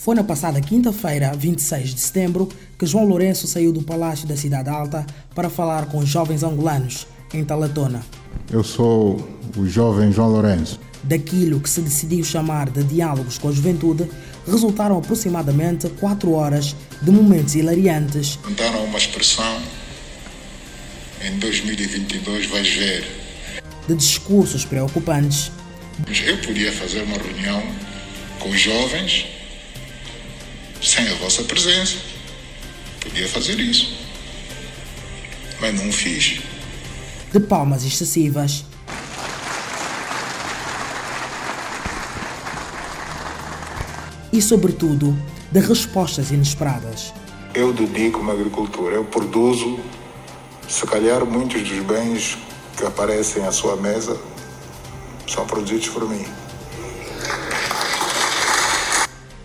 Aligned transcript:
Foi 0.00 0.14
na 0.14 0.24
passada 0.24 0.62
quinta-feira, 0.62 1.30
26 1.36 1.94
de 1.94 2.00
setembro, 2.00 2.48
que 2.78 2.86
João 2.86 3.04
Lourenço 3.04 3.46
saiu 3.46 3.70
do 3.70 3.82
Palácio 3.82 4.26
da 4.26 4.34
Cidade 4.34 4.70
Alta 4.70 5.04
para 5.34 5.50
falar 5.50 5.84
com 5.90 6.06
jovens 6.06 6.42
angolanos 6.42 7.06
em 7.34 7.44
Talatona. 7.44 8.02
Eu 8.50 8.64
sou 8.64 9.28
o 9.54 9.66
jovem 9.66 10.10
João 10.10 10.30
Lourenço. 10.30 10.80
Daquilo 11.02 11.60
que 11.60 11.68
se 11.68 11.82
decidiu 11.82 12.24
chamar 12.24 12.70
de 12.70 12.82
diálogos 12.82 13.36
com 13.36 13.50
a 13.50 13.52
juventude, 13.52 14.08
resultaram 14.50 14.96
aproximadamente 14.96 15.86
quatro 16.00 16.32
horas 16.32 16.74
de 17.02 17.10
momentos 17.10 17.54
hilariantes. 17.54 18.38
Mandaram 18.42 18.84
uma 18.84 18.96
expressão, 18.96 19.60
em 21.22 21.38
2022 21.38 22.46
vais 22.46 22.68
ver. 22.70 23.04
De 23.86 23.94
discursos 23.94 24.64
preocupantes. 24.64 25.52
Eu 26.24 26.38
podia 26.38 26.72
fazer 26.72 27.02
uma 27.02 27.18
reunião 27.18 27.62
com 28.38 28.48
os 28.48 28.58
jovens 28.58 29.39
sem 30.82 31.08
a 31.08 31.14
vossa 31.14 31.42
presença. 31.44 31.96
Podia 33.00 33.28
fazer 33.28 33.58
isso. 33.60 33.96
Mas 35.60 35.74
não 35.74 35.92
fiz. 35.92 36.40
De 37.32 37.40
palmas 37.40 37.84
excessivas. 37.84 38.64
E, 44.32 44.40
sobretudo, 44.40 45.16
de 45.50 45.60
respostas 45.60 46.30
inesperadas. 46.30 47.12
Eu 47.52 47.72
dedico-me 47.72 48.30
à 48.30 48.34
agricultura. 48.34 48.94
Eu 48.94 49.04
produzo, 49.04 49.78
se 50.68 50.86
calhar, 50.86 51.24
muitos 51.26 51.62
dos 51.62 51.84
bens 51.84 52.38
que 52.76 52.84
aparecem 52.86 53.44
à 53.44 53.50
sua 53.52 53.76
mesa 53.76 54.16
são 55.26 55.44
produzidos 55.46 55.88
por 55.88 56.08
mim. 56.08 56.24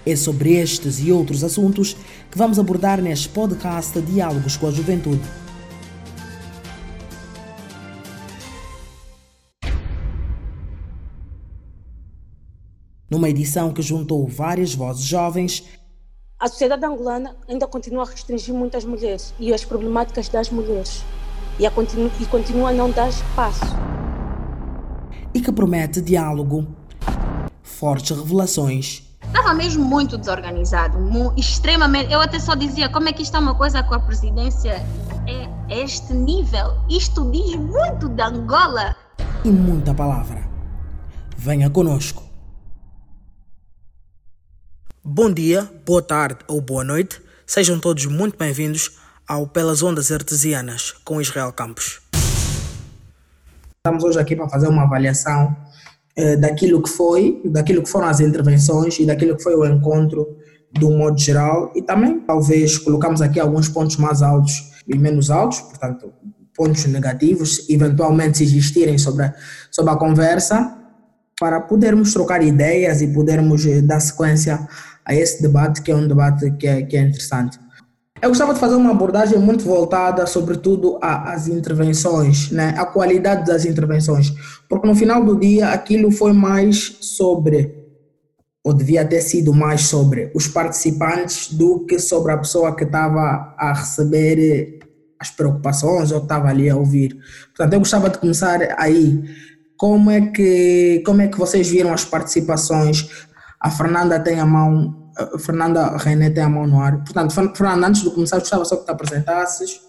É 0.07 0.15
sobre 0.15 0.53
estes 0.53 0.99
e 0.99 1.11
outros 1.11 1.43
assuntos 1.43 1.95
que 2.29 2.37
vamos 2.37 2.59
abordar 2.59 3.01
neste 3.01 3.27
podcast 3.27 3.99
Diálogos 4.01 4.55
com 4.55 4.67
a 4.67 4.71
Juventude. 4.71 5.23
Numa 13.09 13.29
edição 13.29 13.73
que 13.73 13.81
juntou 13.81 14.27
várias 14.27 14.75
vozes 14.75 15.05
jovens, 15.05 15.63
a 16.39 16.47
sociedade 16.47 16.85
angolana 16.85 17.35
ainda 17.47 17.65
continua 17.65 18.03
a 18.03 18.05
restringir 18.05 18.53
muitas 18.53 18.85
mulheres 18.85 19.33
e 19.39 19.51
as 19.51 19.65
problemáticas 19.65 20.29
das 20.29 20.51
mulheres 20.51 21.03
e, 21.57 21.65
a 21.65 21.71
continu 21.71 22.11
e 22.19 22.25
continua 22.25 22.69
a 22.69 22.73
não 22.73 22.91
dar 22.91 23.09
espaço. 23.09 23.65
E 25.33 25.41
que 25.41 25.51
promete 25.51 25.99
diálogo, 25.99 26.67
fortes 27.63 28.15
revelações 28.15 29.01
estava 29.27 29.53
mesmo 29.53 29.83
muito 29.83 30.17
desorganizado, 30.17 30.97
extremamente. 31.37 32.11
Eu 32.11 32.21
até 32.21 32.39
só 32.39 32.55
dizia 32.55 32.89
como 32.89 33.09
é 33.09 33.13
que 33.13 33.21
está 33.21 33.39
uma 33.39 33.55
coisa 33.55 33.83
com 33.83 33.93
a 33.93 33.99
presidência 33.99 34.83
é 35.27 35.81
este 35.81 36.13
nível. 36.13 36.77
Isto 36.89 37.29
diz 37.31 37.55
muito 37.55 38.09
de 38.09 38.21
Angola. 38.21 38.95
E 39.43 39.49
muita 39.49 39.93
palavra. 39.93 40.47
Venha 41.37 41.69
conosco. 41.69 42.23
Bom 45.03 45.31
dia, 45.31 45.69
boa 45.85 46.01
tarde 46.01 46.39
ou 46.47 46.61
boa 46.61 46.83
noite. 46.83 47.21
Sejam 47.45 47.79
todos 47.79 48.05
muito 48.05 48.37
bem-vindos 48.37 48.97
ao 49.27 49.45
Pelas 49.47 49.83
Ondas 49.83 50.11
Artesianas 50.11 50.91
com 51.03 51.21
Israel 51.21 51.51
Campos. 51.53 52.01
Estamos 53.77 54.03
hoje 54.03 54.19
aqui 54.19 54.35
para 54.35 54.49
fazer 54.49 54.67
uma 54.67 54.83
avaliação 54.83 55.55
daquilo 56.39 56.81
que 56.81 56.89
foi, 56.89 57.41
daquilo 57.45 57.83
que 57.83 57.89
foram 57.89 58.07
as 58.07 58.21
intervenções 58.21 58.97
e 58.99 59.05
daquilo 59.05 59.35
que 59.35 59.43
foi 59.43 59.53
o 59.55 59.65
encontro 59.65 60.25
de 60.71 60.85
um 60.85 60.97
modo 60.97 61.19
geral 61.19 61.71
e 61.75 61.81
também 61.81 62.19
talvez 62.21 62.77
colocamos 62.77 63.21
aqui 63.21 63.39
alguns 63.39 63.67
pontos 63.67 63.97
mais 63.97 64.21
altos 64.21 64.71
e 64.87 64.97
menos 64.97 65.29
altos, 65.29 65.59
portanto 65.61 66.13
pontos 66.55 66.85
negativos, 66.85 67.69
eventualmente 67.69 68.41
existirem 68.41 68.97
sobre 68.97 69.25
a, 69.25 69.33
sobre 69.69 69.91
a 69.91 69.95
conversa, 69.97 70.73
para 71.39 71.59
podermos 71.59 72.13
trocar 72.13 72.41
ideias 72.41 73.01
e 73.01 73.07
podermos 73.07 73.65
eh, 73.65 73.81
dar 73.81 73.99
sequência 73.99 74.65
a 75.03 75.13
esse 75.13 75.41
debate 75.41 75.81
que 75.81 75.91
é 75.91 75.95
um 75.95 76.07
debate 76.07 76.49
que 76.51 76.65
é, 76.65 76.81
que 76.81 76.95
é 76.95 77.01
interessante. 77.01 77.59
Eu 78.21 78.29
gostava 78.29 78.53
de 78.53 78.59
fazer 78.59 78.75
uma 78.75 78.91
abordagem 78.91 79.37
muito 79.37 79.65
voltada, 79.65 80.25
sobretudo, 80.25 80.97
às 81.01 81.47
intervenções, 81.47 82.49
né? 82.49 82.73
a 82.77 82.85
qualidade 82.85 83.45
das 83.45 83.65
intervenções, 83.65 84.33
porque 84.69 84.87
no 84.87 84.95
final 84.95 85.23
do 85.23 85.37
dia 85.37 85.69
aquilo 85.69 86.09
foi 86.09 86.31
mais 86.31 86.97
sobre, 87.01 87.75
ou 88.63 88.73
devia 88.73 89.05
ter 89.05 89.21
sido 89.21 89.53
mais 89.53 89.81
sobre, 89.81 90.31
os 90.33 90.47
participantes 90.47 91.53
do 91.53 91.85
que 91.85 91.99
sobre 91.99 92.31
a 92.31 92.37
pessoa 92.37 92.75
que 92.75 92.85
estava 92.85 93.53
a 93.57 93.73
receber 93.73 94.79
as 95.19 95.29
preocupações 95.29 96.11
ou 96.11 96.19
estava 96.19 96.47
ali 96.47 96.69
a 96.69 96.75
ouvir. 96.75 97.17
Portanto, 97.47 97.73
eu 97.73 97.79
gostava 97.79 98.09
de 98.09 98.17
começar 98.17 98.59
aí. 98.77 99.23
Como 99.77 100.09
é 100.09 100.21
que, 100.21 101.03
como 101.05 101.21
é 101.21 101.27
que 101.27 101.37
vocês 101.37 101.67
viram 101.67 101.93
as 101.93 102.05
participações? 102.05 103.09
A 103.59 103.69
Fernanda 103.69 104.19
tem 104.19 104.39
a 104.39 104.45
mão 104.45 105.04
Fernanda 105.39 105.97
René 105.97 106.29
tem 106.29 106.43
a 106.43 106.49
mão 106.49 106.67
no 106.67 106.79
ar. 106.79 107.03
Portanto, 107.03 107.33
Fernanda, 107.33 107.87
antes 107.87 108.03
de 108.03 108.09
começar, 108.11 108.39
gostava 108.39 108.65
só 108.65 108.77
que 108.77 108.85
te 108.85 108.91
apresentasses. 108.91 109.79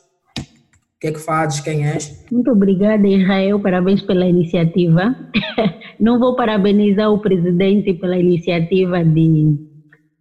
O 0.97 0.99
que 1.01 1.09
é 1.09 1.13
que 1.13 1.19
fazes? 1.19 1.61
Quem 1.61 1.87
és? 1.87 2.25
Muito 2.33 2.51
obrigada, 2.51 3.07
Israel. 3.07 3.61
Parabéns 3.61 4.01
pela 4.03 4.25
iniciativa. 4.25 5.15
Não 6.01 6.19
vou 6.19 6.37
parabenizar 6.37 7.13
o 7.13 7.19
presidente 7.19 7.93
pela 7.95 8.17
iniciativa 8.17 9.05
de, 9.05 9.59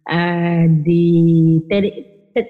uh, 0.08 0.82
de 0.82 1.64
ter, 1.68 2.30
ter, 2.34 2.48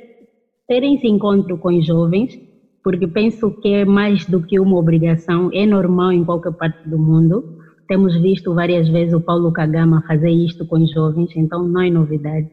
terem 0.67 0.97
esse 0.97 1.07
encontro 1.07 1.57
com 1.59 1.69
os 1.69 1.87
jovens, 1.87 2.37
porque 2.83 3.07
penso 3.07 3.51
que 3.61 3.69
é 3.69 3.85
mais 3.85 4.27
do 4.27 4.43
que 4.43 4.59
uma 4.59 4.77
obrigação, 4.77 5.51
é 5.53 5.65
normal 5.65 6.13
em 6.13 6.25
qualquer 6.25 6.53
parte 6.53 6.89
do 6.89 6.99
mundo. 6.99 7.56
Temos 7.89 8.17
visto 8.21 8.55
várias 8.55 8.89
vezes 8.89 9.15
o 9.15 9.21
Paulo 9.21 9.53
Kagama 9.53 10.03
fazer 10.07 10.31
isto 10.31 10.67
com 10.67 10.83
os 10.83 10.91
jovens, 10.91 11.31
então 11.37 11.67
não 11.67 11.81
é 11.81 11.91
novidade. 11.91 12.49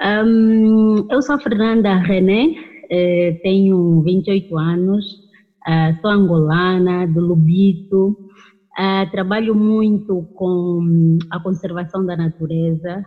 Um, 0.00 1.06
eu 1.10 1.20
sou 1.20 1.34
a 1.34 1.38
Fernanda 1.38 1.94
René, 1.96 2.54
eh, 2.90 3.38
tenho 3.42 4.02
28 4.02 4.58
anos, 4.58 5.04
uh, 5.68 6.00
sou 6.00 6.10
angolana, 6.10 7.06
do 7.06 7.20
Lubito, 7.20 8.16
uh, 8.78 9.10
trabalho 9.12 9.54
muito 9.54 10.22
com 10.34 11.18
a 11.30 11.38
conservação 11.38 12.04
da 12.04 12.16
natureza, 12.16 13.04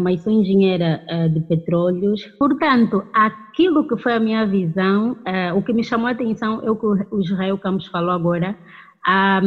mas 0.00 0.22
sou 0.22 0.32
engenheira 0.32 1.00
de 1.32 1.40
petróleos. 1.42 2.24
Portanto, 2.36 3.04
aquilo 3.14 3.86
que 3.86 3.96
foi 3.96 4.14
a 4.14 4.18
minha 4.18 4.44
visão, 4.44 5.16
o 5.54 5.62
que 5.62 5.72
me 5.72 5.84
chamou 5.84 6.08
a 6.08 6.12
atenção 6.12 6.62
é 6.64 6.70
o 6.70 6.74
que 6.74 6.86
o 6.86 7.20
Israel 7.20 7.56
Campos 7.58 7.86
falou 7.86 8.10
agora, 8.10 8.58
a, 9.06 9.40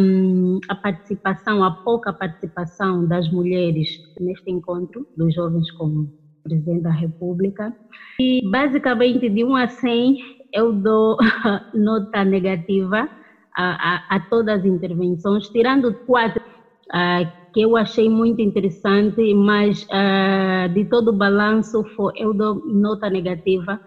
a, 0.70 0.75
participação, 0.75 1.62
a 1.62 1.72
pouca 1.72 2.14
participação 2.14 3.06
das 3.06 3.30
mulheres 3.30 3.90
neste 4.18 4.50
encontro 4.50 5.06
dos 5.18 5.36
jovens 5.36 5.70
com 5.72 5.86
o 5.86 6.09
Presidente 6.44 6.84
da 6.84 6.92
República. 6.92 7.75
E 8.22 8.42
basicamente, 8.50 9.30
de 9.30 9.44
1 9.44 9.56
a 9.58 9.68
100, 9.68 10.18
eu 10.53 10.72
dou 10.72 11.18
nota 11.75 12.24
negativa 12.24 13.09
a, 13.53 13.96
a, 14.14 14.16
a 14.16 14.20
todas 14.30 14.62
as 14.62 14.66
intervenções, 14.66 15.50
tirando 15.50 15.94
quatro 16.06 16.41
uh, 16.41 17.52
que 17.53 17.59
eu 17.59 17.76
achei 17.76 18.09
muito 18.09 18.41
interessante, 18.41 19.34
mas 19.34 19.84
uh, 19.84 20.74
de 20.74 20.86
todo 20.86 21.09
o 21.09 21.18
balanço 21.18 21.84
eu 22.16 22.34
dou 22.34 22.66
nota 22.66 23.09
negativa, 23.09 23.78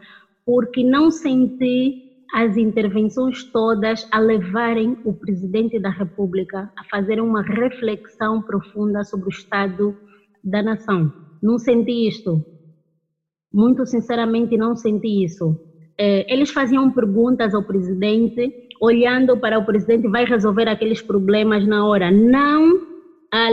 porque 0.45 0.85
não 0.85 1.11
senti 1.11 2.12
as 2.33 2.57
intervenções 2.57 3.45
todas 3.45 4.09
a 4.11 4.19
levarem 4.19 4.97
o 5.05 5.13
presidente 5.13 5.79
da 5.79 5.91
República 5.91 6.73
a 6.77 6.85
fazer 6.85 7.21
uma 7.21 7.43
reflexão 7.43 8.41
profunda 8.41 9.05
sobre 9.05 9.27
o 9.27 9.29
estado 9.29 9.95
da 10.43 10.63
nação. 10.63 11.13
Não 11.43 11.59
senti 11.59 12.09
isto. 12.09 12.43
Muito 13.53 13.85
sinceramente, 13.85 14.57
não 14.57 14.75
senti 14.75 15.25
isso. 15.25 15.61
É, 15.99 16.33
eles 16.33 16.51
faziam 16.51 16.91
perguntas 16.91 17.55
ao 17.55 17.63
presidente, 17.63 18.51
olhando 18.81 19.37
para 19.37 19.59
o 19.59 19.67
presidente, 19.67 20.09
vai 20.09 20.25
resolver 20.25 20.69
aqueles 20.69 21.03
problemas 21.03 21.67
na 21.67 21.87
hora. 21.87 22.11
Não 22.11 22.93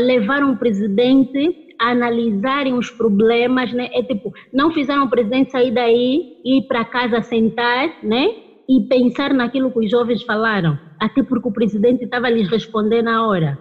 levaram 0.05 0.53
o 0.53 0.57
presidente 0.57 1.75
a 1.79 1.91
analisarem 1.91 2.73
os 2.73 2.89
problemas, 2.89 3.71
né? 3.71 3.89
É 3.93 4.03
tipo, 4.03 4.33
não 4.53 4.71
fizeram 4.71 5.05
o 5.05 5.09
presidente 5.09 5.51
sair 5.51 5.71
daí, 5.71 6.41
ir 6.43 6.67
para 6.67 6.83
casa 6.83 7.21
sentar, 7.21 8.03
né? 8.03 8.48
E 8.69 8.87
pensar 8.87 9.33
naquilo 9.33 9.71
que 9.71 9.79
os 9.79 9.89
jovens 9.89 10.21
falaram, 10.23 10.77
até 10.99 11.23
porque 11.23 11.47
o 11.47 11.51
presidente 11.51 12.03
estava 12.03 12.29
lhes 12.29 12.47
respondendo 12.47 13.05
na 13.05 13.27
hora. 13.27 13.57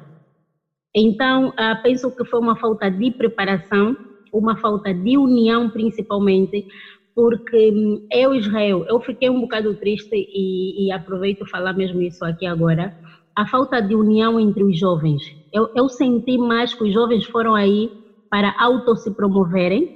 Então, 0.95 1.49
uh, 1.49 1.83
penso 1.83 2.15
que 2.15 2.27
foi 2.27 2.39
uma 2.39 2.57
falta 2.57 2.91
de 2.91 3.11
preparação, 3.13 3.97
uma 4.31 4.59
falta 4.59 4.93
de 4.93 5.17
união 5.17 5.71
principalmente, 5.71 6.67
porque 7.15 7.71
um, 7.73 8.07
eu, 8.13 8.35
Israel, 8.35 8.85
eu 8.87 9.01
fiquei 9.01 9.31
um 9.31 9.41
bocado 9.41 9.75
triste 9.77 10.15
e, 10.15 10.87
e 10.87 10.93
aproveito 10.93 11.47
falar 11.47 11.73
mesmo 11.73 12.03
isso 12.03 12.23
aqui 12.23 12.45
agora, 12.45 12.93
a 13.35 13.47
falta 13.47 13.81
de 13.81 13.95
união 13.95 14.39
entre 14.39 14.63
os 14.63 14.79
jovens. 14.79 15.23
Eu, 15.53 15.69
eu 15.75 15.89
senti 15.89 16.37
mais 16.37 16.75
que 16.75 16.85
os 16.85 16.93
jovens 16.93 17.25
foram 17.25 17.55
aí 17.55 17.91
para 18.31 18.55
auto 18.59 18.95
se 18.95 19.11
promoverem. 19.15 19.89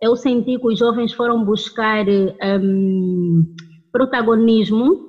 Eu 0.00 0.14
senti 0.14 0.58
que 0.58 0.66
os 0.66 0.78
jovens 0.78 1.12
foram 1.14 1.42
buscar 1.42 2.04
um, 2.08 3.44
protagonismo, 3.92 5.08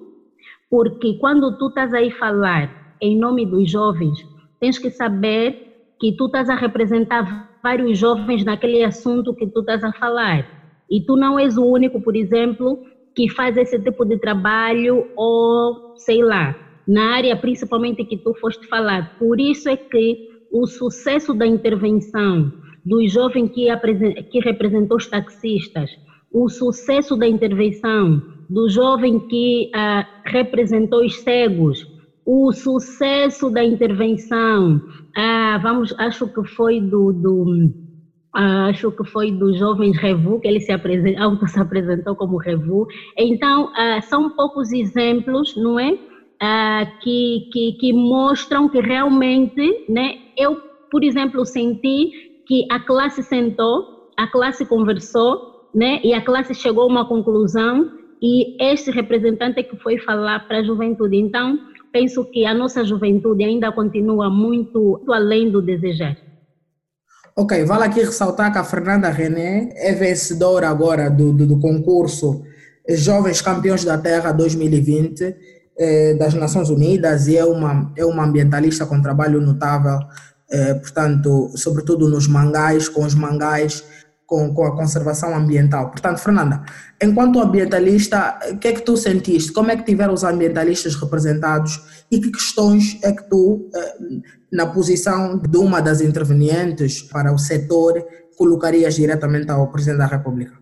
porque 0.69 1.17
quando 1.19 1.57
tu 1.57 1.69
estás 1.69 1.93
aí 1.93 2.11
falar 2.11 2.95
em 3.01 3.17
nome 3.17 3.45
dos 3.45 3.69
jovens, 3.69 4.19
tens 4.59 4.77
que 4.77 4.89
saber 4.89 5.95
que 5.99 6.15
tu 6.17 6.25
estás 6.25 6.49
a 6.49 6.55
representar 6.55 7.59
vários 7.63 7.97
jovens 7.97 8.43
naquele 8.43 8.83
assunto 8.83 9.33
que 9.33 9.47
tu 9.47 9.61
estás 9.61 9.83
a 9.83 9.93
falar. 9.93 10.45
E 10.89 11.01
tu 11.01 11.15
não 11.15 11.39
és 11.39 11.57
o 11.57 11.65
único, 11.65 12.01
por 12.01 12.15
exemplo, 12.15 12.83
que 13.15 13.29
faz 13.29 13.55
esse 13.57 13.79
tipo 13.79 14.03
de 14.03 14.17
trabalho 14.17 15.07
ou, 15.15 15.95
sei 15.95 16.21
lá, 16.21 16.55
na 16.87 17.15
área 17.15 17.35
principalmente 17.37 18.03
que 18.03 18.17
tu 18.17 18.33
foste 18.35 18.67
falar. 18.67 19.17
Por 19.17 19.39
isso 19.39 19.69
é 19.69 19.77
que 19.77 20.29
o 20.51 20.67
sucesso 20.67 21.33
da 21.33 21.47
intervenção 21.47 22.51
do 22.85 23.07
jovem 23.07 23.47
que, 23.47 23.67
que 24.29 24.39
representou 24.39 24.97
os 24.97 25.07
taxistas, 25.07 25.89
o 26.31 26.49
sucesso 26.49 27.15
da 27.15 27.27
intervenção 27.27 28.21
do 28.53 28.69
jovem 28.69 29.19
que 29.19 29.71
uh, 29.75 30.05
representou 30.25 31.03
os 31.03 31.15
cegos, 31.21 31.87
o 32.23 32.51
sucesso 32.51 33.49
da 33.49 33.63
intervenção, 33.63 34.75
uh, 34.77 35.59
vamos, 35.61 35.91
acho 35.97 36.31
que 36.31 36.47
foi 36.49 36.79
do, 36.79 37.11
do 37.11 37.43
uh, 38.35 38.69
acho 38.69 38.91
que 38.91 39.03
foi 39.05 39.31
dos 39.31 39.57
jovens 39.57 39.97
Revu, 39.97 40.39
que 40.39 40.47
ele 40.47 40.59
se, 40.59 40.71
auto 41.17 41.47
se 41.47 41.59
apresentou 41.59 42.15
como 42.15 42.37
Revu. 42.37 42.85
Então, 43.17 43.71
são 44.03 44.29
poucos 44.29 44.71
exemplos, 44.71 45.55
não 45.57 45.79
é? 45.79 45.97
que, 47.01 47.49
que, 47.51 47.71
que 47.79 47.93
mostram 47.93 48.67
que 48.69 48.81
realmente, 48.81 49.85
né, 49.89 50.15
eu, 50.37 50.57
por 50.91 51.01
exemplo, 51.01 51.45
senti 51.45 52.43
que 52.45 52.65
a 52.69 52.79
classe 52.81 53.23
sentou, 53.23 54.11
a 54.17 54.27
classe 54.27 54.65
conversou, 54.65 55.69
né, 55.73 56.01
e 56.03 56.13
a 56.13 56.21
classe 56.21 56.53
chegou 56.53 56.83
a 56.83 56.87
uma 56.87 57.05
conclusão 57.07 58.02
e 58.23 58.55
este 58.71 58.89
representante 58.89 59.59
é 59.59 59.63
que 59.63 59.75
foi 59.75 59.99
falar 59.99 60.47
para 60.47 60.59
a 60.59 60.63
juventude. 60.63 61.17
Então, 61.17 61.59
penso 61.91 62.23
que 62.23 62.45
a 62.45 62.53
nossa 62.53 62.85
juventude 62.85 63.43
ainda 63.43 63.69
continua 63.73 64.29
muito, 64.29 64.79
muito 64.79 65.11
além 65.11 65.51
do 65.51 65.61
desejar. 65.61 66.15
Ok, 67.35 67.65
vale 67.65 67.83
aqui 67.83 67.99
ressaltar 67.99 68.53
que 68.53 68.59
a 68.59 68.63
Fernanda 68.63 69.09
René 69.09 69.73
é 69.75 69.91
vencedora 69.93 70.69
agora 70.69 71.09
do, 71.09 71.33
do, 71.33 71.45
do 71.45 71.59
concurso 71.59 72.43
Jovens 72.89 73.41
Campeões 73.41 73.83
da 73.83 73.97
Terra 73.97 74.31
2020 74.31 75.35
eh, 75.77 76.13
das 76.13 76.33
Nações 76.33 76.69
Unidas 76.69 77.27
e 77.27 77.35
é 77.35 77.43
uma, 77.43 77.91
é 77.97 78.05
uma 78.05 78.23
ambientalista 78.23 78.85
com 78.85 79.01
trabalho 79.01 79.41
notável, 79.41 79.99
eh, 80.49 80.75
portanto, 80.75 81.51
sobretudo 81.55 82.07
nos 82.07 82.27
mangás, 82.27 82.87
com 82.87 83.03
os 83.03 83.15
mangás 83.15 83.83
com, 84.33 84.51
com 84.51 84.65
a 84.65 84.75
conservação 84.75 85.35
ambiental. 85.35 85.91
Portanto, 85.91 86.17
Fernanda, 86.17 86.63
enquanto 86.99 87.39
ambientalista, 87.39 88.39
o 88.51 88.57
que 88.57 88.69
é 88.69 88.73
que 88.73 88.81
tu 88.81 88.97
sentiste? 88.97 89.53
Como 89.53 89.69
é 89.69 89.77
que 89.77 89.85
tiveram 89.85 90.11
os 90.11 90.23
ambientalistas 90.23 90.95
representados 90.95 92.03
e 92.11 92.19
que 92.19 92.31
questões 92.31 92.99
é 93.03 93.11
que 93.11 93.29
tu, 93.29 93.69
eh, 93.75 93.97
na 94.51 94.65
posição 94.65 95.37
de 95.37 95.55
uma 95.55 95.81
das 95.81 96.01
intervenientes 96.01 97.03
para 97.03 97.31
o 97.31 97.37
setor, 97.37 98.03
colocarias 98.35 98.95
diretamente 98.95 99.51
ao 99.51 99.71
Presidente 99.71 99.99
da 99.99 100.07
República? 100.07 100.53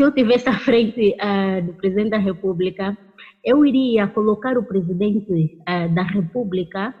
Se 0.00 0.06
eu 0.06 0.10
tivesse 0.10 0.48
à 0.48 0.58
frente 0.58 1.14
uh, 1.20 1.66
do 1.66 1.74
Presidente 1.74 2.10
da 2.10 2.18
República, 2.18 2.96
eu 3.44 3.62
iria 3.66 4.06
colocar 4.08 4.56
o 4.56 4.64
Presidente 4.64 5.60
uh, 5.68 5.94
da 5.94 6.02
República 6.02 6.94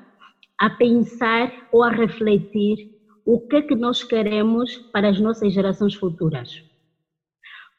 a 0.60 0.70
pensar 0.70 1.50
ou 1.72 1.82
a 1.82 1.90
refletir 1.90 2.95
o 3.26 3.40
que 3.40 3.56
é 3.56 3.62
que 3.62 3.74
nós 3.74 4.04
queremos 4.04 4.76
para 4.92 5.08
as 5.08 5.18
nossas 5.18 5.52
gerações 5.52 5.94
futuras. 5.94 6.62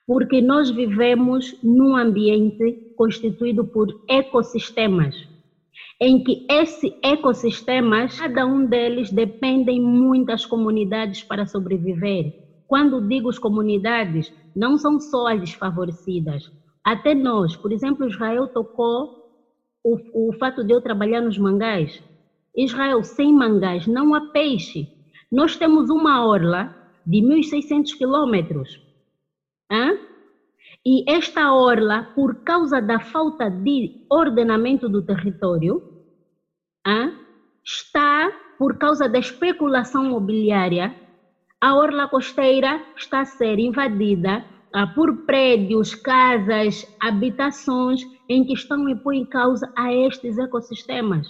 Porque 0.05 0.41
nós 0.41 0.69
vivemos 0.69 1.57
num 1.63 1.95
ambiente 1.95 2.94
constituído 2.97 3.65
por 3.65 3.88
ecossistemas, 4.09 5.15
em 6.01 6.21
que 6.21 6.45
esses 6.49 6.91
ecossistemas, 7.01 8.19
cada 8.19 8.45
um 8.45 8.65
deles 8.65 9.09
dependem 9.09 9.81
muitas 9.81 10.45
comunidades 10.45 11.23
para 11.23 11.47
sobreviver. 11.47 12.33
Quando 12.67 13.07
digo 13.07 13.29
as 13.29 13.39
comunidades, 13.39 14.33
não 14.53 14.77
são 14.77 14.99
só 14.99 15.27
as 15.27 15.39
desfavorecidas. 15.39 16.51
Até 16.83 17.15
nós, 17.15 17.55
por 17.55 17.71
exemplo, 17.71 18.05
Israel 18.05 18.49
tocou 18.49 19.27
o, 19.81 20.29
o 20.29 20.33
fato 20.33 20.61
de 20.63 20.73
eu 20.73 20.81
trabalhar 20.81 21.21
nos 21.21 21.38
mangás. 21.38 22.03
Israel, 22.55 23.01
sem 23.01 23.33
mangás, 23.33 23.88
não 23.88 24.13
há 24.13 24.31
peixe. 24.31 24.96
Nós 25.31 25.56
temos 25.56 25.89
uma 25.89 26.25
orla 26.25 26.75
de 27.06 27.18
1.600 27.18 27.97
quilômetros. 27.97 28.81
E 30.85 31.03
esta 31.06 31.53
orla, 31.53 32.13
por 32.15 32.44
causa 32.44 32.81
da 32.81 33.00
falta 33.00 33.50
de 33.50 34.06
ordenamento 34.09 34.88
do 34.88 35.01
território, 35.01 35.83
está, 37.63 38.31
por 38.57 38.77
causa 38.77 39.09
da 39.09 39.19
especulação 39.19 40.06
imobiliária, 40.06 40.95
a 41.59 41.75
orla 41.75 42.07
costeira 42.07 42.81
está 42.95 43.21
a 43.21 43.25
ser 43.25 43.59
invadida 43.59 44.45
ah, 44.73 44.88
por 44.88 45.25
prédios, 45.25 45.94
casas, 45.94 46.88
habitações 47.00 48.01
em 48.30 48.45
que 48.45 48.53
estão 48.53 48.88
a 48.88 48.95
pôr 48.95 49.13
em 49.13 49.25
causa 49.25 49.69
a 49.75 49.94
estes 49.94 50.38
ecossistemas. 50.38 51.27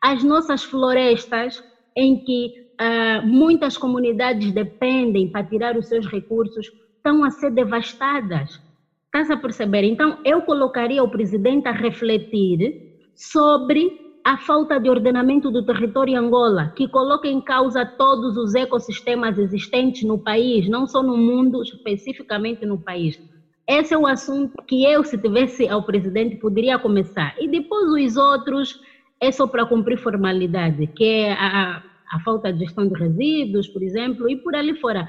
As 0.00 0.22
nossas 0.22 0.62
florestas, 0.62 1.64
em 1.96 2.24
que 2.24 2.63
uh, 2.80 3.26
muitas 3.26 3.76
comunidades 3.76 4.52
dependem 4.52 5.28
para 5.30 5.44
tirar 5.44 5.76
os 5.76 5.86
seus 5.86 6.06
recursos, 6.06 6.70
estão 6.96 7.24
a 7.24 7.30
ser 7.30 7.50
devastadas. 7.50 8.60
Estás 9.06 9.30
a 9.30 9.36
perceber? 9.36 9.84
Então, 9.84 10.18
eu 10.24 10.42
colocaria 10.42 11.02
o 11.02 11.08
presidente 11.08 11.68
a 11.68 11.72
refletir 11.72 12.98
sobre 13.14 14.04
a 14.24 14.38
falta 14.38 14.80
de 14.80 14.88
ordenamento 14.88 15.50
do 15.50 15.64
território 15.64 16.18
Angola, 16.18 16.72
que 16.74 16.88
coloca 16.88 17.28
em 17.28 17.40
causa 17.40 17.84
todos 17.84 18.36
os 18.38 18.54
ecossistemas 18.54 19.38
existentes 19.38 20.02
no 20.02 20.18
país, 20.18 20.68
não 20.68 20.86
só 20.86 21.02
no 21.02 21.16
mundo, 21.16 21.62
especificamente 21.62 22.64
no 22.64 22.78
país. 22.78 23.20
Esse 23.68 23.94
é 23.94 23.98
o 23.98 24.06
assunto 24.06 24.54
que 24.66 24.84
eu, 24.84 25.04
se 25.04 25.18
tivesse 25.18 25.68
ao 25.68 25.82
presidente, 25.82 26.36
poderia 26.36 26.78
começar. 26.78 27.34
E 27.38 27.46
depois 27.46 27.90
os 27.90 28.16
outros 28.16 28.80
é 29.20 29.30
só 29.30 29.46
para 29.46 29.66
cumprir 29.66 29.98
formalidade, 29.98 30.86
que 30.86 31.04
é 31.04 31.32
a, 31.32 31.82
a 32.14 32.20
falta 32.20 32.52
de 32.52 32.60
gestão 32.60 32.86
de 32.86 32.94
resíduos, 32.94 33.66
por 33.68 33.82
exemplo, 33.82 34.30
e 34.30 34.36
por 34.36 34.54
ali 34.54 34.78
fora. 34.80 35.08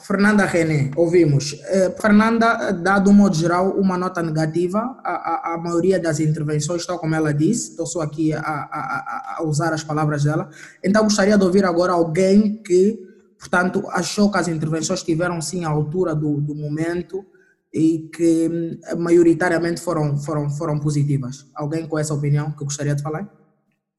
Fernanda 0.00 0.44
René, 0.44 0.90
ouvimos. 0.94 1.54
Eh, 1.64 1.90
Fernanda, 2.00 2.70
dado 2.70 3.10
um 3.10 3.14
modo 3.14 3.34
geral, 3.34 3.70
uma 3.78 3.96
nota 3.96 4.22
negativa. 4.22 4.78
A, 5.02 5.10
a, 5.10 5.54
a, 5.54 5.58
maioria 5.58 5.98
das 5.98 6.20
intervenções, 6.20 6.84
tal 6.84 6.98
como 6.98 7.14
ela 7.14 7.32
disse, 7.32 7.70
estou 7.70 7.86
só 7.86 8.02
aqui 8.02 8.32
a, 8.32 9.38
a, 9.38 9.42
usar 9.44 9.72
as 9.72 9.82
palavras 9.82 10.22
dela. 10.22 10.50
Então, 10.84 11.02
gostaria 11.02 11.36
de 11.36 11.42
ouvir 11.42 11.64
agora 11.64 11.94
alguém 11.94 12.62
que, 12.62 13.00
portanto, 13.38 13.82
achou 13.88 14.30
que 14.30 14.38
as 14.38 14.48
intervenções 14.48 15.00
estiveram 15.00 15.40
sim 15.40 15.64
à 15.64 15.70
altura 15.70 16.14
do, 16.14 16.40
do 16.42 16.54
momento 16.54 17.24
e 17.72 18.08
que 18.14 18.48
hum, 18.48 19.02
maioritariamente 19.02 19.80
foram, 19.80 20.18
foram, 20.18 20.50
foram 20.50 20.78
positivas. 20.78 21.46
Alguém 21.54 21.86
com 21.86 21.98
essa 21.98 22.14
opinião 22.14 22.52
que 22.52 22.62
gostaria 22.62 22.94
de 22.94 23.02
falar? 23.02 23.28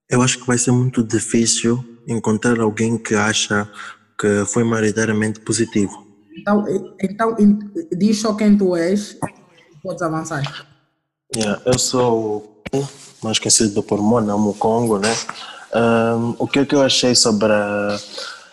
Eu 0.08 0.22
acho 0.22 0.40
que 0.40 0.48
vai 0.48 0.60
ser 0.60 0.72
muito 0.72 1.04
difícil 1.04 1.97
encontrar 2.08 2.60
alguém 2.60 2.98
que 2.98 3.14
acha 3.14 3.70
que 4.18 4.46
foi 4.46 4.64
maioritariamente 4.64 5.40
positivo. 5.42 6.08
Então, 6.40 6.66
então 7.02 7.36
diz 7.92 8.22
só 8.22 8.34
quem 8.34 8.58
tu 8.58 8.76
és, 8.76 9.18
podes 9.84 10.02
avançar. 10.02 10.68
Yeah, 11.36 11.62
eu 11.66 11.78
sou 11.78 12.64
mais 13.22 13.40
conhecido 13.40 13.84
por 13.84 14.02
Mona 14.02 14.38
Mukongo, 14.38 14.98
né? 14.98 15.14
Um, 15.76 16.36
o 16.40 16.48
que, 16.48 16.60
é 16.60 16.66
que 16.66 16.74
eu 16.74 16.82
achei 16.82 17.14
sobre, 17.14 17.54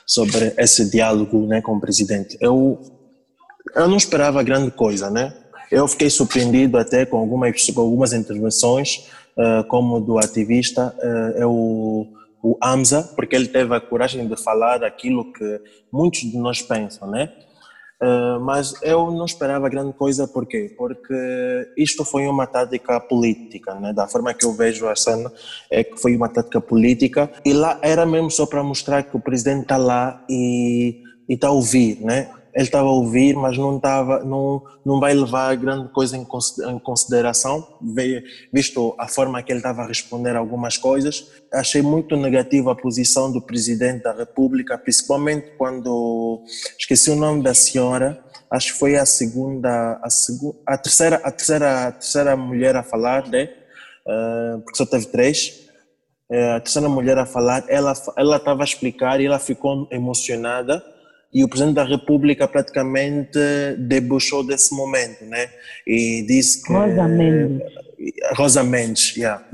sobre 0.04 0.54
esse 0.58 0.90
diálogo 0.90 1.46
né, 1.46 1.62
com 1.62 1.76
o 1.76 1.80
presidente? 1.80 2.36
Eu, 2.40 2.80
eu 3.74 3.88
não 3.88 3.96
esperava 3.96 4.42
grande 4.42 4.70
coisa, 4.70 5.10
né? 5.10 5.32
Eu 5.70 5.86
fiquei 5.86 6.10
surpreendido 6.10 6.78
até 6.78 7.06
com 7.06 7.16
algumas, 7.16 7.70
com 7.70 7.80
algumas 7.80 8.12
intervenções 8.12 9.06
uh, 9.36 9.64
como 9.68 10.00
do 10.00 10.18
ativista, 10.18 10.94
uh, 10.98 11.42
é 11.42 11.46
o, 12.44 12.58
Hamza, 12.62 13.02
porque 13.16 13.34
ele 13.34 13.48
teve 13.48 13.74
a 13.74 13.80
coragem 13.80 14.28
de 14.28 14.36
falar 14.36 14.84
aquilo 14.84 15.32
que 15.32 15.60
muitos 15.90 16.20
de 16.20 16.36
nós 16.36 16.60
pensam, 16.60 17.10
né? 17.10 17.32
Uh, 18.02 18.38
mas 18.40 18.74
eu 18.82 19.10
não 19.10 19.24
esperava 19.24 19.68
grande 19.68 19.94
coisa, 19.94 20.28
por 20.28 20.44
quê? 20.44 20.74
Porque 20.76 21.14
isto 21.74 22.04
foi 22.04 22.26
uma 22.26 22.46
tática 22.46 23.00
política, 23.00 23.74
né? 23.76 23.94
da 23.94 24.06
forma 24.06 24.34
que 24.34 24.44
eu 24.44 24.52
vejo 24.52 24.86
a 24.86 24.94
cena, 24.94 25.32
é 25.70 25.82
que 25.82 25.96
foi 25.96 26.14
uma 26.14 26.28
tática 26.28 26.60
política, 26.60 27.30
e 27.44 27.54
lá 27.54 27.78
era 27.80 28.04
mesmo 28.04 28.30
só 28.30 28.44
para 28.44 28.62
mostrar 28.62 29.04
que 29.04 29.16
o 29.16 29.20
presidente 29.20 29.62
está 29.62 29.78
lá 29.78 30.22
e 30.28 31.02
está 31.28 31.48
a 31.48 31.52
ouvir, 31.52 32.00
né? 32.02 32.30
Ele 32.54 32.64
estava 32.64 32.86
a 32.86 32.92
ouvir, 32.92 33.34
mas 33.34 33.58
não 33.58 33.76
estava, 33.76 34.22
não, 34.22 34.62
não 34.84 35.00
vai 35.00 35.12
levar 35.12 35.56
grande 35.56 35.88
coisa 35.88 36.16
em 36.16 36.24
consideração, 36.78 37.66
visto 38.52 38.94
a 38.96 39.08
forma 39.08 39.42
que 39.42 39.50
ele 39.50 39.58
estava 39.58 39.82
a 39.82 39.86
responder 39.86 40.36
algumas 40.36 40.78
coisas. 40.78 41.32
Achei 41.52 41.82
muito 41.82 42.16
negativa 42.16 42.70
a 42.70 42.76
posição 42.76 43.32
do 43.32 43.42
presidente 43.42 44.04
da 44.04 44.12
República, 44.12 44.78
principalmente 44.78 45.50
quando 45.58 46.44
esqueci 46.78 47.10
o 47.10 47.16
nome 47.16 47.42
da 47.42 47.54
senhora, 47.54 48.22
acho 48.48 48.72
que 48.72 48.78
foi 48.78 48.94
a 48.94 49.04
segunda, 49.04 49.98
a, 50.00 50.08
segunda, 50.08 50.56
a 50.64 50.78
terceira, 50.78 51.16
a 51.16 51.32
terceira, 51.32 51.88
a 51.88 51.92
terceira 51.92 52.36
mulher 52.36 52.76
a 52.76 52.84
falar, 52.84 53.28
né? 53.28 53.50
Uh, 54.06 54.60
porque 54.60 54.76
só 54.76 54.86
teve 54.86 55.06
três. 55.06 55.64
Uh, 56.30 56.56
a 56.56 56.60
terceira 56.60 56.88
mulher 56.88 57.18
a 57.18 57.26
falar, 57.26 57.64
ela 57.68 57.94
ela 58.16 58.36
estava 58.36 58.62
a 58.62 58.64
explicar 58.64 59.20
e 59.20 59.26
ela 59.26 59.40
ficou 59.40 59.88
emocionada 59.90 60.93
e 61.34 61.42
o 61.42 61.48
presidente 61.48 61.74
da 61.74 61.84
República 61.84 62.46
praticamente 62.46 63.38
debochou 63.76 64.46
desse 64.46 64.72
momento, 64.72 65.24
né? 65.24 65.50
E 65.84 66.24
disse 66.28 66.62
que 66.62 66.72
Rosa 66.72 67.08
Mendes. 67.08 67.72
Rosa 68.36 68.62
Mendes, 68.62 69.16
yeah. 69.16 69.44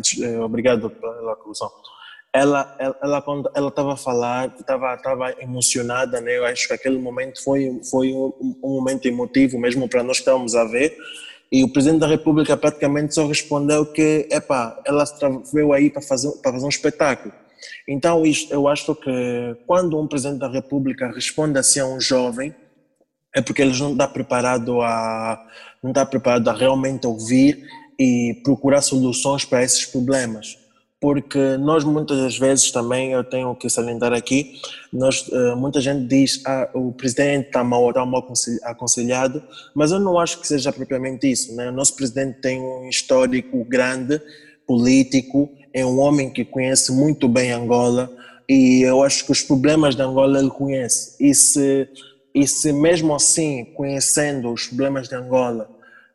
Obrigado 0.45 0.91
pela 0.91 1.35
conclusão. 1.37 1.71
Ela 2.33 2.77
ela 2.79 2.97
ela 3.03 3.23
quando 3.23 3.51
ela 3.55 3.69
estava 3.69 3.95
a 3.95 3.97
falar, 3.97 4.55
estava 4.61 4.95
estava 4.95 5.35
emocionada, 5.41 6.21
né? 6.21 6.37
Eu 6.37 6.45
acho 6.45 6.69
que 6.69 6.75
aquele 6.75 6.99
momento 6.99 7.43
foi 7.43 7.81
foi 7.91 8.13
um, 8.13 8.31
um 8.63 8.75
momento 8.75 9.07
emotivo 9.09 9.59
mesmo 9.59 9.89
para 9.89 10.03
nós 10.03 10.19
que 10.19 10.23
estávamos 10.23 10.55
a 10.55 10.65
ver. 10.65 10.95
E 11.51 11.65
o 11.65 11.73
presidente 11.73 12.01
da 12.01 12.07
República 12.07 12.57
praticamente 12.59 13.15
só 13.15 13.27
respondeu 13.27 13.85
que, 13.85 14.29
epá, 14.31 14.81
ela 14.87 15.03
veio 15.53 15.73
aí 15.73 15.91
para 15.91 16.03
fazer 16.03 16.31
para 16.43 16.53
fazer 16.53 16.67
um 16.67 16.69
espetáculo 16.69 17.33
então, 17.87 18.25
isto, 18.25 18.53
eu 18.53 18.69
acho 18.69 18.95
que 18.95 19.57
quando 19.67 19.99
um 19.99 20.07
presidente 20.07 20.41
da 20.41 20.49
República 20.49 21.11
responde 21.13 21.59
assim 21.59 21.81
a 21.81 21.87
um 21.87 22.01
jovem, 22.01 22.55
é 23.35 23.41
porque 23.41 23.63
ele 23.63 23.77
não 23.79 23.93
está 23.93 24.09
preparado 24.09 24.81
a 24.81 25.47
não 25.83 25.91
está 25.91 26.05
preparado 26.05 26.47
a 26.49 26.53
realmente 26.53 27.07
ouvir 27.07 27.67
e 27.99 28.41
procurar 28.45 28.83
soluções 28.83 29.45
para 29.45 29.63
esses 29.63 29.87
problemas. 29.87 30.59
Porque 31.01 31.57
nós 31.57 31.83
muitas 31.83 32.19
das 32.19 32.37
vezes 32.37 32.71
também, 32.71 33.13
eu 33.13 33.25
tenho 33.25 33.55
que 33.55 33.71
salientar 33.71 34.13
aqui, 34.13 34.61
nós, 34.93 35.27
eh, 35.33 35.55
muita 35.55 35.81
gente 35.81 36.07
diz 36.07 36.43
ah, 36.45 36.69
o 36.75 36.93
presidente 36.93 37.47
está 37.47 37.65
mal, 37.65 37.89
está 37.89 38.05
mal 38.05 38.23
aconselhado, 38.65 39.43
mas 39.75 39.93
eu 39.93 39.99
não 39.99 40.19
acho 40.19 40.39
que 40.39 40.47
seja 40.47 40.71
propriamente 40.71 41.31
isso. 41.31 41.57
Né? 41.57 41.71
O 41.71 41.73
nosso 41.73 41.97
presidente 41.97 42.41
tem 42.43 42.61
um 42.61 42.87
histórico 42.87 43.65
grande, 43.65 44.21
político, 44.67 45.51
é 45.73 45.85
um 45.85 45.99
homem 45.99 46.31
que 46.31 46.45
conhece 46.45 46.93
muito 46.93 47.29
bem 47.29 47.53
Angola 47.53 48.11
e 48.49 48.83
eu 48.83 49.03
acho 49.03 49.25
que 49.25 49.33
os 49.33 49.43
problemas 49.43 49.95
de 49.95 50.03
Angola 50.03 50.39
ele 50.41 50.51
conhece. 50.51 51.15
E 51.21 51.33
se, 51.35 51.89
e 52.35 52.47
se 52.49 52.73
mesmo 52.73 53.15
assim, 53.15 53.65
conhecendo 53.77 54.53
os 54.53 54.67
problemas 54.67 55.09
de 55.09 55.15
Angola, 55.15 55.71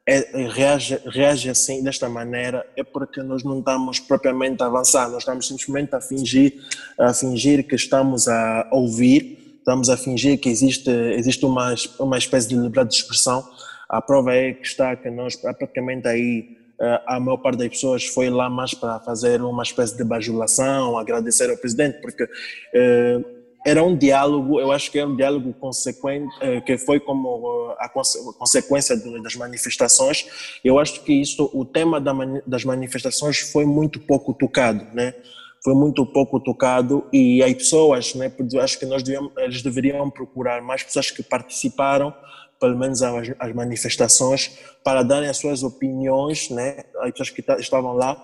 é, 0.05 0.19
reage, 0.49 0.99
reage 1.07 1.49
assim, 1.49 1.81
desta 1.81 2.07
maneira, 2.07 2.65
é 2.75 2.83
porque 2.83 3.23
nós 3.23 3.43
não 3.43 3.59
estamos 3.59 3.99
propriamente 3.99 4.61
a 4.61 4.67
avançar, 4.67 5.09
nós 5.09 5.19
estamos 5.19 5.47
simplesmente 5.47 5.95
a 5.95 6.01
fingir, 6.01 6.53
a 6.99 7.13
fingir 7.13 7.65
que 7.65 7.75
estamos 7.75 8.27
a 8.27 8.67
ouvir, 8.71 9.55
estamos 9.57 9.89
a 9.89 9.97
fingir 9.97 10.37
que 10.37 10.49
existe, 10.49 10.89
existe 10.89 11.43
uma, 11.45 11.73
uma 11.99 12.17
espécie 12.17 12.49
de 12.49 12.55
liberdade 12.55 12.89
de 12.89 12.95
expressão. 12.97 13.47
A 13.89 14.01
prova 14.01 14.35
é 14.35 14.53
que 14.53 14.67
está 14.67 14.95
que 14.95 15.09
nós 15.09 15.35
praticamente 15.35 16.07
aí 16.07 16.57
a 17.05 17.19
maior 17.19 17.37
parte 17.37 17.57
das 17.59 17.69
pessoas 17.69 18.05
foi 18.05 18.29
lá 18.29 18.49
mais 18.49 18.73
para 18.73 18.99
fazer 18.99 19.41
uma 19.41 19.63
espécie 19.63 19.95
de 19.95 20.03
bajulação, 20.03 20.97
agradecer 20.97 21.49
ao 21.49 21.57
presidente, 21.57 22.01
porque 22.01 22.27
eh, 22.73 23.19
era 23.65 23.83
um 23.83 23.97
diálogo, 23.97 24.59
eu 24.59 24.71
acho 24.71 24.91
que 24.91 24.99
era 24.99 25.07
um 25.07 25.15
diálogo 25.15 25.53
consequente, 25.53 26.35
eh, 26.39 26.61
que 26.61 26.77
foi 26.77 26.99
como 26.99 27.73
a 27.79 27.89
consequência 27.89 28.95
das 28.95 29.35
manifestações. 29.35 30.59
Eu 30.63 30.77
acho 30.77 31.01
que 31.01 31.13
isso, 31.13 31.49
o 31.51 31.65
tema 31.65 31.99
das 32.45 32.63
manifestações 32.63 33.39
foi 33.39 33.65
muito 33.65 33.99
pouco 33.99 34.33
tocado, 34.33 34.85
né? 34.93 35.15
Foi 35.63 35.73
muito 35.73 36.05
pouco 36.05 36.39
tocado 36.39 37.07
e 37.11 37.41
as 37.41 37.51
pessoas, 37.53 38.13
né? 38.13 38.31
Acho 38.61 38.77
que 38.77 38.85
nós 38.85 39.01
devíamos, 39.01 39.31
eles 39.37 39.63
deveriam 39.63 40.11
procurar 40.11 40.61
mais 40.61 40.83
pessoas 40.83 41.09
que 41.09 41.23
participaram 41.23 42.13
pelo 42.59 42.77
menos 42.77 43.01
as, 43.01 43.31
as, 43.37 43.53
manifestações, 43.53 44.57
para 44.83 45.03
darem 45.03 45.29
as 45.29 45.37
suas 45.37 45.63
opiniões, 45.63 46.49
né? 46.49 46.83
As 47.01 47.11
pessoas 47.11 47.29
que 47.29 47.43
estavam 47.59 47.93
lá, 47.93 48.15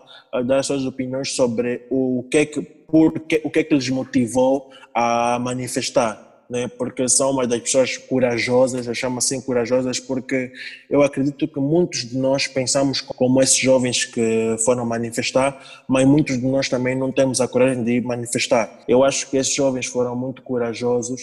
dar 0.46 0.60
as 0.60 0.68
suas 0.68 0.86
opiniões 0.86 1.34
sobre 1.36 1.86
o 1.90 2.26
que 2.30 2.38
é 2.38 2.46
que, 2.46 2.62
por 2.62 3.20
que, 3.20 3.42
o 3.44 3.50
que 3.50 3.60
é 3.60 3.64
que 3.64 3.74
lhes 3.74 3.90
motivou 3.90 4.70
a 4.94 5.40
manifestar. 5.40 6.30
Né, 6.50 6.68
porque 6.68 7.08
são 7.08 7.32
uma 7.32 7.48
das 7.48 7.62
pessoas 7.62 7.96
corajosas, 7.96 8.86
eu 8.86 8.94
chamo 8.94 9.20
assim 9.20 9.40
corajosas 9.40 10.02
porque 10.02 10.52
eu 10.90 11.02
acredito 11.02 11.48
que 11.48 11.60
muitos 11.62 12.10
de 12.10 12.18
nós 12.18 12.46
pensamos 12.46 13.00
como 13.00 13.42
esses 13.42 13.56
jovens 13.56 14.04
que 14.04 14.58
foram 14.66 14.86
manifestar, 14.86 15.58
mas 15.88 16.06
muitos 16.06 16.38
de 16.38 16.46
nós 16.46 16.68
também 16.68 16.94
não 16.94 17.10
temos 17.10 17.40
a 17.40 17.48
coragem 17.48 17.82
de 17.86 18.02
manifestar. 18.02 18.82
Eu 18.86 19.02
acho 19.02 19.30
que 19.30 19.38
esses 19.38 19.54
jovens 19.56 19.86
foram 19.86 20.14
muito 20.14 20.42
corajosos 20.42 21.22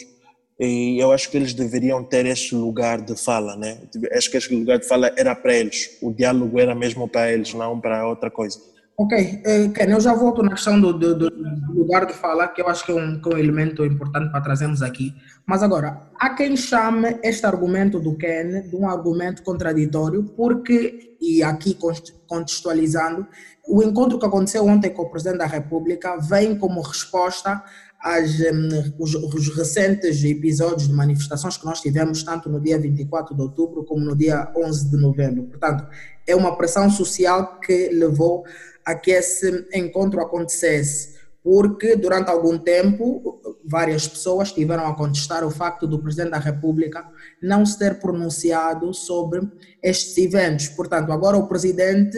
e 0.59 0.99
eu 0.99 1.13
acho 1.13 1.31
que 1.31 1.37
eles 1.37 1.55
deveriam 1.55 2.03
ter 2.03 2.27
este 2.27 2.55
lugar 2.55 3.01
de 3.01 3.17
fala, 3.17 3.57
né? 3.57 3.79
Acho 4.13 4.31
que 4.31 4.37
este 4.37 4.55
lugar 4.55 4.79
de 4.79 4.87
fala 4.87 5.13
era 5.17 5.35
para 5.35 5.55
eles, 5.55 5.99
o 6.03 6.13
diálogo 6.13 6.59
era 6.59 6.75
mesmo 6.75 7.09
para 7.09 7.33
eles, 7.33 7.55
não 7.55 7.81
para 7.81 8.07
outra 8.07 8.31
coisa. 8.31 8.59
Ok, 9.01 9.17
uh, 9.17 9.73
Ken, 9.73 9.93
eu 9.93 10.01
já 10.01 10.13
volto 10.13 10.43
na 10.43 10.51
questão 10.51 10.81
do, 10.81 10.93
do, 10.93 11.17
do, 11.17 11.29
lugar 11.73 12.05
de 12.05 12.13
fala, 12.13 12.49
que 12.49 12.61
eu 12.61 12.67
acho 12.67 12.85
que 12.85 12.91
é, 12.91 12.95
um, 12.97 13.23
que 13.23 13.33
é 13.33 13.37
um 13.37 13.39
elemento 13.39 13.85
importante 13.85 14.33
para 14.33 14.41
trazermos 14.41 14.83
aqui. 14.83 15.15
Mas 15.47 15.63
agora, 15.63 16.11
há 16.19 16.31
quem 16.31 16.57
chame 16.57 17.17
este 17.23 17.47
argumento 17.47 18.01
do 18.01 18.17
Ken 18.17 18.63
de 18.69 18.75
um 18.75 18.89
argumento 18.89 19.45
contraditório, 19.45 20.25
porque, 20.37 21.17
e 21.21 21.45
aqui 21.45 21.79
contextualizando, 22.27 23.25
o 23.69 23.85
encontro 23.85 24.19
que 24.19 24.27
aconteceu 24.27 24.67
ontem 24.67 24.91
com 24.91 25.03
o 25.03 25.11
Presidente 25.11 25.39
da 25.39 25.47
República 25.47 26.17
vem 26.17 26.59
como 26.59 26.81
resposta 26.81 27.63
as, 28.01 28.39
um, 28.41 28.95
os, 28.99 29.15
os, 29.15 29.49
recentes 29.57 30.23
episódios 30.23 30.89
de 30.89 30.95
manifestações 30.95 31.57
que 31.57 31.65
nós 31.65 31.81
tivemos, 31.81 32.23
tanto 32.23 32.49
no 32.49 32.61
dia 32.61 32.79
24 32.79 33.35
de 33.35 33.43
outubro 33.43 33.85
como 33.85 34.05
no 34.05 34.17
dia 34.17 34.53
11 34.57 34.91
de 34.91 34.97
novembro. 34.97 35.45
Portanto, 35.45 35.87
é 36.27 36.37
uma 36.37 36.57
pressão 36.57 36.89
social 36.91 37.59
que 37.59 37.89
levou 37.89 38.45
a 38.85 38.95
que 38.95 39.11
esse 39.11 39.67
encontro 39.75 40.21
acontecesse, 40.21 41.17
porque 41.43 41.97
durante 41.97 42.31
algum 42.31 42.57
tempo 42.57 43.41
várias 43.65 44.07
pessoas 44.07 44.53
tiveram 44.53 44.87
a 44.87 44.95
contestar 44.95 45.45
o 45.45 45.51
facto 45.51 45.87
do 45.87 45.99
Presidente 45.99 46.31
da 46.31 46.39
República 46.39 47.05
não 47.43 47.67
se 47.67 47.79
ter 47.79 47.99
pronunciado 47.99 48.95
sobre 48.95 49.41
estes 49.83 50.17
eventos. 50.19 50.69
Portanto, 50.69 51.13
agora 51.13 51.37
o 51.37 51.49
Presidente 51.49 52.17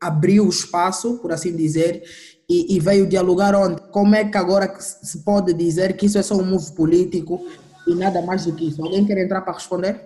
abriu 0.00 0.46
o 0.46 0.50
espaço, 0.50 1.18
por 1.18 1.32
assim 1.32 1.56
dizer, 1.56 2.02
e, 2.48 2.76
e, 2.76 2.80
veio 2.80 3.08
dialogar 3.08 3.54
onde? 3.56 3.80
Como 3.90 4.14
é 4.14 4.24
que 4.24 4.38
agora 4.38 4.72
se 4.80 5.18
pode 5.18 5.52
dizer 5.52 5.96
que 5.96 6.06
isso 6.06 6.18
é 6.18 6.22
só 6.22 6.34
um 6.36 6.44
move 6.44 6.72
político 6.72 7.44
e 7.86 7.94
nada 7.94 8.22
mais 8.22 8.44
do 8.44 8.54
que 8.54 8.68
isso? 8.68 8.82
Alguém 8.82 9.04
quer 9.04 9.18
entrar 9.18 9.40
para 9.40 9.54
responder? 9.54 10.00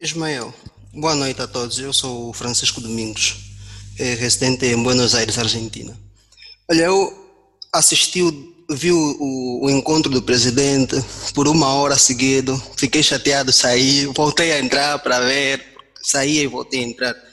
Ismael, 0.00 0.52
boa 0.92 1.14
noite 1.14 1.40
a 1.40 1.46
todos. 1.46 1.78
Eu 1.78 1.92
sou 1.92 2.32
Francisco 2.34 2.80
Domingos, 2.80 3.54
é 3.98 4.14
residente 4.14 4.66
em 4.66 4.82
Buenos 4.82 5.14
Aires, 5.14 5.38
Argentina. 5.38 5.96
Olha, 6.70 6.82
eu 6.82 7.12
assisti, 7.72 8.20
vi 8.70 8.92
o, 8.92 9.62
o, 9.62 9.70
encontro 9.70 10.12
do 10.12 10.22
presidente 10.22 10.96
por 11.34 11.48
uma 11.48 11.72
hora 11.74 11.96
seguido, 11.96 12.60
fiquei 12.76 13.02
chateado, 13.02 13.50
saí, 13.50 14.04
voltei 14.06 14.52
a 14.52 14.60
entrar 14.60 14.98
para 14.98 15.20
ver, 15.20 15.64
saí 16.02 16.40
e 16.40 16.46
voltei 16.46 16.80
a 16.80 16.88
entrar 16.88 17.31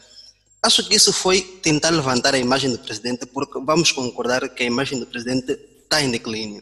Acho 0.62 0.88
que 0.88 0.96
isso 0.96 1.14
foi 1.14 1.42
tentar 1.42 1.90
levantar 1.90 2.34
a 2.34 2.38
imagem 2.38 2.72
do 2.72 2.80
presidente, 2.80 3.26
porque 3.26 3.60
vamos 3.60 3.92
concordar 3.92 4.48
que 4.50 4.64
a 4.64 4.66
imagem 4.66 5.00
do 5.00 5.08
presidente 5.08 5.58
está 5.84 6.02
em 6.02 6.12
declínio. 6.12 6.62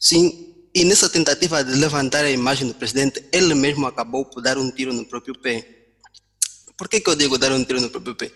Sim, 0.00 0.54
e 0.74 0.84
nessa 0.84 1.08
tentativa 1.08 1.62
de 1.62 1.74
levantar 1.74 2.24
a 2.24 2.30
imagem 2.30 2.66
do 2.68 2.74
presidente, 2.74 3.22
ele 3.32 3.54
mesmo 3.54 3.86
acabou 3.86 4.24
por 4.24 4.42
dar 4.42 4.56
um 4.56 4.70
tiro 4.70 4.92
no 4.92 5.04
próprio 5.04 5.38
pé. 5.38 5.66
Por 6.76 6.88
que, 6.88 7.00
que 7.00 7.08
eu 7.08 7.14
digo 7.14 7.38
dar 7.38 7.52
um 7.52 7.64
tiro 7.64 7.80
no 7.80 7.90
próprio 7.90 8.14
pé? 8.14 8.30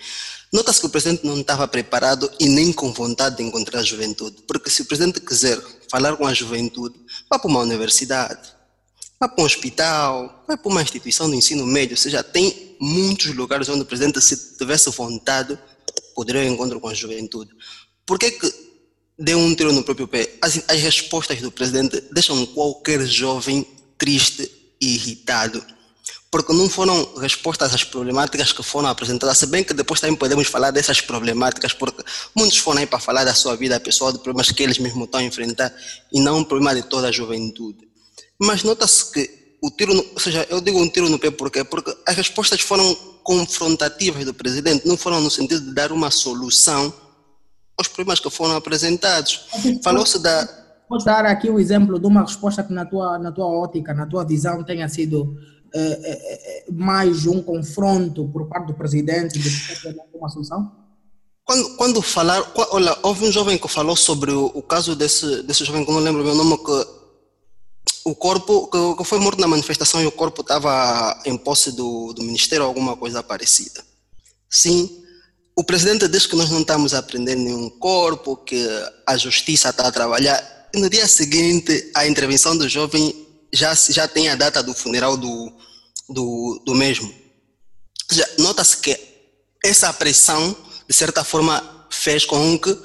Nota-se 0.52 0.80
que 0.80 0.86
o 0.86 0.90
presidente 0.90 1.24
não 1.24 1.38
estava 1.40 1.68
preparado 1.68 2.30
e 2.40 2.48
nem 2.48 2.72
com 2.72 2.92
vontade 2.92 3.36
de 3.36 3.42
encontrar 3.42 3.80
a 3.80 3.82
juventude. 3.82 4.42
Porque 4.48 4.70
se 4.70 4.82
o 4.82 4.84
presidente 4.84 5.20
quiser 5.20 5.58
falar 5.90 6.16
com 6.16 6.26
a 6.26 6.34
juventude, 6.34 6.98
vá 7.28 7.38
para 7.38 7.50
uma 7.50 7.60
universidade, 7.60 8.50
vá 9.18 9.28
para 9.28 9.42
um 9.42 9.46
hospital, 9.46 10.44
vá 10.48 10.56
para 10.56 10.70
uma 10.70 10.82
instituição 10.82 11.30
de 11.30 11.36
ensino 11.36 11.66
médio, 11.66 11.92
ou 11.92 11.98
seja, 11.98 12.22
tem 12.22 12.69
muitos 12.80 13.34
lugares 13.34 13.68
onde 13.68 13.82
o 13.82 13.84
presidente, 13.84 14.20
se 14.20 14.56
tivesse 14.56 14.90
vontade, 14.90 15.58
poderia 16.14 16.44
encontrar 16.44 16.80
com 16.80 16.88
a 16.88 16.94
juventude. 16.94 17.50
Por 18.06 18.18
que, 18.18 18.30
que 18.30 18.52
deu 19.18 19.38
um 19.38 19.54
tiro 19.54 19.72
no 19.72 19.84
próprio 19.84 20.08
pé? 20.08 20.36
As, 20.40 20.62
as 20.68 20.80
respostas 20.80 21.40
do 21.40 21.52
presidente 21.52 22.00
deixam 22.12 22.44
qualquer 22.46 23.04
jovem 23.06 23.66
triste 23.98 24.50
e 24.80 24.94
irritado 24.94 25.64
porque 26.30 26.52
não 26.52 26.68
foram 26.68 27.14
respostas 27.16 27.74
às 27.74 27.82
problemáticas 27.82 28.52
que 28.52 28.62
foram 28.62 28.88
apresentadas, 28.88 29.36
se 29.36 29.46
bem 29.46 29.64
que 29.64 29.74
depois 29.74 30.00
também 30.00 30.14
podemos 30.14 30.46
falar 30.46 30.70
dessas 30.70 31.00
problemáticas, 31.00 31.72
porque 31.72 32.04
muitos 32.36 32.58
foram 32.58 32.78
aí 32.78 32.86
para 32.86 33.00
falar 33.00 33.24
da 33.24 33.34
sua 33.34 33.56
vida 33.56 33.80
pessoal, 33.80 34.12
de 34.12 34.20
problemas 34.20 34.52
que 34.52 34.62
eles 34.62 34.78
mesmos 34.78 35.06
estão 35.06 35.18
a 35.18 35.24
enfrentar, 35.24 35.74
e 36.12 36.20
não 36.20 36.38
um 36.38 36.44
problema 36.44 36.74
de 36.74 36.88
toda 36.88 37.08
a 37.08 37.12
juventude. 37.12 37.88
Mas 38.38 38.62
nota-se 38.62 39.10
que 39.10 39.39
o 39.62 39.70
tiro, 39.70 39.94
no, 39.94 40.04
ou 40.12 40.20
seja, 40.20 40.46
eu 40.48 40.60
digo 40.60 40.80
um 40.80 40.88
tiro 40.88 41.08
no 41.08 41.18
pé 41.18 41.30
porque 41.30 41.62
porque 41.64 41.94
as 42.06 42.16
respostas 42.16 42.60
foram 42.60 42.94
confrontativas 43.22 44.24
do 44.24 44.32
presidente, 44.32 44.86
não 44.86 44.96
foram 44.96 45.20
no 45.20 45.30
sentido 45.30 45.60
de 45.66 45.74
dar 45.74 45.92
uma 45.92 46.10
solução 46.10 46.92
aos 47.76 47.88
problemas 47.88 48.20
que 48.20 48.30
foram 48.30 48.56
apresentados. 48.56 49.46
Falou-se 49.82 50.18
da 50.18 50.48
Podes 50.88 51.04
dar 51.04 51.24
aqui 51.24 51.48
o 51.48 51.60
exemplo 51.60 52.00
de 52.00 52.06
uma 52.06 52.22
resposta 52.22 52.64
que 52.64 52.72
na 52.72 52.84
tua 52.84 53.18
na 53.18 53.30
tua 53.30 53.46
ótica, 53.46 53.94
na 53.94 54.06
tua 54.06 54.24
visão 54.24 54.64
tenha 54.64 54.88
sido 54.88 55.36
eh, 55.72 56.00
eh, 56.02 56.64
eh, 56.68 56.72
mais 56.72 57.26
um 57.26 57.40
confronto 57.40 58.26
por 58.28 58.48
parte 58.48 58.66
do 58.66 58.74
presidente 58.74 59.38
de 59.38 59.48
uma 60.14 60.28
solução? 60.28 60.72
Quando, 61.44 61.76
quando 61.76 62.02
falar, 62.02 62.42
olha, 62.72 62.96
houve 63.02 63.24
um 63.26 63.32
jovem 63.32 63.56
que 63.56 63.68
falou 63.68 63.94
sobre 63.96 64.32
o, 64.32 64.46
o 64.46 64.62
caso 64.62 64.96
desse, 64.96 65.42
desse 65.44 65.64
jovem, 65.64 65.84
que 65.84 65.92
não 65.92 66.00
lembro 66.00 66.22
o 66.22 66.24
meu 66.24 66.34
nome, 66.34 66.58
que 66.58 66.99
o 68.10 68.14
corpo, 68.14 68.68
que, 68.96 69.04
foi 69.04 69.18
morto 69.18 69.40
na 69.40 69.46
manifestação 69.46 70.02
e 70.02 70.06
o 70.06 70.12
corpo 70.12 70.42
estava 70.42 71.20
em 71.24 71.36
posse 71.36 71.72
do, 71.72 72.12
do 72.12 72.22
ministério, 72.22 72.64
alguma 72.64 72.96
coisa 72.96 73.22
parecida. 73.22 73.84
Sim, 74.48 75.02
o 75.56 75.62
presidente 75.62 76.08
diz 76.08 76.26
que 76.26 76.36
nós 76.36 76.50
não 76.50 76.60
estamos 76.60 76.94
a 76.94 77.02
prender 77.02 77.36
nenhum 77.36 77.70
corpo, 77.70 78.36
que 78.36 78.66
a 79.06 79.16
justiça 79.16 79.70
está 79.70 79.86
a 79.86 79.92
trabalhar. 79.92 80.68
E 80.74 80.80
no 80.80 80.88
dia 80.88 81.06
seguinte, 81.06 81.90
a 81.94 82.06
intervenção 82.06 82.56
do 82.56 82.68
jovem 82.68 83.26
já, 83.52 83.74
já 83.74 84.06
tem 84.06 84.28
a 84.28 84.36
data 84.36 84.62
do 84.62 84.74
funeral 84.74 85.16
do, 85.16 85.52
do, 86.08 86.62
do 86.64 86.74
mesmo. 86.74 87.12
Nota-se 88.38 88.76
que 88.78 88.98
essa 89.62 89.92
pressão 89.92 90.56
de 90.90 90.96
certa 90.96 91.22
forma, 91.22 91.86
fez 91.88 92.24
com 92.24 92.58
que 92.58 92.76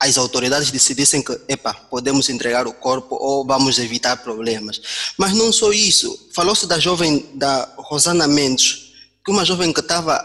as 0.00 0.16
autoridades 0.16 0.70
decidissem 0.70 1.22
que, 1.22 1.38
epa, 1.46 1.74
podemos 1.74 2.30
entregar 2.30 2.66
o 2.66 2.72
corpo 2.72 3.16
ou 3.16 3.46
vamos 3.46 3.78
evitar 3.78 4.16
problemas. 4.16 4.80
Mas 5.18 5.34
não 5.34 5.52
só 5.52 5.70
isso. 5.72 6.30
Falou-se 6.34 6.66
da 6.66 6.78
jovem, 6.78 7.26
da 7.34 7.70
Rosana 7.76 8.26
Mendes, 8.26 8.94
que 9.22 9.30
uma 9.30 9.44
jovem 9.44 9.70
que 9.70 9.80
estava 9.80 10.18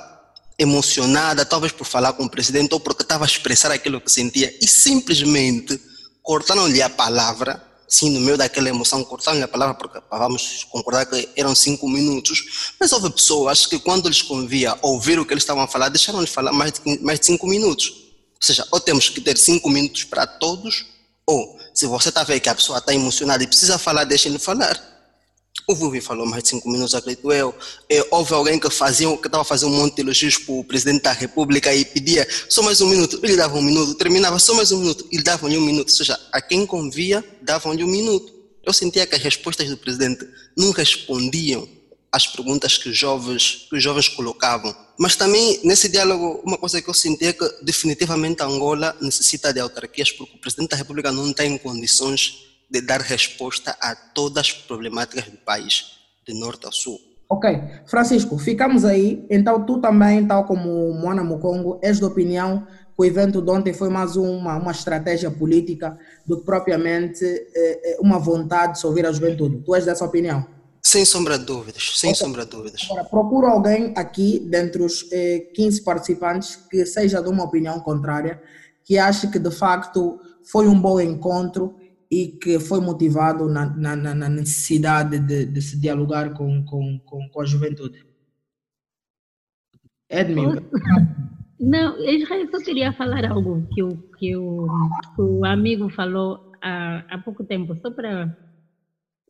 emocionada, 0.58 1.46
talvez 1.46 1.74
por 1.74 1.86
falar 1.86 2.14
com 2.14 2.24
o 2.24 2.30
presidente 2.30 2.74
ou 2.74 2.80
porque 2.80 3.04
estava 3.04 3.26
a 3.26 3.28
expressar 3.28 3.70
aquilo 3.70 4.00
que 4.00 4.10
sentia, 4.10 4.56
e 4.62 4.66
simplesmente 4.66 5.78
cortaram-lhe 6.24 6.82
a 6.82 6.90
palavra 6.90 7.62
sim, 7.88 8.10
no 8.10 8.20
meio 8.20 8.38
daquela 8.38 8.70
emoção, 8.70 9.04
cortaram 9.04 9.44
a 9.44 9.48
palavra, 9.48 9.76
porque 9.76 10.00
vamos 10.10 10.66
concordar 10.72 11.06
que 11.06 11.30
eram 11.36 11.54
cinco 11.54 11.88
minutos, 11.88 12.74
mas 12.80 12.92
houve 12.92 13.10
pessoas 13.10 13.66
que 13.66 13.78
quando 13.80 14.10
lhes 14.10 14.22
convia 14.22 14.78
ouvir 14.82 15.20
o 15.20 15.26
que 15.26 15.34
eles 15.34 15.44
estavam 15.44 15.64
a 15.64 15.68
falar, 15.68 15.90
deixaram 15.90 16.24
de 16.24 16.32
falar 16.32 16.52
mais 16.52 16.74
de, 16.74 17.00
mais 17.04 17.20
de 17.20 17.26
cinco 17.28 17.46
minutos. 17.48 18.05
Ou 18.36 18.46
seja, 18.46 18.68
ou 18.72 18.80
temos 18.80 19.10
que 19.10 19.22
ter 19.22 19.38
cinco 19.38 19.70
minutos 19.70 20.04
para 20.04 20.28
todos, 20.28 20.86
ou 21.26 21.60
se 21.74 21.88
você 21.88 22.10
está 22.10 22.24
vendo 22.24 22.42
que 22.42 22.50
a 22.50 22.56
pessoa 22.56 22.78
está 22.78 22.94
emocionada 22.94 23.44
e 23.44 23.48
precisa 23.48 23.78
falar, 23.78 24.04
deixe 24.04 24.28
ele 24.28 24.40
falar. 24.40 24.94
O 25.68 25.74
Vuvi 25.74 26.00
falou 26.00 26.28
mais 26.28 26.44
de 26.44 26.50
cinco 26.50 26.70
minutos, 26.70 26.94
acredito 26.94 27.32
eu. 27.32 27.56
E 27.90 28.06
houve 28.12 28.34
alguém 28.34 28.60
que 28.60 28.70
fazia, 28.70 29.08
que 29.18 29.28
estava 29.28 29.44
fazendo 29.44 29.74
um 29.74 29.78
monte 29.78 29.96
de 29.96 30.02
elogios 30.02 30.38
para 30.38 30.54
o 30.54 30.64
presidente 30.64 31.02
da 31.02 31.12
República 31.12 31.74
e 31.74 31.84
pedia 31.84 32.28
só 32.48 32.62
mais 32.62 32.82
um 32.82 32.88
minuto. 32.88 33.20
Ele 33.24 33.36
dava 33.36 33.58
um 33.58 33.62
minuto, 33.62 33.96
terminava 33.96 34.38
só 34.38 34.54
mais 34.54 34.72
um 34.72 34.80
minuto, 34.80 35.08
ele 35.12 35.24
dava-lhe 35.24 35.58
um 35.58 35.62
minuto. 35.62 35.90
Ou 35.90 35.96
seja, 35.96 36.20
a 36.32 36.40
quem 36.40 36.68
convia, 36.68 37.24
davam-lhe 37.42 37.84
um 37.84 37.88
minuto. 37.88 38.32
Eu 38.64 38.74
sentia 38.74 39.08
que 39.08 39.16
as 39.16 39.22
respostas 39.22 39.68
do 39.68 39.78
presidente 39.78 40.28
não 40.56 40.72
respondiam 40.72 41.68
às 42.12 42.28
perguntas 42.28 42.78
que 42.78 42.90
os 42.90 42.98
jovens, 42.98 43.68
que 43.70 43.76
os 43.76 43.84
jovens 43.84 44.08
colocavam. 44.08 44.76
Mas 44.98 45.16
também, 45.16 45.60
nesse 45.64 45.90
diálogo, 45.90 46.42
uma 46.46 46.58
coisa 46.58 46.82
que 46.82 46.90
eu 46.90 46.94
senti 46.94 47.26
é 47.26 47.34
que 47.34 47.46
definitivamente 47.62 48.42
Angola 48.42 48.96
necessita 49.02 49.54
de 49.54 49.60
autarquias, 49.60 50.12
porque 50.12 50.36
o 50.36 50.40
presidente 50.40 50.70
da 50.72 50.78
República 50.78 51.12
não 51.12 51.34
tem 51.34 51.58
condições 51.58 52.46
de 52.70 52.82
dar 52.82 53.02
resposta 53.02 53.76
a 53.82 53.96
todas 53.96 54.46
as 54.46 54.52
problemáticas 54.52 55.26
do 55.26 55.38
país, 55.38 55.98
de 56.26 56.34
norte 56.34 56.68
a 56.68 56.72
sul. 56.72 57.00
Ok, 57.30 57.60
Francisco, 57.86 58.38
ficamos 58.38 58.86
aí. 58.86 59.26
Então, 59.30 59.66
tu 59.66 59.80
também, 59.82 60.26
tal 60.26 60.46
como 60.46 60.94
Moana 60.94 61.24
Mukongo, 61.24 61.80
és 61.82 61.98
de 61.98 62.06
opinião 62.06 62.66
que 62.96 63.02
o 63.02 63.06
evento 63.06 63.42
de 63.42 63.52
ontem 63.52 63.74
foi 63.74 63.90
mais 63.90 64.16
uma, 64.16 64.56
uma 64.56 64.72
estratégia 64.72 65.30
política 65.30 65.98
do 66.26 66.38
que 66.38 66.46
propriamente 66.46 67.26
eh, 67.26 67.82
eh 67.84 67.98
uma 68.00 68.18
vontade 68.18 68.80
de 68.80 68.88
ouvir 68.88 69.06
a 69.06 69.12
juventude. 69.12 69.62
Tu 69.66 69.76
és 69.76 69.86
dessa 69.86 70.06
opinião? 70.06 70.46
Sem 70.86 71.04
sombra 71.04 71.40
de 71.40 71.46
dúvidas, 71.46 71.98
sem 72.00 72.12
okay. 72.12 72.20
sombra 72.20 72.46
de 72.46 72.52
dúvidas. 72.52 72.88
Agora, 72.92 73.04
procuro 73.06 73.48
alguém 73.48 73.92
aqui, 73.98 74.40
dentre 74.40 74.84
os 74.84 75.12
eh, 75.12 75.52
15 75.56 75.84
participantes, 75.84 76.56
que 76.56 76.86
seja 76.86 77.24
de 77.24 77.28
uma 77.28 77.44
opinião 77.44 77.80
contrária, 77.80 78.40
que 78.84 79.00
ache 79.00 79.32
que 79.32 79.40
de 79.40 79.50
facto 79.50 80.20
foi 80.44 80.68
um 80.68 80.80
bom 80.80 81.00
encontro 81.00 81.76
e 82.10 82.28
que 82.28 82.60
foi 82.60 82.80
motivado 82.82 83.50
na, 83.50 83.66
na, 83.66 83.96
na 83.96 84.30
necessidade 84.30 85.18
de, 85.18 85.48
de, 85.48 85.60
se 85.60 85.80
dialogar 85.80 86.36
com, 86.36 86.64
com, 86.64 87.00
com, 87.00 87.30
com 87.30 87.42
a 87.42 87.46
juventude. 87.46 88.06
Edmil. 90.08 90.62
Não, 91.60 91.98
Israel, 92.08 92.48
só 92.52 92.60
queria 92.64 92.94
falar 92.94 93.26
algo 93.26 93.68
que 93.74 93.82
o, 93.82 93.98
que 94.20 94.36
o, 94.36 94.68
que 95.16 95.22
o 95.22 95.44
amigo 95.46 95.90
falou 95.90 96.52
há, 96.62 97.04
há 97.10 97.18
pouco 97.18 97.44
tempo, 97.44 97.76
só 97.82 97.90
para. 97.90 98.38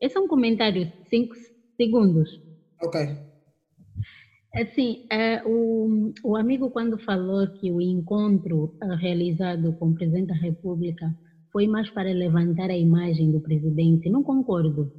Esse 0.00 0.16
é 0.16 0.20
um 0.20 0.28
comentário, 0.28 0.92
cinco 1.08 1.34
segundos. 1.76 2.28
Ok. 2.82 3.00
Assim, 4.54 5.06
é, 5.10 5.42
o, 5.44 6.12
o 6.24 6.36
amigo, 6.36 6.70
quando 6.70 6.98
falou 6.98 7.46
que 7.48 7.70
o 7.70 7.80
encontro 7.80 8.74
realizado 8.98 9.72
com 9.74 9.90
o 9.90 9.94
presidente 9.94 10.28
da 10.28 10.34
República 10.34 11.14
foi 11.52 11.66
mais 11.66 11.88
para 11.90 12.12
levantar 12.12 12.70
a 12.70 12.76
imagem 12.76 13.30
do 13.32 13.40
presidente. 13.40 14.10
Não 14.10 14.22
concordo. 14.22 14.92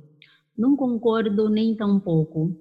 Não 0.57 0.75
concordo 0.75 1.49
nem 1.49 1.75
tão 1.75 1.99
pouco, 1.99 2.55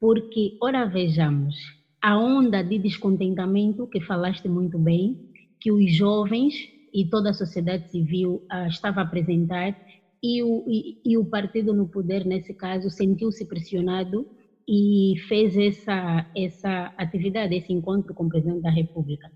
porque, 0.00 0.56
ora 0.60 0.84
vejamos, 0.84 1.54
a 2.02 2.18
onda 2.18 2.62
de 2.62 2.78
descontentamento 2.78 3.86
que 3.86 4.00
falaste 4.00 4.48
muito 4.48 4.78
bem, 4.78 5.30
que 5.60 5.70
os 5.70 5.92
jovens 5.94 6.54
e 6.92 7.08
toda 7.08 7.30
a 7.30 7.34
sociedade 7.34 7.90
civil 7.90 8.42
uh, 8.52 8.66
estava 8.68 9.00
a 9.00 9.04
apresentar, 9.04 9.76
e 10.22 10.42
o, 10.42 10.64
e, 10.68 11.00
e 11.04 11.16
o 11.16 11.24
partido 11.24 11.72
no 11.72 11.88
poder, 11.88 12.24
nesse 12.24 12.54
caso, 12.54 12.90
sentiu-se 12.90 13.46
pressionado 13.46 14.26
e 14.68 15.14
fez 15.28 15.56
essa, 15.56 16.30
essa 16.36 16.92
atividade, 16.98 17.54
esse 17.54 17.72
encontro 17.72 18.12
com 18.12 18.24
o 18.24 18.28
presidente 18.28 18.62
da 18.62 18.70
República. 18.70 19.30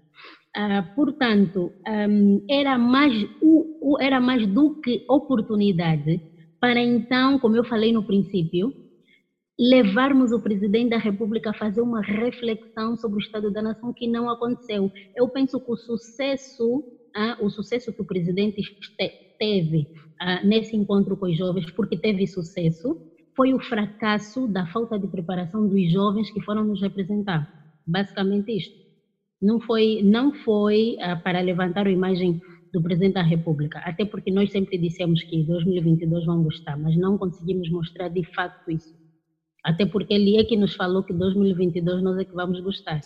Uh, 0.55 0.95
portanto, 0.95 1.73
um, 1.89 2.45
era, 2.51 2.77
mais, 2.77 3.15
o, 3.41 3.95
o, 3.95 4.01
era 4.01 4.21
mais 4.21 4.47
do 4.47 4.81
que 4.81 5.07
oportunidade 5.09 6.21
para 6.61 6.79
então, 6.81 7.39
como 7.39 7.57
eu 7.57 7.65
falei 7.65 7.93
no 7.93 8.07
princípio, 8.07 8.73
levarmos 9.59 10.31
o 10.31 10.41
presidente 10.41 10.91
da 10.91 10.99
República 10.99 11.51
a 11.51 11.55
fazer 11.55 11.81
uma 11.81 12.01
reflexão 12.01 12.97
sobre 12.97 13.17
o 13.17 13.21
estado 13.21 13.51
da 13.51 13.63
nação 13.63 13.93
que 13.93 14.07
não 14.07 14.31
aconteceu. 14.31 14.91
Eu 15.17 15.29
penso 15.29 15.59
que 15.59 15.73
o 15.73 15.77
sucesso, 15.77 16.79
uh, 17.17 17.45
o 17.45 17.51
sucesso 17.51 17.93
que 17.93 18.03
o 18.03 18.07
presidente 18.07 18.63
teve 19.39 19.89
uh, 20.23 20.47
nesse 20.47 20.77
encontro 20.77 21.17
com 21.17 21.27
os 21.27 21.37
jovens, 21.37 21.71
porque 21.73 21.97
teve 21.97 22.27
sucesso, 22.27 22.97
foi 23.35 23.53
o 23.53 23.61
fracasso 23.61 24.47
da 24.47 24.67
falta 24.67 24.99
de 24.99 25.09
preparação 25.09 25.67
dos 25.67 25.93
jovens 25.93 26.31
que 26.31 26.41
foram 26.43 26.65
nos 26.65 26.81
representar. 26.81 27.51
Basicamente 27.87 28.57
isto 28.57 28.83
não 29.43 29.61
foi, 29.61 30.01
não 30.05 30.33
foi 30.45 30.97
uh, 31.01 31.21
para 31.23 31.41
levantar 31.41 31.87
a 31.87 31.91
imagem 31.91 32.41
do 32.73 32.81
presidente 32.81 33.15
da 33.15 33.23
República, 33.23 33.81
até 33.81 34.05
porque 34.05 34.31
nós 34.31 34.51
sempre 34.51 34.79
dissemos 34.79 35.23
que 35.25 35.43
2022 35.43 36.25
vamos 36.25 36.55
estar, 36.55 36.79
mas 36.79 36.97
não 36.97 37.19
conseguimos 37.19 37.69
mostrar 37.71 38.09
de 38.09 38.25
facto 38.33 38.71
isso. 38.71 38.95
Até 39.65 39.85
porque 39.85 40.15
ele 40.15 40.39
é 40.39 40.45
que 40.45 40.57
nos 40.57 40.75
falou 40.75 41.03
que 41.03 41.13
2022 41.13 42.03
nós 42.03 42.19
é 42.19 42.25
que 42.25 42.33
vamos 42.33 42.61
gostar. 42.61 43.01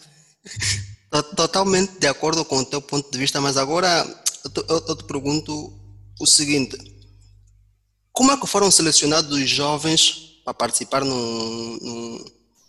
Totalmente 1.36 1.98
de 1.98 2.06
acordo 2.06 2.44
com 2.44 2.58
o 2.58 2.64
teu 2.64 2.80
ponto 2.80 3.10
de 3.10 3.18
vista, 3.18 3.40
mas 3.40 3.56
agora 3.56 4.04
eu 4.44 4.50
te, 4.50 4.90
eu 4.90 4.96
te 4.96 5.04
pergunto 5.04 5.52
o 6.20 6.26
seguinte: 6.26 6.76
como 8.16 8.32
é 8.32 8.36
que 8.38 8.46
foram 8.46 8.70
selecionados 8.70 9.30
os 9.38 9.48
jovens 9.48 10.40
para 10.42 10.54
participar 10.54 11.04
num, 11.04 11.78
num 11.82 12.24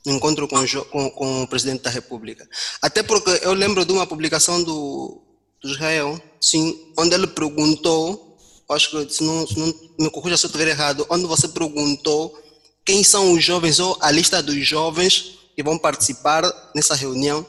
no 0.06 0.14
encontro 0.14 0.46
com, 0.48 0.58
com, 0.90 1.10
com, 1.10 1.44
o 1.44 1.48
presidente 1.48 1.84
da 1.84 1.90
República. 1.90 2.48
Até 2.82 3.04
porque 3.04 3.30
eu 3.42 3.54
lembro 3.54 3.86
de 3.86 3.92
uma 3.92 4.08
publicação 4.08 4.62
do, 4.64 5.22
do 5.62 5.70
Israel, 5.70 6.22
sim, 6.40 6.94
onde 6.98 7.14
ele 7.14 7.28
perguntou, 7.28 8.38
acho 8.72 8.90
que 8.90 9.14
se 9.14 9.24
não, 9.24 9.46
se 9.46 9.58
não 9.58 9.74
me 10.00 10.10
corrija 10.10 10.38
se 10.38 10.46
eu 10.46 10.50
estiver 10.50 10.70
errado, 10.70 11.06
onde 11.10 11.26
você 11.26 11.48
perguntou 11.48 12.38
quem 12.86 13.04
são 13.04 13.34
os 13.34 13.44
jovens 13.44 13.80
ou 13.80 13.98
a 14.02 14.12
lista 14.12 14.42
dos 14.42 14.66
jovens 14.66 15.38
que 15.56 15.64
vão 15.64 15.78
participar 15.78 16.44
nessa 16.76 16.94
reunião, 16.94 17.46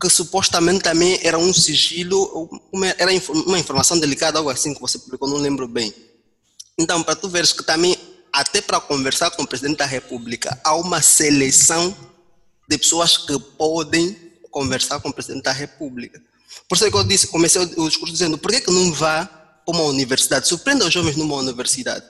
que 0.00 0.08
supostamente 0.08 0.80
também 0.80 1.18
era 1.22 1.38
um 1.38 1.52
sigilo, 1.52 2.48
uma, 2.72 2.86
era 2.98 3.10
uma 3.46 3.58
informação 3.58 3.98
delicada, 3.98 4.38
algo 4.38 4.50
assim 4.50 4.74
que 4.74 4.80
você 4.80 4.98
publicou, 4.98 5.28
não 5.28 5.38
lembro 5.38 5.66
bem. 5.66 5.92
Então, 6.78 7.02
para 7.02 7.16
tu 7.16 7.28
veres 7.28 7.52
que 7.52 7.62
também 7.62 7.96
até 8.32 8.60
para 8.60 8.78
conversar 8.78 9.30
com 9.30 9.42
o 9.42 9.46
presidente 9.46 9.78
da 9.78 9.86
República, 9.86 10.60
há 10.62 10.74
uma 10.76 11.00
seleção 11.00 11.96
de 12.68 12.76
pessoas 12.76 13.16
que 13.16 13.38
podem 13.38 14.14
conversar 14.50 15.00
com 15.00 15.08
o 15.08 15.12
presidente 15.12 15.44
da 15.44 15.52
República. 15.52 16.20
Por 16.68 16.74
isso 16.74 16.84
é 16.84 16.90
que 16.90 16.96
eu 16.96 17.04
disse, 17.04 17.28
comecei 17.28 17.62
o 17.62 17.88
discurso 17.88 18.12
dizendo, 18.12 18.36
por 18.36 18.50
que, 18.50 18.60
que 18.60 18.70
não 18.70 18.92
vá 18.92 19.24
para 19.24 19.74
uma 19.74 19.84
universidade? 19.84 20.48
Surpreenda 20.48 20.86
os 20.86 20.92
jovens 20.92 21.16
numa 21.16 21.36
universidade. 21.36 22.04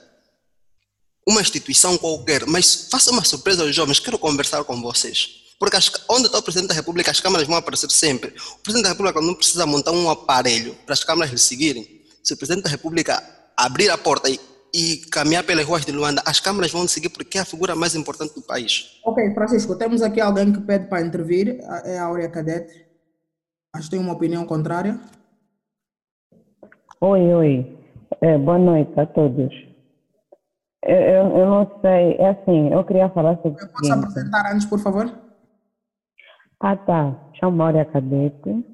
uma 1.25 1.41
instituição 1.41 1.97
qualquer, 1.97 2.45
mas 2.45 2.87
faça 2.89 3.11
uma 3.11 3.23
surpresa 3.23 3.63
aos 3.63 3.75
jovens, 3.75 3.99
quero 3.99 4.17
conversar 4.17 4.63
com 4.63 4.81
vocês. 4.81 5.43
Porque 5.59 5.75
as, 5.75 5.91
onde 6.09 6.27
está 6.27 6.37
o 6.37 6.43
Presidente 6.43 6.69
da 6.69 6.73
República, 6.73 7.11
as 7.11 7.19
câmaras 7.19 7.47
vão 7.47 7.57
aparecer 7.57 7.89
sempre. 7.91 8.33
O 8.55 8.59
Presidente 8.59 8.83
da 8.83 8.89
República 8.89 9.19
não 9.21 9.33
precisa 9.33 9.65
montar 9.65 9.91
um 9.91 10.09
aparelho 10.09 10.75
para 10.85 10.93
as 10.93 11.03
câmaras 11.03 11.31
lhe 11.31 11.37
seguirem. 11.37 12.05
Se 12.23 12.33
o 12.33 12.37
Presidente 12.37 12.63
da 12.63 12.69
República 12.69 13.21
abrir 13.57 13.89
a 13.89 13.97
porta 13.97 14.29
e, 14.29 14.39
e 14.73 14.97
caminhar 15.11 15.43
pelas 15.43 15.65
ruas 15.65 15.85
de 15.85 15.91
Luanda, 15.91 16.21
as 16.25 16.39
câmaras 16.39 16.71
vão 16.71 16.87
seguir 16.87 17.09
porque 17.09 17.37
é 17.37 17.41
a 17.41 17.45
figura 17.45 17.75
mais 17.75 17.95
importante 17.95 18.35
do 18.35 18.41
país. 18.41 18.99
Ok, 19.05 19.33
Francisco, 19.33 19.75
temos 19.77 20.01
aqui 20.01 20.21
alguém 20.21 20.51
que 20.53 20.61
pede 20.61 20.87
para 20.87 21.01
intervir, 21.01 21.59
é 21.85 21.97
a 21.97 22.05
Áurea 22.05 22.29
Cadete. 22.29 22.85
Acho 23.73 23.85
que 23.85 23.91
tem 23.91 23.99
uma 23.99 24.13
opinião 24.13 24.45
contrária. 24.45 24.99
Oi, 27.01 27.33
oi. 27.33 27.77
É, 28.21 28.37
boa 28.37 28.57
noite 28.57 28.99
a 28.99 29.05
todos. 29.05 29.53
Eu, 30.83 30.95
eu, 30.95 31.37
eu, 31.37 31.45
não 31.45 31.79
sei, 31.81 32.15
é 32.17 32.29
assim, 32.29 32.73
eu 32.73 32.83
queria 32.85 33.09
falar 33.09 33.35
sobre. 33.41 33.61
Eu 33.61 33.67
posso 33.69 33.93
apresentar 33.93 34.53
antes, 34.53 34.65
por 34.65 34.79
favor? 34.79 35.11
Ah, 36.59 36.75
tá. 36.75 37.15
Chamo 37.39 37.61
Áurea 37.61 37.85
Cadete. 37.85 38.65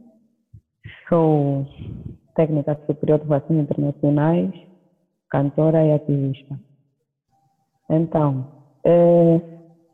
Sou 1.10 1.66
técnica 2.36 2.80
superior 2.86 3.20
de 3.20 3.26
relações 3.26 3.60
internacionais, 3.60 4.52
cantora 5.34 5.84
e 5.84 5.92
ativista. 5.92 6.60
Então, 7.90 8.46
é, 8.86 9.42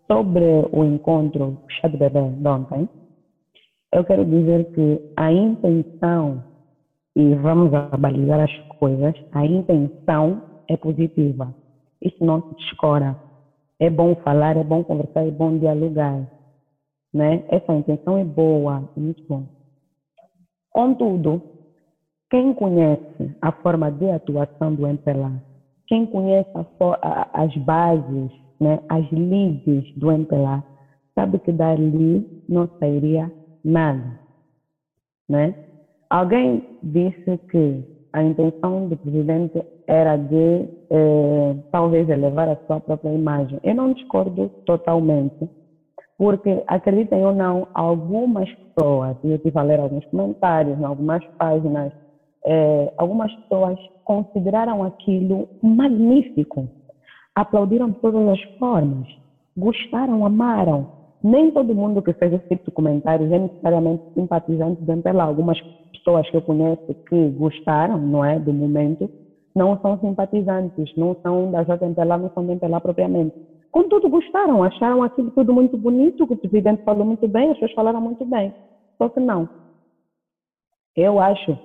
sobre 0.06 0.68
o 0.74 0.84
encontro 0.84 1.58
chá 1.70 1.88
de 1.88 1.96
bebê 1.96 2.20
de 2.30 2.46
ontem, 2.46 2.90
eu 3.94 4.04
quero 4.04 4.26
dizer 4.26 4.66
que 4.74 5.14
a 5.16 5.32
intenção, 5.32 6.44
e 7.16 7.36
vamos 7.36 7.74
abalizar 7.74 8.42
as 8.42 8.52
coisas, 8.78 9.16
a 9.32 9.46
intenção 9.46 10.42
é 10.68 10.76
positiva. 10.76 11.56
Isso 12.02 12.24
não 12.24 12.42
se 12.42 12.56
descora. 12.56 13.16
É 13.80 13.90
bom 13.90 14.16
falar, 14.16 14.58
é 14.58 14.64
bom 14.64 14.84
conversar, 14.84 15.26
é 15.26 15.32
bom 15.32 15.58
dialogar. 15.58 16.30
Né? 17.14 17.46
Essa 17.48 17.74
intenção 17.74 18.18
é 18.18 18.26
boa, 18.26 18.90
é 18.96 19.00
muito 19.00 19.24
bom. 19.26 19.46
Contudo, 20.70 21.42
quem 22.30 22.54
conhece 22.54 23.36
a 23.42 23.52
forma 23.52 23.92
de 23.92 24.10
atuação 24.10 24.76
do 24.76 24.88
MPLA, 24.88 25.32
quem 25.88 26.06
conhece 26.06 26.50
a, 27.02 27.30
as 27.44 27.56
bases, 27.58 28.32
né, 28.60 28.80
as 28.90 29.10
leads 29.12 29.92
do 29.96 30.12
MPLA, 30.12 30.64
sabe 31.16 31.40
que 31.40 31.52
dali 31.52 32.44
não 32.48 32.70
sairia 32.80 33.32
nada. 33.64 34.20
Né? 35.28 35.56
Alguém 36.10 36.64
disse 36.84 37.38
que 37.50 37.84
a 38.14 38.24
intenção 38.24 38.88
do 38.88 38.98
presidente 38.98 39.64
era 39.88 40.18
de 40.18 40.68
eh, 40.90 41.56
talvez 41.72 42.10
elevar 42.10 42.50
a 42.50 42.56
sua 42.68 42.80
própria 42.80 43.12
imagem. 43.12 43.60
Eu 43.64 43.76
não 43.76 43.94
discordo 43.94 44.50
totalmente, 44.66 45.50
porque 46.18 46.64
acreditem 46.68 47.24
ou 47.26 47.34
não, 47.34 47.68
algumas 47.74 48.50
pessoas, 48.52 49.18
eu 49.24 49.38
tive 49.40 49.58
a 49.58 49.64
ler 49.64 49.80
alguns 49.80 50.06
comentários 50.06 50.80
em 50.80 50.84
algumas 50.84 51.24
páginas, 51.38 51.92
eh, 52.46 52.94
algumas 52.98 53.34
pessoas 53.36 53.78
consideraram 54.04 54.84
aquilo 54.84 55.48
magnífico, 55.62 56.68
aplaudiram 57.36 57.90
de 57.90 58.00
todas 58.00 58.28
as 58.28 58.42
formas, 58.58 59.08
gostaram, 59.56 60.26
amaram, 60.26 60.88
nem 61.24 61.52
todo 61.52 61.76
mundo 61.76 62.02
que 62.02 62.14
fez 62.14 62.34
esse 62.34 62.48
tipo 62.48 62.66
de 62.66 62.72
comentários 62.72 63.32
é 63.32 63.40
necessariamente 63.40 64.04
simpatizante 64.14 64.82
do 64.82 64.92
MPLA. 64.92 65.24
Algumas 65.24 65.60
pessoas 65.92 66.30
que 66.30 66.38
eu 66.38 66.42
conheço 66.42 66.94
que 67.08 67.30
gostaram, 67.32 67.98
não 67.98 68.24
é, 68.24 68.40
do 68.40 68.54
momento, 68.54 69.10
não 69.54 69.78
são 69.82 70.00
simpatizantes, 70.00 70.96
não 70.96 71.16
são 71.22 71.52
da 71.52 71.64
JMPLA, 71.64 72.18
não 72.18 72.32
são 72.32 72.46
da 72.46 72.54
MPLA 72.54 72.80
propriamente. 72.80 73.36
Contudo, 73.72 74.10
gostaram, 74.10 74.64
acharam 74.64 75.04
aquilo 75.04 75.30
tudo 75.32 75.54
muito 75.54 75.78
bonito, 75.78 76.26
que 76.26 76.34
o 76.34 76.38
presidente 76.38 76.84
falou 76.84 77.06
muito 77.06 77.28
bem, 77.28 77.50
as 77.50 77.54
pessoas 77.54 77.74
falaram 77.74 78.02
muito 78.02 78.26
bem. 78.26 78.54
Só 78.98 79.10
que 79.10 79.20
não. 79.20 79.48
Eu 80.96 81.20
acho 81.20 81.58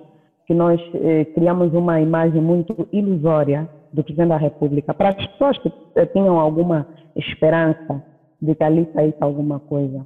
que 0.45 0.53
nós 0.53 0.79
eh, 0.93 1.25
criamos 1.25 1.73
uma 1.73 1.99
imagem 1.99 2.41
muito 2.41 2.87
ilusória 2.91 3.67
do 3.91 4.03
presidente 4.03 4.29
da 4.29 4.37
República. 4.37 4.93
Para 4.93 5.09
as 5.09 5.15
pessoas 5.15 5.57
que 5.59 5.71
eh, 5.95 6.05
tinham 6.07 6.39
alguma 6.39 6.87
esperança 7.15 8.03
de 8.41 8.53
que 8.53 8.63
ali 8.63 8.87
saísse 8.93 9.17
alguma 9.21 9.59
coisa. 9.59 10.05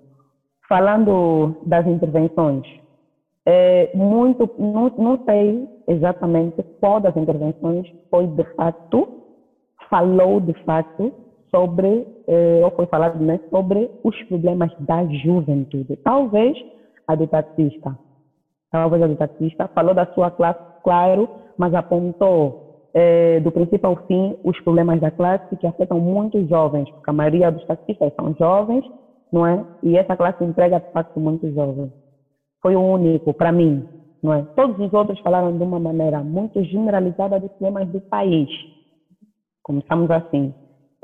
Falando 0.68 1.58
das 1.66 1.86
intervenções, 1.88 2.64
é, 3.46 3.90
muito, 3.96 4.50
não, 4.60 4.90
não 4.98 5.24
sei 5.26 5.68
exatamente 5.88 6.62
qual 6.80 7.00
das 7.00 7.18
intervenções 7.18 7.88
foi 8.12 8.28
de 8.28 8.44
fato, 8.56 9.08
falou 9.90 10.40
de 10.40 10.54
fato 10.64 11.12
sobre, 11.50 12.06
é, 12.28 12.62
ou 12.64 12.70
foi 12.72 12.86
falado 12.86 13.20
né, 13.20 13.40
sobre 13.50 13.90
os 14.04 14.16
problemas 14.24 14.72
da 14.82 15.04
juventude. 15.06 15.96
Talvez 15.98 16.56
a 17.08 17.16
do 17.16 17.26
taxista, 17.26 17.98
talvez 18.72 19.02
a 19.02 19.16
taxista 19.16 19.68
falou 19.70 19.94
da 19.94 20.06
sua 20.14 20.32
classe, 20.32 20.60
claro, 20.84 21.30
mas 21.58 21.74
apontou 21.74 22.70
é, 22.94 23.40
do 23.40 23.52
princípio 23.52 23.90
ao 23.90 23.96
fim, 24.08 24.36
os 24.44 24.60
problemas 24.62 25.00
da 25.00 25.12
classe 25.12 25.56
que 25.58 25.68
afetam 25.68 26.00
muitos 26.00 26.48
jovens, 26.48 26.90
porque 26.90 27.10
a 27.10 27.14
maioria 27.14 27.52
dos 27.52 27.66
taxistas 27.66 28.14
são 28.16 28.34
jovens, 28.38 28.84
não 29.32 29.46
é? 29.46 29.64
E 29.84 29.98
essa 29.98 30.16
classe 30.16 30.44
emprega, 30.44 30.80
de 30.80 30.92
facto, 30.92 31.20
muitos 31.20 31.54
jovens. 31.54 31.92
Foi 32.62 32.76
o 32.76 32.82
único, 32.82 33.34
para 33.34 33.52
mim, 33.52 33.88
não 34.22 34.34
é? 34.34 34.42
Todos 34.56 34.80
os 34.80 34.94
outros 34.94 35.20
falaram 35.20 35.56
de 35.56 35.64
uma 35.64 35.80
maneira 35.80 36.24
muito 36.24 36.62
generalizada 36.64 37.40
dos 37.40 37.52
problemas 37.52 37.88
do 37.90 38.02
país. 38.02 38.50
Começamos 39.64 40.10
assim. 40.10 40.54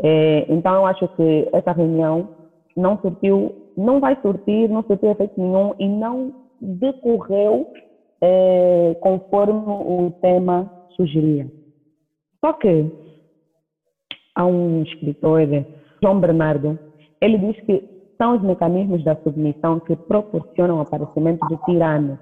É, 0.02 0.46
então, 0.52 0.76
eu 0.76 0.86
acho 0.86 1.08
que 1.10 1.50
essa 1.54 1.72
reunião 1.72 2.28
não 2.76 2.98
surtiu, 3.00 3.56
não 3.78 4.00
vai 4.00 4.20
surtir, 4.22 4.70
não 4.70 4.84
surtiu 4.84 5.12
efeito 5.12 5.40
nenhum 5.40 5.74
e 5.80 5.88
não 5.88 6.45
decorreu 6.62 7.72
é, 8.22 8.98
conforme 9.02 9.64
o 9.68 10.12
tema 10.22 10.72
sugeria. 10.96 11.50
Só 12.44 12.54
que 12.54 12.92
há 14.36 14.46
um 14.46 14.84
escritor, 14.84 15.42
João 16.02 16.20
Bernardo, 16.20 16.78
ele 17.22 17.38
diz 17.38 17.60
que 17.66 17.96
são 18.18 18.36
os 18.36 18.42
mecanismos 18.42 19.04
da 19.04 19.16
submissão 19.18 19.80
que 19.80 19.96
proporcionam 19.96 20.78
o 20.78 20.82
aparecimento 20.82 21.46
do 21.48 21.58
tirano. 21.66 22.18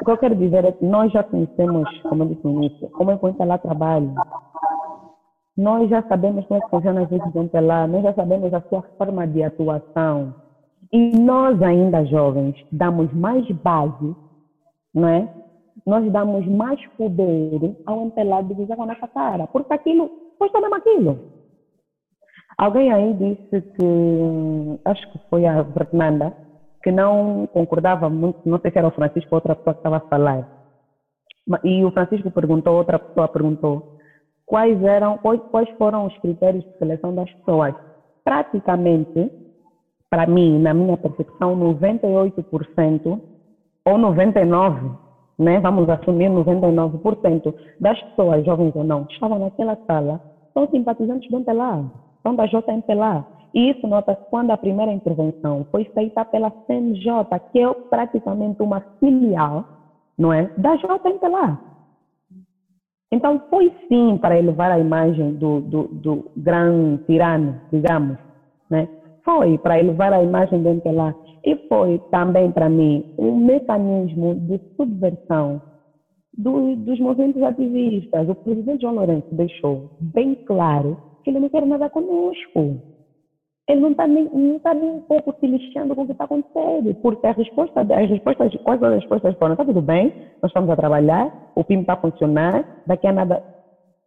O 0.00 0.04
que 0.04 0.10
eu 0.10 0.18
quero 0.18 0.34
dizer 0.34 0.64
é 0.64 0.72
que 0.72 0.84
nós 0.84 1.12
já 1.12 1.22
conhecemos, 1.22 1.88
como 2.02 2.24
eu 2.24 2.28
disse 2.28 2.44
no 2.44 2.64
início, 2.64 2.88
como 2.90 3.10
é 3.10 3.16
que 3.16 3.44
lá 3.44 3.58
trabalho. 3.58 4.12
Nós 5.56 5.88
já 5.88 6.02
sabemos 6.08 6.44
como 6.46 6.58
é 6.58 6.64
que 6.64 6.70
funciona 6.70 7.02
as 7.02 7.08
vezes 7.08 7.32
lá, 7.62 7.86
nós 7.86 8.02
já 8.02 8.12
sabemos 8.12 8.52
a 8.52 8.60
sua 8.62 8.82
forma 8.98 9.26
de 9.26 9.42
atuação. 9.42 10.34
E 10.92 11.18
nós 11.18 11.60
ainda 11.62 12.04
jovens 12.06 12.54
damos 12.70 13.12
mais 13.12 13.48
base, 13.50 14.14
não 14.94 15.08
é? 15.08 15.28
nós 15.86 16.10
damos 16.10 16.46
mais 16.46 16.84
poder 16.96 17.76
ao 17.84 18.06
empelado 18.06 18.54
dizer 18.54 18.76
com 18.76 18.84
a 18.84 18.86
nossa 18.86 19.08
cara, 19.08 19.46
porque 19.46 19.72
aquilo, 19.72 20.10
pois 20.38 20.50
também 20.52 20.72
aquilo. 20.72 21.18
Alguém 22.56 22.92
aí 22.92 23.12
disse 23.14 23.60
que, 23.60 24.80
acho 24.84 25.12
que 25.12 25.18
foi 25.28 25.44
a 25.44 25.64
Fernanda, 25.64 26.32
que 26.82 26.92
não 26.92 27.46
concordava 27.48 28.08
muito, 28.08 28.38
não 28.48 28.60
sei 28.60 28.70
se 28.70 28.78
era 28.78 28.88
o 28.88 28.92
Francisco 28.92 29.28
ou 29.32 29.36
outra 29.36 29.56
pessoa 29.56 29.74
que 29.74 29.80
estava 29.80 29.96
a 29.96 30.08
falar. 30.08 30.48
E 31.64 31.84
o 31.84 31.90
Francisco 31.90 32.30
perguntou, 32.30 32.76
outra 32.76 32.98
pessoa 32.98 33.28
perguntou, 33.28 33.98
quais 34.46 34.82
eram, 34.82 35.18
quais 35.18 35.68
foram 35.76 36.06
os 36.06 36.16
critérios 36.18 36.64
de 36.64 36.78
seleção 36.78 37.14
das 37.14 37.30
pessoas. 37.32 37.74
Praticamente, 38.22 39.30
para 40.14 40.28
mim, 40.28 40.60
na 40.60 40.72
minha 40.72 40.96
percepção, 40.96 41.58
98% 41.58 43.20
ou 43.84 43.98
99% 43.98 44.96
né, 45.36 45.58
vamos 45.58 45.88
assumir 45.88 46.30
99% 46.30 47.52
das 47.80 48.00
pessoas, 48.00 48.44
jovens 48.44 48.76
ou 48.76 48.84
não, 48.84 49.04
que 49.06 49.14
estavam 49.14 49.40
naquela 49.40 49.76
sala, 49.88 50.20
são 50.52 50.68
simpatizantes 50.68 51.28
do 51.28 51.38
MPLA, 51.38 51.90
são 52.22 52.36
da 52.36 52.46
JMPLA. 52.46 53.26
E 53.52 53.70
isso 53.70 53.88
nota-se 53.88 54.20
quando 54.30 54.52
a 54.52 54.56
primeira 54.56 54.92
intervenção 54.92 55.66
foi 55.72 55.84
feita 55.86 56.24
pela 56.24 56.52
CNJ, 56.68 57.10
que 57.50 57.58
é 57.58 57.74
praticamente 57.90 58.62
uma 58.62 58.80
filial, 59.00 59.64
não 60.16 60.32
é, 60.32 60.48
da 60.56 60.76
JMPLA. 60.76 61.58
Então 63.10 63.42
foi 63.50 63.72
sim 63.88 64.16
para 64.18 64.38
elevar 64.38 64.70
a 64.70 64.78
imagem 64.78 65.32
do, 65.34 65.60
do, 65.60 65.82
do 65.88 66.30
grande 66.36 67.02
tirano, 67.02 67.60
digamos, 67.72 68.16
né? 68.70 68.88
Foi 69.24 69.56
para 69.58 69.78
elevar 69.78 70.12
a 70.12 70.22
imagem 70.22 70.62
do 70.62 70.68
MPLA. 70.68 71.14
E 71.44 71.56
foi 71.68 71.98
também 72.10 72.50
para 72.52 72.68
mim 72.68 73.14
um 73.18 73.36
mecanismo 73.36 74.34
de 74.34 74.60
subversão 74.76 75.60
do, 76.36 76.76
dos 76.76 76.98
movimentos 77.00 77.42
ativistas. 77.42 78.28
O 78.28 78.34
presidente 78.34 78.82
João 78.82 78.94
Lourenço 78.94 79.28
deixou 79.32 79.90
bem 80.00 80.34
claro 80.46 80.96
que 81.22 81.30
ele 81.30 81.40
não 81.40 81.48
quer 81.48 81.64
nada 81.66 81.88
conosco. 81.88 82.80
Ele 83.66 83.80
não 83.80 83.92
está 83.92 84.06
nem, 84.06 84.24
não 84.24 84.58
tá 84.58 84.74
nem 84.74 84.90
um 84.90 85.00
pouco 85.00 85.34
se 85.40 85.46
lixando 85.46 85.94
com 85.94 86.02
o 86.02 86.06
que 86.06 86.12
está 86.12 86.24
acontecendo, 86.24 86.94
porque 86.96 87.26
a 87.26 87.32
resposta, 87.32 87.80
as 87.80 88.10
respostas, 88.10 88.54
quais 88.62 88.82
as 88.82 88.94
respostas 88.96 89.34
foram? 89.38 89.54
Está 89.54 89.64
tudo 89.64 89.80
bem, 89.80 90.12
nós 90.42 90.50
estamos 90.50 90.68
a 90.68 90.76
trabalhar, 90.76 91.50
o 91.54 91.64
PIM 91.64 91.80
está 91.80 91.94
a 91.94 91.96
funcionar, 91.96 92.82
daqui 92.86 93.06
a 93.06 93.12
nada 93.12 93.42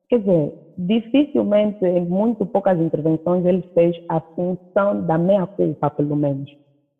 quer 0.09 0.19
dizer, 0.19 0.66
dificilmente, 0.77 1.83
em 1.83 2.05
muito 2.05 2.45
poucas 2.45 2.79
intervenções, 2.79 3.45
ele 3.45 3.63
fez 3.73 3.95
a 4.09 4.19
função 4.19 5.01
da 5.05 5.17
meia-culpa, 5.17 5.89
pelo 5.89 6.15
menos. 6.15 6.49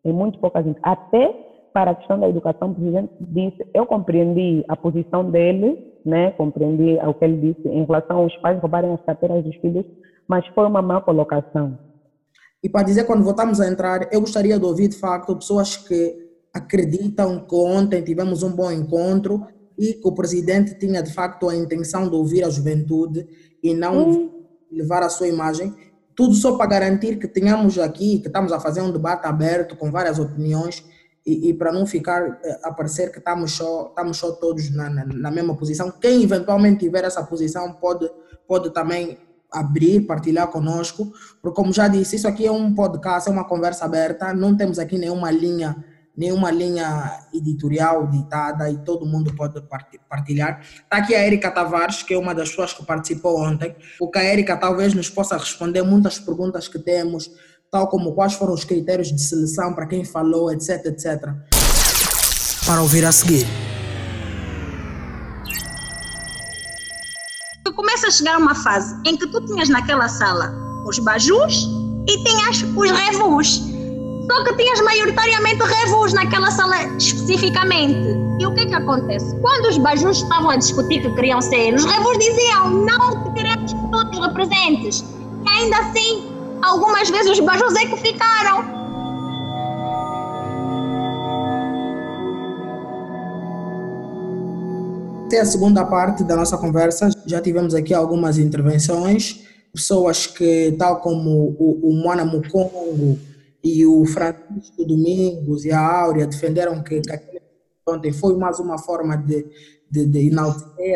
Em 0.04 0.12
muito 0.12 0.38
poucas 0.38 0.64
Até 0.82 1.32
para 1.72 1.92
a 1.92 1.94
questão 1.94 2.18
da 2.18 2.28
educação, 2.28 2.70
o 2.70 2.74
presidente 2.74 3.12
disse, 3.20 3.64
eu 3.72 3.86
compreendi 3.86 4.64
a 4.68 4.76
posição 4.76 5.30
dele, 5.30 5.78
né, 6.04 6.30
compreendi 6.32 6.98
o 7.06 7.14
que 7.14 7.24
ele 7.24 7.52
disse 7.52 7.68
em 7.68 7.84
relação 7.84 8.18
aos 8.18 8.34
pais 8.38 8.60
roubarem 8.60 8.92
as 8.92 9.02
carteiras 9.02 9.44
dos 9.44 9.54
filhos, 9.56 9.84
mas 10.26 10.46
foi 10.48 10.66
uma 10.66 10.82
má 10.82 11.00
colocação. 11.00 11.78
E 12.62 12.68
para 12.68 12.84
dizer, 12.84 13.04
quando 13.04 13.22
voltamos 13.22 13.60
a 13.60 13.68
entrar, 13.68 14.08
eu 14.12 14.20
gostaria 14.20 14.58
de 14.58 14.64
ouvir, 14.64 14.88
de 14.88 14.98
facto, 14.98 15.36
pessoas 15.36 15.76
que 15.76 16.16
acreditam 16.52 17.46
que 17.46 17.54
ontem 17.54 18.02
tivemos 18.02 18.42
um 18.42 18.50
bom 18.50 18.72
encontro 18.72 19.46
e 19.78 19.92
que 19.94 20.08
o 20.08 20.12
presidente 20.12 20.76
tinha, 20.76 21.00
de 21.02 21.12
facto, 21.12 21.48
a 21.48 21.54
intenção 21.54 22.08
de 22.08 22.16
ouvir 22.16 22.42
a 22.42 22.50
juventude 22.50 23.26
e 23.62 23.74
não 23.74 24.08
hum. 24.08 24.30
levar 24.70 25.02
a 25.02 25.08
sua 25.08 25.28
imagem. 25.28 25.74
Tudo 26.14 26.34
só 26.34 26.56
para 26.56 26.66
garantir 26.66 27.18
que 27.18 27.28
tenhamos 27.28 27.78
aqui, 27.78 28.18
que 28.18 28.26
estamos 28.26 28.52
a 28.52 28.58
fazer 28.58 28.82
um 28.82 28.90
debate 28.90 29.26
aberto 29.26 29.76
com 29.76 29.90
várias 29.90 30.18
opiniões 30.18 30.84
e, 31.24 31.50
e 31.50 31.54
para 31.54 31.70
não 31.70 31.86
ficar 31.86 32.40
eh, 32.42 32.60
a 32.64 32.72
parecer 32.72 33.12
que 33.12 33.18
estamos 33.18 33.52
só, 33.52 33.88
estamos 33.88 34.16
só 34.16 34.32
todos 34.32 34.70
na, 34.74 34.88
na, 34.88 35.04
na, 35.04 35.30
mesma 35.30 35.54
posição. 35.54 35.90
Quem 35.90 36.22
eventualmente 36.22 36.80
tiver 36.80 37.04
essa 37.04 37.22
posição 37.22 37.74
pode, 37.74 38.10
pode 38.46 38.72
também 38.72 39.18
abrir, 39.52 40.00
partilhar 40.06 40.48
conosco, 40.48 41.12
porque 41.42 41.54
como 41.54 41.72
já 41.72 41.86
disse, 41.86 42.16
isso 42.16 42.26
aqui 42.26 42.46
é 42.46 42.52
um 42.52 42.74
podcast, 42.74 43.28
é 43.28 43.32
uma 43.32 43.44
conversa 43.44 43.84
aberta, 43.84 44.32
não 44.34 44.56
temos 44.56 44.78
aqui 44.78 44.98
nenhuma 44.98 45.30
linha 45.30 45.76
nenhuma 46.18 46.50
linha 46.50 47.20
editorial 47.32 48.08
ditada 48.08 48.68
e 48.68 48.76
todo 48.78 49.06
mundo 49.06 49.32
pode 49.36 49.62
partilhar. 50.08 50.60
Está 50.60 50.96
aqui 50.96 51.14
a 51.14 51.24
Erika 51.24 51.48
Tavares, 51.48 52.02
que 52.02 52.12
é 52.12 52.18
uma 52.18 52.34
das 52.34 52.48
pessoas 52.48 52.72
que 52.72 52.84
participou 52.84 53.40
ontem, 53.40 53.76
porque 53.96 54.18
a 54.18 54.24
Erika 54.24 54.56
talvez 54.56 54.92
nos 54.94 55.08
possa 55.08 55.36
responder 55.36 55.82
muitas 55.82 56.18
perguntas 56.18 56.66
que 56.66 56.80
temos, 56.80 57.30
tal 57.70 57.86
como 57.86 58.14
quais 58.14 58.34
foram 58.34 58.52
os 58.52 58.64
critérios 58.64 59.12
de 59.12 59.22
seleção 59.22 59.72
para 59.72 59.86
quem 59.86 60.04
falou, 60.04 60.50
etc, 60.52 60.86
etc. 60.86 61.32
Para 62.66 62.82
ouvir 62.82 63.04
a 63.04 63.12
seguir. 63.12 63.46
Tu 67.64 67.72
começa 67.72 68.08
a 68.08 68.10
chegar 68.10 68.38
uma 68.38 68.56
fase 68.56 68.92
em 69.06 69.16
que 69.16 69.26
tu 69.28 69.46
tinhas 69.46 69.68
naquela 69.68 70.08
sala 70.08 70.52
os 70.84 70.98
bajus 70.98 71.68
e 72.08 72.24
tinhas 72.24 72.62
os 72.76 72.90
revus. 72.90 73.67
Só 74.30 74.44
que 74.44 74.56
tinhas 74.56 74.80
maioritariamente 74.82 75.62
revus 75.62 76.12
naquela 76.12 76.50
sala 76.50 76.76
especificamente. 76.96 78.16
E 78.40 78.46
o 78.46 78.54
que 78.54 78.60
é 78.60 78.66
que 78.66 78.74
acontece? 78.74 79.34
Quando 79.40 79.66
os 79.66 79.78
bajus 79.78 80.18
estavam 80.22 80.50
a 80.50 80.56
discutir 80.56 81.02
que 81.02 81.10
queriam 81.14 81.40
ser, 81.40 81.74
os 81.74 81.84
revus 81.84 82.18
diziam 82.18 82.70
não 82.70 83.32
queremos 83.34 83.72
que 83.72 83.90
todos 83.90 84.18
representes. 84.18 85.04
E 85.44 85.48
ainda 85.48 85.78
assim 85.78 86.38
Algumas 86.62 87.08
vezes 87.08 87.32
os 87.32 87.40
bajos 87.40 87.74
é 87.76 87.86
que 87.86 87.96
ficaram. 87.96 88.78
Até 95.26 95.40
a 95.40 95.44
segunda 95.44 95.84
parte 95.84 96.24
da 96.24 96.34
nossa 96.34 96.56
conversa, 96.56 97.10
já 97.26 97.40
tivemos 97.40 97.74
aqui 97.74 97.92
algumas 97.92 98.38
intervenções, 98.38 99.44
pessoas 99.72 100.26
que, 100.26 100.74
tal 100.78 101.00
como 101.00 101.54
o, 101.58 101.90
o 101.90 101.94
Moana 101.94 102.24
Mukongo 102.24 103.18
e 103.62 103.84
o 103.84 104.04
Francisco 104.06 104.84
Domingos 104.84 105.64
e 105.64 105.72
a 105.72 105.80
Áurea, 105.80 106.26
defenderam 106.26 106.82
que, 106.82 107.00
que 107.00 107.42
ontem 107.86 108.12
foi 108.12 108.36
mais 108.36 108.58
uma 108.58 108.78
forma 108.78 109.16
de, 109.16 109.46
de, 109.90 110.06
de 110.06 110.38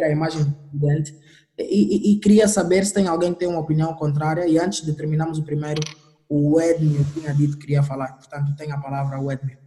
a 0.02 0.10
imagem 0.10 0.44
do 0.44 0.52
presidente. 0.52 1.16
E, 1.58 1.62
e, 1.64 2.12
e, 2.12 2.18
queria 2.18 2.48
saber 2.48 2.84
se 2.84 2.94
tem 2.94 3.06
alguém 3.06 3.32
que 3.32 3.40
tem 3.40 3.48
uma 3.48 3.60
opinião 3.60 3.92
contrária. 3.94 4.46
E 4.46 4.58
antes 4.58 4.84
de 4.84 4.94
terminarmos 4.94 5.38
o 5.38 5.44
primeiro, 5.44 5.80
o 6.28 6.60
Edmil 6.60 7.04
tinha 7.12 7.34
dito 7.34 7.58
que 7.58 7.66
queria 7.66 7.82
falar. 7.82 8.16
Portanto, 8.16 8.56
tem 8.56 8.72
a 8.72 8.78
palavra 8.78 9.20
o 9.20 9.30
Edmil. 9.30 9.58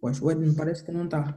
Pois, 0.00 0.20
o 0.20 0.30
Edmil 0.30 0.54
parece 0.54 0.84
que 0.84 0.92
não 0.92 1.04
está. 1.04 1.36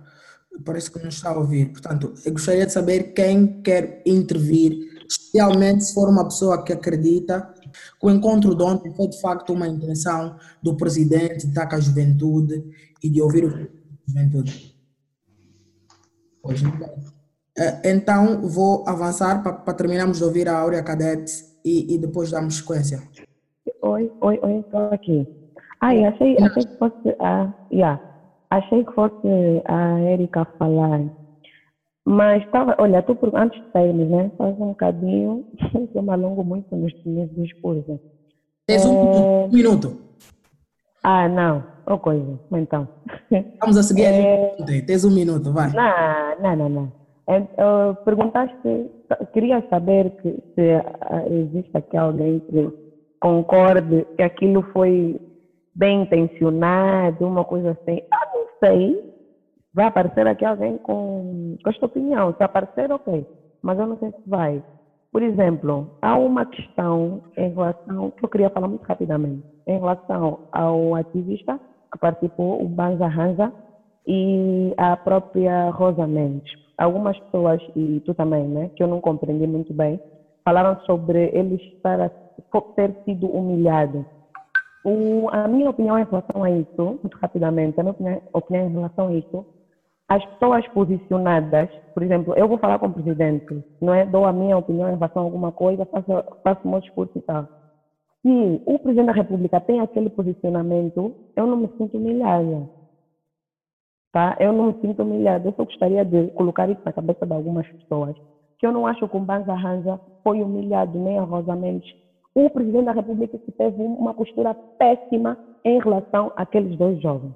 Parece 0.63 0.91
que 0.91 0.99
não 0.99 1.09
está 1.09 1.29
a 1.29 1.37
ouvir. 1.37 1.71
Portanto, 1.71 2.13
eu 2.25 2.31
gostaria 2.31 2.65
de 2.65 2.71
saber 2.71 3.13
quem 3.13 3.61
quer 3.61 4.01
intervir, 4.05 4.98
especialmente 5.09 5.83
se 5.83 5.93
for 5.93 6.07
uma 6.07 6.25
pessoa 6.25 6.63
que 6.63 6.71
acredita 6.71 7.53
que 7.99 8.05
o 8.05 8.09
encontro 8.09 8.55
de 8.55 8.63
ontem 8.63 8.93
foi 8.93 9.07
de 9.07 9.19
facto 9.19 9.53
uma 9.53 9.67
intenção 9.67 10.35
do 10.61 10.75
presidente 10.75 11.45
de 11.45 11.49
estar 11.49 11.67
com 11.67 11.75
a 11.75 11.79
juventude 11.79 12.63
e 13.03 13.09
de 13.09 13.21
ouvir 13.21 13.45
o 13.45 13.69
juventude. 14.07 14.75
Pois 16.41 16.61
não 16.61 16.71
eh, 17.57 17.91
então, 17.91 18.47
vou 18.47 18.87
avançar 18.87 19.43
para 19.43 19.73
terminarmos 19.73 20.19
de 20.19 20.23
ouvir 20.23 20.47
a 20.47 20.57
Áurea 20.57 20.81
Cadete 20.81 21.33
e, 21.65 21.93
e 21.93 21.97
depois 21.97 22.31
damos 22.31 22.57
sequência. 22.57 23.01
Oi, 23.81 24.09
oi, 24.21 24.39
oi, 24.41 24.59
estou 24.59 24.93
aqui. 24.93 25.27
Ai, 25.81 26.05
achei, 26.05 26.37
achei 26.41 26.65
que 26.65 26.77
fosse 26.77 27.15
a. 27.19 27.53
Yeah, 27.71 28.01
achei 28.49 28.85
que 28.85 28.93
fosse 28.93 29.27
a 29.65 29.99
Erika 30.01 30.45
falar. 30.57 31.01
Mas 32.05 32.43
estava, 32.43 32.75
olha, 32.79 33.01
tu 33.03 33.17
antes 33.33 33.61
de 33.61 33.71
sairmos, 33.71 34.09
né? 34.09 34.31
Faz 34.37 34.55
um 34.59 34.69
bocadinho, 34.69 35.45
eu 35.93 36.01
me 36.01 36.09
alongo 36.11 36.43
muito 36.43 36.75
nos 36.75 36.93
meus 37.05 37.29
discursos. 37.35 37.99
Tens 38.65 38.85
um, 38.85 38.93
é... 38.93 39.45
um, 39.45 39.47
minuto. 39.49 39.97
Ah, 41.03 41.27
não, 41.27 41.63
ou 41.87 41.99
coisa, 41.99 42.39
então. 42.51 42.87
Vamos 43.61 43.77
a 43.77 43.83
seguir 43.83 44.05
é... 44.05 44.55
Tens 44.85 45.05
um 45.05 45.11
minuto, 45.11 45.51
vai. 45.51 45.71
Não, 45.71 46.41
não, 46.41 46.55
não, 46.55 46.69
não. 46.69 46.99
Uh, 47.29 47.93
perguntaste, 48.05 48.55
queria 49.33 49.63
saber 49.69 50.09
que, 50.21 50.31
se 50.55 50.61
uh, 50.61 51.31
existe 51.31 51.77
aqui 51.77 51.95
alguém 51.95 52.39
que 52.39 52.73
concorde 53.19 54.07
que 54.15 54.23
aquilo 54.23 54.63
foi 54.73 55.21
bem 55.75 56.01
intencionado, 56.03 57.27
uma 57.27 57.45
coisa 57.45 57.71
assim. 57.71 58.01
Ah, 58.11 58.27
não 58.33 58.45
sei. 58.59 59.08
Vai 59.79 59.87
aparecer 59.87 60.27
aqui 60.27 60.43
alguém 60.43 60.77
com, 60.79 61.55
com 61.63 61.69
esta 61.69 61.85
opinião. 61.85 62.33
Se 62.33 62.43
aparecer, 62.43 62.91
ok. 62.91 63.25
Mas 63.61 63.79
eu 63.79 63.87
não 63.87 63.97
sei 63.97 64.11
se 64.11 64.29
vai. 64.29 64.61
Por 65.09 65.23
exemplo, 65.23 65.89
há 66.01 66.17
uma 66.17 66.45
questão 66.45 67.21
em 67.37 67.49
relação, 67.53 68.11
que 68.11 68.25
eu 68.25 68.27
queria 68.27 68.49
falar 68.49 68.67
muito 68.67 68.83
rapidamente, 68.83 69.41
em 69.65 69.79
relação 69.79 70.37
ao 70.51 70.95
ativista 70.95 71.57
que 71.93 71.97
participou, 71.97 72.61
o 72.61 72.67
Banza 72.67 73.05
Hanza, 73.05 73.53
e 74.05 74.73
a 74.77 74.97
própria 74.97 75.69
Rosa 75.69 76.05
Mendes 76.05 76.51
algumas 76.77 77.17
pessoas, 77.19 77.61
e 77.73 78.01
tu 78.05 78.13
também, 78.13 78.45
né, 78.49 78.69
que 78.75 78.83
eu 78.83 78.87
não 78.87 78.99
compreendi 78.99 79.47
muito 79.47 79.73
bem, 79.73 79.97
falaram 80.43 80.77
sobre 80.81 81.29
ele 81.33 81.55
estar 81.55 82.11
ter 82.75 82.93
sido 83.05 83.27
humilhado. 83.27 84.05
O, 84.83 85.29
a 85.29 85.47
minha 85.47 85.69
opinião 85.69 85.97
em 85.97 86.05
relação 86.05 86.43
a 86.43 86.51
isso, 86.51 86.99
muito 87.01 87.17
rapidamente, 87.21 87.79
a 87.79 87.83
minha 87.83 87.91
opinião, 87.93 88.21
opinião 88.33 88.67
em 88.67 88.73
relação 88.73 89.07
a 89.07 89.13
isso, 89.13 89.45
as 90.09 90.25
pessoas 90.25 90.67
posicionadas, 90.69 91.69
por 91.93 92.01
exemplo, 92.01 92.33
eu 92.35 92.47
vou 92.47 92.57
falar 92.57 92.79
com 92.79 92.87
o 92.87 92.93
presidente, 92.93 93.63
não 93.79 93.93
é? 93.93 94.07
Dou 94.07 94.25
a 94.25 94.33
minha 94.33 94.57
opinião 94.57 94.89
em 94.89 94.95
relação 94.95 95.21
a 95.21 95.25
alguma 95.25 95.51
coisa, 95.51 95.85
faço, 95.85 96.07
faço 96.43 96.67
meu 96.67 96.79
discurso 96.79 97.15
e 97.15 97.21
tal. 97.21 97.47
Se 98.23 98.61
o 98.65 98.79
presidente 98.79 99.05
da 99.05 99.13
República 99.13 99.61
tem 99.61 99.79
aquele 99.79 100.09
posicionamento, 100.09 101.13
eu 101.35 101.45
não 101.45 101.57
me 101.57 101.69
sinto 101.77 101.97
humilhada. 101.97 102.67
Tá? 104.11 104.35
Eu 104.39 104.51
não 104.51 104.67
me 104.67 104.81
sinto 104.81 105.03
humilhada. 105.03 105.47
Eu 105.47 105.53
só 105.53 105.63
gostaria 105.63 106.03
de 106.03 106.27
colocar 106.29 106.67
isso 106.67 106.81
na 106.83 106.91
cabeça 106.91 107.25
de 107.25 107.31
algumas 107.31 107.67
pessoas. 107.67 108.15
Que 108.57 108.65
eu 108.65 108.71
não 108.71 108.87
acho 108.87 109.07
que 109.07 109.15
o 109.15 109.19
Banza 109.19 109.53
Ranja 109.53 109.99
foi 110.23 110.41
humilhado, 110.41 110.97
nem 110.97 111.19
a. 111.19 111.23
O 111.23 112.49
presidente 112.49 112.85
da 112.85 112.91
República 112.93 113.37
que 113.37 113.51
teve 113.51 113.81
uma 113.81 114.13
postura 114.13 114.53
péssima 114.53 115.37
em 115.63 115.79
relação 115.79 116.33
àqueles 116.35 116.77
dois 116.77 116.99
jovens. 116.99 117.35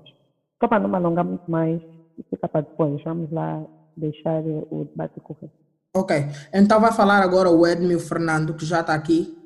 Só 0.59 0.67
para 0.67 0.79
não 0.79 0.89
me 0.89 0.95
alongar 0.95 1.23
muito 1.23 1.49
mais, 1.49 1.81
fica 2.29 2.47
para 2.47 2.61
depois. 2.61 3.01
Vamos 3.03 3.31
lá 3.31 3.63
deixar 3.95 4.43
o 4.43 4.85
debate 4.85 5.19
correr. 5.19 5.49
Ok. 5.95 6.15
Então 6.53 6.81
vai 6.81 6.91
falar 6.91 7.21
agora 7.21 7.49
o 7.49 7.67
Edmil 7.67 7.99
Fernando, 7.99 8.55
que 8.55 8.65
já 8.65 8.81
está 8.81 8.93
aqui 8.93 9.37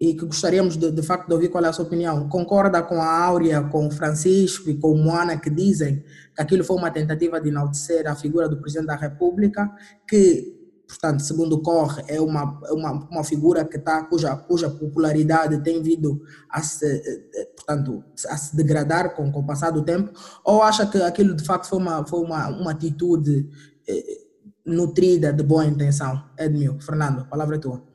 e 0.00 0.14
que 0.14 0.24
gostaríamos 0.24 0.76
de, 0.76 0.92
de 0.92 1.02
facto 1.02 1.26
de 1.26 1.34
ouvir 1.34 1.48
qual 1.48 1.64
é 1.64 1.68
a 1.68 1.72
sua 1.72 1.84
opinião. 1.84 2.28
Concorda 2.28 2.82
com 2.82 3.02
a 3.02 3.24
Áurea, 3.24 3.62
com 3.62 3.88
o 3.88 3.90
Francisco 3.90 4.70
e 4.70 4.78
com 4.78 4.92
o 4.92 4.96
Moana 4.96 5.36
que 5.36 5.50
dizem 5.50 6.04
que 6.34 6.40
aquilo 6.40 6.62
foi 6.62 6.76
uma 6.76 6.90
tentativa 6.90 7.40
de 7.40 7.48
enaltecer 7.48 8.06
a 8.06 8.14
figura 8.14 8.48
do 8.48 8.60
Presidente 8.60 8.86
da 8.86 8.96
República, 8.96 9.68
que, 10.08 10.57
portanto, 10.88 11.20
segundo 11.20 11.60
corre, 11.60 12.02
é 12.08 12.18
uma, 12.18 12.58
é 12.64 12.72
uma, 12.72 12.92
uma 13.10 13.22
figura 13.22 13.62
que 13.62 13.76
está, 13.76 14.02
cuja, 14.04 14.34
cuja 14.34 14.70
popularidade 14.70 15.62
tem 15.62 15.82
vindo 15.82 16.22
a 16.48 16.62
se, 16.62 16.86
eh, 16.86 17.44
portanto, 17.54 18.02
a 18.28 18.36
se 18.38 18.56
degradar 18.56 19.14
com, 19.14 19.30
com 19.30 19.40
o 19.40 19.46
passar 19.46 19.70
do 19.70 19.84
tempo, 19.84 20.10
ou 20.42 20.62
acha 20.62 20.86
que 20.86 20.96
aquilo 21.02 21.36
de 21.36 21.44
facto 21.44 21.68
foi 21.68 21.78
uma, 21.78 22.06
foi 22.06 22.20
uma, 22.20 22.48
uma 22.48 22.70
atitude 22.70 23.50
eh, 23.86 24.18
nutrida 24.64 25.30
de 25.30 25.42
boa 25.42 25.66
intenção? 25.66 26.24
Edmil, 26.38 26.80
Fernando, 26.80 27.20
a 27.20 27.24
palavra 27.24 27.56
é 27.56 27.58
tua. 27.58 27.86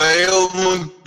Ele 0.00 0.48
muito. 0.54 0.98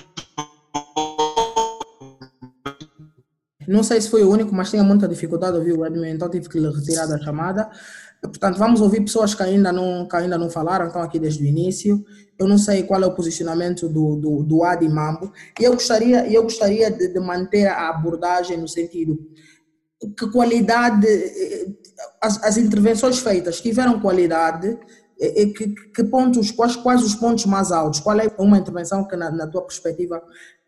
Não 3.71 3.83
sei 3.83 4.01
se 4.01 4.09
foi 4.09 4.23
o 4.23 4.29
único, 4.29 4.53
mas 4.53 4.69
tinha 4.69 4.83
muita 4.83 5.07
dificuldade 5.07 5.53
de 5.53 5.59
ouvir 5.59 5.73
o 5.73 5.85
Edwin, 5.85 6.09
então 6.09 6.29
tive 6.29 6.49
que 6.49 6.59
lhe 6.59 6.69
retirar 6.69 7.07
da 7.07 7.17
chamada. 7.17 7.69
Portanto, 8.21 8.57
vamos 8.57 8.81
ouvir 8.81 9.01
pessoas 9.01 9.33
que 9.33 9.41
ainda 9.41 9.71
não, 9.71 10.07
que 10.07 10.15
ainda 10.15 10.37
não 10.37 10.49
falaram, 10.49 10.87
estão 10.87 11.01
aqui 11.01 11.17
desde 11.17 11.43
o 11.43 11.47
início. 11.47 12.03
Eu 12.37 12.47
não 12.47 12.57
sei 12.57 12.83
qual 12.83 13.01
é 13.01 13.05
o 13.05 13.15
posicionamento 13.15 13.87
do, 13.87 14.15
do, 14.15 14.43
do 14.43 14.63
Adi 14.63 14.87
Mambo. 14.87 15.31
E 15.59 15.63
eu 15.63 15.73
gostaria, 15.73 16.27
eu 16.31 16.43
gostaria 16.43 16.91
de, 16.91 17.07
de 17.07 17.19
manter 17.19 17.67
a 17.67 17.89
abordagem 17.89 18.57
no 18.57 18.67
sentido 18.67 19.17
que 20.17 20.29
qualidade, 20.31 21.07
as, 22.21 22.43
as 22.43 22.57
intervenções 22.57 23.19
feitas 23.19 23.61
tiveram 23.61 23.99
qualidade, 23.99 24.77
que, 25.55 25.67
que, 25.93 26.03
pontos, 26.05 26.49
quais, 26.49 26.75
quais 26.75 27.03
os 27.03 27.13
pontos 27.13 27.45
mais 27.45 27.71
altos? 27.71 27.99
Qual 27.99 28.19
é 28.19 28.27
uma 28.39 28.57
intervenção 28.57 29.07
que, 29.07 29.15
na, 29.15 29.29
na 29.29 29.47
tua 29.47 29.61
perspectiva, 29.61 30.21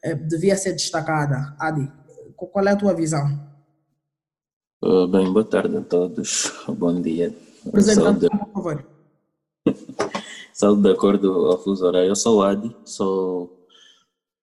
eh, 0.04 0.14
devia 0.14 0.56
ser 0.56 0.74
destacada? 0.74 1.56
Adi, 1.60 1.92
qual 2.48 2.68
é 2.68 2.72
a 2.72 2.76
tua 2.76 2.94
visão? 2.94 3.54
Uh, 4.84 5.08
bem, 5.08 5.32
boa 5.32 5.46
tarde 5.46 5.78
a 5.78 5.82
todos. 5.82 6.52
Bom 6.68 7.02
dia. 7.02 7.34
Apresenta-te, 7.66 8.30
por 8.30 8.54
favor. 8.54 8.86
Saúde 10.54 10.82
de 10.82 10.92
acordo 10.92 11.32
ao 11.48 11.58
fuso 11.58 11.86
horário. 11.86 12.10
Eu 12.10 12.16
sou 12.16 12.40
o 12.40 12.44
Adi, 12.44 12.76
sou, 12.84 13.66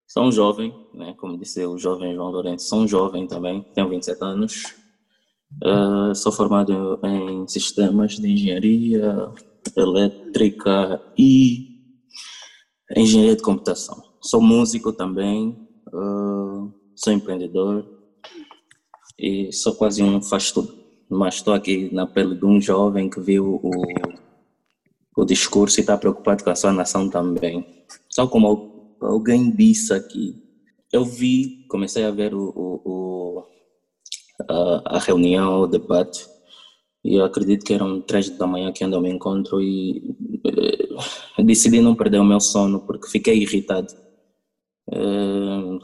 sou 0.07 0.25
um 0.25 0.33
jovem, 0.33 0.75
né? 0.95 1.15
como 1.19 1.39
disse 1.39 1.65
o 1.67 1.77
jovem 1.77 2.15
João 2.15 2.31
Lourenço, 2.31 2.69
sou 2.69 2.81
um 2.81 2.89
jovem 2.89 3.27
também, 3.27 3.63
tenho 3.75 3.89
27 3.89 4.25
anos. 4.25 4.75
Uh, 5.63 6.15
sou 6.15 6.33
formado 6.33 6.99
em 7.05 7.47
sistemas 7.47 8.13
de 8.13 8.33
engenharia 8.33 9.33
elétrica 9.77 11.03
e 11.19 11.81
engenharia 12.97 13.37
de 13.37 13.43
computação. 13.43 14.03
Sou 14.23 14.41
músico 14.41 14.93
também, 14.93 15.69
uh, 15.93 16.73
sou 16.95 17.13
empreendedor 17.13 17.87
e 19.21 19.53
sou 19.53 19.75
quase 19.75 20.03
um 20.03 20.23
faz 20.23 20.51
tudo. 20.51 20.75
Mas 21.09 21.37
estou 21.37 21.53
aqui 21.53 21.93
na 21.93 22.07
pele 22.07 22.35
de 22.35 22.45
um 22.45 22.61
jovem 22.61 23.11
que 23.11 23.21
viu 23.21 23.61
o, 23.63 23.71
o 25.17 25.25
discurso 25.25 25.79
e 25.79 25.83
está 25.83 25.99
preocupado 25.99 26.43
com 26.43 26.51
a 26.51 26.55
sua 26.55 26.73
nação 26.73 27.11
também. 27.11 27.67
Só 28.09 28.27
como 28.27 28.97
alguém 29.01 29.51
disse 29.51 29.93
aqui, 29.93 30.43
eu 30.93 31.05
vi, 31.05 31.67
comecei 31.69 32.05
a 32.05 32.11
ver 32.11 32.35
o, 32.35 32.53
o, 32.57 33.45
a, 34.49 34.97
a, 34.97 34.99
reunião, 34.99 35.61
o 35.61 35.67
debate, 35.67 36.27
e 37.05 37.17
eu 37.17 37.25
acredito 37.25 37.65
que 37.65 37.75
eram 37.75 38.01
três 38.01 38.31
da 38.31 38.47
manhã 38.47 38.73
que 38.73 38.85
ainda 38.85 39.01
me 39.01 39.11
encontro 39.11 39.61
e 39.61 40.17
eh, 41.39 41.43
decidi 41.43 41.81
não 41.81 41.95
perder 41.95 42.19
o 42.19 42.25
meu 42.25 42.41
sono 42.41 42.81
porque 42.81 43.09
fiquei 43.09 43.39
irritado 43.39 43.95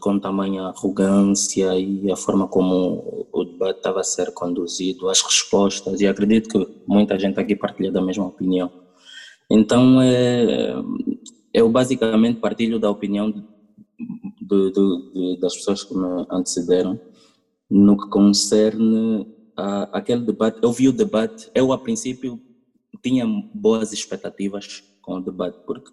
com 0.00 0.18
tamanha 0.18 0.64
arrogância 0.64 1.78
e 1.78 2.10
a 2.10 2.16
forma 2.16 2.48
como 2.48 3.28
o 3.32 3.44
debate 3.44 3.78
estava 3.78 4.00
a 4.00 4.04
ser 4.04 4.32
conduzido, 4.32 5.08
as 5.08 5.22
respostas, 5.22 6.00
e 6.00 6.06
acredito 6.06 6.48
que 6.48 6.82
muita 6.86 7.18
gente 7.18 7.38
aqui 7.38 7.54
partilha 7.54 7.92
da 7.92 8.02
mesma 8.02 8.26
opinião. 8.26 8.70
Então, 9.48 10.02
é, 10.02 10.74
eu 11.54 11.68
basicamente 11.68 12.40
partilho 12.40 12.80
da 12.80 12.90
opinião 12.90 13.30
de, 13.30 13.42
de, 14.40 14.72
de, 14.72 15.40
das 15.40 15.54
pessoas 15.54 15.84
que 15.84 15.96
me 15.96 16.26
antecederam 16.30 17.00
no 17.70 17.96
que 17.96 18.08
concerne 18.08 19.26
a, 19.56 19.98
aquele 19.98 20.22
debate. 20.22 20.58
Eu 20.62 20.72
vi 20.72 20.88
o 20.88 20.92
debate, 20.92 21.48
eu 21.54 21.72
a 21.72 21.78
princípio 21.78 22.40
tinha 23.02 23.24
boas 23.54 23.92
expectativas 23.92 24.82
com 25.00 25.18
o 25.18 25.20
debate, 25.20 25.58
porque, 25.64 25.92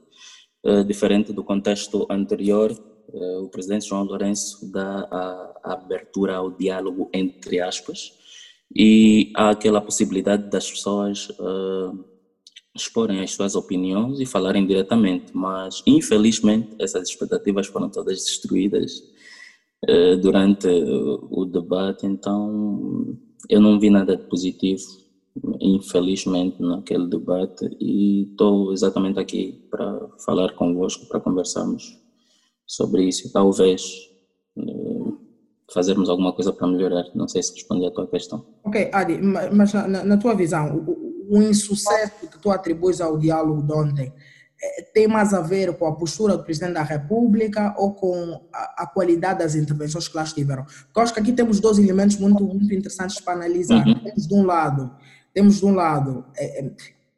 é, 0.65 0.83
diferente 0.83 1.31
do 1.31 1.43
contexto 1.43 2.07
anterior, 2.09 2.75
o 3.13 3.49
presidente 3.49 3.87
João 3.87 4.03
Lourenço 4.03 4.71
dá 4.71 5.07
a, 5.11 5.73
abertura 5.73 6.35
ao 6.35 6.51
diálogo 6.51 7.09
entre 7.13 7.59
aspas 7.59 8.11
e 8.75 9.31
há 9.35 9.51
aquela 9.51 9.79
possibilidade 9.79 10.49
das 10.49 10.69
pessoas 10.69 11.29
uh, 11.29 12.05
exporem 12.75 13.21
as 13.21 13.31
suas 13.31 13.55
opiniões 13.55 14.19
e 14.19 14.25
falarem 14.25 14.65
diretamente, 14.65 15.25
mas 15.33 15.83
infelizmente 15.85 16.75
essas 16.79 17.07
expectativas 17.07 17.67
foram 17.67 17.89
todas 17.89 18.23
destruídas 18.23 19.03
uh, 19.87 20.17
durante 20.17 20.67
o 20.67 21.45
debate, 21.45 22.07
então 22.07 23.15
eu 23.47 23.61
não 23.61 23.79
vi 23.79 23.91
nada 23.91 24.17
de 24.17 24.23
positivo, 24.23 24.83
infelizmente, 25.59 26.61
naquele 26.61 27.07
debate 27.07 27.69
e 27.79 28.23
estou 28.31 28.73
exatamente 28.73 29.19
aqui 29.19 29.67
para 29.69 30.09
falar 30.25 30.53
convosco, 30.53 31.07
para 31.07 31.19
conversarmos 31.19 32.02
sobre 32.65 33.03
isso 33.03 33.27
e 33.27 33.31
talvez 33.31 33.83
uh, 34.57 35.17
fazermos 35.73 36.09
alguma 36.09 36.33
coisa 36.33 36.53
para 36.53 36.67
melhorar. 36.67 37.03
Não 37.15 37.27
sei 37.27 37.43
se 37.43 37.53
respondi 37.53 37.85
à 37.85 37.91
tua 37.91 38.07
questão. 38.07 38.45
Ok, 38.63 38.89
Adi, 38.93 39.19
mas 39.21 39.73
na, 39.73 40.03
na 40.03 40.17
tua 40.17 40.35
visão, 40.35 40.77
o, 40.77 41.37
o 41.37 41.41
insucesso 41.41 42.27
que 42.27 42.39
tu 42.39 42.51
atribuis 42.51 43.01
ao 43.01 43.17
diálogo 43.17 43.63
de 43.63 43.73
ontem 43.73 44.13
eh, 44.61 44.81
tem 44.93 45.07
mais 45.07 45.33
a 45.33 45.41
ver 45.41 45.77
com 45.77 45.85
a 45.85 45.95
postura 45.95 46.37
do 46.37 46.43
Presidente 46.43 46.73
da 46.73 46.83
República 46.83 47.73
ou 47.77 47.93
com 47.93 48.47
a, 48.53 48.83
a, 48.83 48.87
qualidade 48.87 49.39
das 49.39 49.55
intervenções 49.55 50.07
que 50.07 50.15
lá 50.15 50.23
estiveram? 50.23 50.63
Porque 50.63 50.99
acho 50.99 51.13
que 51.13 51.19
aqui 51.19 51.33
temos 51.33 51.59
dois 51.59 51.77
elementos 51.77 52.17
muito, 52.17 52.43
muito 52.43 52.73
interessantes 52.73 53.19
para 53.19 53.33
analisar. 53.33 53.85
Uhum. 53.85 54.03
Temos 54.03 54.27
de 54.27 54.33
um 54.33 54.45
lado, 54.45 54.91
temos 55.33 55.59
de 55.59 55.65
um 55.65 55.73
lado 55.73 56.25
é, 56.37 56.71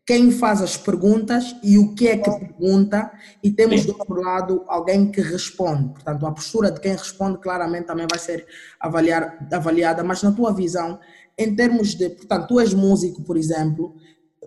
quem 0.06 0.30
faz 0.30 0.62
as 0.62 0.78
perguntas 0.78 1.56
e 1.64 1.80
o 1.80 1.96
que 1.96 2.08
é 2.08 2.18
que 2.18 2.30
pergunta, 2.30 3.12
e 3.44 3.52
temos 3.52 3.86
do 3.86 3.98
outro 3.98 4.22
lado 4.22 4.64
alguém 4.68 5.10
que 5.10 5.20
responde. 5.20 5.90
Portanto, 5.94 6.28
a 6.28 6.32
postura 6.32 6.70
de 6.70 6.80
quem 6.80 6.92
responde 6.92 7.40
claramente 7.40 7.88
também 7.88 8.06
vai 8.08 8.20
ser 8.20 8.46
avaliar, 8.80 9.48
avaliada, 9.52 10.04
mas 10.04 10.22
na 10.22 10.32
tua 10.32 10.54
visão, 10.54 11.00
em 11.36 11.56
termos 11.56 11.96
de. 11.96 12.10
Portanto, 12.12 12.48
tu 12.48 12.60
és 12.60 12.74
músico, 12.74 13.24
por 13.24 13.36
exemplo, 13.36 13.96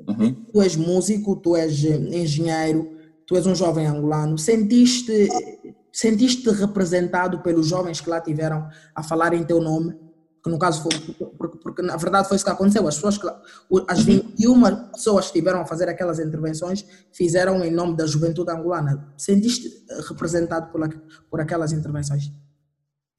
uhum. 0.06 0.32
tu 0.52 0.62
és 0.62 0.76
músico, 0.76 1.34
tu 1.34 1.56
és 1.56 1.82
engenheiro, 1.82 2.96
tu 3.26 3.36
és 3.36 3.44
um 3.44 3.54
jovem 3.54 3.86
angolano, 3.86 4.38
sentiste. 4.38 5.28
Sentiste 5.90 6.48
representado 6.50 7.40
pelos 7.40 7.66
jovens 7.66 8.00
que 8.00 8.08
lá 8.08 8.20
tiveram 8.20 8.68
a 8.94 9.02
falar 9.02 9.34
em 9.34 9.42
teu 9.42 9.60
nome? 9.60 9.96
No 10.48 10.58
caso 10.58 10.82
foi, 10.82 10.92
porque, 11.36 11.58
porque, 11.58 11.82
na 11.82 11.96
verdade 11.96 12.28
foi 12.28 12.36
isso 12.36 12.44
que 12.44 12.50
aconteceu, 12.50 12.86
as 12.88 12.94
pessoas, 12.96 13.18
que, 13.18 13.28
as 13.86 14.00
21 14.02 14.90
pessoas 14.92 15.26
que 15.26 15.38
estiveram 15.38 15.60
a 15.60 15.66
fazer 15.66 15.88
aquelas 15.88 16.18
intervenções 16.18 16.84
fizeram 17.12 17.64
em 17.64 17.70
nome 17.70 17.96
da 17.96 18.06
juventude 18.06 18.50
angolana. 18.50 19.12
Sentiste 19.16 19.68
representado 20.08 20.70
por, 20.72 20.88
por 21.30 21.40
aquelas 21.40 21.72
intervenções? 21.72 22.32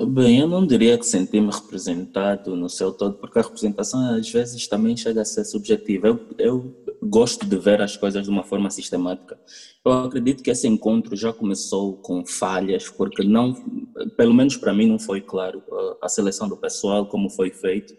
Bem, 0.01 0.39
eu 0.39 0.47
não 0.47 0.65
diria 0.65 0.97
que 0.97 1.05
senti-me 1.05 1.51
representado 1.51 2.55
no 2.55 2.69
seu 2.69 2.89
todo, 2.93 3.15
porque 3.17 3.37
a 3.37 3.41
representação 3.41 3.99
às 4.15 4.29
vezes 4.31 4.65
também 4.65 4.95
chega 4.95 5.21
a 5.21 5.25
ser 5.25 5.43
subjetiva. 5.43 6.07
Eu, 6.07 6.19
eu 6.37 6.75
gosto 7.03 7.45
de 7.45 7.57
ver 7.57 7.81
as 7.81 7.97
coisas 7.97 8.23
de 8.23 8.29
uma 8.29 8.43
forma 8.43 8.69
sistemática. 8.69 9.37
Eu 9.83 9.91
acredito 9.91 10.41
que 10.41 10.51
esse 10.51 10.67
encontro 10.67 11.17
já 11.17 11.33
começou 11.33 11.97
com 11.97 12.25
falhas, 12.25 12.87
porque 12.87 13.23
não, 13.23 13.53
pelo 14.15 14.33
menos 14.33 14.55
para 14.55 14.73
mim 14.73 14.87
não 14.87 14.97
foi 14.97 15.19
claro 15.19 15.61
a 16.01 16.07
seleção 16.07 16.47
do 16.47 16.55
pessoal, 16.55 17.05
como 17.05 17.29
foi 17.29 17.51
feito. 17.51 17.93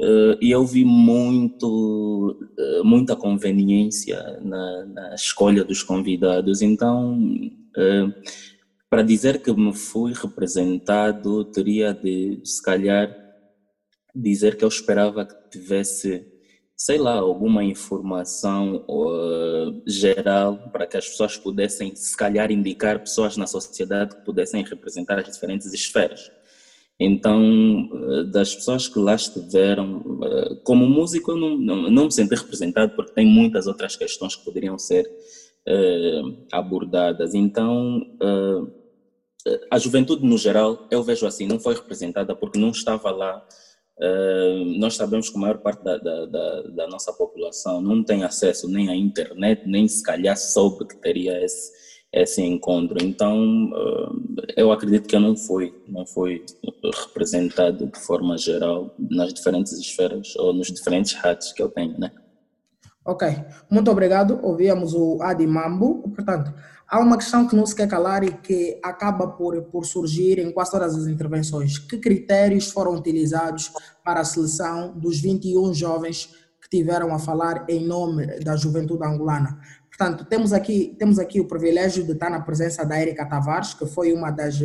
Eh, 0.00 0.38
e 0.40 0.50
eu 0.50 0.64
vi 0.64 0.84
muito, 0.84 2.38
eh, 2.58 2.82
muita 2.82 3.14
conveniência 3.14 4.40
na, 4.42 4.86
na 4.86 5.14
escolha 5.14 5.62
dos 5.64 5.82
convidados. 5.82 6.62
Então, 6.62 7.18
eh, 7.76 8.06
para 8.90 9.02
dizer 9.02 9.42
que 9.42 9.52
me 9.52 9.74
fui 9.74 10.12
representado, 10.14 11.44
teria 11.44 11.92
de, 11.92 12.40
se 12.42 12.62
calhar, 12.62 13.14
dizer 14.14 14.56
que 14.56 14.64
eu 14.64 14.68
esperava 14.68 15.26
que 15.26 15.50
tivesse, 15.50 16.26
sei 16.74 16.96
lá, 16.96 17.14
alguma 17.14 17.62
informação 17.62 18.84
uh, 18.88 19.82
geral 19.86 20.70
para 20.72 20.86
que 20.86 20.96
as 20.96 21.06
pessoas 21.06 21.36
pudessem, 21.36 21.94
se 21.94 22.16
calhar, 22.16 22.50
indicar 22.50 22.98
pessoas 23.00 23.36
na 23.36 23.46
sociedade 23.46 24.16
que 24.16 24.24
pudessem 24.24 24.64
representar 24.64 25.18
as 25.18 25.30
diferentes 25.30 25.72
esferas. 25.72 26.30
Então, 26.98 27.88
uh, 27.92 28.24
das 28.24 28.54
pessoas 28.54 28.88
que 28.88 28.98
lá 28.98 29.14
estiveram, 29.14 29.98
uh, 29.98 30.56
como 30.64 30.88
músico, 30.88 31.32
eu 31.32 31.36
não, 31.36 31.58
não, 31.58 31.90
não 31.90 32.04
me 32.06 32.12
senti 32.12 32.34
representado 32.34 32.96
porque 32.96 33.12
tem 33.12 33.26
muitas 33.26 33.66
outras 33.66 33.96
questões 33.96 34.34
que 34.34 34.44
poderiam 34.44 34.78
ser 34.78 35.06
abordadas. 36.50 37.34
Então, 37.34 38.00
a 39.70 39.78
juventude 39.78 40.24
no 40.24 40.38
geral, 40.38 40.86
eu 40.90 41.02
vejo 41.02 41.26
assim, 41.26 41.46
não 41.46 41.58
foi 41.58 41.74
representada 41.74 42.34
porque 42.34 42.58
não 42.58 42.70
estava 42.70 43.10
lá. 43.10 43.46
Uh, 44.00 44.78
nós 44.78 44.94
sabemos 44.94 45.28
que 45.28 45.36
a 45.36 45.40
maior 45.40 45.58
parte 45.58 45.82
da, 45.82 45.98
da, 45.98 46.26
da, 46.26 46.62
da, 46.62 46.86
nossa 46.86 47.12
população 47.12 47.80
não 47.80 48.04
tem 48.04 48.22
acesso 48.22 48.68
nem 48.68 48.88
à 48.88 48.94
internet, 48.94 49.62
nem 49.66 49.88
se 49.88 50.04
calhar 50.04 50.36
soube 50.36 50.86
que 50.86 50.96
teria 50.98 51.44
esse, 51.44 51.72
esse 52.12 52.40
encontro. 52.40 53.02
Então, 53.02 53.70
uh, 53.72 54.42
eu 54.56 54.70
acredito 54.70 55.08
que 55.08 55.18
não 55.18 55.36
fui, 55.36 55.74
não 55.88 56.06
fui 56.06 56.44
representado 57.06 57.86
de 57.86 57.98
forma 57.98 58.38
geral 58.38 58.94
nas 58.98 59.34
diferentes 59.34 59.72
esferas 59.72 60.36
ou 60.36 60.52
nos 60.52 60.68
diferentes 60.68 61.16
hats 61.24 61.52
que 61.52 61.62
eu 61.62 61.68
tenho, 61.68 61.98
né? 61.98 62.12
Ok, 63.04 63.26
muito 63.70 63.90
obrigado. 63.90 64.38
Ouvíamos 64.42 64.92
o 64.94 65.18
Adi 65.22 65.46
Mambo. 65.46 66.02
Portanto, 66.10 66.52
há 66.86 67.00
uma 67.00 67.16
questão 67.16 67.46
que 67.46 67.56
não 67.56 67.64
se 67.64 67.74
quer 67.74 67.88
calar 67.88 68.22
e 68.22 68.32
que 68.32 68.78
acaba 68.82 69.28
por, 69.28 69.62
por 69.62 69.86
surgir 69.86 70.38
em 70.38 70.52
quase 70.52 70.72
todas 70.72 70.94
as 70.94 71.06
intervenções. 71.06 71.78
Que 71.78 71.98
critérios 71.98 72.70
foram 72.70 72.94
utilizados 72.94 73.72
para 74.04 74.20
a 74.20 74.24
seleção 74.24 74.92
dos 74.98 75.20
21 75.20 75.72
jovens 75.72 76.34
que 76.60 76.68
tiveram 76.68 77.14
a 77.14 77.18
falar 77.18 77.64
em 77.68 77.86
nome 77.86 78.26
da 78.40 78.56
juventude 78.56 79.04
angolana? 79.04 79.58
Portanto, 79.88 80.24
temos 80.26 80.52
aqui, 80.52 80.94
temos 80.96 81.18
aqui 81.18 81.40
o 81.40 81.48
privilégio 81.48 82.04
de 82.04 82.12
estar 82.12 82.30
na 82.30 82.40
presença 82.40 82.84
da 82.84 83.00
Erika 83.00 83.26
Tavares, 83.26 83.74
que 83.74 83.84
foi 83.84 84.12
uma 84.12 84.30
das, 84.30 84.56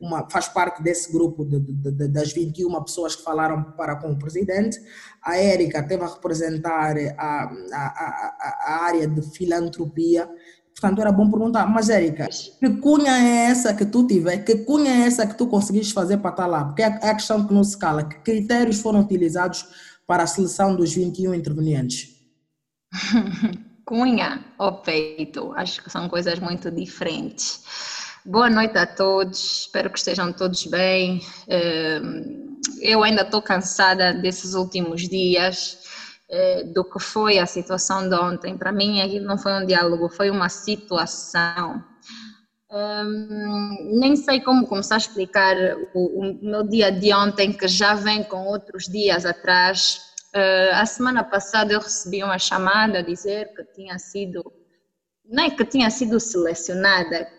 uma, 0.00 0.28
faz 0.30 0.48
parte 0.48 0.82
desse 0.82 1.12
grupo 1.12 1.44
de, 1.44 1.60
de, 1.60 1.92
de, 1.92 2.08
das 2.08 2.32
21 2.32 2.82
pessoas 2.82 3.16
que 3.16 3.22
falaram 3.22 3.62
para 3.72 3.96
com 3.96 4.12
o 4.12 4.18
presidente. 4.18 4.80
A 5.22 5.38
Erika 5.38 5.82
teve 5.82 6.04
a 6.04 6.06
representar 6.06 6.96
a, 7.16 7.22
a, 7.22 7.44
a, 7.72 8.58
a 8.66 8.84
área 8.84 9.06
de 9.06 9.22
filantropia. 9.22 10.28
Portanto, 10.72 11.00
era 11.00 11.10
bom 11.10 11.28
perguntar, 11.28 11.66
mas 11.66 11.88
Érica, 11.88 12.28
que 12.28 12.70
cunha 12.76 13.10
é 13.10 13.50
essa 13.50 13.74
que 13.74 13.84
tu 13.84 14.06
tiveste, 14.06 14.44
que 14.44 14.64
cunha 14.64 14.90
é 14.90 15.06
essa 15.06 15.26
que 15.26 15.36
tu 15.36 15.48
conseguiste 15.48 15.92
fazer 15.92 16.18
para 16.18 16.30
estar 16.30 16.46
lá? 16.46 16.64
Porque 16.66 16.82
é, 16.82 16.98
é 17.02 17.10
a 17.10 17.14
questão 17.14 17.44
que 17.44 17.52
não 17.52 17.64
se 17.64 17.76
cala. 17.76 18.04
Que 18.04 18.20
critérios 18.20 18.80
foram 18.80 19.00
utilizados 19.00 19.66
para 20.06 20.22
a 20.22 20.26
seleção 20.26 20.76
dos 20.76 20.94
21 20.94 21.34
intervenientes? 21.34 22.16
cunha 23.84 24.44
ou 24.58 24.82
peito, 24.82 25.52
acho 25.54 25.82
que 25.82 25.90
são 25.90 26.08
coisas 26.10 26.38
muito 26.38 26.70
diferentes. 26.70 27.64
Boa 28.24 28.50
noite 28.50 28.76
a 28.76 28.84
todos, 28.84 29.60
espero 29.60 29.90
que 29.90 29.98
estejam 29.98 30.32
todos 30.32 30.64
bem. 30.66 31.20
Ehm, 31.46 32.58
eu 32.82 33.02
ainda 33.04 33.22
estou 33.22 33.40
cansada 33.40 34.12
desses 34.12 34.54
últimos 34.54 35.08
dias, 35.08 35.78
eh, 36.28 36.64
do 36.64 36.84
que 36.84 36.98
foi 36.98 37.38
a 37.38 37.46
situação 37.46 38.08
de 38.08 38.14
ontem. 38.16 38.58
Para 38.58 38.72
mim, 38.72 39.00
aquilo 39.00 39.24
não 39.24 39.38
foi 39.38 39.52
um 39.52 39.64
diálogo, 39.64 40.08
foi 40.08 40.30
uma 40.30 40.48
situação. 40.48 41.82
Ehm, 42.72 43.98
nem 44.00 44.16
sei 44.16 44.40
como 44.40 44.66
começar 44.66 44.96
a 44.96 44.98
explicar 44.98 45.56
o, 45.94 46.38
meu 46.42 46.64
dia 46.68 46.90
de 46.90 47.14
ontem, 47.14 47.52
que 47.52 47.68
já 47.68 47.94
vem 47.94 48.24
com 48.24 48.46
outros 48.46 48.84
dias 48.86 49.24
atrás. 49.24 50.00
Uh, 50.34 50.74
a 50.74 50.84
semana 50.84 51.24
passada 51.24 51.72
eu 51.72 51.80
recebi 51.80 52.22
uma 52.22 52.38
chamada 52.38 52.98
a 52.98 53.02
dizer 53.02 53.54
que 53.54 53.64
tinha 53.74 53.98
sido, 53.98 54.44
nem 55.24 55.46
é 55.46 55.50
que 55.50 55.64
tinha 55.64 55.88
sido 55.90 56.20
selecionada, 56.20 57.37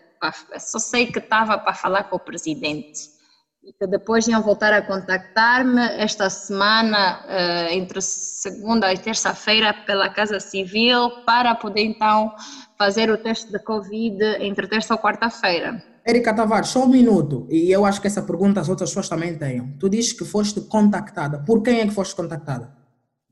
só 0.58 0.78
sei 0.78 1.06
que 1.06 1.18
estava 1.18 1.58
para 1.58 1.74
falar 1.74 2.04
com 2.04 2.16
o 2.16 2.20
presidente 2.20 3.20
e 3.62 3.72
que 3.72 3.86
depois 3.86 4.26
iam 4.26 4.42
voltar 4.42 4.72
a 4.72 4.82
contactar-me 4.82 5.82
esta 5.98 6.30
semana, 6.30 7.20
uh, 7.26 7.72
entre 7.72 8.00
segunda 8.00 8.92
e 8.92 8.96
terça-feira, 8.96 9.74
pela 9.86 10.08
Casa 10.08 10.40
Civil, 10.40 11.10
para 11.26 11.54
poder 11.54 11.82
então 11.82 12.34
fazer 12.78 13.10
o 13.10 13.18
teste 13.18 13.52
de 13.52 13.58
Covid 13.58 14.22
entre 14.40 14.66
terça 14.66 14.94
ou 14.94 15.00
quarta-feira. 15.00 15.82
Erika 16.06 16.34
Tavares, 16.34 16.70
só 16.70 16.84
um 16.84 16.88
minuto, 16.88 17.46
e 17.50 17.70
eu 17.70 17.84
acho 17.84 18.00
que 18.00 18.06
essa 18.06 18.22
pergunta 18.22 18.60
as 18.60 18.70
outras 18.70 18.88
pessoas 18.90 19.08
também 19.08 19.36
têm. 19.36 19.76
Tu 19.78 19.88
dizes 19.90 20.14
que 20.14 20.24
foste 20.24 20.62
contactada. 20.62 21.40
Por 21.40 21.62
quem 21.62 21.80
é 21.80 21.86
que 21.86 21.92
foste 21.92 22.16
contactada? 22.16 22.72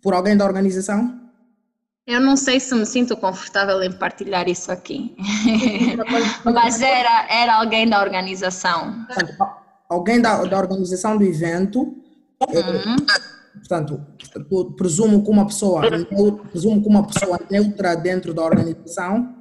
Por 0.03 0.12
alguém 0.12 0.36
da 0.36 0.45
organização? 0.45 1.27
Eu 2.09 2.22
não 2.22 2.38
sei 2.38 2.59
se 2.59 2.74
me 2.74 2.86
sinto 2.86 3.14
confortável 3.18 3.82
em 3.82 3.92
partilhar 3.92 4.48
isso 4.48 4.72
aqui, 4.72 5.14
mas 6.42 6.80
era, 6.80 7.26
era 7.30 7.56
alguém 7.56 7.86
da 7.86 8.00
organização. 8.00 9.06
Alguém 9.86 10.18
da, 10.18 10.42
da 10.44 10.56
organização 10.56 11.18
do 11.18 11.24
evento, 11.24 11.80
uhum. 12.40 12.96
portanto, 13.59 14.00
presumo 14.74 15.22
que 15.22 15.30
uma 15.30 15.44
pessoa, 15.44 15.82
presumo 16.50 16.82
que 16.82 16.88
uma 16.88 17.06
pessoa 17.06 17.38
neutra 17.50 17.94
dentro 17.94 18.32
da 18.32 18.42
organização 18.42 19.36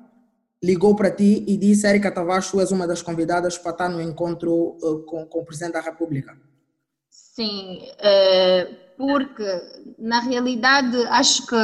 ligou 0.62 0.94
para 0.94 1.10
ti 1.10 1.46
e 1.48 1.56
disse, 1.56 1.88
Erika 1.88 2.12
Tavares, 2.12 2.52
tu 2.52 2.60
és 2.60 2.70
uma 2.70 2.86
das 2.86 3.02
convidadas 3.02 3.58
para 3.58 3.72
estar 3.72 3.88
no 3.88 4.02
encontro 4.02 4.78
uh, 4.82 5.06
com, 5.06 5.26
com 5.26 5.40
o 5.40 5.46
Presidente 5.46 5.74
da 5.74 5.82
República. 5.82 6.38
Sim, 7.10 7.80
uh 7.94 8.88
porque 8.98 9.62
na 10.00 10.20
realidade 10.20 10.98
acho 11.10 11.46
que 11.46 11.56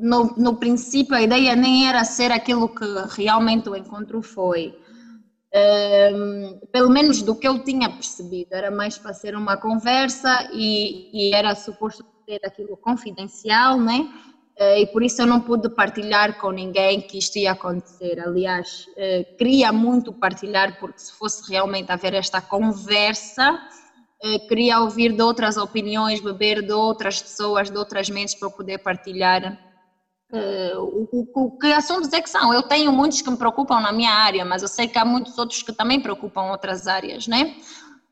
no, 0.00 0.34
no 0.36 0.56
princípio 0.56 1.14
a 1.14 1.22
ideia 1.22 1.54
nem 1.54 1.88
era 1.88 2.04
ser 2.04 2.32
aquilo 2.32 2.68
que 2.68 2.84
realmente 3.10 3.68
o 3.68 3.76
encontro 3.76 4.22
foi. 4.22 4.74
Um, 5.52 6.60
pelo 6.72 6.90
menos 6.90 7.22
do 7.22 7.34
que 7.34 7.46
eu 7.46 7.64
tinha 7.64 7.90
percebido, 7.90 8.52
era 8.52 8.70
mais 8.70 8.96
para 8.96 9.12
ser 9.12 9.34
uma 9.34 9.56
conversa 9.56 10.48
e, 10.52 11.10
e 11.12 11.34
era 11.34 11.54
suposto 11.54 12.04
ser 12.24 12.40
aquilo 12.44 12.76
confidencial, 12.76 13.78
né? 13.80 14.08
Uh, 14.58 14.78
e 14.78 14.86
por 14.86 15.02
isso 15.02 15.22
eu 15.22 15.26
não 15.26 15.40
pude 15.40 15.68
partilhar 15.70 16.38
com 16.38 16.50
ninguém 16.50 17.00
que 17.00 17.18
isto 17.18 17.36
ia 17.36 17.52
acontecer. 17.52 18.20
Aliás, 18.20 18.86
uh, 18.90 19.36
queria 19.36 19.72
muito 19.72 20.12
partilhar, 20.12 20.78
porque 20.78 21.00
se 21.00 21.12
fosse 21.12 21.50
realmente 21.50 21.90
haver 21.90 22.14
esta 22.14 22.40
conversa, 22.40 23.58
eh, 24.22 24.38
queria 24.40 24.80
ouvir 24.80 25.12
de 25.12 25.22
outras 25.22 25.56
opiniões, 25.56 26.20
beber 26.20 26.60
de 26.60 26.72
outras 26.72 27.22
pessoas, 27.22 27.70
de 27.70 27.78
outras 27.78 28.10
mentes 28.10 28.34
para 28.34 28.50
poder 28.50 28.78
partilhar 28.78 29.58
uh, 30.32 30.80
o, 31.12 31.28
o, 31.34 31.58
que 31.58 31.72
assuntos 31.72 32.12
é 32.12 32.20
que 32.20 32.30
são. 32.30 32.52
Eu 32.52 32.62
tenho 32.62 32.92
muitos 32.92 33.20
que 33.20 33.30
me 33.30 33.36
preocupam 33.36 33.80
na 33.80 33.92
minha 33.92 34.12
área, 34.12 34.44
mas 34.44 34.62
eu 34.62 34.68
sei 34.68 34.88
que 34.88 34.98
há 34.98 35.04
muitos 35.04 35.36
outros 35.38 35.62
que 35.62 35.72
também 35.72 36.00
preocupam 36.00 36.50
outras 36.50 36.86
áreas, 36.86 37.26
né? 37.26 37.56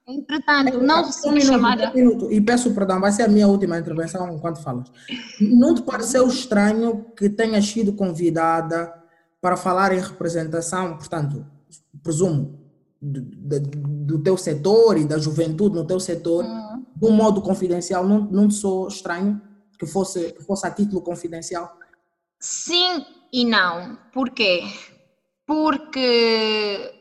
Entretanto, 0.06 0.80
não 0.80 1.04
recebi 1.04 1.28
um 1.28 1.32
minuto, 1.32 1.52
chamada. 1.52 1.90
Um 1.90 1.94
minuto, 1.94 2.32
e 2.32 2.40
peço 2.40 2.72
perdão, 2.72 2.98
vai 2.98 3.12
ser 3.12 3.24
a 3.24 3.28
minha 3.28 3.46
última 3.46 3.78
intervenção 3.78 4.32
enquanto 4.34 4.62
falas. 4.62 4.90
Não 5.38 5.74
te 5.74 5.82
pareceu 5.82 6.26
estranho 6.26 7.04
que 7.14 7.28
tenhas 7.28 7.66
sido 7.66 7.92
convidada 7.92 8.94
para 9.40 9.56
falar 9.56 9.92
em 9.92 10.00
representação, 10.00 10.96
portanto, 10.96 11.46
presumo, 12.02 12.58
do, 13.00 13.20
do, 13.60 14.18
teu 14.18 14.36
setor 14.36 14.96
e 14.96 15.04
da 15.04 15.18
juventude 15.18 15.76
no 15.76 15.86
teu 15.86 16.00
setor 16.00 16.44
uhum. 16.44 16.84
de 16.96 17.06
um 17.06 17.12
modo 17.12 17.40
confidencial, 17.40 18.04
não, 18.04 18.22
não 18.22 18.48
te 18.48 18.54
sou 18.54 18.88
estranho 18.88 19.40
que 19.78 19.86
fosse, 19.86 20.32
que 20.32 20.42
fosse 20.42 20.66
a 20.66 20.70
título 20.70 21.00
confidencial? 21.00 21.77
Sim 22.40 23.04
e 23.32 23.44
não. 23.44 23.98
Por 24.12 24.30
quê? 24.30 24.62
Porque 25.46 26.92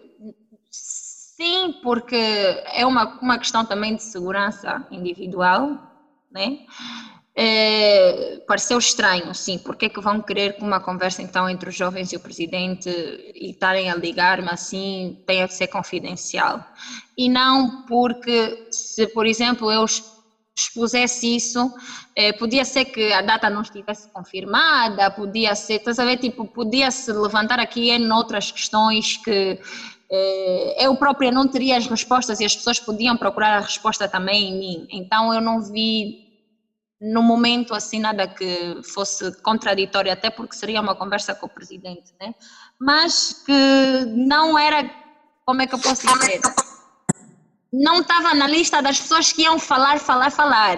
sim, 0.71 1.73
porque 1.81 2.15
é 2.15 2.85
uma, 2.85 3.05
uma 3.21 3.37
questão 3.39 3.65
também 3.65 3.95
de 3.95 4.03
segurança 4.03 4.85
individual, 4.91 5.77
né? 6.31 6.57
É, 7.39 8.39
pareceu 8.47 8.79
estranho, 8.79 9.33
sim, 9.35 9.59
porque 9.59 9.85
é 9.85 9.89
que 9.89 10.01
vão 10.01 10.21
querer 10.21 10.53
que 10.55 10.63
uma 10.63 10.79
conversa 10.81 11.21
então 11.21 11.47
entre 11.49 11.69
os 11.69 11.75
jovens 11.75 12.11
e 12.11 12.15
o 12.17 12.19
presidente 12.19 12.89
e 12.89 13.51
estarem 13.51 13.91
a 13.91 13.95
ligar-me 13.95 14.49
assim 14.49 15.15
tenha 15.25 15.47
que 15.47 15.53
ser 15.53 15.67
confidencial. 15.67 16.63
E 17.17 17.29
não 17.29 17.69
porque, 17.87 18.57
se 18.71 19.07
por 19.07 19.27
exemplo 19.27 19.71
eu 19.71 19.85
expusesse 20.61 21.35
isso, 21.35 21.71
é, 22.15 22.33
podia 22.33 22.65
ser 22.65 22.85
que 22.85 23.13
a 23.13 23.21
data 23.21 23.49
não 23.49 23.61
estivesse 23.61 24.09
confirmada, 24.09 25.11
podia 25.11 25.53
ser, 25.55 25.75
estás 25.75 25.99
a 25.99 26.05
ver, 26.05 26.17
tipo, 26.17 26.45
podia-se 26.45 27.11
levantar 27.11 27.59
aqui 27.59 27.91
em 27.91 28.11
outras 28.11 28.51
questões 28.51 29.17
que 29.17 29.59
é, 30.09 30.85
eu 30.85 30.95
própria 30.95 31.31
não 31.31 31.47
teria 31.47 31.77
as 31.77 31.85
respostas 31.85 32.39
e 32.39 32.45
as 32.45 32.55
pessoas 32.55 32.79
podiam 32.79 33.15
procurar 33.15 33.57
a 33.57 33.61
resposta 33.61 34.07
também 34.07 34.49
em 34.49 34.59
mim. 34.59 34.87
Então 34.89 35.33
eu 35.33 35.41
não 35.41 35.61
vi 35.61 36.25
no 36.99 37.21
momento 37.21 37.75
assim 37.75 37.99
nada 37.99 38.27
que 38.27 38.81
fosse 38.83 39.39
contraditório, 39.41 40.11
até 40.11 40.31
porque 40.31 40.55
seria 40.55 40.81
uma 40.81 40.95
conversa 40.95 41.35
com 41.35 41.45
o 41.45 41.49
presidente, 41.49 42.13
né? 42.19 42.33
Mas 42.79 43.43
que 43.45 44.05
não 44.15 44.57
era, 44.57 44.89
como 45.45 45.61
é 45.61 45.67
que 45.67 45.75
eu 45.75 45.79
posso 45.79 46.07
dizer? 46.07 46.41
Não 47.71 48.01
estava 48.01 48.33
na 48.33 48.47
lista 48.47 48.81
das 48.81 48.99
pessoas 48.99 49.31
que 49.33 49.41
iam 49.41 49.59
falar, 49.59 49.99
falar, 49.99 50.31
falar. 50.31 50.77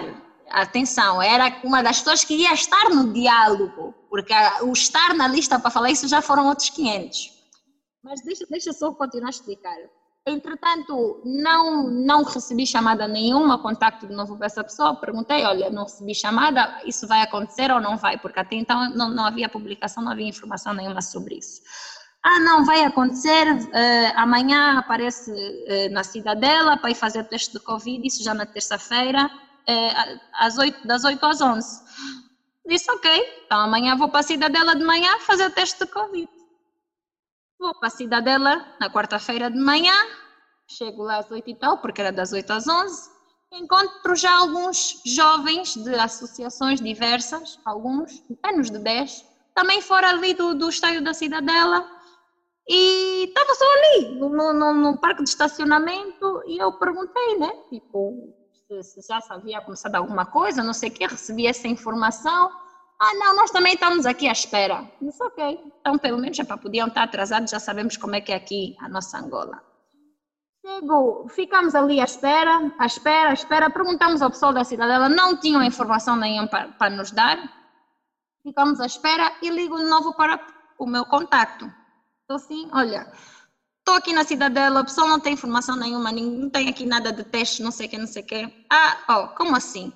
Atenção, 0.50 1.22
era 1.22 1.60
uma 1.62 1.82
das 1.82 1.98
pessoas 1.98 2.24
que 2.24 2.34
ia 2.34 2.52
estar 2.52 2.90
no 2.90 3.12
diálogo, 3.12 3.94
porque 4.08 4.34
o 4.62 4.72
estar 4.72 5.14
na 5.14 5.28
lista 5.28 5.58
para 5.58 5.70
falar 5.70 5.90
isso 5.90 6.08
já 6.08 6.20
foram 6.20 6.48
outros 6.48 6.70
500. 6.70 7.30
Mas 8.02 8.20
deixa, 8.22 8.44
deixa 8.50 8.72
só 8.72 8.92
continuar 8.92 9.28
a 9.28 9.30
explicar. 9.30 9.76
Entretanto, 10.26 11.22
não, 11.24 11.88
não 11.88 12.24
recebi 12.24 12.66
chamada 12.66 13.08
nenhuma, 13.08 13.62
contacto 13.62 14.06
de 14.06 14.14
novo 14.14 14.36
para 14.36 14.46
essa 14.46 14.62
pessoa. 14.62 14.96
Perguntei: 14.96 15.44
olha, 15.44 15.70
não 15.70 15.84
recebi 15.84 16.14
chamada, 16.14 16.82
isso 16.84 17.06
vai 17.06 17.22
acontecer 17.22 17.70
ou 17.70 17.80
não 17.80 17.96
vai? 17.96 18.18
Porque 18.18 18.38
até 18.38 18.56
então 18.56 18.90
não, 18.90 19.08
não 19.08 19.24
havia 19.24 19.48
publicação, 19.48 20.02
não 20.02 20.12
havia 20.12 20.28
informação 20.28 20.74
nenhuma 20.74 21.00
sobre 21.00 21.36
isso. 21.36 21.62
Ah, 22.22 22.38
não, 22.40 22.64
vai 22.66 22.84
acontecer, 22.84 23.50
uh, 23.50 24.12
amanhã 24.16 24.78
aparece 24.78 25.30
uh, 25.30 25.90
na 25.90 26.04
Cidadela 26.04 26.76
para 26.76 26.90
ir 26.90 26.94
fazer 26.94 27.20
o 27.20 27.24
teste 27.24 27.52
de 27.52 27.60
Covid, 27.60 28.06
isso 28.06 28.22
já 28.22 28.34
na 28.34 28.44
terça-feira, 28.44 29.24
uh, 29.26 30.20
às 30.34 30.58
8, 30.58 30.86
das 30.86 31.02
8 31.02 31.24
às 31.24 31.40
11. 31.40 31.82
Disse, 32.66 32.90
ok, 32.90 33.10
então 33.46 33.58
amanhã 33.58 33.96
vou 33.96 34.10
para 34.10 34.20
a 34.20 34.22
Cidadela 34.22 34.76
de 34.76 34.84
manhã 34.84 35.18
fazer 35.20 35.46
o 35.46 35.50
teste 35.50 35.78
de 35.78 35.90
Covid. 35.90 36.28
Vou 37.58 37.74
para 37.78 37.88
a 37.88 37.90
Cidadela 37.90 38.66
na 38.78 38.90
quarta-feira 38.90 39.50
de 39.50 39.58
manhã, 39.58 39.94
chego 40.68 41.02
lá 41.02 41.18
às 41.18 41.30
oito 41.30 41.48
e 41.48 41.54
tal, 41.54 41.78
porque 41.78 42.02
era 42.02 42.12
das 42.12 42.32
oito 42.32 42.50
às 42.52 42.68
onze, 42.68 43.10
encontro 43.50 44.14
já 44.14 44.36
alguns 44.36 45.00
jovens 45.06 45.74
de 45.74 45.94
associações 45.94 46.80
diversas, 46.82 47.58
alguns, 47.64 48.22
menos 48.44 48.70
de 48.70 48.78
dez, 48.78 49.24
também 49.54 49.80
fora 49.80 50.10
ali 50.10 50.34
do, 50.34 50.54
do 50.54 50.68
estádio 50.68 51.02
da 51.02 51.14
Cidadela, 51.14 51.99
e 52.72 53.24
estava 53.24 53.52
só 53.56 53.64
ali, 53.64 54.14
no, 54.14 54.52
no, 54.52 54.72
no, 54.72 54.96
parque 54.96 55.24
de 55.24 55.28
estacionamento, 55.28 56.40
e 56.46 56.56
eu 56.56 56.72
perguntei, 56.74 57.36
né? 57.36 57.50
Tipo, 57.68 58.32
se, 58.68 58.80
se 58.84 59.08
já 59.08 59.18
havia 59.28 59.60
começado 59.60 59.96
alguma 59.96 60.24
coisa, 60.24 60.62
não 60.62 60.72
sei 60.72 60.88
o 60.88 60.92
que, 60.92 61.04
recebi 61.04 61.48
essa 61.48 61.66
informação. 61.66 62.48
Ah, 63.00 63.14
não, 63.14 63.34
nós 63.34 63.50
também 63.50 63.74
estamos 63.74 64.06
aqui 64.06 64.28
à 64.28 64.32
espera. 64.32 64.88
Disse, 65.02 65.20
ok. 65.20 65.60
Então, 65.80 65.98
pelo 65.98 66.18
menos, 66.18 66.36
já 66.36 66.44
podiam 66.44 66.86
estar 66.86 67.02
atrasados, 67.02 67.50
já 67.50 67.58
sabemos 67.58 67.96
como 67.96 68.14
é 68.14 68.20
que 68.20 68.30
é 68.30 68.36
aqui 68.36 68.76
a 68.78 68.88
nossa 68.88 69.18
Angola. 69.18 69.60
Chego, 70.64 71.26
ficamos 71.28 71.74
ali 71.74 72.00
à 72.00 72.04
espera, 72.04 72.72
à 72.78 72.86
espera, 72.86 73.30
à 73.30 73.32
espera. 73.32 73.68
Perguntamos 73.68 74.22
ao 74.22 74.30
pessoal 74.30 74.52
da 74.52 74.62
cidadela, 74.62 75.08
não 75.08 75.36
tinham 75.36 75.60
informação 75.64 76.14
nenhuma 76.14 76.46
para, 76.46 76.68
para 76.68 76.94
nos 76.94 77.10
dar. 77.10 77.36
Ficamos 78.44 78.78
à 78.78 78.86
espera 78.86 79.32
e 79.42 79.50
ligo 79.50 79.76
de 79.76 79.86
novo 79.86 80.14
para 80.14 80.38
o 80.78 80.86
meu 80.86 81.04
contacto. 81.04 81.79
Então, 82.30 82.36
assim, 82.36 82.70
olha, 82.72 83.12
estou 83.80 83.96
aqui 83.96 84.12
na 84.12 84.22
cidadela, 84.22 84.82
o 84.82 84.84
pessoal 84.84 85.08
não 85.08 85.18
tem 85.18 85.32
informação 85.32 85.74
nenhuma, 85.74 86.12
não 86.12 86.48
tem 86.48 86.68
aqui 86.68 86.86
nada 86.86 87.12
de 87.12 87.24
teste, 87.24 87.60
não 87.60 87.72
sei 87.72 87.88
o 87.88 87.90
que, 87.90 87.98
não 87.98 88.06
sei 88.06 88.22
o 88.22 88.24
que. 88.24 88.66
Ah, 88.70 88.98
oh, 89.08 89.34
como 89.34 89.56
assim? 89.56 89.92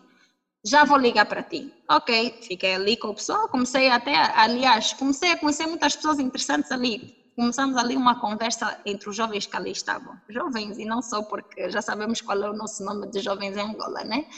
Já 0.66 0.85
vou 0.85 0.99
ligar 0.99 1.26
para 1.26 1.45
ti. 1.45 1.72
Ok, 1.89 2.41
fiquei 2.43 2.74
ali 2.74 2.97
com 2.97 3.11
o 3.11 3.14
pessoal, 3.14 3.49
comecei 3.49 3.89
até, 3.89 4.16
aliás, 4.37 4.93
comecei 4.95 5.30
a 5.30 5.37
conhecer 5.39 5.68
muitas 5.68 5.95
pessoas 5.95 6.18
interessantes 6.18 6.72
ali 6.72 7.22
começamos 7.37 7.76
ali 7.76 7.97
uma 7.97 8.20
conversa 8.20 8.80
entre 8.87 9.09
os 9.09 9.16
jovens 9.16 9.47
que 9.47 9.57
ali 9.57 9.72
estavam. 9.72 10.16
Jovens, 10.28 10.78
e 10.78 10.85
não 10.85 11.03
só 11.03 11.20
porque 11.22 11.68
já 11.68 11.82
sabemos 11.82 12.20
qual 12.20 12.41
é 12.41 12.49
o 12.49 12.53
nosso 12.53 12.85
nome 12.85 13.09
de 13.11 13.18
jovens 13.20 13.57
em 13.57 13.61
Angola, 13.61 14.05
né? 14.05 14.28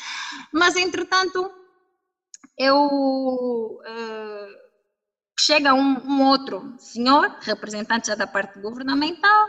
Mas, 0.51 0.77
entretanto, 0.77 1.51
eu. 2.59 2.75
Uh, 2.75 4.66
chega 5.39 5.75
um, 5.75 6.01
um 6.05 6.25
outro 6.25 6.75
senhor, 6.79 7.37
representante 7.41 8.09
já 8.09 8.15
da 8.15 8.27
parte 8.27 8.59
governamental, 8.61 9.47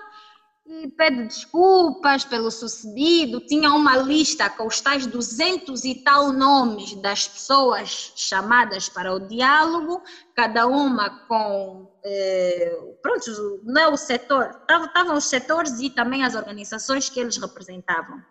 e 0.69 0.87
pede 0.89 1.23
desculpas 1.23 2.25
pelo 2.25 2.51
sucedido. 2.51 3.39
Tinha 3.39 3.71
uma 3.71 3.95
lista 3.95 4.49
com 4.49 4.67
os 4.67 4.81
tais 4.81 5.07
200 5.07 5.85
e 5.85 6.03
tal 6.03 6.33
nomes 6.33 6.93
das 6.95 7.27
pessoas 7.27 8.11
chamadas 8.17 8.89
para 8.89 9.13
o 9.13 9.19
diálogo, 9.19 10.03
cada 10.35 10.67
uma 10.67 11.09
com. 11.27 11.89
Eh, 12.03 12.77
pronto, 13.01 13.61
não 13.63 13.81
é 13.81 13.87
o 13.87 13.97
setor, 13.97 14.61
estavam 14.69 15.15
os 15.15 15.25
setores 15.25 15.79
e 15.79 15.89
também 15.89 16.25
as 16.25 16.35
organizações 16.35 17.09
que 17.09 17.19
eles 17.19 17.37
representavam. 17.37 18.21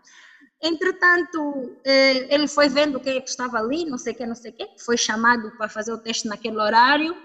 Entretanto, 0.63 1.75
eh, 1.85 2.35
ele 2.35 2.49
foi 2.49 2.69
vendo 2.69 3.01
quem 3.01 3.17
é 3.17 3.21
que 3.21 3.31
estava 3.31 3.59
ali, 3.59 3.87
não 3.87 3.97
sei 3.97 4.13
o 4.13 4.17
que, 4.17 4.27
não 4.27 4.35
sei 4.35 4.51
o 4.51 4.55
que, 4.55 4.69
foi 4.79 4.99
chamado 4.99 5.51
para 5.57 5.71
fazer 5.71 5.93
o 5.93 5.99
teste 5.99 6.29
naquele 6.29 6.59
horário 6.59 7.17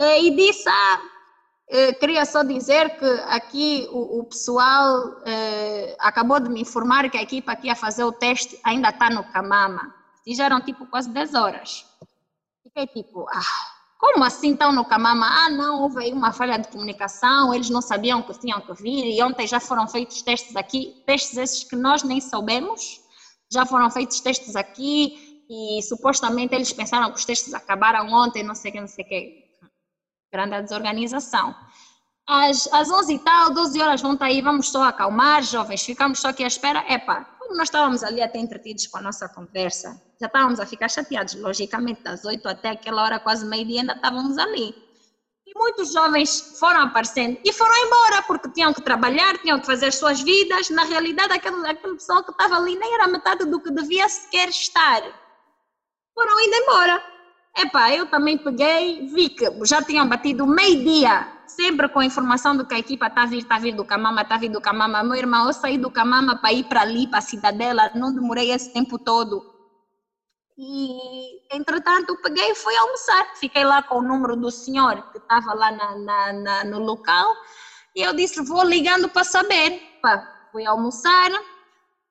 e 0.00 0.34
disse: 0.34 0.68
Ah, 0.68 1.00
eh, 1.72 1.92
queria 1.92 2.24
só 2.24 2.42
dizer 2.42 2.98
que 2.98 3.06
aqui 3.28 3.86
o, 3.92 4.20
o 4.20 4.24
pessoal 4.24 5.22
eh, 5.24 5.96
acabou 6.00 6.40
de 6.40 6.50
me 6.50 6.62
informar 6.62 7.08
que 7.08 7.16
a 7.16 7.22
equipa 7.22 7.54
que 7.54 7.68
ia 7.68 7.76
fazer 7.76 8.02
o 8.02 8.10
teste 8.10 8.58
ainda 8.64 8.88
está 8.88 9.08
no 9.08 9.22
Camama. 9.32 9.94
E 10.26 10.34
já 10.34 10.46
eram 10.46 10.60
tipo 10.60 10.84
quase 10.86 11.08
10 11.10 11.34
horas. 11.34 11.86
Fiquei 12.64 12.88
tipo, 12.88 13.24
ah, 13.32 13.40
como 13.98 14.24
assim 14.24 14.52
estão 14.52 14.72
no 14.72 14.84
Camama? 14.84 15.28
Ah, 15.28 15.48
não, 15.48 15.82
houve 15.82 16.02
aí 16.02 16.12
uma 16.12 16.32
falha 16.32 16.58
de 16.58 16.66
comunicação, 16.68 17.54
eles 17.54 17.70
não 17.70 17.80
sabiam 17.80 18.20
que 18.20 18.36
tinham 18.40 18.60
que 18.60 18.72
vir 18.82 19.04
e 19.16 19.22
ontem 19.22 19.46
já 19.46 19.60
foram 19.60 19.86
feitos 19.86 20.22
testes 20.22 20.56
aqui, 20.56 21.02
testes 21.06 21.36
esses 21.36 21.62
que 21.62 21.76
nós 21.76 22.02
nem 22.02 22.20
soubemos, 22.20 23.00
já 23.52 23.64
foram 23.64 23.88
feitos 23.92 24.18
testes 24.20 24.56
aqui 24.56 25.44
e 25.48 25.80
supostamente 25.82 26.52
eles 26.52 26.72
pensaram 26.72 27.12
que 27.12 27.18
os 27.18 27.24
testes 27.24 27.54
acabaram 27.54 28.08
ontem, 28.12 28.42
não 28.42 28.56
sei 28.56 28.70
o 28.70 28.74
que, 28.74 28.80
não 28.80 28.88
sei 28.88 29.04
o 29.04 29.08
que 29.08 29.39
grande 30.32 30.62
desorganização. 30.62 31.54
Às, 32.26 32.72
às 32.72 32.88
11 32.88 33.14
e 33.14 33.18
tal, 33.18 33.52
12 33.52 33.80
horas 33.80 34.00
vão 34.00 34.12
estar 34.14 34.26
aí, 34.26 34.40
vamos 34.40 34.70
só 34.70 34.84
acalmar, 34.84 35.42
jovens, 35.42 35.82
ficamos 35.82 36.20
só 36.20 36.28
aqui 36.28 36.44
à 36.44 36.46
espera. 36.46 36.84
Epá, 36.88 37.24
como 37.38 37.56
nós 37.56 37.66
estávamos 37.66 38.04
ali 38.04 38.22
até 38.22 38.38
entretidos 38.38 38.86
com 38.86 38.98
a 38.98 39.02
nossa 39.02 39.28
conversa, 39.28 40.00
já 40.20 40.26
estávamos 40.26 40.60
a 40.60 40.66
ficar 40.66 40.88
chateados, 40.88 41.34
logicamente, 41.34 42.02
das 42.02 42.24
8 42.24 42.48
até 42.48 42.70
aquela 42.70 43.02
hora, 43.02 43.18
quase 43.18 43.44
meio-dia, 43.44 43.80
ainda 43.80 43.94
estávamos 43.94 44.38
ali. 44.38 44.72
E 45.44 45.58
muitos 45.58 45.92
jovens 45.92 46.56
foram 46.60 46.82
aparecendo 46.82 47.40
e 47.44 47.52
foram 47.52 47.74
embora, 47.84 48.22
porque 48.22 48.48
tinham 48.52 48.72
que 48.72 48.82
trabalhar, 48.82 49.36
tinham 49.38 49.58
que 49.58 49.66
fazer 49.66 49.92
suas 49.92 50.20
vidas. 50.20 50.70
Na 50.70 50.84
realidade, 50.84 51.32
aquele, 51.32 51.68
aquele 51.68 51.94
pessoal 51.94 52.22
que 52.22 52.30
estava 52.30 52.56
ali 52.56 52.76
nem 52.76 52.94
era 52.94 53.08
metade 53.08 53.44
do 53.44 53.60
que 53.60 53.72
devia 53.72 54.08
sequer 54.08 54.48
estar. 54.48 55.02
Foram 56.14 56.40
indo 56.40 56.54
embora. 56.54 57.09
Epá, 57.56 57.92
eu 57.92 58.06
também 58.06 58.38
peguei, 58.38 59.06
vi 59.06 59.28
que 59.28 59.44
já 59.66 59.82
tinham 59.82 60.08
batido 60.08 60.46
meio-dia, 60.46 61.26
sempre 61.46 61.88
com 61.88 61.98
a 61.98 62.04
informação 62.04 62.56
do 62.56 62.66
que 62.66 62.74
a 62.74 62.78
equipa 62.78 63.08
está 63.08 63.22
a 63.22 63.26
vir, 63.26 63.38
está 63.38 63.56
a 63.56 63.58
vir 63.58 63.74
do 63.74 63.84
Camama, 63.84 64.22
está 64.22 64.36
a 64.36 64.38
vir 64.38 64.50
do 64.50 64.60
Camama. 64.60 65.02
Meu 65.02 65.16
irmão, 65.16 65.46
eu 65.46 65.52
saí 65.52 65.76
do 65.76 65.90
Camama 65.90 66.36
para 66.36 66.52
ir 66.52 66.64
para 66.64 66.82
ali, 66.82 67.06
para 67.08 67.18
a 67.18 67.22
Cidadela, 67.22 67.90
não 67.94 68.14
demorei 68.14 68.50
esse 68.52 68.72
tempo 68.72 68.98
todo. 68.98 69.60
E, 70.62 71.56
entretanto, 71.56 72.16
peguei 72.22 72.50
e 72.50 72.54
fui 72.54 72.76
almoçar. 72.76 73.34
Fiquei 73.36 73.64
lá 73.64 73.82
com 73.82 73.98
o 73.98 74.02
número 74.02 74.36
do 74.36 74.50
senhor 74.50 75.10
que 75.10 75.16
estava 75.16 75.54
lá 75.54 75.72
na, 75.72 75.96
na, 75.96 76.32
na, 76.34 76.64
no 76.64 76.80
local. 76.80 77.34
E 77.96 78.02
eu 78.02 78.14
disse, 78.14 78.42
vou 78.42 78.62
ligando 78.62 79.08
para 79.08 79.24
saber. 79.24 79.80
Pá, 80.02 80.22
fui 80.52 80.66
almoçar, 80.66 81.30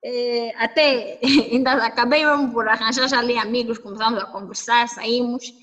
é, 0.03 0.53
até 0.57 1.19
ainda 1.51 1.73
acabei 1.73 2.25
mesmo 2.25 2.51
por 2.51 2.67
arranjar 2.67 3.07
já 3.07 3.19
ali 3.19 3.37
amigos, 3.37 3.77
começamos 3.77 4.21
a 4.21 4.25
conversar, 4.25 4.87
saímos. 4.87 5.53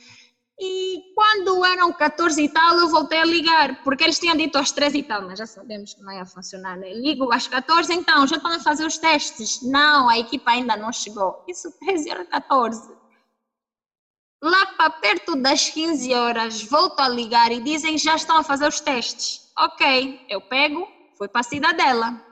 E 0.59 1.12
quando 1.14 1.62
eram 1.66 1.93
14 1.93 2.43
e 2.43 2.49
tal, 2.49 2.78
eu 2.78 2.89
voltei 2.89 3.20
a 3.20 3.26
ligar, 3.26 3.82
porque 3.84 4.03
eles 4.03 4.18
tinham 4.18 4.34
dito 4.34 4.57
às 4.57 4.72
13 4.72 4.99
e 4.99 5.03
tal, 5.03 5.20
mas 5.22 5.39
já 5.39 5.47
sabemos 5.47 5.93
que 5.93 6.03
não 6.03 6.12
ia 6.12 6.24
funcionar. 6.24 6.78
Né? 6.78 6.95
Ligo 6.95 7.30
às 7.30 7.47
14, 7.47 7.93
então, 7.93 8.26
já 8.26 8.37
estão 8.37 8.51
a 8.51 8.61
fazer 8.61 8.87
os 8.87 8.97
testes. 8.97 9.61
Não, 9.62 10.09
a 10.09 10.18
equipa 10.18 10.53
ainda 10.53 10.74
não 10.74 10.91
chegou. 10.93 11.45
Isso 11.47 11.70
13 11.80 12.11
horas 12.11 12.28
14. 12.28 12.97
Lá 14.43 14.66
para 14.66 14.91
perto 14.91 15.37
das 15.37 15.68
15 15.68 16.14
horas, 16.14 16.62
volto 16.62 17.01
a 17.01 17.09
ligar 17.09 17.53
e 17.53 17.61
dizem 17.61 17.99
já 17.99 18.16
estão 18.16 18.39
a 18.39 18.43
fazer 18.43 18.66
os 18.66 18.80
testes. 18.80 19.51
Ok, 19.59 20.24
eu 20.28 20.41
pego, 20.41 20.89
fui 21.18 21.28
para 21.28 21.41
a 21.41 21.45
cidadela 21.45 22.25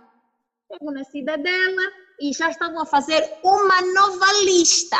Chego 0.75 0.91
na 0.91 1.05
cidadela 1.05 1.83
e 2.21 2.33
já 2.33 2.51
estavam 2.51 2.81
a 2.81 2.87
fazer 2.87 3.23
uma 3.45 3.81
nova 3.81 4.27
lista 4.45 4.99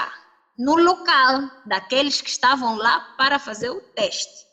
no 0.57 0.77
local 0.77 1.51
daqueles 1.67 2.21
que 2.21 2.31
estavam 2.31 2.77
lá 2.77 3.01
para 3.19 3.41
fazer 3.41 3.71
o 3.71 3.81
teste. 3.81 4.47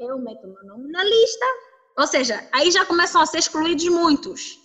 Eu 0.00 0.18
meto 0.18 0.48
meu 0.48 0.64
nome 0.64 0.90
na 0.90 1.04
lista, 1.04 1.46
ou 1.96 2.06
seja, 2.08 2.48
aí 2.52 2.72
já 2.72 2.84
começam 2.84 3.20
a 3.20 3.26
ser 3.26 3.38
excluídos 3.38 3.88
muitos. 3.88 4.58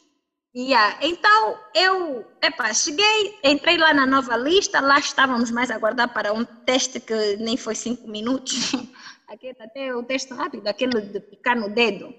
Yeah. 0.56 0.98
Então, 1.02 1.60
eu, 1.76 2.26
epa, 2.41 2.74
cheguei, 2.74 3.39
entrei 3.44 3.78
lá 3.78 3.94
na 3.94 4.08
nova 4.08 4.36
lista, 4.36 4.80
lá 4.80 4.98
estávamos 4.98 5.52
mais 5.52 5.70
a 5.70 5.76
aguardar 5.76 6.12
para 6.12 6.34
um 6.34 6.44
teste 6.44 7.00
que 7.00 7.38
nem 7.38 7.58
foi 7.58 7.76
cinco 7.76 8.08
minutos, 8.08 8.72
aquele 9.28 9.62
até 9.62 9.96
o 9.96 10.04
teste 10.04 10.34
rápido, 10.34 10.68
aquele 10.68 11.02
de 11.02 11.20
picar 11.20 11.56
no 11.56 11.70
dedo. 11.70 12.14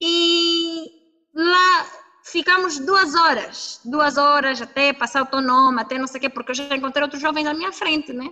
E 0.00 0.90
lá 1.34 2.05
ficamos 2.26 2.78
duas 2.80 3.14
horas, 3.14 3.80
duas 3.84 4.16
horas 4.18 4.60
até 4.60 4.92
passar 4.92 5.22
o 5.22 5.26
teu 5.26 5.40
nome, 5.40 5.80
até 5.80 5.96
não 5.96 6.08
sei 6.08 6.18
o 6.18 6.20
quê, 6.22 6.28
porque 6.28 6.50
eu 6.50 6.54
já 6.56 6.76
encontrei 6.76 7.02
outros 7.04 7.22
jovens 7.22 7.46
à 7.46 7.54
minha 7.54 7.72
frente, 7.72 8.12
né? 8.12 8.28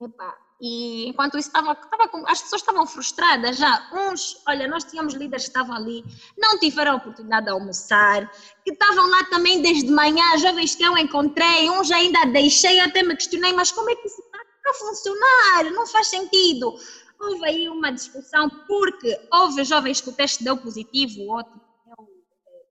Epa. 0.00 0.34
E 0.60 1.08
enquanto 1.08 1.36
isso 1.36 1.48
estava 1.48 1.74
com, 1.74 2.24
as 2.28 2.40
pessoas 2.40 2.62
estavam 2.62 2.86
frustradas 2.86 3.56
já. 3.56 3.90
Uns, 3.92 4.40
olha, 4.46 4.68
nós 4.68 4.84
tínhamos 4.84 5.14
líderes 5.14 5.46
que 5.46 5.50
estavam 5.50 5.74
ali, 5.74 6.04
não 6.38 6.56
tiveram 6.60 6.92
a 6.92 6.96
oportunidade 6.96 7.46
de 7.46 7.50
almoçar, 7.50 8.30
que 8.64 8.72
estavam 8.72 9.10
lá 9.10 9.24
também 9.24 9.60
desde 9.60 9.90
manhã, 9.90 10.38
jovens 10.38 10.76
que 10.76 10.84
eu 10.84 10.96
encontrei, 10.96 11.68
uns 11.68 11.90
ainda 11.90 12.24
deixei, 12.26 12.78
até 12.78 13.02
me 13.02 13.16
questionei, 13.16 13.52
mas 13.52 13.72
como 13.72 13.90
é 13.90 13.96
que 13.96 14.06
isso 14.06 14.22
está 14.22 14.38
a 14.70 14.74
funcionar? 14.74 15.72
Não 15.72 15.84
faz 15.88 16.06
sentido. 16.06 16.72
Houve 17.18 17.44
aí 17.44 17.68
uma 17.68 17.90
discussão, 17.90 18.48
porque 18.68 19.28
houve 19.32 19.64
jovens 19.64 20.00
que 20.00 20.10
o 20.10 20.12
teste 20.12 20.44
deu 20.44 20.56
positivo, 20.56 21.22
outro 21.32 21.61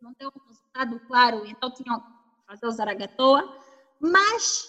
não 0.01 0.13
deu 0.17 0.31
um 0.35 0.47
resultado 0.47 0.99
claro, 1.07 1.45
então 1.45 1.71
tinham 1.71 1.99
que 1.99 2.07
fazer 2.47 2.65
o 2.65 2.71
Zaragatoa, 2.71 3.57
mas 3.99 4.67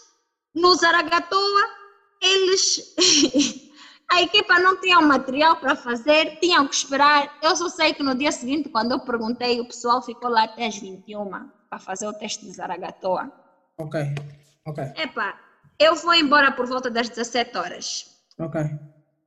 no 0.55 0.75
Zaragatoa 0.75 1.63
eles 2.21 2.95
a 4.11 4.21
equipa 4.23 4.59
não 4.59 4.79
tinha 4.81 4.99
o 4.99 5.09
material 5.09 5.57
para 5.57 5.75
fazer, 5.75 6.39
tinham 6.39 6.69
que 6.69 6.75
esperar. 6.75 7.39
Eu 7.43 7.57
só 7.57 7.69
sei 7.69 7.95
que 7.95 8.03
no 8.03 8.15
dia 8.15 8.31
seguinte, 8.31 8.69
quando 8.69 8.93
eu 8.93 9.01
perguntei, 9.01 9.59
o 9.61 9.67
pessoal 9.67 10.03
ficou 10.03 10.31
lá 10.31 10.45
até 10.45 10.67
as 10.67 10.77
21 10.77 11.31
para 11.71 11.79
fazer 11.79 12.07
o 12.07 12.13
teste 12.13 12.45
de 12.45 12.53
Zaragatoa. 12.53 13.33
Ok, 13.79 14.01
ok. 14.67 14.85
Epa, 14.97 15.35
eu 15.79 15.97
vou 15.97 16.15
embora 16.15 16.53
por 16.53 16.67
volta 16.67 16.91
das 16.91 17.09
17 17.09 17.57
horas. 17.57 18.23
Ok. 18.39 18.61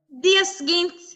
Dia 0.08 0.44
seguinte, 0.44 1.15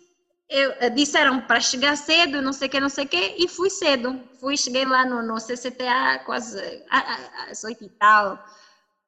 eu, 0.51 0.73
eh, 0.81 0.91
disseram 0.91 1.41
para 1.43 1.61
chegar 1.61 1.97
cedo, 1.97 2.43
não 2.43 2.53
sei 2.53 2.67
o 2.67 2.71
que, 2.71 2.81
não 2.81 2.89
sei 2.89 3.05
o 3.05 3.09
que, 3.09 3.37
e 3.39 3.47
fui 3.47 3.71
cedo. 3.71 4.21
Fui, 4.41 4.57
cheguei 4.57 4.85
lá 4.85 5.07
no, 5.07 5.23
no 5.23 5.37
CCTA 5.37 6.23
quase 6.27 6.59
às 6.91 7.63
oito 7.63 7.85
e 7.85 7.89
tal. 7.89 8.35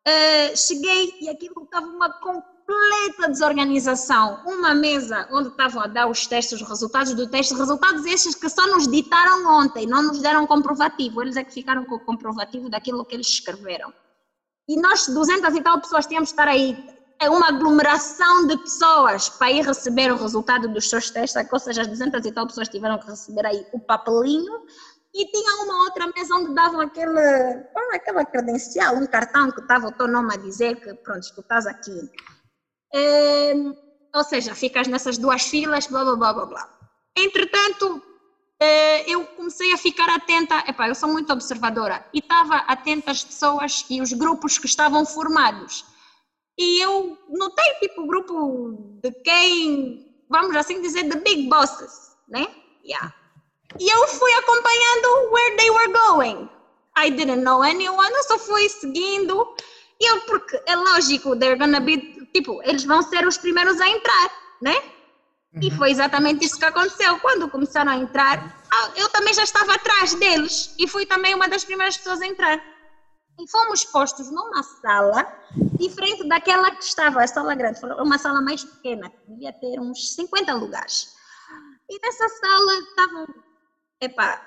Uh, 0.06 0.56
cheguei 0.56 1.14
e 1.20 1.28
aquilo 1.28 1.64
estava 1.64 1.86
uma 1.86 2.10
completa 2.10 3.28
desorganização. 3.28 4.40
Uma 4.46 4.72
mesa 4.72 5.28
onde 5.32 5.48
estavam 5.48 5.82
a 5.82 5.88
dar 5.88 6.06
os 6.08 6.26
testes, 6.28 6.60
os 6.60 6.68
resultados 6.68 7.12
do 7.14 7.28
teste, 7.28 7.54
resultados 7.54 8.04
esses 8.06 8.36
que 8.36 8.48
só 8.48 8.64
nos 8.68 8.86
ditaram 8.86 9.46
ontem, 9.46 9.84
não 9.84 10.02
nos 10.02 10.20
deram 10.20 10.46
comprovativo. 10.46 11.22
Eles 11.22 11.36
é 11.36 11.42
que 11.42 11.52
ficaram 11.52 11.84
com 11.84 11.96
o 11.96 12.00
comprovativo 12.00 12.70
daquilo 12.70 13.04
que 13.04 13.16
eles 13.16 13.28
escreveram. 13.28 13.92
E 14.68 14.80
nós, 14.80 15.08
200 15.08 15.56
e 15.56 15.60
tal 15.60 15.80
pessoas, 15.80 16.06
tínhamos 16.06 16.28
de 16.28 16.34
estar 16.34 16.46
aí. 16.46 17.01
É 17.22 17.30
uma 17.30 17.50
aglomeração 17.50 18.48
de 18.48 18.56
pessoas 18.56 19.28
para 19.28 19.52
ir 19.52 19.64
receber 19.64 20.10
o 20.10 20.16
resultado 20.16 20.66
dos 20.66 20.90
seus 20.90 21.08
testes, 21.08 21.40
ou 21.52 21.58
seja, 21.60 21.82
as 21.82 21.86
200 21.86 22.26
e 22.26 22.32
tal 22.32 22.48
pessoas 22.48 22.68
tiveram 22.68 22.98
que 22.98 23.06
receber 23.06 23.46
aí 23.46 23.64
o 23.72 23.78
papelinho 23.78 24.66
e 25.14 25.24
tinha 25.30 25.62
uma 25.62 25.84
outra 25.84 26.10
mesa 26.16 26.34
onde 26.34 26.52
davam 26.52 26.80
aquele, 26.80 27.20
aquela 27.94 28.24
credencial, 28.24 28.96
um 28.96 29.06
cartão 29.06 29.52
que 29.52 29.60
estava 29.60 29.86
o 29.86 29.92
teu 29.92 30.08
nome 30.08 30.34
a 30.34 30.36
dizer 30.36 30.80
que, 30.80 30.92
pronto, 30.94 31.32
tu 31.32 31.42
estás 31.42 31.64
aqui. 31.64 32.10
É, 32.92 33.52
ou 34.16 34.24
seja, 34.24 34.52
ficas 34.56 34.88
nessas 34.88 35.16
duas 35.16 35.42
filas, 35.42 35.86
blá, 35.86 36.02
blá, 36.02 36.16
blá, 36.16 36.34
blá, 36.34 36.46
blá. 36.46 36.78
Entretanto, 37.16 38.02
é, 38.60 39.08
eu 39.08 39.24
comecei 39.26 39.72
a 39.72 39.78
ficar 39.78 40.08
atenta, 40.08 40.64
epá, 40.66 40.88
eu 40.88 40.94
sou 40.96 41.08
muito 41.08 41.32
observadora, 41.32 42.04
e 42.12 42.18
estava 42.18 42.56
atenta 42.56 43.12
às 43.12 43.22
pessoas 43.22 43.84
e 43.88 44.02
os 44.02 44.12
grupos 44.12 44.58
que 44.58 44.66
estavam 44.66 45.06
formados. 45.06 45.91
E 46.58 46.84
eu 46.84 47.18
notei, 47.28 47.74
tipo, 47.80 48.02
o 48.02 48.06
grupo 48.06 48.98
de 49.02 49.10
quem, 49.22 50.14
vamos 50.28 50.54
assim 50.56 50.80
dizer, 50.80 51.08
the 51.08 51.18
big 51.20 51.48
bosses, 51.48 52.16
né? 52.28 52.46
Yeah 52.84 53.22
e 53.78 53.88
eu 53.88 54.08
fui 54.08 54.32
acompanhando 54.34 55.32
where 55.32 55.56
they 55.56 55.70
were 55.70 55.92
going. 55.92 56.48
I 56.96 57.10
didn't 57.10 57.42
know 57.42 57.62
anyone, 57.62 58.12
eu 58.12 58.22
só 58.24 58.38
fui 58.38 58.68
seguindo. 58.68 59.54
E 60.00 60.10
eu, 60.10 60.20
porque 60.22 60.60
é 60.66 60.76
lógico, 60.76 61.36
they're 61.36 61.56
gonna 61.56 61.80
be, 61.80 61.98
tipo, 62.34 62.60
eles 62.64 62.84
vão 62.84 63.02
ser 63.02 63.26
os 63.26 63.38
primeiros 63.38 63.80
a 63.80 63.88
entrar, 63.88 64.30
né? 64.60 64.76
Uhum. 65.54 65.60
E 65.62 65.70
foi 65.70 65.90
exatamente 65.90 66.44
isso 66.44 66.58
que 66.58 66.64
aconteceu. 66.64 67.18
Quando 67.20 67.48
começaram 67.48 67.92
a 67.92 67.96
entrar, 67.96 68.62
ah, 68.72 68.90
eu 68.96 69.08
também 69.08 69.32
já 69.32 69.44
estava 69.44 69.74
atrás 69.74 70.14
deles 70.14 70.74
e 70.78 70.86
fui 70.86 71.06
também 71.06 71.34
uma 71.34 71.48
das 71.48 71.64
primeiras 71.64 71.96
pessoas 71.96 72.20
a 72.20 72.26
entrar. 72.26 72.62
E 73.38 73.48
fomos 73.50 73.84
postos 73.84 74.30
numa 74.30 74.62
sala 74.62 75.26
diferente 75.78 76.28
daquela 76.28 76.70
que 76.70 76.84
estava, 76.84 77.22
a 77.22 77.26
sala 77.26 77.54
grande, 77.54 77.80
uma 77.98 78.18
sala 78.18 78.40
mais 78.40 78.62
pequena, 78.64 79.12
devia 79.26 79.52
ter 79.52 79.80
uns 79.80 80.14
50 80.14 80.54
lugares. 80.54 81.14
E 81.88 81.98
nessa 82.00 82.28
sala 82.28 82.72
estavam 82.74 83.26
epá, 84.00 84.42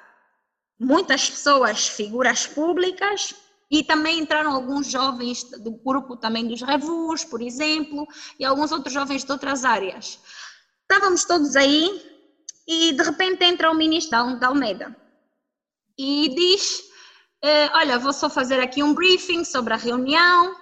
muitas 0.79 1.29
pessoas, 1.29 1.87
figuras 1.87 2.45
públicas, 2.45 3.33
e 3.69 3.83
também 3.83 4.19
entraram 4.19 4.53
alguns 4.53 4.87
jovens 4.87 5.43
do 5.43 5.71
grupo 5.71 6.15
também 6.15 6.47
dos 6.47 6.61
revus, 6.61 7.23
por 7.23 7.41
exemplo, 7.41 8.07
e 8.39 8.45
alguns 8.45 8.71
outros 8.71 8.93
jovens 8.93 9.23
de 9.23 9.31
outras 9.31 9.65
áreas. 9.65 10.19
Estávamos 10.81 11.25
todos 11.25 11.55
aí 11.55 12.01
e 12.67 12.93
de 12.93 13.03
repente 13.03 13.43
entra 13.43 13.71
o 13.71 13.75
ministro 13.75 14.37
da 14.39 14.47
Almeida 14.47 14.95
e 15.97 16.33
diz, 16.35 16.83
eh, 17.45 17.69
olha, 17.75 17.99
vou 17.99 18.11
só 18.11 18.29
fazer 18.29 18.59
aqui 18.59 18.81
um 18.81 18.93
briefing 18.93 19.43
sobre 19.43 19.73
a 19.73 19.77
reunião, 19.77 20.55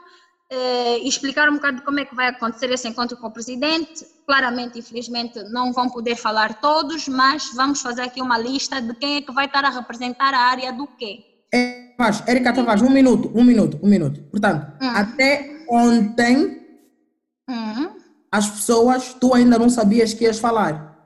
eh, 0.49 0.97
explicar 0.99 1.49
um 1.49 1.53
bocado 1.53 1.81
como 1.83 1.99
é 1.99 2.05
que 2.05 2.13
vai 2.13 2.27
acontecer 2.27 2.69
esse 2.71 2.87
encontro 2.87 3.15
com 3.17 3.27
o 3.27 3.31
presidente. 3.31 4.05
Claramente, 4.27 4.77
infelizmente, 4.77 5.41
não 5.51 5.71
vão 5.71 5.89
poder 5.89 6.15
falar 6.15 6.55
todos, 6.55 7.07
mas 7.07 7.51
vamos 7.55 7.81
fazer 7.81 8.01
aqui 8.01 8.21
uma 8.21 8.37
lista 8.37 8.81
de 8.81 8.93
quem 8.95 9.15
é 9.15 9.21
que 9.21 9.31
vai 9.31 9.45
estar 9.45 9.63
a 9.63 9.69
representar 9.69 10.33
a 10.33 10.39
área 10.39 10.73
do 10.73 10.85
quê. 10.85 11.23
É, 11.53 11.93
Tavares, 11.97 12.23
Erika 12.27 12.53
Tavares, 12.53 12.81
um 12.81 12.89
minuto, 12.89 13.31
um 13.33 13.43
minuto, 13.43 13.79
um 13.81 13.87
minuto. 13.87 14.21
Portanto, 14.23 14.73
hum. 14.81 14.89
até 14.89 15.65
ontem, 15.69 16.61
hum. 17.49 17.95
as 18.31 18.49
pessoas, 18.49 19.13
tu 19.13 19.33
ainda 19.33 19.57
não 19.57 19.69
sabias 19.69 20.13
que 20.13 20.25
ias 20.25 20.39
falar? 20.39 20.97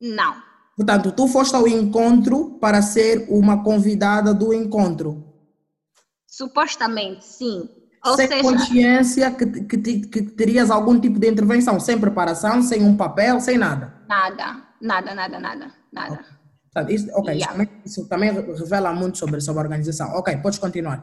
Não. 0.00 0.53
Portanto, 0.76 1.12
tu 1.12 1.28
foste 1.28 1.54
ao 1.54 1.68
encontro 1.68 2.58
para 2.60 2.82
ser 2.82 3.26
uma 3.28 3.62
convidada 3.62 4.34
do 4.34 4.52
encontro? 4.52 5.24
Supostamente, 6.26 7.24
sim. 7.24 7.68
Ou 8.04 8.16
sem 8.16 8.28
seja, 8.28 8.42
consciência 8.42 9.30
que, 9.30 9.46
que, 9.46 10.00
que, 10.00 10.22
terias 10.22 10.70
algum 10.70 11.00
tipo 11.00 11.18
de 11.18 11.30
intervenção, 11.30 11.80
sem 11.80 11.98
preparação, 11.98 12.60
sem 12.60 12.82
um 12.82 12.96
papel, 12.96 13.40
sem 13.40 13.56
nada? 13.56 13.94
Nada, 14.08 14.62
nada, 14.80 15.14
nada, 15.14 15.40
nada, 15.40 15.72
nada. 15.90 16.24
Okay. 16.76 16.94
Isso, 16.96 17.08
ok, 17.14 17.34
yeah. 17.34 17.36
isso, 17.36 17.48
também, 17.48 17.82
isso, 17.84 18.08
também, 18.08 18.56
revela 18.58 18.92
muito 18.92 19.16
sobre, 19.16 19.40
sobre 19.40 19.60
a 19.60 19.62
organização. 19.62 20.10
Ok, 20.14 20.36
podes 20.38 20.58
continuar. 20.58 21.02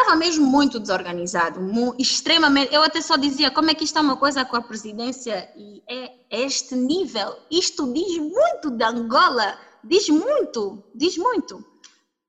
Estava 0.00 0.16
mesmo 0.16 0.46
muito 0.46 0.80
desorganizado, 0.80 1.60
extremamente. 1.98 2.74
Eu 2.74 2.82
até 2.82 3.02
só 3.02 3.18
dizia 3.18 3.50
como 3.50 3.70
é 3.70 3.74
que 3.74 3.84
isto 3.84 3.98
é 3.98 4.00
uma 4.00 4.16
coisa 4.16 4.46
com 4.46 4.56
a 4.56 4.62
presidência 4.62 5.52
e 5.54 5.82
é, 5.86 6.12
este 6.30 6.74
nível. 6.74 7.36
Isto 7.50 7.92
diz 7.92 8.16
muito 8.16 8.70
de 8.70 8.82
Angola, 8.82 9.58
diz 9.84 10.08
muito, 10.08 10.82
diz 10.94 11.18
muito. 11.18 11.62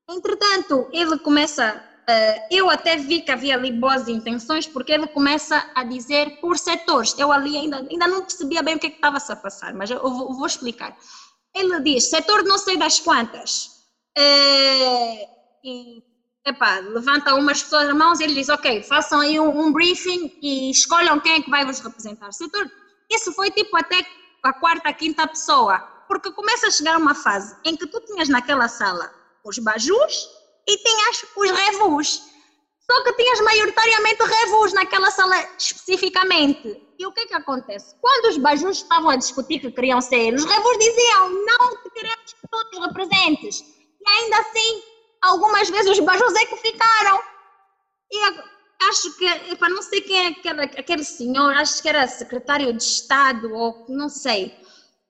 Entretanto, 0.08 0.86
ele 0.92 1.18
começa 1.18 1.82
Uh, 2.02 2.34
eu 2.50 2.68
até 2.68 2.96
vi 2.96 3.22
que 3.22 3.30
havia 3.30 3.54
ali 3.54 3.70
boas 3.70 4.08
intenções, 4.08 4.66
porque 4.66 4.90
ele 4.90 5.06
começa 5.06 5.70
a 5.72 5.84
dizer 5.84 6.40
por 6.40 6.58
setores. 6.58 7.16
Eu 7.16 7.30
ali 7.30 7.56
ainda, 7.56 7.76
ainda 7.76 8.08
não 8.08 8.22
percebia 8.22 8.60
bem 8.60 8.74
o 8.74 8.78
que, 8.78 8.88
é 8.88 8.90
estava 8.90 9.20
-se 9.20 9.30
a 9.30 9.36
passar, 9.36 9.72
mas 9.72 9.88
eu 9.88 10.00
vou, 10.00 10.34
vou, 10.34 10.44
explicar. 10.44 10.98
Ele 11.54 11.80
diz 11.80 12.10
setor 12.10 12.42
não 12.42 12.58
sei 12.58 12.76
das 12.76 12.98
quantas. 12.98 13.66
Uh, 14.18 15.28
e 15.62 16.02
epá, 16.44 16.78
levanta 16.78 17.34
umas 17.34 17.62
pessoas 17.62 17.88
as 17.88 17.94
mãos 17.94 18.20
e 18.20 18.24
ele 18.24 18.34
diz: 18.34 18.48
Ok, 18.48 18.82
façam 18.82 19.20
aí 19.20 19.38
um, 19.38 19.66
um, 19.66 19.72
briefing 19.72 20.38
e 20.42 20.70
escolham 20.70 21.20
quem 21.20 21.34
é 21.34 21.42
que 21.42 21.50
vai 21.50 21.64
vos 21.64 21.80
representar. 21.80 22.30
Isso 23.10 23.32
foi 23.34 23.50
tipo 23.50 23.76
até 23.76 24.06
a 24.42 24.52
quarta, 24.52 24.92
quinta 24.92 25.26
pessoa, 25.26 25.78
porque 26.08 26.30
começa 26.32 26.66
a 26.66 26.70
chegar 26.70 26.96
uma 26.98 27.14
fase 27.14 27.56
em 27.64 27.76
que 27.76 27.86
tu 27.86 28.00
tinhas 28.00 28.28
naquela 28.28 28.68
sala 28.68 29.12
os 29.44 29.58
bajus 29.58 30.28
e 30.66 30.76
tinhas 30.78 31.24
os 31.36 31.50
revus. 31.50 32.32
Só 32.90 33.04
que 33.04 33.12
tinhas 33.14 33.40
maioritariamente 33.40 34.22
revus 34.22 34.72
naquela 34.72 35.10
sala 35.10 35.36
especificamente. 35.56 36.82
E 36.98 37.06
o 37.06 37.12
que 37.12 37.20
é 37.20 37.26
que 37.26 37.34
acontece? 37.34 37.94
Quando 38.00 38.26
os 38.26 38.36
bajus 38.38 38.78
estavam 38.78 39.10
a 39.10 39.16
discutir 39.16 39.60
que 39.60 39.70
queriam 39.70 40.00
ser, 40.00 40.34
os 40.34 40.44
revus 40.44 40.78
diziam 40.78 41.30
não 41.30 41.82
te 41.82 41.90
queremos 41.90 42.32
que 42.32 42.48
todos 42.50 42.86
representes. 42.86 43.60
E 43.60 44.10
ainda 44.10 44.38
assim, 44.38 44.82
algumas 45.22 45.70
vezes 45.70 45.92
os 45.92 46.00
bajus 46.00 46.34
é 46.34 46.46
que 46.46 46.56
ficaram. 46.56 47.22
E 48.10 48.18
acho 48.88 49.16
que, 49.16 49.56
para 49.56 49.68
não 49.68 49.82
sei 49.82 50.00
quem 50.00 50.26
é 50.26 50.28
aquele, 50.78 51.04
senhor, 51.04 51.54
acho 51.54 51.80
que 51.80 51.88
era 51.88 52.06
secretário 52.06 52.72
de 52.72 52.82
Estado 52.82 53.54
ou 53.54 53.86
não 53.88 54.08
sei. 54.08 54.54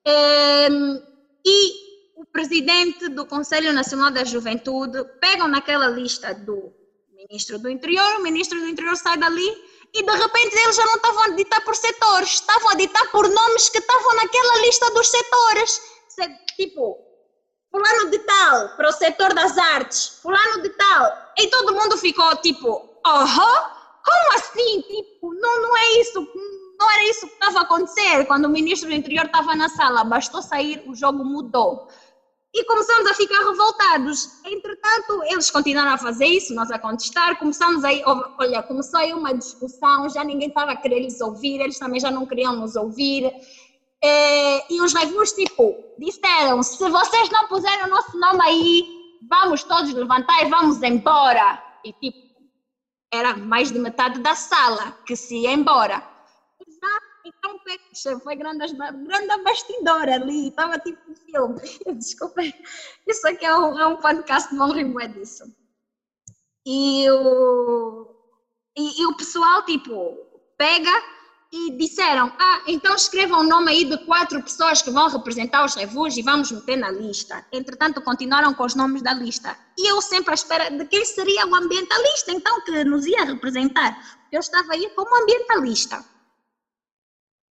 Um, 0.07 1.03
e 1.45 2.21
o 2.21 2.27
presidente 2.27 3.09
do 3.09 3.27
Conselho 3.27 3.73
Nacional 3.73 4.11
da 4.11 4.25
Juventude 4.25 5.05
pegam 5.21 5.49
naquela 5.49 5.89
lista 5.89 6.35
do 6.35 6.73
ministro 7.11 7.59
do 7.59 7.69
Interior, 7.69 8.17
o 8.17 8.23
ministro 8.23 8.61
do 8.61 8.69
Interior 8.69 8.97
sai 8.97 9.17
dali 9.17 9.49
e 9.95 10.03
de 10.03 10.13
repente 10.13 10.57
eles 10.57 10.77
já 10.77 10.85
não 10.87 10.97
estavam 10.97 11.23
a 11.25 11.29
ditar 11.31 11.61
por 11.65 11.77
setores, 11.77 12.35
estavam 12.35 12.71
a 12.71 12.75
ditar 12.75 13.11
por 13.11 13.29
nomes 13.29 13.69
que 13.69 13.79
estavam 13.79 14.17
naquela 14.17 14.59
lista 14.63 14.91
dos 14.93 15.09
setores. 15.09 15.81
Tipo, 16.57 17.12
fulano 17.73 18.11
de 18.11 18.18
tal, 18.18 18.68
para 18.77 18.91
o 18.91 18.93
setor 18.93 19.33
das 19.33 19.57
artes, 19.57 20.20
fulano 20.20 20.62
de 20.62 20.68
tal. 20.68 21.33
E 21.39 21.49
todo 21.49 21.75
mundo 21.75 21.97
ficou 21.97 22.37
tipo, 22.37 23.01
aham, 23.05 23.70
como 24.05 24.35
assim? 24.35 24.83
Tipo, 24.83 25.35
não, 25.35 25.62
não 25.62 25.77
é 25.77 26.01
isso, 26.01 26.29
não 26.79 26.91
era 26.91 27.05
isso 27.09 27.27
que 27.27 27.33
estava 27.33 27.61
a 27.61 27.62
acontecer 27.62 28.27
quando 28.27 28.45
o 28.45 28.51
ministro 28.51 28.91
do 28.91 28.95
Interior 28.95 29.25
estava 29.25 29.57
na 29.57 29.70
sala, 29.70 30.05
bastou 30.05 30.43
sair, 30.43 30.85
o 30.87 30.95
jogo 30.95 31.25
mudou 31.25 31.89
e 32.55 32.64
começamos 32.64 33.11
a 33.11 33.14
ficar 33.14 33.39
revoltados. 33.39 34.29
Entretanto, 34.45 35.23
eles 35.25 35.51
continuaram 35.51 35.93
a 35.93 35.99
fazer 35.99 36.27
isso, 36.27 36.55
nós 36.55 36.70
a 36.70 36.79
contestar, 36.79 37.39
começamos 37.39 37.83
aí, 37.83 38.03
olha, 38.39 38.62
começou 38.62 39.01
aí 39.01 39.14
uma 39.14 39.33
discussão, 39.33 40.09
já 40.11 40.23
ninguém 40.23 40.49
estava 40.49 40.73
a 40.73 40.77
querer 40.77 41.01
lhes 41.01 41.20
ouvir, 41.20 41.61
eles 41.61 41.79
também 41.79 41.99
já 41.99 42.11
não 42.11 42.27
queriam 42.27 42.55
nos 42.55 42.77
ouvir. 42.77 43.33
É, 44.05 44.72
e 44.72 44.80
os 44.80 44.92
revus, 44.94 45.32
tipo, 45.32 45.76
disseram, 45.98 46.62
se 46.62 46.88
vocês 46.88 47.30
não 47.30 47.46
puserem 47.46 47.84
o 47.84 47.88
nosso 47.88 48.18
nome 48.18 48.42
aí, 48.42 49.18
vamos 49.28 49.62
todos 49.62 49.92
levantar 49.92 50.44
e 50.44 50.50
vamos 50.50 50.82
embora. 50.82 51.62
E, 51.84 51.92
tipo, 51.92 52.32
era 53.12 53.36
mais 53.36 53.70
de 53.70 53.78
metade 53.78 54.20
da 54.20 54.34
sala 54.34 54.92
que 55.07 55.14
se 55.14 55.36
ia 55.36 55.53
embora. 55.53 56.12
Então 57.24 58.20
foi 58.20 58.34
grande, 58.34 58.74
grande 58.74 59.42
bastidor 59.44 60.09
ali, 60.09 60.48
estava 60.48 60.78
tipo 60.78 60.98
um 61.11 61.14
filme. 61.14 61.61
Desculpa, 61.96 62.42
isso 63.07 63.28
aqui 63.28 63.44
é 63.44 63.57
um, 63.57 63.78
é 63.78 63.86
um 63.86 63.96
podcast, 63.96 64.53
não 64.55 64.72
rimo 64.72 65.00
é 65.00 65.07
disso. 65.07 65.44
E 66.66 67.09
o, 67.11 68.07
e, 68.76 69.03
e, 69.03 69.07
o 69.07 69.16
pessoal, 69.16 69.64
tipo, 69.64 70.16
pega 70.57 70.90
e 71.53 71.76
disseram: 71.76 72.32
Ah, 72.38 72.62
então 72.66 72.94
escrevam 72.96 73.40
o 73.40 73.42
nome 73.42 73.70
aí 73.70 73.84
de 73.84 73.98
quatro 74.07 74.42
pessoas 74.42 74.80
que 74.80 74.90
vão 74.90 75.09
representar 75.09 75.64
os 75.64 75.74
revus 75.74 76.16
e 76.16 76.22
vamos 76.22 76.50
meter 76.50 76.76
na 76.76 76.90
lista. 76.90 77.44
Entretanto, 77.53 78.00
continuaram 78.00 78.55
com 78.55 78.64
os 78.64 78.74
nomes 78.74 79.03
da 79.03 79.12
lista. 79.12 79.57
E 79.76 79.86
eu 79.86 80.00
sempre 80.00 80.30
à 80.30 80.34
espera 80.34 80.70
de 80.70 80.84
quem 80.86 81.05
seria 81.05 81.46
o 81.46 81.55
ambientalista, 81.55 82.32
então, 82.32 82.62
que 82.62 82.84
nos 82.84 83.07
ia 83.07 83.24
representar. 83.24 84.20
Eu 84.32 84.40
estava 84.40 84.72
aí 84.72 84.88
como 84.94 85.14
ambientalista. 85.22 86.03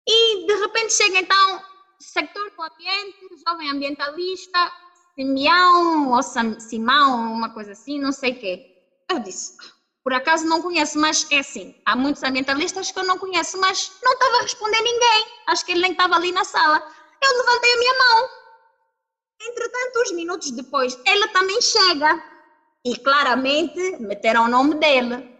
E 0.06 0.46
de 0.46 0.54
repente 0.56 0.92
chega 0.92 1.20
então 1.20 1.62
sector 2.00 2.50
do 2.50 2.62
ambiente, 2.62 3.18
jovem 3.46 3.70
ambientalista, 3.70 4.72
Simeão 5.14 6.10
ou 6.10 6.22
Simão, 6.22 7.32
uma 7.32 7.50
coisa 7.50 7.72
assim, 7.72 8.00
não 8.00 8.10
sei 8.10 8.32
o 8.32 8.40
quê. 8.40 8.66
Eu 9.08 9.20
disse, 9.20 9.56
por 10.02 10.12
acaso 10.12 10.44
não 10.46 10.60
conheço, 10.60 10.98
mas 10.98 11.26
é 11.30 11.38
assim, 11.38 11.74
há 11.86 11.94
muitos 11.94 12.22
ambientalistas 12.22 12.90
que 12.90 12.98
eu 12.98 13.04
não 13.04 13.18
conheço, 13.18 13.58
mas 13.60 13.92
não 14.02 14.12
estava 14.12 14.38
a 14.38 14.42
responder 14.42 14.80
ninguém. 14.80 15.26
Acho 15.46 15.64
que 15.64 15.72
ele 15.72 15.82
nem 15.82 15.92
estava 15.92 16.16
ali 16.16 16.32
na 16.32 16.44
sala. 16.44 16.82
Eu 17.22 17.38
levantei 17.38 17.72
a 17.72 17.78
minha 17.78 17.94
mão. 17.98 18.28
Entretanto, 19.42 20.02
uns 20.02 20.12
minutos 20.12 20.50
depois, 20.50 20.98
ele 21.06 21.28
também 21.28 21.60
chega. 21.60 22.22
E 22.84 22.96
claramente 22.96 23.96
meteram 24.00 24.46
o 24.46 24.48
nome 24.48 24.74
dele. 24.74 25.32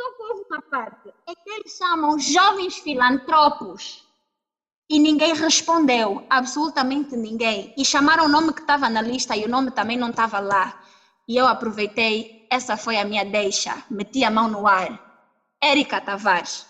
Só 0.00 0.10
que 0.12 0.22
houve 0.22 0.44
uma 0.48 0.62
parte, 0.62 1.12
é 1.28 1.34
que 1.34 1.50
eles 1.50 1.76
chamam 1.76 2.18
jovens 2.18 2.78
filantropos. 2.78 4.06
E 4.88 4.98
ninguém 4.98 5.34
respondeu, 5.34 6.24
absolutamente 6.30 7.14
ninguém. 7.14 7.74
E 7.76 7.84
chamaram 7.84 8.24
o 8.24 8.28
nome 8.28 8.54
que 8.54 8.62
estava 8.62 8.88
na 8.88 9.02
lista 9.02 9.36
e 9.36 9.44
o 9.44 9.48
nome 9.48 9.70
também 9.70 9.98
não 9.98 10.08
estava 10.08 10.40
lá. 10.40 10.82
E 11.28 11.36
eu 11.36 11.46
aproveitei, 11.46 12.37
essa 12.50 12.76
foi 12.76 12.98
a 12.98 13.04
minha 13.04 13.24
deixa, 13.24 13.82
meti 13.90 14.24
a 14.24 14.30
mão 14.30 14.48
no 14.48 14.66
ar. 14.66 15.08
Érica 15.62 16.00
Tavares. 16.00 16.66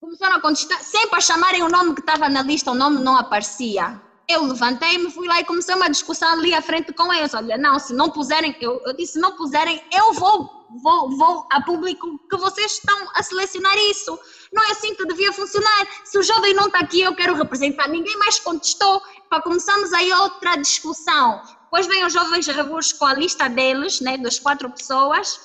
Começaram 0.00 0.36
a 0.36 0.40
contestar, 0.40 0.78
sempre 0.82 1.16
a 1.16 1.20
chamarem 1.20 1.62
o 1.62 1.68
nome 1.68 1.94
que 1.94 2.00
estava 2.00 2.28
na 2.28 2.42
lista, 2.42 2.70
o 2.70 2.74
nome 2.74 3.02
não 3.02 3.16
aparecia. 3.16 4.00
Eu 4.28 4.44
levantei-me, 4.44 5.10
fui 5.10 5.26
lá 5.26 5.40
e 5.40 5.44
comecei 5.44 5.74
uma 5.74 5.88
discussão 5.88 6.28
ali 6.32 6.52
à 6.52 6.60
frente 6.60 6.92
com 6.92 7.12
eles. 7.12 7.32
Olha, 7.32 7.56
não, 7.56 7.78
se 7.78 7.94
não 7.94 8.10
puserem, 8.10 8.54
eu, 8.60 8.80
eu 8.84 8.94
disse, 8.94 9.14
se 9.14 9.18
não 9.18 9.36
puserem, 9.36 9.82
eu 9.92 10.12
vou, 10.12 10.66
vou, 10.82 11.16
vou 11.16 11.46
a 11.50 11.62
público 11.62 12.18
que 12.28 12.36
vocês 12.36 12.72
estão 12.72 13.08
a 13.14 13.22
selecionar 13.22 13.76
isso. 13.90 14.18
Não 14.52 14.62
é 14.64 14.72
assim 14.72 14.94
que 14.94 15.06
devia 15.06 15.32
funcionar. 15.32 15.86
Se 16.04 16.18
o 16.18 16.22
jovem 16.22 16.54
não 16.54 16.66
está 16.66 16.80
aqui, 16.80 17.00
eu 17.00 17.14
quero 17.14 17.34
representar. 17.34 17.88
Ninguém 17.88 18.16
mais 18.18 18.38
contestou. 18.40 19.00
Para 19.30 19.42
começamos 19.42 19.92
aí 19.92 20.12
outra 20.12 20.56
discussão. 20.56 21.40
Depois 21.66 21.86
vem 21.86 22.04
os 22.04 22.12
jovens 22.12 22.46
revuos 22.46 22.92
com 22.92 23.04
a 23.04 23.14
lista 23.14 23.48
deles, 23.48 24.00
né, 24.00 24.16
das 24.16 24.38
quatro 24.38 24.70
pessoas, 24.70 25.40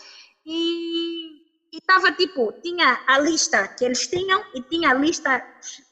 e 0.45 1.41
estava 1.74 2.11
tipo, 2.11 2.51
tinha 2.63 2.99
a 3.07 3.19
lista 3.19 3.67
que 3.67 3.86
eles 3.86 4.07
tinham 4.07 4.43
e 4.53 4.61
tinha 4.63 4.91
a 4.91 4.93
lista 4.93 5.43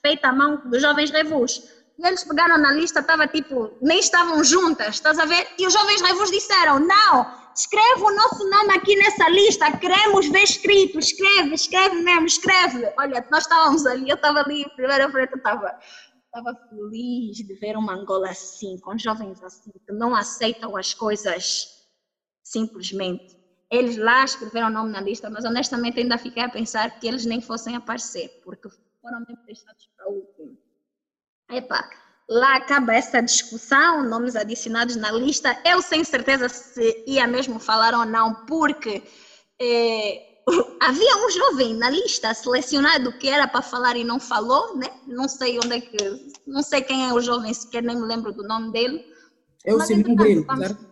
feita 0.02 0.30
à 0.30 0.34
mão 0.34 0.62
dos 0.66 0.82
jovens 0.82 1.12
revus. 1.12 1.64
E 1.98 2.08
eles 2.08 2.24
pegaram 2.24 2.58
na 2.58 2.72
lista, 2.72 3.00
estava 3.00 3.28
tipo, 3.28 3.78
nem 3.82 4.00
estavam 4.00 4.44
juntas, 4.44 4.96
estás 4.96 5.20
a 5.20 5.26
ver? 5.26 5.48
E 5.58 5.68
os 5.68 5.74
jovens 5.74 6.02
revus 6.02 6.32
disseram: 6.32 6.80
não, 6.80 7.34
escreve 7.54 8.02
o 8.02 8.16
nosso 8.16 8.50
nome 8.50 8.74
aqui 8.74 8.96
nessa 8.96 9.30
lista, 9.30 9.78
queremos 9.78 10.28
ver 10.30 10.44
escrito, 10.44 10.98
escreve, 10.98 11.56
escreve 11.56 11.96
mesmo, 11.98 12.26
escreve. 12.26 12.90
Olha, 12.98 13.26
nós 13.30 13.44
estávamos 13.44 13.86
ali, 13.86 14.10
eu 14.10 14.16
estava 14.16 14.40
ali, 14.40 14.66
primeira 14.76 15.10
frente, 15.12 15.36
estava 15.36 15.78
estava 16.30 16.56
feliz 16.70 17.38
de 17.38 17.54
ver 17.56 17.76
uma 17.76 17.94
Angola 17.94 18.30
assim, 18.30 18.78
com 18.80 18.98
jovens 18.98 19.42
assim, 19.44 19.72
que 19.86 19.92
não 19.92 20.16
aceitam 20.16 20.78
as 20.78 20.94
coisas 20.94 21.68
simplesmente. 22.44 23.38
Eles 23.72 23.98
lá 23.98 24.24
escreveram 24.24 24.68
o 24.68 24.72
nome 24.72 24.92
na 24.92 25.02
lista, 25.02 25.30
mas 25.30 25.46
honestamente 25.46 26.00
ainda 26.00 26.18
fiquei 26.18 26.44
a 26.44 26.50
pensar 26.50 27.00
que 27.00 27.08
eles 27.08 27.26
nem 27.26 27.42
fossem 27.42 27.76
aparecer, 27.76 28.42
porque 28.44 28.70
foram 29.02 29.20
mesmo 29.28 29.44
deixados 29.46 29.90
para 29.96 30.10
o 30.10 30.16
último. 30.16 30.58
Epa, 31.52 31.88
lá 32.28 32.58
acaba 32.58 32.94
essa 32.94 33.22
discussão, 33.22 34.08
nomes 34.08 34.36
adicionados 34.36 34.96
na 34.96 35.12
lista. 35.12 35.60
Eu 35.66 35.82
sem 35.82 36.04
certeza 36.04 36.48
se 36.48 37.04
ia 37.08 37.28
mesmo 37.28 37.60
falar 37.60 37.94
ou 37.94 38.06
não, 38.06 38.46
porque 38.46 39.04
eh, 39.60 40.29
havia 40.82 41.18
um 41.18 41.30
jovem 41.30 41.76
na 41.76 41.90
lista 41.90 42.34
selecionado 42.34 43.12
que 43.14 43.28
era 43.28 43.48
para 43.48 43.62
falar 43.62 43.96
e 43.96 44.04
não 44.04 44.20
falou, 44.20 44.76
né? 44.76 44.88
Não 45.08 45.28
sei 45.28 45.58
onde 45.58 45.76
é 45.76 45.82
que, 45.82 45.98
não 46.48 46.62
sei 46.62 46.82
quem 46.82 47.08
é 47.08 47.14
o 47.14 47.22
jovem 47.22 47.54
sequer, 47.54 47.84
nem 47.84 47.96
me 47.96 48.06
lembro 48.06 48.32
do 48.32 48.44
nome 48.44 48.72
dele. 48.72 49.06
É 49.66 49.74
o 49.74 49.82
Simão 49.82 50.16
Grilo, 50.16 50.46
certo? 50.58 50.88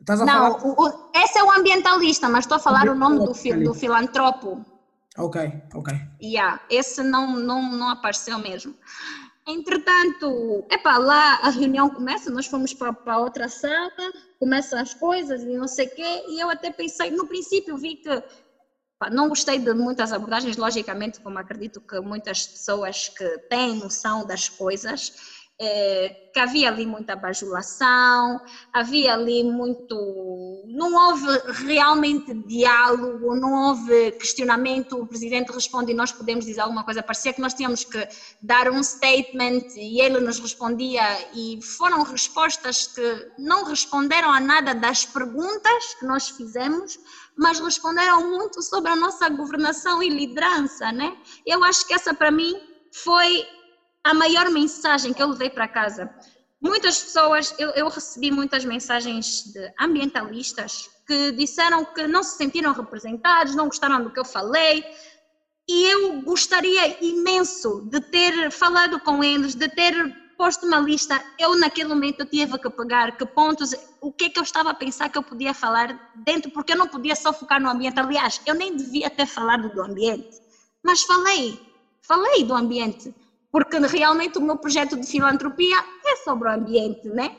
Estás 0.00 0.20
a 0.20 0.24
não, 0.24 0.58
falar... 0.58 0.80
o, 0.80 1.10
esse 1.14 1.38
é 1.38 1.44
o 1.44 1.50
ambientalista, 1.50 2.28
mas 2.28 2.44
estou 2.44 2.56
a 2.56 2.60
falar 2.60 2.88
o 2.88 2.94
nome 2.94 3.18
do, 3.18 3.34
fil, 3.34 3.62
do 3.62 3.74
filantropo. 3.74 4.64
Ok, 5.18 5.52
ok. 5.74 5.94
Yeah, 6.22 6.60
esse 6.70 7.02
não, 7.02 7.36
não, 7.36 7.72
não 7.72 7.90
apareceu 7.90 8.38
mesmo. 8.38 8.74
Entretanto, 9.46 10.64
epá, 10.70 10.98
lá 10.98 11.40
a 11.42 11.50
reunião 11.50 11.88
começa, 11.90 12.30
nós 12.30 12.46
fomos 12.46 12.74
para 12.74 13.18
outra 13.18 13.48
sala, 13.48 13.90
começam 14.38 14.78
as 14.78 14.92
coisas 14.94 15.42
e 15.42 15.56
não 15.56 15.66
sei 15.66 15.86
o 15.86 15.94
quê, 15.94 16.24
e 16.28 16.38
eu 16.38 16.50
até 16.50 16.70
pensei, 16.70 17.10
no 17.10 17.26
princípio 17.26 17.76
vi 17.76 17.96
que 17.96 18.22
não 19.12 19.28
gostei 19.28 19.58
de 19.58 19.72
muitas 19.74 20.12
abordagens, 20.12 20.56
logicamente, 20.56 21.20
como 21.20 21.38
acredito 21.38 21.80
que 21.80 22.00
muitas 22.00 22.46
pessoas 22.46 23.08
que 23.08 23.38
têm 23.48 23.76
noção 23.76 24.26
das 24.26 24.48
coisas, 24.48 25.12
é, 25.60 26.30
que 26.32 26.38
havia 26.38 26.68
ali 26.68 26.86
muita 26.86 27.16
bajulação, 27.16 28.40
havia 28.72 29.14
ali 29.14 29.42
muito. 29.42 30.62
Não 30.66 30.94
houve 30.94 31.26
realmente 31.64 32.32
diálogo, 32.46 33.34
não 33.34 33.68
houve 33.68 34.12
questionamento. 34.12 34.96
O 34.96 35.06
presidente 35.06 35.50
responde 35.50 35.90
e 35.90 35.94
nós 35.94 36.12
podemos 36.12 36.44
dizer 36.44 36.60
alguma 36.60 36.84
coisa. 36.84 37.02
Parecia 37.02 37.32
que 37.32 37.40
nós 37.40 37.54
tínhamos 37.54 37.82
que 37.84 38.06
dar 38.40 38.70
um 38.70 38.80
statement 38.82 39.66
e 39.76 40.00
ele 40.00 40.20
nos 40.20 40.38
respondia, 40.38 41.02
e 41.34 41.60
foram 41.60 42.04
respostas 42.04 42.86
que 42.86 43.32
não 43.36 43.64
responderam 43.64 44.30
a 44.30 44.38
nada 44.38 44.74
das 44.74 45.04
perguntas 45.04 45.94
que 45.98 46.06
nós 46.06 46.28
fizemos, 46.28 46.98
mas 47.38 47.60
responderam 47.60 48.28
muito 48.28 48.60
sobre 48.60 48.90
a 48.90 48.96
nossa 48.96 49.28
governação 49.28 50.02
e 50.02 50.08
liderança, 50.08 50.90
né? 50.90 51.16
Eu 51.46 51.62
acho 51.62 51.86
que 51.86 51.94
essa 51.94 52.12
para 52.12 52.30
mim 52.30 52.60
foi 52.92 53.46
a 54.02 54.12
maior 54.12 54.50
mensagem 54.50 55.12
que 55.12 55.22
eu 55.22 55.28
levei 55.28 55.48
para 55.48 55.68
casa. 55.68 56.12
Muitas 56.60 57.00
pessoas, 57.00 57.54
eu, 57.56 57.70
eu 57.70 57.88
recebi 57.88 58.32
muitas 58.32 58.64
mensagens 58.64 59.52
de 59.52 59.72
ambientalistas 59.80 60.90
que 61.06 61.30
disseram 61.32 61.84
que 61.84 62.08
não 62.08 62.24
se 62.24 62.36
sentiram 62.36 62.72
representados, 62.72 63.54
não 63.54 63.66
gostaram 63.66 64.02
do 64.02 64.10
que 64.10 64.18
eu 64.18 64.24
falei, 64.24 64.84
e 65.68 65.84
eu 65.92 66.22
gostaria 66.22 67.04
imenso 67.04 67.88
de 67.88 68.00
ter 68.00 68.50
falado 68.50 68.98
com 69.00 69.22
eles, 69.22 69.54
de 69.54 69.68
ter 69.68 69.94
posto 70.38 70.64
uma 70.64 70.78
lista. 70.78 71.22
Eu, 71.38 71.58
naquele 71.58 71.90
momento, 71.90 72.20
eu 72.20 72.26
tive 72.26 72.56
que 72.58 72.70
pegar 72.70 73.16
que 73.18 73.26
pontos, 73.26 73.74
o 74.00 74.10
que 74.10 74.26
é 74.26 74.30
que 74.30 74.38
eu 74.38 74.44
estava 74.44 74.70
a 74.70 74.74
pensar 74.74 75.10
que 75.10 75.18
eu 75.18 75.22
podia 75.22 75.52
falar 75.52 76.12
dentro, 76.14 76.50
porque 76.52 76.72
eu 76.72 76.78
não 76.78 76.88
podia 76.88 77.14
só 77.14 77.32
focar 77.32 77.60
no 77.60 77.68
ambiente. 77.68 78.00
Aliás, 78.00 78.40
eu 78.46 78.54
nem 78.54 78.74
devia 78.74 79.10
ter 79.10 79.26
falado 79.26 79.68
do 79.74 79.82
ambiente, 79.82 80.40
mas 80.82 81.02
falei, 81.02 81.60
falei 82.00 82.44
do 82.44 82.54
ambiente 82.54 83.12
porque 83.50 83.78
realmente 83.78 84.38
o 84.38 84.42
meu 84.42 84.56
projeto 84.56 84.96
de 84.96 85.06
filantropia 85.06 85.76
é 86.04 86.16
sobre 86.16 86.48
o 86.48 86.52
ambiente, 86.52 87.08
né? 87.08 87.36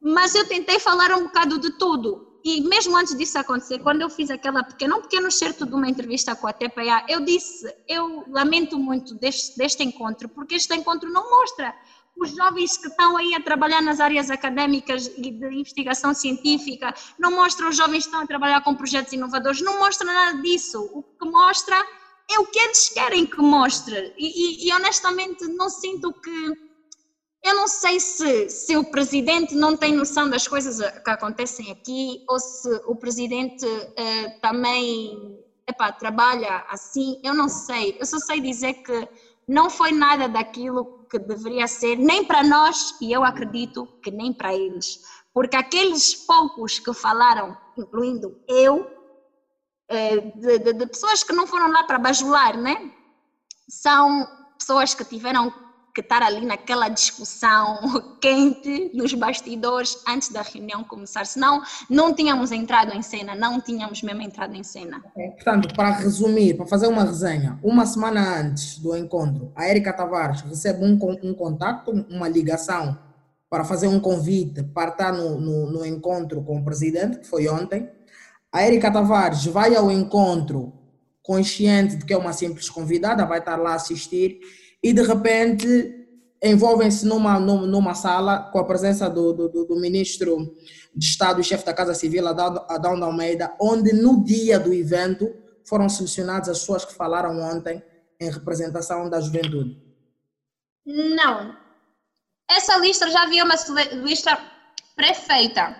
Mas 0.00 0.34
eu 0.34 0.46
tentei 0.46 0.78
falar 0.80 1.12
um 1.12 1.24
bocado 1.24 1.58
de 1.58 1.70
tudo. 1.78 2.28
E 2.44 2.60
mesmo 2.62 2.96
antes 2.96 3.16
disso 3.16 3.38
acontecer, 3.38 3.78
quando 3.78 4.00
eu 4.00 4.10
fiz 4.10 4.28
aquela 4.28 4.64
pequena, 4.64 4.96
um 4.96 5.02
pequeno 5.02 5.30
certo 5.30 5.64
de 5.64 5.74
uma 5.74 5.88
entrevista 5.88 6.34
com 6.34 6.48
a 6.48 6.52
TPA, 6.52 7.04
eu 7.08 7.20
disse, 7.20 7.72
eu 7.86 8.24
lamento 8.28 8.76
muito 8.76 9.14
deste, 9.14 9.56
deste 9.56 9.84
encontro, 9.84 10.28
porque 10.28 10.56
este 10.56 10.74
encontro 10.74 11.08
não 11.08 11.30
mostra 11.30 11.72
os 12.16 12.30
jovens 12.36 12.76
que 12.76 12.88
estão 12.88 13.16
aí 13.16 13.34
a 13.34 13.40
trabalhar 13.40 13.80
nas 13.80 14.00
áreas 14.00 14.30
académicas 14.30 15.06
e 15.16 15.30
de 15.30 15.46
investigação 15.46 16.14
científica, 16.14 16.94
não 17.18 17.32
mostra 17.32 17.68
os 17.68 17.76
jovens 17.76 18.04
que 18.04 18.08
estão 18.08 18.20
a 18.20 18.26
trabalhar 18.26 18.60
com 18.62 18.74
projetos 18.74 19.12
inovadores, 19.12 19.60
não 19.60 19.78
mostra 19.78 20.06
nada 20.06 20.40
disso. 20.42 20.80
O 20.92 21.02
que 21.02 21.28
mostra 21.28 21.76
é 22.30 22.38
o 22.38 22.46
que 22.46 22.58
eles 22.58 22.88
querem 22.90 23.26
que 23.26 23.40
mostre. 23.40 24.14
E, 24.16 24.26
e, 24.26 24.68
e, 24.68 24.72
honestamente 24.72 25.46
não 25.48 25.68
sinto 25.68 26.12
que. 26.12 26.72
Eu 27.44 27.56
não 27.56 27.66
sei 27.66 27.98
se, 27.98 28.48
se 28.48 28.76
o 28.76 28.84
presidente 28.84 29.52
não 29.56 29.76
tem 29.76 29.92
noção 29.92 30.30
das 30.30 30.46
coisas 30.46 30.78
que 31.02 31.10
acontecem 31.10 31.72
aqui 31.72 32.22
ou 32.28 32.38
se 32.38 32.68
o 32.86 32.94
presidente 32.94 33.66
uh, 33.66 34.40
também 34.40 35.40
epá, 35.68 35.90
trabalha 35.90 36.64
assim. 36.68 37.20
Eu 37.24 37.34
não 37.34 37.48
sei. 37.48 37.96
Eu 37.98 38.06
só 38.06 38.18
sei 38.18 38.40
dizer 38.40 38.74
que 38.74 39.08
não 39.48 39.68
foi 39.68 39.90
nada 39.90 40.28
daquilo 40.28 41.01
que 41.12 41.18
deveria 41.18 41.66
ser, 41.66 41.96
nem 41.96 42.24
para 42.24 42.42
nós, 42.42 42.96
e 42.98 43.12
eu 43.12 43.22
acredito 43.22 43.86
que 44.02 44.10
nem 44.10 44.32
para 44.32 44.54
eles. 44.54 45.02
Porque 45.34 45.54
aqueles 45.54 46.14
poucos 46.14 46.78
que 46.78 46.94
falaram, 46.94 47.54
incluindo 47.76 48.40
eu, 48.48 48.90
é, 49.88 50.16
de, 50.16 50.58
de, 50.58 50.72
de, 50.72 50.86
pessoas 50.86 51.22
que 51.22 51.34
não 51.34 51.46
foram 51.46 51.70
lá 51.70 51.84
para 51.84 51.98
bajular, 51.98 52.56
né? 52.56 52.90
São 53.68 54.26
pessoas 54.58 54.94
que 54.94 55.04
tiveram 55.04 55.52
que 55.94 56.00
estar 56.00 56.22
ali 56.22 56.46
naquela 56.46 56.88
discussão 56.88 57.78
quente 58.20 58.90
nos 58.94 59.12
bastidores 59.12 59.98
antes 60.08 60.30
da 60.30 60.40
reunião 60.40 60.82
começar, 60.82 61.26
senão 61.26 61.62
não 61.88 62.14
tínhamos 62.14 62.50
entrado 62.50 62.94
em 62.94 63.02
cena, 63.02 63.34
não 63.34 63.60
tínhamos 63.60 64.02
mesmo 64.02 64.22
entrado 64.22 64.54
em 64.54 64.62
cena. 64.62 65.02
É, 65.16 65.28
portanto, 65.28 65.74
para 65.74 65.90
resumir, 65.90 66.54
para 66.54 66.66
fazer 66.66 66.86
uma 66.86 67.04
resenha, 67.04 67.58
uma 67.62 67.84
semana 67.84 68.40
antes 68.40 68.78
do 68.78 68.96
encontro, 68.96 69.52
a 69.54 69.68
Erika 69.68 69.92
Tavares 69.92 70.40
recebe 70.40 70.84
um, 70.84 70.98
um 71.22 71.34
contato, 71.34 71.90
uma 72.08 72.28
ligação 72.28 72.98
para 73.50 73.64
fazer 73.64 73.86
um 73.86 74.00
convite 74.00 74.62
para 74.62 74.90
estar 74.90 75.12
no, 75.12 75.38
no, 75.38 75.70
no 75.70 75.84
encontro 75.84 76.42
com 76.42 76.58
o 76.58 76.64
presidente, 76.64 77.18
que 77.18 77.26
foi 77.26 77.48
ontem, 77.48 77.90
a 78.50 78.66
Erika 78.66 78.90
Tavares 78.90 79.44
vai 79.44 79.74
ao 79.74 79.90
encontro 79.90 80.72
consciente 81.22 81.96
de 81.96 82.04
que 82.06 82.14
é 82.14 82.16
uma 82.16 82.32
simples 82.32 82.70
convidada, 82.70 83.26
vai 83.26 83.38
estar 83.38 83.56
lá 83.56 83.74
assistir 83.74 84.40
e 84.82 84.92
de 84.92 85.02
repente 85.02 86.02
envolvem-se 86.42 87.06
numa, 87.06 87.38
numa 87.38 87.94
sala 87.94 88.50
com 88.50 88.58
a 88.58 88.64
presença 88.64 89.08
do, 89.08 89.32
do, 89.32 89.64
do 89.64 89.76
ministro 89.76 90.56
de 90.94 91.06
Estado 91.06 91.40
e 91.40 91.44
chefe 91.44 91.64
da 91.64 91.72
Casa 91.72 91.94
Civil, 91.94 92.26
Adão 92.26 92.98
da 92.98 93.06
Almeida, 93.06 93.54
onde 93.60 93.92
no 93.92 94.24
dia 94.24 94.58
do 94.58 94.72
evento 94.74 95.32
foram 95.64 95.88
selecionadas 95.88 96.48
as 96.48 96.58
pessoas 96.58 96.84
que 96.84 96.94
falaram 96.94 97.40
ontem 97.40 97.82
em 98.20 98.30
representação 98.30 99.08
da 99.08 99.20
juventude. 99.20 99.80
Não. 100.84 101.56
Essa 102.50 102.76
lista 102.78 103.08
já 103.08 103.22
havia 103.22 103.44
uma 103.44 103.54
lista 104.02 104.38
pré-feita. 104.96 105.76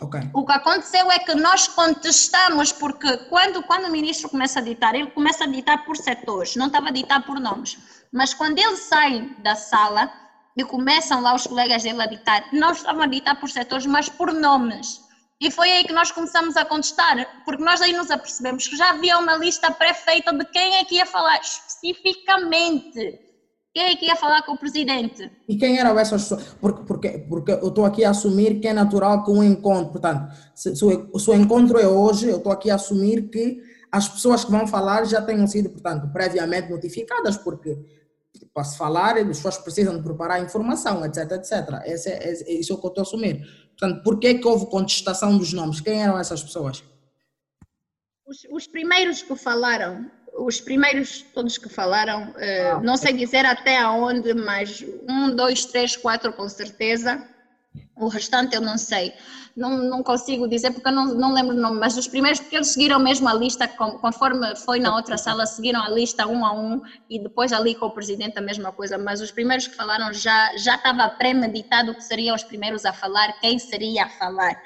Okay. 0.00 0.20
O 0.34 0.44
que 0.44 0.52
aconteceu 0.52 1.10
é 1.10 1.20
que 1.20 1.34
nós 1.34 1.68
contestamos, 1.68 2.72
porque 2.72 3.16
quando, 3.28 3.62
quando 3.62 3.86
o 3.86 3.92
ministro 3.92 4.28
começa 4.28 4.58
a 4.58 4.62
ditar, 4.62 4.94
ele 4.94 5.10
começa 5.12 5.44
a 5.44 5.46
ditar 5.46 5.84
por 5.84 5.96
setores, 5.96 6.56
não 6.56 6.66
estava 6.66 6.88
a 6.88 6.92
ditar 6.92 7.24
por 7.24 7.38
nomes. 7.38 7.78
Mas 8.14 8.32
quando 8.32 8.60
ele 8.60 8.76
sai 8.76 9.28
da 9.42 9.56
sala 9.56 10.08
e 10.56 10.62
começam 10.62 11.20
lá 11.20 11.34
os 11.34 11.48
colegas 11.48 11.82
dele 11.82 12.00
a 12.00 12.06
ditar, 12.06 12.46
nós 12.52 12.76
estávamos 12.76 13.06
a 13.06 13.10
ditar 13.10 13.40
por 13.40 13.50
setores, 13.50 13.86
mas 13.86 14.08
por 14.08 14.32
nomes. 14.32 15.00
E 15.40 15.50
foi 15.50 15.68
aí 15.68 15.84
que 15.84 15.92
nós 15.92 16.12
começamos 16.12 16.56
a 16.56 16.64
contestar, 16.64 17.42
porque 17.44 17.64
nós 17.64 17.82
aí 17.82 17.92
nos 17.92 18.12
apercebemos 18.12 18.68
que 18.68 18.76
já 18.76 18.90
havia 18.90 19.18
uma 19.18 19.34
lista 19.34 19.68
pré-feita 19.72 20.32
de 20.32 20.44
quem 20.44 20.76
é 20.76 20.84
que 20.84 20.94
ia 20.94 21.06
falar 21.06 21.40
especificamente. 21.40 23.18
Quem 23.74 23.82
é 23.82 23.96
que 23.96 24.06
ia 24.06 24.14
falar 24.14 24.42
com 24.42 24.52
o 24.52 24.58
presidente? 24.58 25.28
E 25.48 25.56
quem 25.56 25.80
eram 25.80 25.98
essas 25.98 26.22
pessoas? 26.22 26.54
Porque, 26.60 26.84
porque, 26.84 27.18
porque 27.28 27.50
eu 27.50 27.66
estou 27.66 27.84
aqui 27.84 28.04
a 28.04 28.10
assumir 28.10 28.60
que 28.60 28.68
é 28.68 28.72
natural 28.72 29.24
que 29.24 29.32
um 29.32 29.42
encontro, 29.42 29.90
portanto, 29.90 30.32
se, 30.54 30.76
se, 30.76 30.84
o, 30.84 31.18
se 31.18 31.30
o 31.30 31.34
encontro 31.34 31.80
é 31.80 31.88
hoje, 31.88 32.28
eu 32.28 32.36
estou 32.36 32.52
aqui 32.52 32.70
a 32.70 32.76
assumir 32.76 33.28
que 33.28 33.60
as 33.90 34.08
pessoas 34.08 34.44
que 34.44 34.52
vão 34.52 34.68
falar 34.68 35.04
já 35.04 35.20
tenham 35.20 35.46
sido, 35.48 35.70
portanto, 35.70 36.12
previamente 36.12 36.70
notificadas, 36.70 37.36
porque 37.36 37.76
se 38.64 38.78
falar, 38.78 39.16
as 39.16 39.26
pessoas 39.26 39.58
precisam 39.58 39.96
de 39.96 40.02
preparar 40.02 40.42
informação, 40.42 41.04
etc, 41.04 41.30
etc. 41.32 41.52
Esse 41.84 42.10
é, 42.10 42.30
esse, 42.30 42.60
isso 42.60 42.72
é 42.72 42.76
o 42.76 42.78
que 42.78 42.86
eu 42.86 42.88
estou 42.88 43.02
a 43.02 43.06
assumir. 43.06 43.46
Portanto, 43.78 44.02
por 44.02 44.18
que, 44.18 44.34
que 44.34 44.46
houve 44.46 44.66
contestação 44.66 45.36
dos 45.36 45.52
nomes? 45.52 45.80
Quem 45.80 46.02
eram 46.02 46.18
essas 46.18 46.42
pessoas? 46.42 46.82
Os, 48.26 48.46
os 48.50 48.66
primeiros 48.66 49.22
que 49.22 49.36
falaram 49.36 50.10
os 50.36 50.60
primeiros 50.60 51.22
todos 51.32 51.56
que 51.56 51.68
falaram, 51.68 52.30
uh, 52.30 52.82
não 52.82 52.96
sei 52.96 53.12
dizer 53.12 53.46
até 53.46 53.78
aonde, 53.78 54.34
mas 54.34 54.84
um, 55.08 55.34
dois, 55.34 55.64
três, 55.64 55.96
quatro 55.96 56.32
com 56.32 56.48
certeza. 56.48 57.22
O 57.96 58.08
restante 58.08 58.54
eu 58.54 58.60
não 58.60 58.76
sei. 58.76 59.12
Não, 59.56 59.78
não 59.78 60.02
consigo 60.02 60.48
dizer 60.48 60.72
porque 60.72 60.88
eu 60.88 60.92
não, 60.92 61.14
não 61.14 61.32
lembro 61.32 61.56
o 61.56 61.60
nome, 61.60 61.78
mas 61.78 61.96
os 61.96 62.08
primeiros, 62.08 62.40
porque 62.40 62.56
eles 62.56 62.68
seguiram 62.68 62.98
mesmo 62.98 63.28
a 63.28 63.34
lista, 63.34 63.68
conforme 63.68 64.56
foi 64.56 64.80
na 64.80 64.94
outra 64.96 65.16
sala, 65.16 65.46
seguiram 65.46 65.80
a 65.80 65.88
lista 65.88 66.26
um 66.26 66.44
a 66.44 66.52
um 66.52 66.80
e 67.08 67.22
depois 67.22 67.52
ali 67.52 67.74
com 67.76 67.86
o 67.86 67.90
presidente 67.90 68.36
a 68.36 68.42
mesma 68.42 68.72
coisa. 68.72 68.98
Mas 68.98 69.20
os 69.20 69.30
primeiros 69.30 69.68
que 69.68 69.76
falaram 69.76 70.12
já, 70.12 70.56
já 70.56 70.74
estava 70.74 71.08
premeditado 71.08 71.94
que 71.94 72.02
seriam 72.02 72.34
os 72.34 72.42
primeiros 72.42 72.84
a 72.84 72.92
falar, 72.92 73.38
quem 73.40 73.58
seria 73.58 74.04
a 74.06 74.08
falar. 74.08 74.60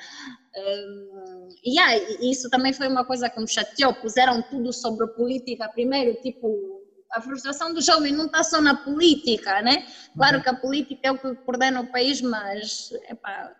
Um, 0.56 1.48
yeah, 1.66 1.94
isso 2.22 2.48
também 2.48 2.72
foi 2.72 2.88
uma 2.88 3.04
coisa 3.04 3.28
que 3.28 3.38
me 3.38 3.48
chateou. 3.48 3.92
Puseram 3.94 4.42
tudo 4.42 4.72
sobre 4.72 5.06
política 5.09 5.68
primeiro, 5.68 6.14
tipo, 6.22 6.77
a 7.12 7.20
frustração 7.20 7.72
do 7.72 7.80
jovem 7.80 8.12
não 8.12 8.26
está 8.26 8.42
só 8.42 8.61
na 8.61 8.74
política, 8.74 9.62
né? 9.62 9.86
Claro 10.16 10.36
uhum. 10.36 10.42
que 10.42 10.48
a 10.48 10.54
política 10.54 11.09
é 11.09 11.12
o 11.12 11.18
que 11.18 11.34
coordena 11.36 11.80
o 11.80 11.86
país, 11.86 12.20
mas 12.20 12.90
epá, 13.09 13.54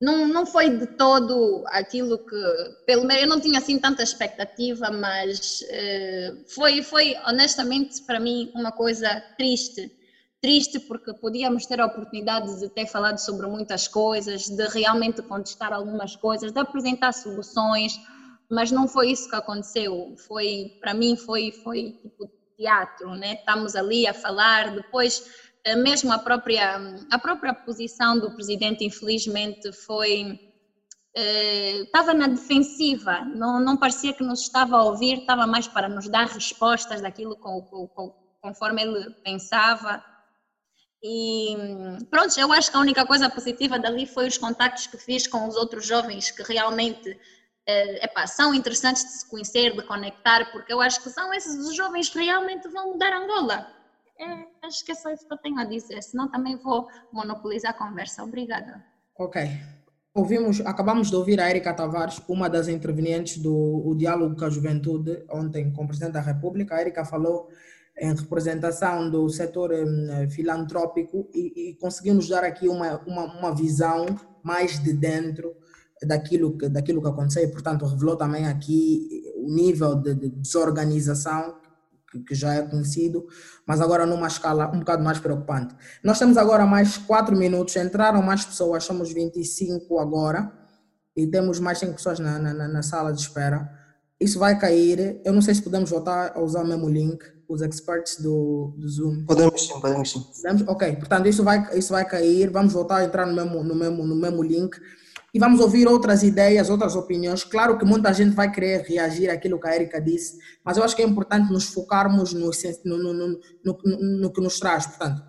não, 0.00 0.28
não 0.28 0.44
foi 0.46 0.70
de 0.70 0.86
todo 0.86 1.64
aquilo 1.68 2.18
que, 2.18 2.84
pelo 2.86 3.04
menos, 3.04 3.22
eu 3.22 3.28
não 3.28 3.40
tinha 3.40 3.58
assim 3.58 3.78
tanta 3.78 4.02
expectativa, 4.02 4.90
mas 4.90 5.62
uh, 5.62 6.44
foi, 6.54 6.82
foi 6.82 7.16
honestamente 7.26 8.02
para 8.02 8.20
mim 8.20 8.50
uma 8.54 8.72
coisa 8.72 9.20
triste 9.36 9.90
triste 10.40 10.78
porque 10.78 11.12
podíamos 11.14 11.66
ter 11.66 11.80
a 11.80 11.86
oportunidade 11.86 12.60
de 12.60 12.68
ter 12.68 12.86
falado 12.86 13.18
sobre 13.18 13.46
muitas 13.46 13.88
coisas, 13.88 14.48
de 14.48 14.68
realmente 14.68 15.20
contestar 15.22 15.72
algumas 15.72 16.14
coisas, 16.14 16.52
de 16.52 16.60
apresentar 16.60 17.12
soluções, 17.12 17.98
mas 18.48 18.70
não 18.70 18.86
foi 18.86 19.10
isso 19.10 19.28
que 19.28 19.34
aconteceu. 19.34 20.14
Foi, 20.16 20.76
para 20.80 20.94
mim, 20.94 21.16
foi, 21.16 21.52
foi 21.64 21.98
tipo 22.02 22.30
teatro, 22.56 23.14
né? 23.14 23.34
Estamos 23.34 23.76
ali 23.76 24.06
a 24.06 24.14
falar, 24.14 24.74
depois 24.74 25.22
eh, 25.64 25.76
mesmo 25.76 26.12
a 26.12 26.18
própria 26.18 26.76
a 27.10 27.18
própria 27.18 27.52
posição 27.54 28.18
do 28.18 28.34
presidente, 28.34 28.84
infelizmente, 28.84 29.72
foi 29.72 30.38
eh, 31.14 31.82
estava 31.82 32.12
na 32.14 32.26
defensiva, 32.28 33.20
não, 33.24 33.58
não 33.58 33.76
parecia 33.76 34.12
que 34.12 34.22
nos 34.22 34.42
estava 34.42 34.76
a 34.76 34.84
ouvir, 34.84 35.20
estava 35.20 35.46
mais 35.46 35.66
para 35.66 35.88
nos 35.88 36.08
dar 36.08 36.26
respostas 36.26 37.00
daquilo 37.00 37.36
com, 37.36 37.62
com, 37.62 37.88
com, 37.88 38.14
conforme 38.40 38.82
ele 38.82 39.10
pensava. 39.24 40.04
E 41.02 41.56
pronto, 42.10 42.38
eu 42.38 42.52
acho 42.52 42.70
que 42.70 42.76
a 42.76 42.80
única 42.80 43.06
coisa 43.06 43.30
positiva 43.30 43.78
dali 43.78 44.06
foi 44.06 44.26
os 44.26 44.38
contactos 44.38 44.86
que 44.86 44.98
fiz 44.98 45.26
com 45.26 45.46
os 45.48 45.56
outros 45.56 45.86
jovens 45.86 46.30
que 46.30 46.42
realmente 46.42 47.18
é, 47.66 48.04
epá, 48.04 48.26
são 48.26 48.54
interessantes 48.54 49.02
de 49.02 49.10
se 49.10 49.28
conhecer, 49.28 49.74
de 49.74 49.82
conectar, 49.82 50.50
porque 50.52 50.72
eu 50.72 50.80
acho 50.80 51.02
que 51.02 51.10
são 51.10 51.32
esses 51.34 51.54
os 51.66 51.74
jovens 51.74 52.08
que 52.08 52.22
realmente 52.22 52.68
vão 52.68 52.92
mudar 52.92 53.12
Angola. 53.12 53.66
É, 54.18 54.66
acho 54.66 54.84
que 54.84 54.92
é 54.92 54.94
só 54.94 55.10
isso 55.10 55.26
que 55.26 55.32
eu 55.34 55.38
tenho 55.38 55.58
a 55.58 55.64
dizer, 55.64 56.02
senão 56.02 56.30
também 56.30 56.56
vou 56.56 56.88
monopolizar 57.12 57.72
a 57.72 57.74
conversa. 57.74 58.22
Obrigada. 58.22 58.82
Ok. 59.18 59.42
Ouvimos, 60.14 60.60
acabamos 60.62 61.10
de 61.10 61.16
ouvir 61.16 61.38
a 61.40 61.50
Erika 61.50 61.74
Tavares, 61.74 62.22
uma 62.26 62.48
das 62.48 62.68
intervenientes 62.68 63.36
do 63.36 63.94
Diálogo 63.98 64.34
com 64.34 64.46
a 64.46 64.50
Juventude, 64.50 65.22
ontem 65.30 65.70
com 65.72 65.84
o 65.84 65.86
Presidente 65.86 66.12
da 66.12 66.22
República. 66.22 66.74
A 66.74 66.80
Erika 66.80 67.04
falou 67.04 67.50
em 67.98 68.14
representação 68.14 69.10
do 69.10 69.28
setor 69.28 69.72
um, 69.72 70.30
filantrópico 70.30 71.28
e, 71.34 71.70
e, 71.70 71.74
conseguimos 71.76 72.28
dar 72.28 72.44
aqui 72.44 72.68
uma, 72.68 72.98
uma, 73.06 73.38
uma, 73.38 73.54
visão 73.54 74.06
mais 74.42 74.82
de 74.82 74.92
dentro 74.92 75.54
daquilo 76.02 76.56
que, 76.56 76.68
daquilo 76.68 77.00
que 77.00 77.08
aconteceu 77.08 77.42
e, 77.42 77.48
portanto, 77.48 77.86
revelou 77.86 78.16
também 78.16 78.46
aqui 78.46 79.24
o 79.36 79.52
nível 79.52 79.94
de, 79.94 80.14
de 80.14 80.28
desorganização 80.28 81.56
que, 82.10 82.20
que, 82.20 82.34
já 82.34 82.54
é 82.54 82.62
conhecido, 82.62 83.26
mas 83.66 83.80
agora 83.80 84.04
numa 84.04 84.26
escala 84.26 84.70
um 84.74 84.80
bocado 84.80 85.02
mais 85.02 85.18
preocupante. 85.18 85.74
Nós 86.04 86.18
temos 86.18 86.36
agora 86.36 86.66
mais 86.66 86.98
quatro 86.98 87.36
minutos, 87.36 87.74
entraram 87.76 88.22
mais 88.22 88.44
pessoas, 88.44 88.84
somos 88.84 89.12
25 89.12 89.98
agora 89.98 90.52
e 91.16 91.26
temos 91.26 91.58
mais 91.58 91.78
cinco 91.78 91.94
pessoas 91.94 92.18
na, 92.18 92.38
na, 92.38 92.68
na 92.68 92.82
sala 92.82 93.12
de 93.12 93.20
espera. 93.20 93.70
Isso 94.20 94.38
vai 94.38 94.58
cair, 94.58 95.20
eu 95.24 95.32
não 95.32 95.42
sei 95.42 95.54
se 95.54 95.62
podemos 95.62 95.90
voltar 95.90 96.32
a 96.34 96.40
usar 96.40 96.62
o 96.62 96.66
mesmo 96.66 96.88
link, 96.88 97.22
os 97.48 97.62
experts 97.62 98.20
do, 98.20 98.74
do 98.76 98.88
Zoom? 98.88 99.24
Podemos 99.24 99.66
sim, 99.66 99.80
podemos 99.80 100.10
sim. 100.10 100.20
Podemos? 100.20 100.68
Ok, 100.68 100.96
portanto 100.96 101.28
isso 101.28 101.42
vai, 101.42 101.76
isso 101.76 101.92
vai 101.92 102.04
cair, 102.04 102.50
vamos 102.50 102.72
voltar 102.72 102.96
a 102.96 103.04
entrar 103.04 103.26
no 103.26 103.34
mesmo, 103.34 103.62
no, 103.62 103.74
mesmo, 103.74 104.06
no 104.06 104.16
mesmo 104.16 104.42
link 104.42 104.76
e 105.36 105.38
vamos 105.38 105.60
ouvir 105.60 105.86
outras 105.86 106.22
ideias, 106.22 106.70
outras 106.70 106.96
opiniões. 106.96 107.44
Claro 107.44 107.76
que 107.76 107.84
muita 107.84 108.10
gente 108.10 108.34
vai 108.34 108.50
querer 108.50 108.80
reagir 108.80 109.28
àquilo 109.28 109.60
que 109.60 109.68
a 109.68 109.74
Erika 109.74 110.00
disse, 110.00 110.38
mas 110.64 110.78
eu 110.78 110.82
acho 110.82 110.96
que 110.96 111.02
é 111.02 111.04
importante 111.04 111.52
nos 111.52 111.66
focarmos 111.66 112.32
no, 112.32 112.50
no, 112.86 113.12
no, 113.12 113.38
no, 113.62 114.32
que 114.32 114.40
nos 114.40 114.58
traz. 114.58 114.86
Portanto, 114.86 115.22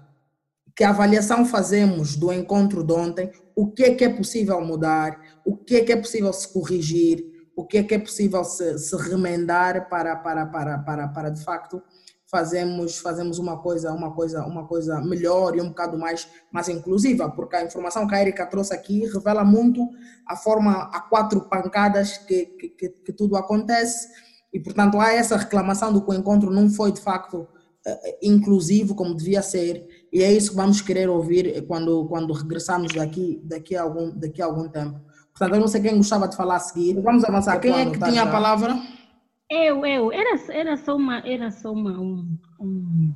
que 0.74 0.86
avaliação 0.86 1.46
fazemos 1.46 2.16
do 2.16 2.32
encontro 2.32 2.86
de 2.86 2.94
ontem, 2.94 3.30
o 3.54 3.70
que 3.70 3.84
é 3.84 3.96
que 3.96 4.06
é 4.06 4.10
possível 4.10 4.62
mudar, 4.62 5.20
o 5.46 5.58
que 5.58 5.76
é 5.76 5.84
que 5.84 5.92
é 5.92 5.98
possível 5.98 6.32
se 6.32 6.54
corrigir, 6.54 7.26
o 7.54 7.68
que 7.68 7.80
é 7.80 7.84
que 7.84 7.96
é 7.96 8.00
possível 8.00 8.46
se, 8.46 8.80
se 8.80 8.96
remendar 8.96 9.90
para, 9.90 10.16
para, 10.16 10.46
para, 10.46 10.78
para, 10.78 11.08
para 11.10 11.30
de 11.32 11.44
facto 11.44 11.84
fazemos 12.30 12.98
fazemos 12.98 13.40
uma 13.40 13.58
coisa 13.58 13.94
uma 13.94 14.14
coisa 14.14 14.46
uma 14.46 14.68
coisa 14.68 15.00
melhor 15.02 15.56
e 15.56 15.62
um 15.62 15.70
bocado 15.70 15.98
mais 15.98 16.28
mais 16.52 16.68
inclusiva 16.68 17.30
porque 17.30 17.56
a 17.56 17.64
informação 17.64 18.06
que 18.06 18.14
a 18.14 18.22
Erika 18.22 18.46
trouxe 18.46 18.74
aqui 18.74 19.06
revela 19.06 19.44
muito 19.44 19.88
a 20.28 20.36
forma 20.36 20.90
a 20.94 21.00
quatro 21.02 21.48
pancadas 21.50 22.18
que, 22.18 22.46
que, 22.46 22.90
que 22.90 23.14
tudo 23.14 23.36
acontece. 23.36 24.10
E 24.54 24.60
portanto 24.60 25.00
há 25.00 25.14
essa 25.14 25.38
reclamação 25.38 25.92
do 25.92 26.02
que 26.02 26.12
o 26.12 26.14
encontro 26.14 26.52
não 26.52 26.70
foi 26.70 26.92
de 26.92 27.02
facto 27.02 27.48
eh, 27.86 28.20
inclusivo 28.22 28.96
como 28.96 29.16
devia 29.16 29.42
ser. 29.42 29.88
E 30.12 30.22
é 30.22 30.32
isso 30.32 30.52
que 30.52 30.56
vamos 30.58 30.82
querer 30.82 31.10
ouvir 31.10 31.66
quando 31.66 32.08
quando 32.08 32.34
regressarmos 32.34 32.94
daqui 32.94 33.42
daqui 33.46 33.76
a 33.76 33.84
algum 33.84 34.12
daqui 34.12 34.42
a 34.42 34.46
algum 34.46 34.68
tempo. 34.68 35.00
Portanto 35.32 35.56
eu 35.56 35.62
não 35.62 35.68
sei 35.68 35.82
quem 35.82 35.96
gostava 35.96 36.28
de 36.28 36.36
falar 36.36 36.58
a 36.58 36.60
seguir. 36.60 37.00
Vamos 37.02 37.24
avançar. 37.24 37.60
Quem 37.60 37.74
é 37.74 37.86
que 37.90 38.00
tinha 38.00 38.24
a 38.24 38.28
palavra 38.28 38.78
eu, 39.50 39.86
eu, 39.86 40.12
era, 40.12 40.36
era 40.52 40.78
só 40.78 40.96
uma, 40.96 41.20
era 41.20 41.50
só 41.52 41.72
uma, 41.72 42.00
um, 42.00 42.38
um... 42.60 43.14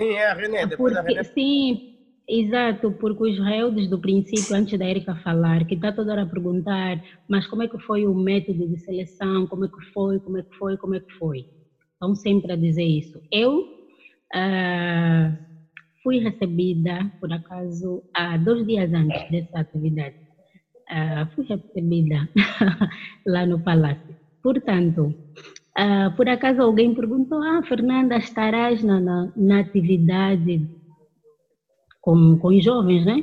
Sim, 0.00 0.10
é 0.10 0.26
a 0.26 0.34
René, 0.34 0.66
depois 0.66 0.94
porque, 0.94 1.08
a 1.08 1.12
René. 1.12 1.24
Sim, 1.24 1.96
exato, 2.28 2.92
porque 2.92 3.30
os 3.30 3.38
réus 3.38 3.74
desde 3.74 3.92
o 3.94 4.00
princípio, 4.00 4.54
antes 4.54 4.78
da 4.78 4.86
Erika 4.86 5.16
falar, 5.16 5.64
que 5.64 5.74
está 5.74 5.92
toda 5.92 6.12
hora 6.12 6.22
a 6.22 6.26
perguntar, 6.26 7.02
mas 7.28 7.48
como 7.48 7.64
é 7.64 7.68
que 7.68 7.78
foi 7.80 8.06
o 8.06 8.14
método 8.14 8.68
de 8.68 8.78
seleção, 8.78 9.46
como 9.48 9.64
é 9.64 9.68
que 9.68 9.80
foi, 9.92 10.20
como 10.20 10.38
é 10.38 10.42
que 10.42 10.54
foi, 10.56 10.76
como 10.76 10.94
é 10.94 11.00
que 11.00 11.12
foi. 11.14 11.46
Estão 11.94 12.14
sempre 12.14 12.52
a 12.52 12.56
dizer 12.56 12.84
isso. 12.84 13.20
Eu 13.32 13.58
uh, 13.58 15.36
fui 16.00 16.20
recebida, 16.20 17.10
por 17.20 17.32
acaso, 17.32 18.04
há 18.14 18.36
dois 18.36 18.64
dias 18.64 18.92
antes 18.92 19.28
dessa 19.32 19.58
atividade, 19.58 20.14
uh, 20.92 21.34
fui 21.34 21.44
recebida 21.44 22.28
lá 23.26 23.44
no 23.44 23.60
Palácio 23.60 24.17
Portanto, 24.48 25.14
Uh, 25.78 26.10
por 26.16 26.28
acaso 26.28 26.60
alguém 26.60 26.92
perguntou, 26.92 27.40
ah, 27.40 27.62
Fernanda, 27.62 28.16
estarás 28.16 28.82
na, 28.82 28.98
na, 28.98 29.32
na 29.36 29.60
atividade 29.60 30.68
com, 32.00 32.36
com 32.36 32.48
os 32.48 32.64
jovens, 32.64 33.06
né? 33.06 33.22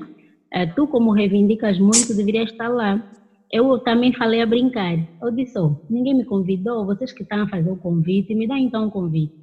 Uh, 0.55 0.73
tu, 0.73 0.87
como 0.87 1.11
reivindicas 1.11 1.77
muito, 1.77 2.15
deverias 2.15 2.49
estar 2.49 2.69
lá. 2.69 3.05
Eu 3.51 3.77
também 3.79 4.13
falei 4.13 4.41
a 4.41 4.45
brincar. 4.45 4.97
Eu 5.21 5.31
disse, 5.31 5.59
oh, 5.59 5.75
ninguém 5.89 6.13
me 6.13 6.23
convidou, 6.23 6.85
vocês 6.85 7.11
que 7.11 7.23
estão 7.23 7.41
a 7.41 7.49
fazer 7.49 7.69
o 7.69 7.75
convite, 7.75 8.33
me 8.33 8.47
dá 8.47 8.57
então 8.57 8.85
um 8.85 8.89
convite. 8.89 9.35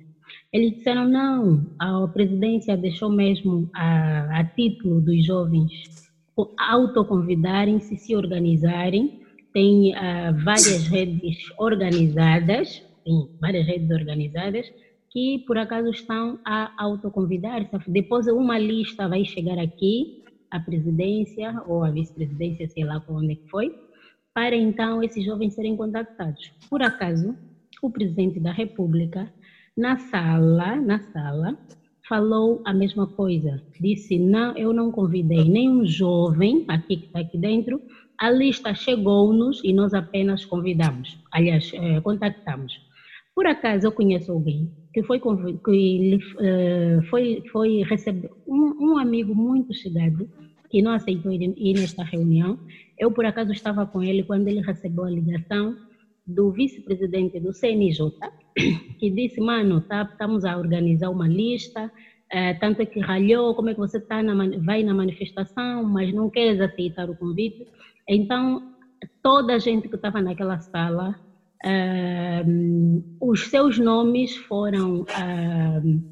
Eles 0.51 0.77
disseram, 0.77 1.07
não, 1.07 1.67
a 1.79 2.09
presidência 2.09 2.79
deixou 2.79 3.11
mesmo 3.11 3.69
a, 3.75 4.41
a 4.41 4.45
título 4.45 5.03
dos 5.03 5.27
jovens 5.27 5.71
autoconvidarem-se, 6.59 7.95
se 7.99 8.17
organizarem. 8.17 9.22
Tem 9.53 9.93
uh, 9.93 10.35
várias 10.45 10.87
redes 10.89 11.39
organizadas, 11.59 12.83
várias 13.41 13.67
redes 13.67 13.91
organizadas 13.91 14.73
que 15.11 15.45
por 15.47 15.59
acaso 15.59 15.91
estão 15.91 16.39
a 16.45 16.73
autoconvidar-se. 16.83 17.91
Depois 17.91 18.27
uma 18.29 18.59
lista 18.59 19.07
vai 19.09 19.25
chegar 19.25 19.59
aqui, 19.59 20.25
a 20.51 20.59
presidência 20.59 21.63
ou 21.67 21.85
a 21.85 21.91
vice-presidência, 21.91 22.69
sei 22.69 22.85
lá 22.85 23.03
onde 23.09 23.39
foi, 23.51 23.75
para 24.35 24.57
então 24.57 25.03
esses 25.03 25.25
jovens 25.25 25.55
serem 25.55 25.77
contactados. 25.77 26.53
Por 26.69 26.83
acaso, 26.83 27.37
o 27.83 27.91
presidente 27.91 28.41
da 28.41 28.53
República, 28.53 29.31
na 29.77 29.99
sala, 29.99 30.77
na 30.77 30.99
sala, 30.99 31.59
falou 32.09 32.63
a 32.65 32.73
mesma 32.73 33.07
coisa. 33.07 33.63
Disse: 33.81 34.19
não, 34.19 34.57
eu 34.57 34.73
não 34.73 34.91
convidei 34.91 35.45
nenhum 35.45 35.85
jovem 35.85 36.65
aqui 36.69 36.97
que 36.97 37.07
está 37.07 37.21
aqui 37.21 37.39
dentro. 37.39 37.81
A 38.23 38.31
lista 38.31 38.73
chegou-nos 38.73 39.61
e 39.65 39.73
nós 39.73 39.93
apenas 39.93 40.45
convidamos. 40.45 41.19
Aliás, 41.33 41.73
eh, 41.75 42.01
contactamos. 42.03 42.73
Por 43.35 43.49
acaso 43.49 43.89
eu 43.89 43.91
conheço 43.91 44.31
alguém 44.31 44.71
que 44.95 45.03
foi 45.03 45.19
que 45.19 46.19
uh, 46.39 47.03
foi 47.11 47.43
foi 47.51 47.83
um, 48.47 48.93
um, 48.93 48.99
amigo 48.99 49.35
muito 49.35 49.75
chegado 49.75 50.31
que 50.71 50.81
não 50.81 50.93
aceitou 50.93 51.33
ir, 51.33 51.53
ir 51.57 51.75
nesta 51.75 52.05
reunião. 52.05 52.61
Eu 52.97 53.11
por 53.11 53.25
acaso 53.25 53.51
estava 53.51 53.85
com 53.87 54.01
ele 54.05 54.23
quando 54.23 54.47
ele 54.47 54.61
recebeu 54.61 55.03
a 55.03 55.11
ligação 55.11 55.77
do 56.25 56.53
vice-presidente 56.53 57.41
do 57.41 57.53
CNJ 57.53 58.13
que 59.01 59.11
disse 59.11 59.41
mano 59.41 59.81
tá, 59.81 60.09
estamos 60.09 60.45
a 60.45 60.57
organizar 60.57 61.11
uma 61.11 61.27
lista 61.27 61.87
uh, 61.87 62.61
tanto 62.61 62.83
é 62.83 62.87
que 62.87 63.01
ralhou 63.01 63.57
como 63.57 63.71
é 63.71 63.75
que 63.75 63.81
você 63.81 63.99
tá 63.99 64.23
na, 64.23 64.35
vai 64.61 64.85
na 64.85 64.95
manifestação 64.95 65.83
mas 65.83 66.15
não 66.15 66.31
queres 66.31 66.61
aceitar 66.61 67.11
o 67.11 67.17
convite 67.17 67.67
então 68.15 68.75
toda 69.23 69.55
a 69.55 69.59
gente 69.59 69.89
que 69.89 69.97
estava 69.97 70.21
naquela 70.21 70.59
sala 70.59 71.19
Uh, 71.65 73.05
os 73.21 73.49
seus 73.49 73.79
nomes 73.79 74.37
foram, 74.37 75.03
uh, 75.03 76.03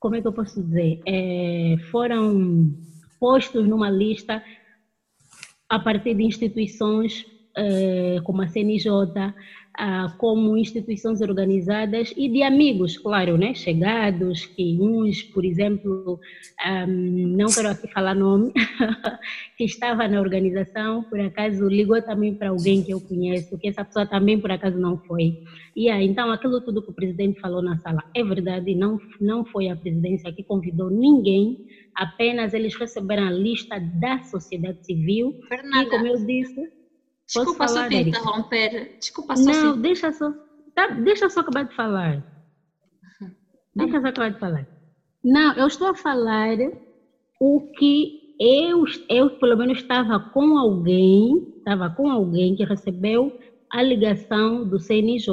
como 0.00 0.16
é 0.16 0.20
que 0.20 0.26
eu 0.26 0.32
posso 0.32 0.60
dizer, 0.60 1.00
é, 1.06 1.76
foram 1.92 2.74
postos 3.20 3.68
numa 3.68 3.88
lista 3.88 4.42
a 5.68 5.78
partir 5.78 6.14
de 6.14 6.24
instituições 6.24 7.24
uh, 7.56 8.20
como 8.24 8.42
a 8.42 8.48
CNJ, 8.48 8.90
ah, 9.76 10.14
como 10.18 10.56
instituições 10.56 11.20
organizadas 11.20 12.14
e 12.16 12.28
de 12.28 12.42
amigos, 12.44 12.96
claro, 12.96 13.36
né, 13.36 13.54
chegados, 13.54 14.46
que 14.46 14.78
uns, 14.80 15.22
por 15.22 15.44
exemplo, 15.44 16.20
um, 16.64 17.36
não 17.36 17.46
quero 17.46 17.68
aqui 17.68 17.88
falar 17.88 18.14
nome, 18.14 18.52
que 19.58 19.64
estava 19.64 20.06
na 20.06 20.20
organização, 20.20 21.02
por 21.04 21.18
acaso 21.18 21.66
ligou 21.66 22.00
também 22.02 22.34
para 22.34 22.50
alguém 22.50 22.84
que 22.84 22.92
eu 22.92 23.00
conheço, 23.00 23.58
que 23.58 23.68
essa 23.68 23.84
pessoa 23.84 24.06
também 24.06 24.40
por 24.40 24.52
acaso 24.52 24.78
não 24.78 24.96
foi. 24.96 25.42
E 25.74 25.90
aí, 25.90 26.06
então, 26.06 26.30
aquilo 26.30 26.60
tudo 26.60 26.80
que 26.80 26.90
o 26.90 26.94
presidente 26.94 27.40
falou 27.40 27.60
na 27.60 27.76
sala 27.78 28.04
é 28.14 28.22
verdade, 28.22 28.76
não, 28.76 29.00
não 29.20 29.44
foi 29.44 29.68
a 29.68 29.74
presidência 29.74 30.32
que 30.32 30.44
convidou 30.44 30.88
ninguém, 30.88 31.66
apenas 31.96 32.54
eles 32.54 32.76
receberam 32.76 33.26
a 33.26 33.30
lista 33.32 33.80
da 33.80 34.22
sociedade 34.22 34.86
civil. 34.86 35.34
Fernanda. 35.48 35.82
E 35.82 35.90
como 35.90 36.06
eu 36.06 36.24
disse, 36.24 36.83
Desculpa 37.26 37.66
falar, 37.66 37.82
só 37.82 37.88
te 37.88 37.96
interromper. 37.96 38.96
Desculpa 38.98 39.36
só. 39.36 39.50
Não, 39.50 39.74
se... 39.74 39.80
deixa 39.80 40.12
só. 40.12 40.32
Tá, 40.74 40.88
deixa 40.88 41.28
só 41.30 41.40
acabar 41.40 41.64
de 41.64 41.74
falar. 41.74 42.24
Deixa 43.74 44.00
só 44.00 44.08
acabar 44.08 44.30
de 44.30 44.38
falar. 44.38 44.68
Não, 45.22 45.52
eu 45.54 45.66
estou 45.66 45.88
a 45.88 45.94
falar 45.94 46.56
o 47.40 47.60
que 47.72 48.36
eu, 48.38 48.84
eu 49.08 49.30
pelo 49.38 49.56
menos 49.56 49.78
estava 49.78 50.18
com 50.18 50.58
alguém, 50.58 51.54
estava 51.58 51.90
com 51.90 52.10
alguém 52.10 52.54
que 52.54 52.64
recebeu 52.64 53.36
a 53.70 53.82
ligação 53.82 54.68
do 54.68 54.78
CNJ. 54.78 55.30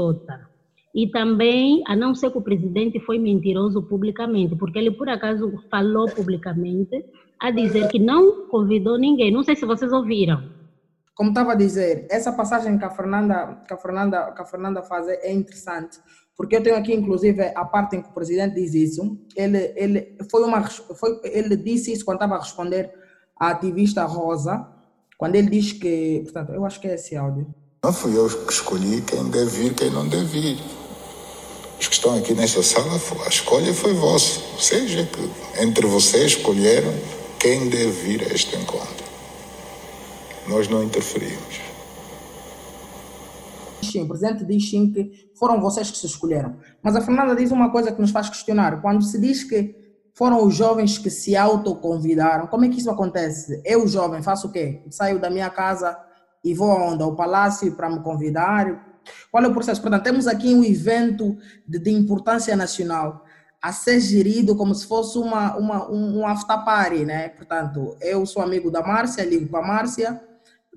E 0.93 1.07
também, 1.07 1.83
a 1.87 1.95
não 1.95 2.13
ser 2.15 2.31
que 2.31 2.37
o 2.37 2.41
presidente 2.41 2.99
foi 2.99 3.17
mentiroso 3.17 3.81
publicamente, 3.83 4.55
porque 4.55 4.79
ele 4.79 4.91
por 4.91 5.09
acaso 5.09 5.51
falou 5.69 6.09
publicamente 6.09 7.05
a 7.39 7.49
dizer 7.49 7.87
que 7.89 7.99
não 7.99 8.47
convidou 8.47 8.97
ninguém. 8.97 9.31
Não 9.31 9.43
sei 9.43 9.55
se 9.55 9.65
vocês 9.65 9.91
ouviram 9.91 10.60
como 11.21 11.29
estava 11.29 11.51
a 11.51 11.55
dizer, 11.55 12.07
essa 12.09 12.31
passagem 12.31 12.79
que 12.79 12.83
a 12.83 12.89
Fernanda, 12.89 13.61
que 13.67 13.71
a 13.71 13.77
Fernanda, 13.77 14.31
que 14.31 14.41
a 14.41 14.45
Fernanda 14.45 14.81
faz 14.81 15.07
é 15.07 15.31
interessante, 15.31 15.99
porque 16.35 16.55
eu 16.55 16.63
tenho 16.63 16.75
aqui 16.75 16.95
inclusive 16.95 17.43
a 17.43 17.63
parte 17.63 17.95
em 17.95 18.01
que 18.01 18.09
o 18.09 18.11
presidente 18.11 18.55
diz 18.55 18.73
isso. 18.73 19.19
Ele, 19.35 19.71
ele, 19.75 20.17
foi 20.31 20.41
uma, 20.41 20.67
foi, 20.67 21.21
ele 21.25 21.55
disse 21.55 21.93
isso 21.93 22.03
quando 22.03 22.15
estava 22.15 22.37
a 22.37 22.39
responder 22.39 22.91
à 23.39 23.49
ativista 23.49 24.03
Rosa, 24.03 24.67
quando 25.15 25.35
ele 25.35 25.51
diz 25.51 25.73
que, 25.73 26.21
portanto, 26.23 26.53
eu 26.53 26.65
acho 26.65 26.79
que 26.79 26.87
é 26.87 26.95
esse 26.95 27.15
áudio. 27.15 27.53
Não 27.83 27.93
fui 27.93 28.17
eu 28.17 28.27
que 28.27 28.51
escolhi 28.51 29.03
quem 29.03 29.23
deve 29.29 29.45
vir, 29.45 29.75
quem 29.75 29.91
não 29.91 30.09
deve 30.09 30.25
vir. 30.25 30.59
Os 31.79 31.87
que 31.87 31.93
estão 31.93 32.17
aqui 32.17 32.33
nesta 32.33 32.63
sala, 32.63 32.99
a 33.25 33.29
escolha 33.29 33.71
foi 33.75 33.93
vossa. 33.93 34.39
Seja 34.57 35.05
que 35.05 35.61
entre 35.61 35.85
vocês 35.85 36.31
escolheram 36.31 36.91
quem 37.37 37.69
deve 37.69 37.91
vir 37.91 38.23
a 38.23 38.33
este 38.33 38.55
encontro. 38.55 39.10
Nós 40.47 40.67
não 40.67 40.83
interferimos. 40.83 41.61
Sim, 43.81 44.03
o 44.03 44.07
presidente 44.07 44.45
diz 44.45 44.69
sim 44.69 44.91
que 44.91 45.31
foram 45.37 45.59
vocês 45.59 45.89
que 45.89 45.97
se 45.97 46.05
escolheram. 46.05 46.57
Mas 46.81 46.95
a 46.95 47.01
Fernanda 47.01 47.35
diz 47.35 47.51
uma 47.51 47.71
coisa 47.71 47.91
que 47.91 47.99
nos 47.99 48.11
faz 48.11 48.29
questionar. 48.29 48.81
Quando 48.81 49.03
se 49.03 49.19
diz 49.19 49.43
que 49.43 49.75
foram 50.13 50.45
os 50.45 50.55
jovens 50.55 50.97
que 50.97 51.09
se 51.09 51.35
autoconvidaram, 51.35 52.47
como 52.47 52.65
é 52.65 52.69
que 52.69 52.79
isso 52.79 52.89
acontece? 52.89 53.61
Eu, 53.65 53.87
jovem, 53.87 54.21
faço 54.21 54.47
o 54.47 54.51
quê? 54.51 54.83
Saio 54.89 55.19
da 55.19 55.29
minha 55.29 55.49
casa 55.49 55.97
e 56.43 56.53
vou 56.53 56.71
aonde? 56.71 57.03
Ao 57.03 57.15
palácio 57.15 57.71
para 57.75 57.89
me 57.89 58.01
convidar? 58.01 58.99
Qual 59.31 59.43
é 59.43 59.47
o 59.47 59.53
processo? 59.53 59.81
Portanto, 59.81 60.03
temos 60.03 60.27
aqui 60.27 60.53
um 60.53 60.63
evento 60.63 61.37
de, 61.67 61.79
de 61.79 61.91
importância 61.91 62.55
nacional 62.55 63.25
a 63.61 63.71
ser 63.71 63.99
gerido 63.99 64.55
como 64.55 64.73
se 64.73 64.87
fosse 64.87 65.17
uma, 65.17 65.55
uma, 65.55 65.89
um, 65.89 66.19
um 66.19 66.27
after 66.27 66.63
party, 66.65 67.05
né? 67.05 67.29
Portanto, 67.29 67.95
eu 68.01 68.25
sou 68.25 68.41
amigo 68.41 68.71
da 68.71 68.81
Márcia, 68.81 69.23
ligo 69.23 69.47
para 69.47 69.59
a 69.59 69.67
Márcia, 69.67 70.21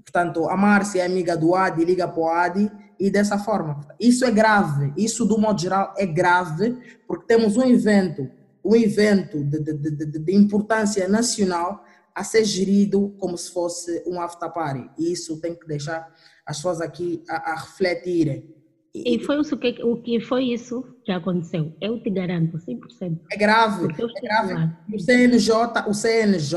Portanto, 0.02 0.48
a 0.48 0.56
Márcia 0.56 1.02
é 1.02 1.06
amiga 1.06 1.36
do 1.36 1.54
Adi, 1.54 1.84
liga 1.84 2.06
para 2.06 2.20
o 2.20 2.28
Adi 2.28 2.70
e 2.98 3.10
dessa 3.10 3.38
forma. 3.38 3.80
Isso 3.98 4.24
é 4.24 4.30
grave, 4.30 4.92
isso 4.96 5.24
do 5.24 5.38
modo 5.38 5.60
geral 5.60 5.94
é 5.96 6.06
grave, 6.06 6.76
porque 7.06 7.26
temos 7.26 7.56
um 7.56 7.64
evento, 7.64 8.30
um 8.64 8.74
evento 8.76 9.42
de, 9.42 9.60
de, 9.60 9.90
de, 9.90 10.18
de 10.18 10.34
importância 10.34 11.08
nacional 11.08 11.84
a 12.14 12.22
ser 12.22 12.44
gerido 12.44 13.14
como 13.18 13.36
se 13.36 13.50
fosse 13.50 14.02
um 14.06 14.20
after 14.20 14.50
party. 14.52 14.88
E 14.96 15.12
isso 15.12 15.40
tem 15.40 15.54
que 15.54 15.66
deixar 15.66 16.12
as 16.46 16.56
pessoas 16.56 16.80
aqui 16.80 17.24
a, 17.28 17.52
a 17.52 17.54
refletirem. 17.56 18.54
E 18.94 19.18
foi 19.18 19.40
o 19.40 19.42
que, 19.42 19.82
o 19.82 19.96
que 19.96 20.20
foi 20.20 20.44
isso 20.44 20.84
que 21.04 21.10
aconteceu. 21.10 21.76
Eu 21.80 22.00
te 22.00 22.10
garanto, 22.10 22.58
100%. 22.58 23.18
É 23.32 23.36
grave. 23.36 23.88
É 23.92 24.20
grave. 24.20 24.72
O 24.92 25.00
CNJ, 25.00 25.52
o 25.88 25.92
CNJ 25.92 26.56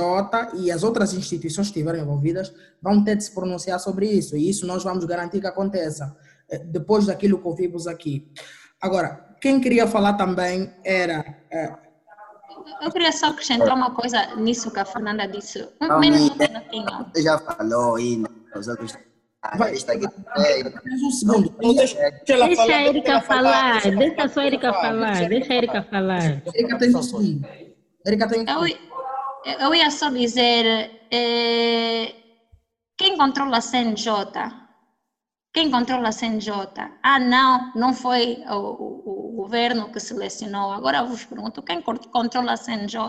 e 0.60 0.72
as 0.72 0.84
outras 0.84 1.16
instituições 1.16 1.72
que 1.72 1.80
estiverem 1.80 2.02
envolvidas 2.02 2.54
vão 2.80 3.04
ter 3.04 3.16
de 3.16 3.24
se 3.24 3.34
pronunciar 3.34 3.80
sobre 3.80 4.06
isso. 4.06 4.38
E 4.38 4.48
isso 4.48 4.68
nós 4.68 4.84
vamos 4.84 5.04
garantir 5.06 5.42
que 5.42 5.48
aconteça 5.48 6.16
eh, 6.48 6.60
depois 6.60 7.08
daquilo 7.08 7.40
que 7.40 7.48
ouvimos 7.48 7.88
aqui. 7.88 8.32
Agora, 8.80 9.36
quem 9.42 9.60
queria 9.60 9.88
falar 9.88 10.14
também 10.14 10.72
era. 10.84 11.26
É... 11.50 11.74
Eu 12.84 12.92
queria 12.92 13.12
só 13.12 13.28
acrescentar 13.28 13.76
uma 13.76 13.96
coisa 13.96 14.36
nisso 14.36 14.70
que 14.70 14.80
a 14.80 14.86
Fernanda 14.86 15.28
disse. 15.28 15.68
Um 15.82 16.00
minuto, 16.00 16.38
Você 17.14 17.24
já 17.24 17.40
falou 17.40 17.96
aí, 17.96 18.18
né? 18.18 18.28
os 18.56 18.68
outros 18.68 18.96
Vai. 19.56 19.74
Um 19.74 21.12
segundo. 21.12 21.50
Deixa, 21.76 21.98
deixa 22.26 22.64
a 22.64 22.84
Erika 22.84 23.22
falar. 23.22 23.82
Deixa 23.82 24.28
só 24.28 24.40
a 24.42 24.46
Erika 24.46 24.74
falar. 24.74 25.28
Deixa 25.28 25.54
a 25.54 25.56
Erika 25.56 25.84
falar. 25.84 26.42
Erika 26.54 26.78
tem 26.78 26.96
um 26.96 27.42
Erika 28.06 28.28
tem 28.28 28.46
eu, 28.48 29.60
eu 29.60 29.76
ia 29.76 29.90
só 29.92 30.10
dizer, 30.10 30.92
é, 31.12 32.14
quem 32.98 33.18
controla 33.18 33.58
a 33.58 33.62
CNJ? 33.62 34.08
Quem 35.54 35.72
controla 35.72 36.10
a 36.10 36.12
CNJ? 36.12 36.52
Ah, 37.02 37.20
não, 37.20 37.72
não 37.74 37.94
foi 37.94 38.44
o, 38.50 38.56
o, 38.56 39.30
o 39.30 39.36
governo 39.38 39.92
que 39.92 40.00
selecionou. 40.00 40.72
Agora 40.72 41.00
eu 41.00 41.08
vos 41.08 41.26
pergunto, 41.26 41.64
quem 41.64 41.82
controla 41.82 42.54
a 42.54 42.58
CNJ? 42.58 43.00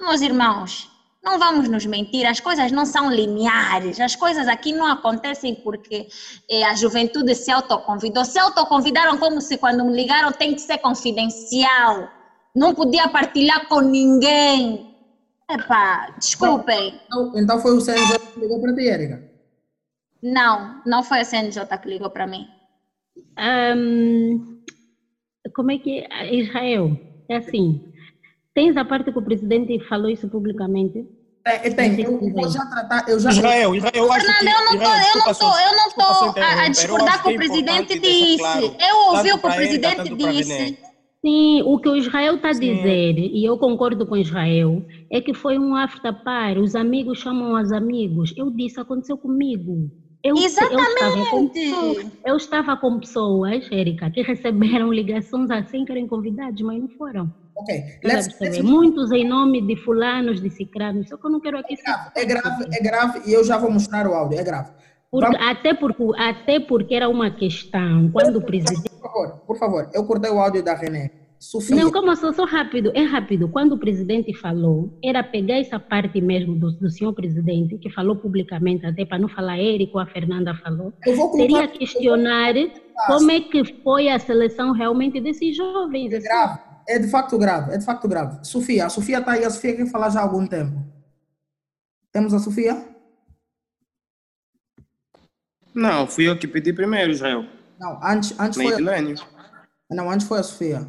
Meus 0.00 0.20
irmãos, 0.20 0.91
não 1.22 1.38
vamos 1.38 1.68
nos 1.68 1.86
mentir, 1.86 2.26
as 2.26 2.40
coisas 2.40 2.72
não 2.72 2.84
são 2.84 3.10
lineares, 3.10 4.00
as 4.00 4.16
coisas 4.16 4.48
aqui 4.48 4.72
não 4.72 4.86
acontecem 4.86 5.54
porque 5.54 6.08
eh, 6.50 6.64
a 6.64 6.74
juventude 6.74 7.34
se 7.34 7.50
autoconvidou. 7.50 8.24
Se 8.24 8.38
autoconvidaram 8.38 9.16
como 9.18 9.40
se 9.40 9.56
quando 9.56 9.84
me 9.84 9.94
ligaram 9.94 10.32
tem 10.32 10.54
que 10.54 10.60
ser 10.60 10.78
confidencial, 10.78 12.08
não 12.54 12.74
podia 12.74 13.08
partilhar 13.08 13.68
com 13.68 13.80
ninguém. 13.80 14.96
Epá, 15.48 16.12
desculpem. 16.18 17.00
Então, 17.06 17.32
então 17.36 17.60
foi 17.60 17.76
o 17.76 17.80
CNJ 17.80 18.18
que 18.18 18.40
ligou 18.40 18.60
para 18.60 18.74
ti, 18.74 18.82
Erika? 18.82 19.22
Não, 20.22 20.82
não 20.84 21.02
foi 21.02 21.20
a 21.20 21.24
CNJ 21.24 21.64
que 21.78 21.88
ligou 21.88 22.10
para 22.10 22.26
mim. 22.26 22.48
Ahm, 23.36 24.62
como 25.54 25.70
é 25.70 25.78
que 25.78 26.00
é? 26.00 26.34
Israel? 26.34 26.98
É 27.28 27.36
assim, 27.36 27.91
tens 28.54 28.76
a 28.76 28.84
parte 28.84 29.12
que 29.12 29.18
o 29.18 29.22
presidente 29.22 29.78
falou 29.88 30.08
isso 30.10 30.28
publicamente? 30.28 31.06
É, 31.44 31.58
tem, 31.70 32.00
eu 32.00 32.20
vou 32.30 32.48
já 32.48 32.64
tratar, 32.66 33.04
eu 33.08 33.18
já... 33.18 33.30
Israel, 33.30 33.74
Israel, 33.74 33.92
eu 33.96 34.12
acho 34.12 34.26
Fernando, 34.26 34.38
que... 34.38 34.46
eu 34.46 34.64
não 34.64 34.74
Israel, 34.74 35.02
estou, 35.02 35.18
eu 35.18 35.26
não 35.26 35.34
só- 35.34 35.60
eu 35.60 35.76
não 35.76 35.86
estou 35.88 36.42
a, 36.42 36.68
discordar 36.68 37.22
com 37.22 37.28
o 37.28 37.32
é 37.32 37.36
presidente 37.36 37.98
disse. 37.98 38.38
claro, 38.38 38.76
eu 38.78 38.96
ouvi 39.16 39.32
o 39.32 39.38
que 39.38 39.46
o 39.46 39.50
Erika, 39.50 39.56
presidente 39.56 40.14
disse. 40.14 40.78
Sim, 41.24 41.62
o 41.64 41.78
que 41.78 41.88
o 41.88 41.96
Israel 41.96 42.34
está 42.36 42.48
a 42.48 42.52
dizer, 42.52 43.16
e 43.18 43.44
eu 43.44 43.56
concordo 43.58 44.04
com 44.06 44.16
Israel, 44.16 44.84
é 45.10 45.20
que 45.20 45.32
foi 45.34 45.56
um 45.58 45.74
after 45.76 46.12
party, 46.22 46.60
os 46.60 46.74
amigos 46.76 47.18
chamam 47.18 47.60
os 47.60 47.70
amigos. 47.72 48.32
Eu 48.36 48.50
disse, 48.50 48.78
aconteceu 48.80 49.16
comigo. 49.16 49.88
Eu, 50.22 50.36
Eu 50.36 50.46
estava, 50.46 51.26
com, 51.30 51.48
pessoas- 51.48 52.06
eu 52.24 52.36
estava 52.36 52.76
com 52.76 52.98
pessoas, 53.00 53.68
Érica, 53.72 54.10
que 54.10 54.22
receberam 54.22 54.92
ligações 54.92 55.50
assim 55.50 55.84
que 55.84 55.90
eram 55.92 56.06
convidados, 56.06 56.60
mas 56.62 56.80
não 56.80 56.88
foram. 56.88 57.32
Ok, 57.54 57.74
let's- 58.04 58.38
let's- 58.40 58.62
Muitos 58.62 59.10
em 59.12 59.26
nome 59.28 59.60
de 59.60 59.76
fulanos, 59.76 60.40
de 60.40 60.50
cicranos, 60.50 61.08
só 61.08 61.16
que 61.16 61.26
eu 61.26 61.30
não 61.30 61.40
quero 61.40 61.58
aqui... 61.58 61.74
É 62.16 62.24
grave, 62.24 62.64
é 62.72 62.82
grave, 62.82 63.20
e 63.26 63.32
eu 63.32 63.44
já 63.44 63.58
vou 63.58 63.70
mostrar 63.70 64.06
o 64.06 64.14
áudio, 64.14 64.38
é 64.38 64.42
grave. 64.44 64.70
Porque, 65.10 65.36
até, 65.36 65.74
porque, 65.74 66.02
até 66.16 66.58
porque 66.60 66.94
era 66.94 67.08
uma 67.08 67.30
questão, 67.30 68.10
quando 68.10 68.36
o 68.36 68.42
presidente... 68.42 68.88
Por 68.90 69.00
favor, 69.02 69.28
por 69.46 69.58
favor, 69.58 69.90
eu 69.92 70.04
cortei 70.06 70.30
o 70.30 70.38
áudio 70.40 70.62
da 70.62 70.74
René. 70.74 71.10
Sofia, 71.38 71.74
Não, 71.74 71.90
como 71.90 72.14
só, 72.14 72.32
só 72.32 72.44
rápido, 72.44 72.92
é 72.94 73.02
rápido. 73.02 73.48
Quando 73.48 73.72
o 73.72 73.78
presidente 73.78 74.32
falou, 74.32 74.96
era 75.04 75.24
pegar 75.24 75.58
essa 75.58 75.76
parte 75.78 76.20
mesmo 76.20 76.54
do, 76.54 76.70
do 76.70 76.88
senhor 76.88 77.12
presidente, 77.12 77.76
que 77.78 77.90
falou 77.90 78.14
publicamente, 78.14 78.86
até 78.86 79.04
para 79.04 79.18
não 79.18 79.28
falar 79.28 79.58
Érico, 79.58 79.98
a 79.98 80.06
Fernanda 80.06 80.54
falou, 80.54 80.92
Eu 81.04 81.16
seria 81.32 81.66
questionar 81.66 82.54
como 83.08 83.28
é 83.32 83.40
que 83.40 83.64
foi 83.82 84.08
a 84.08 84.20
seleção 84.20 84.70
realmente 84.72 85.20
desses 85.20 85.56
jovens. 85.56 86.12
É 86.14 86.20
grave, 86.20 86.60
é 86.92 86.98
de 86.98 87.08
facto 87.08 87.38
grave, 87.38 87.72
é 87.72 87.78
de 87.78 87.84
facto 87.84 88.06
grave. 88.06 88.44
Sofia, 88.44 88.86
a 88.86 88.90
Sofia 88.90 89.18
está 89.18 89.32
aí, 89.32 89.44
a 89.44 89.50
Sofia 89.50 89.74
quer 89.74 89.86
falar 89.86 90.10
já 90.10 90.20
há 90.20 90.22
algum 90.22 90.46
tempo. 90.46 90.84
Temos 92.12 92.34
a 92.34 92.38
Sofia? 92.38 92.86
Não, 95.74 96.06
fui 96.06 96.28
eu 96.28 96.38
que 96.38 96.46
pedi 96.46 96.72
primeiro, 96.72 97.10
Israel. 97.10 97.46
Não, 97.80 97.98
antes, 98.04 98.38
antes 98.38 98.56
foi. 98.56 98.66
Neidilene. 98.66 99.14
Não, 99.90 100.10
antes 100.10 100.26
foi 100.26 100.38
a 100.38 100.42
Sofia. 100.42 100.86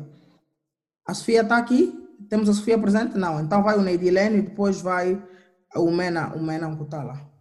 A 1.07 1.13
Sofia 1.13 1.41
está 1.41 1.57
aqui? 1.57 1.97
Temos 2.29 2.49
a 2.49 2.53
Sofia 2.53 2.77
presente? 2.77 3.17
Não, 3.17 3.39
então 3.39 3.63
vai 3.63 3.77
o 3.77 3.81
Neidilene 3.81 4.39
e 4.39 4.41
depois 4.41 4.81
vai 4.81 5.21
o 5.75 5.89
Mena, 5.89 6.33
o 6.35 6.43
Mena 6.43 6.67
Nkutala. 6.67 7.31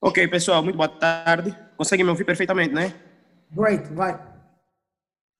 Ok, 0.00 0.28
pessoal, 0.28 0.62
muito 0.62 0.76
boa 0.76 0.88
tarde. 0.88 1.56
Consegue 1.76 2.04
me 2.04 2.10
ouvir 2.10 2.24
perfeitamente, 2.24 2.74
né? 2.74 2.92
Great, 3.52 3.92
vai. 3.94 4.31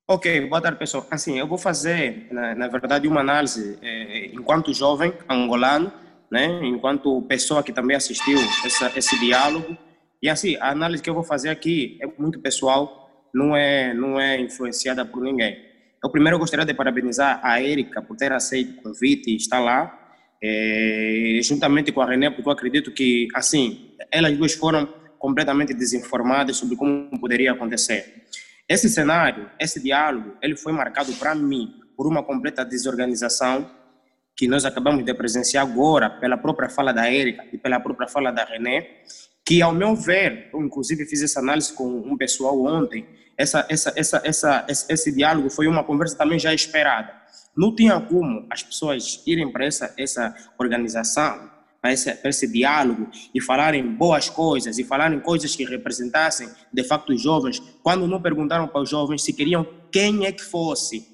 Ok, 0.08 0.48
boa 0.48 0.60
tarde, 0.60 0.78
pessoal. 0.78 1.06
Assim, 1.10 1.38
eu 1.38 1.46
vou 1.46 1.56
fazer, 1.56 2.26
na, 2.32 2.56
na 2.56 2.68
verdade, 2.68 3.06
uma 3.06 3.20
análise 3.20 3.78
eh, 3.80 4.30
enquanto 4.34 4.74
jovem 4.74 5.12
angolano, 5.28 5.92
né? 6.30 6.60
Enquanto 6.64 7.22
pessoa 7.22 7.62
que 7.62 7.72
também 7.72 7.96
assistiu 7.96 8.36
essa, 8.64 8.90
esse 8.96 9.18
diálogo. 9.20 9.76
E 10.20 10.28
assim, 10.28 10.56
a 10.56 10.70
análise 10.70 11.00
que 11.02 11.08
eu 11.08 11.14
vou 11.14 11.22
fazer 11.22 11.50
aqui 11.50 11.98
é 12.02 12.06
muito 12.18 12.40
pessoal, 12.40 13.28
não 13.32 13.56
é, 13.56 13.94
não 13.94 14.20
é 14.20 14.40
influenciada 14.40 15.04
por 15.04 15.22
ninguém. 15.22 15.56
Eu 16.02 16.10
primeiro 16.10 16.36
gostaria 16.36 16.66
de 16.66 16.74
parabenizar 16.74 17.38
a 17.40 17.62
Érica 17.62 18.02
por 18.02 18.16
ter 18.16 18.32
aceito 18.32 18.80
o 18.80 18.82
convite 18.82 19.30
e 19.30 19.36
estar 19.36 19.60
lá, 19.60 19.96
eh, 20.42 21.38
juntamente 21.44 21.92
com 21.92 22.00
a 22.00 22.06
René, 22.06 22.28
porque 22.28 22.48
eu 22.48 22.52
acredito 22.52 22.90
que, 22.90 23.28
assim, 23.34 23.94
elas 24.10 24.36
duas 24.36 24.52
foram 24.52 24.86
completamente 25.16 25.72
desinformadas 25.72 26.56
sobre 26.56 26.74
como 26.74 27.08
poderia 27.20 27.52
acontecer. 27.52 28.21
Esse 28.68 28.88
cenário, 28.88 29.50
esse 29.58 29.82
diálogo, 29.82 30.36
ele 30.40 30.56
foi 30.56 30.72
marcado 30.72 31.12
para 31.14 31.34
mim 31.34 31.74
por 31.96 32.06
uma 32.06 32.22
completa 32.22 32.64
desorganização 32.64 33.70
que 34.36 34.48
nós 34.48 34.64
acabamos 34.64 35.04
de 35.04 35.14
presenciar 35.14 35.64
agora 35.64 36.08
pela 36.08 36.38
própria 36.38 36.68
fala 36.68 36.92
da 36.92 37.06
Érica 37.06 37.44
e 37.52 37.58
pela 37.58 37.78
própria 37.78 38.08
fala 38.08 38.30
da 38.30 38.44
René, 38.44 39.02
que 39.44 39.60
ao 39.60 39.72
meu 39.72 39.94
ver, 39.94 40.48
eu 40.52 40.62
inclusive 40.62 41.04
fiz 41.06 41.22
essa 41.22 41.40
análise 41.40 41.72
com 41.74 41.86
um 41.86 42.16
pessoal 42.16 42.60
ontem, 42.64 43.06
essa, 43.36 43.66
essa, 43.68 43.92
essa, 43.96 44.22
essa, 44.24 44.66
esse, 44.68 44.92
esse 44.92 45.12
diálogo 45.12 45.50
foi 45.50 45.66
uma 45.66 45.84
conversa 45.84 46.16
também 46.16 46.38
já 46.38 46.54
esperada. 46.54 47.12
Não 47.56 47.74
tinha 47.74 48.00
como 48.00 48.46
as 48.50 48.62
pessoas 48.62 49.22
irem 49.26 49.50
para 49.50 49.66
essa, 49.66 49.92
essa 49.98 50.34
organização, 50.58 51.50
para 51.82 51.92
esse, 51.92 52.14
para 52.14 52.30
esse 52.30 52.46
diálogo 52.46 53.10
e 53.34 53.40
falarem 53.40 53.84
boas 53.84 54.30
coisas 54.30 54.78
e 54.78 54.84
falarem 54.84 55.18
coisas 55.18 55.56
que 55.56 55.64
representassem 55.64 56.48
de 56.72 56.84
facto 56.84 57.12
os 57.12 57.20
jovens, 57.20 57.58
quando 57.82 58.06
não 58.06 58.22
perguntaram 58.22 58.68
para 58.68 58.80
os 58.80 58.88
jovens 58.88 59.22
se 59.24 59.32
queriam 59.32 59.66
quem 59.90 60.24
é 60.24 60.30
que 60.30 60.42
fosse. 60.44 61.08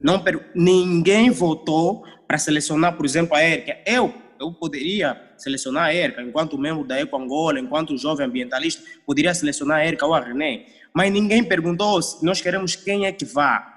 Não, 0.00 0.22
ninguém 0.54 1.30
votou 1.30 2.04
para 2.28 2.38
selecionar, 2.38 2.96
por 2.96 3.04
exemplo, 3.04 3.34
a 3.36 3.40
Érica. 3.40 3.78
Eu, 3.84 4.14
eu 4.38 4.52
poderia 4.52 5.20
selecionar 5.36 5.86
a 5.86 5.92
Érica 5.94 6.22
enquanto 6.22 6.56
membro 6.56 6.84
da 6.86 6.98
Eco 7.00 7.16
Angola, 7.16 7.58
enquanto 7.58 7.96
jovem 7.98 8.26
ambientalista, 8.26 8.82
poderia 9.04 9.34
selecionar 9.34 9.78
a 9.78 9.84
Érica 9.84 10.06
ou 10.06 10.14
a 10.14 10.20
René. 10.20 10.66
Mas 10.94 11.10
ninguém 11.12 11.42
perguntou 11.42 12.00
se 12.00 12.24
nós 12.24 12.40
queremos 12.40 12.76
quem 12.76 13.06
é 13.06 13.12
que 13.12 13.24
vá. 13.24 13.72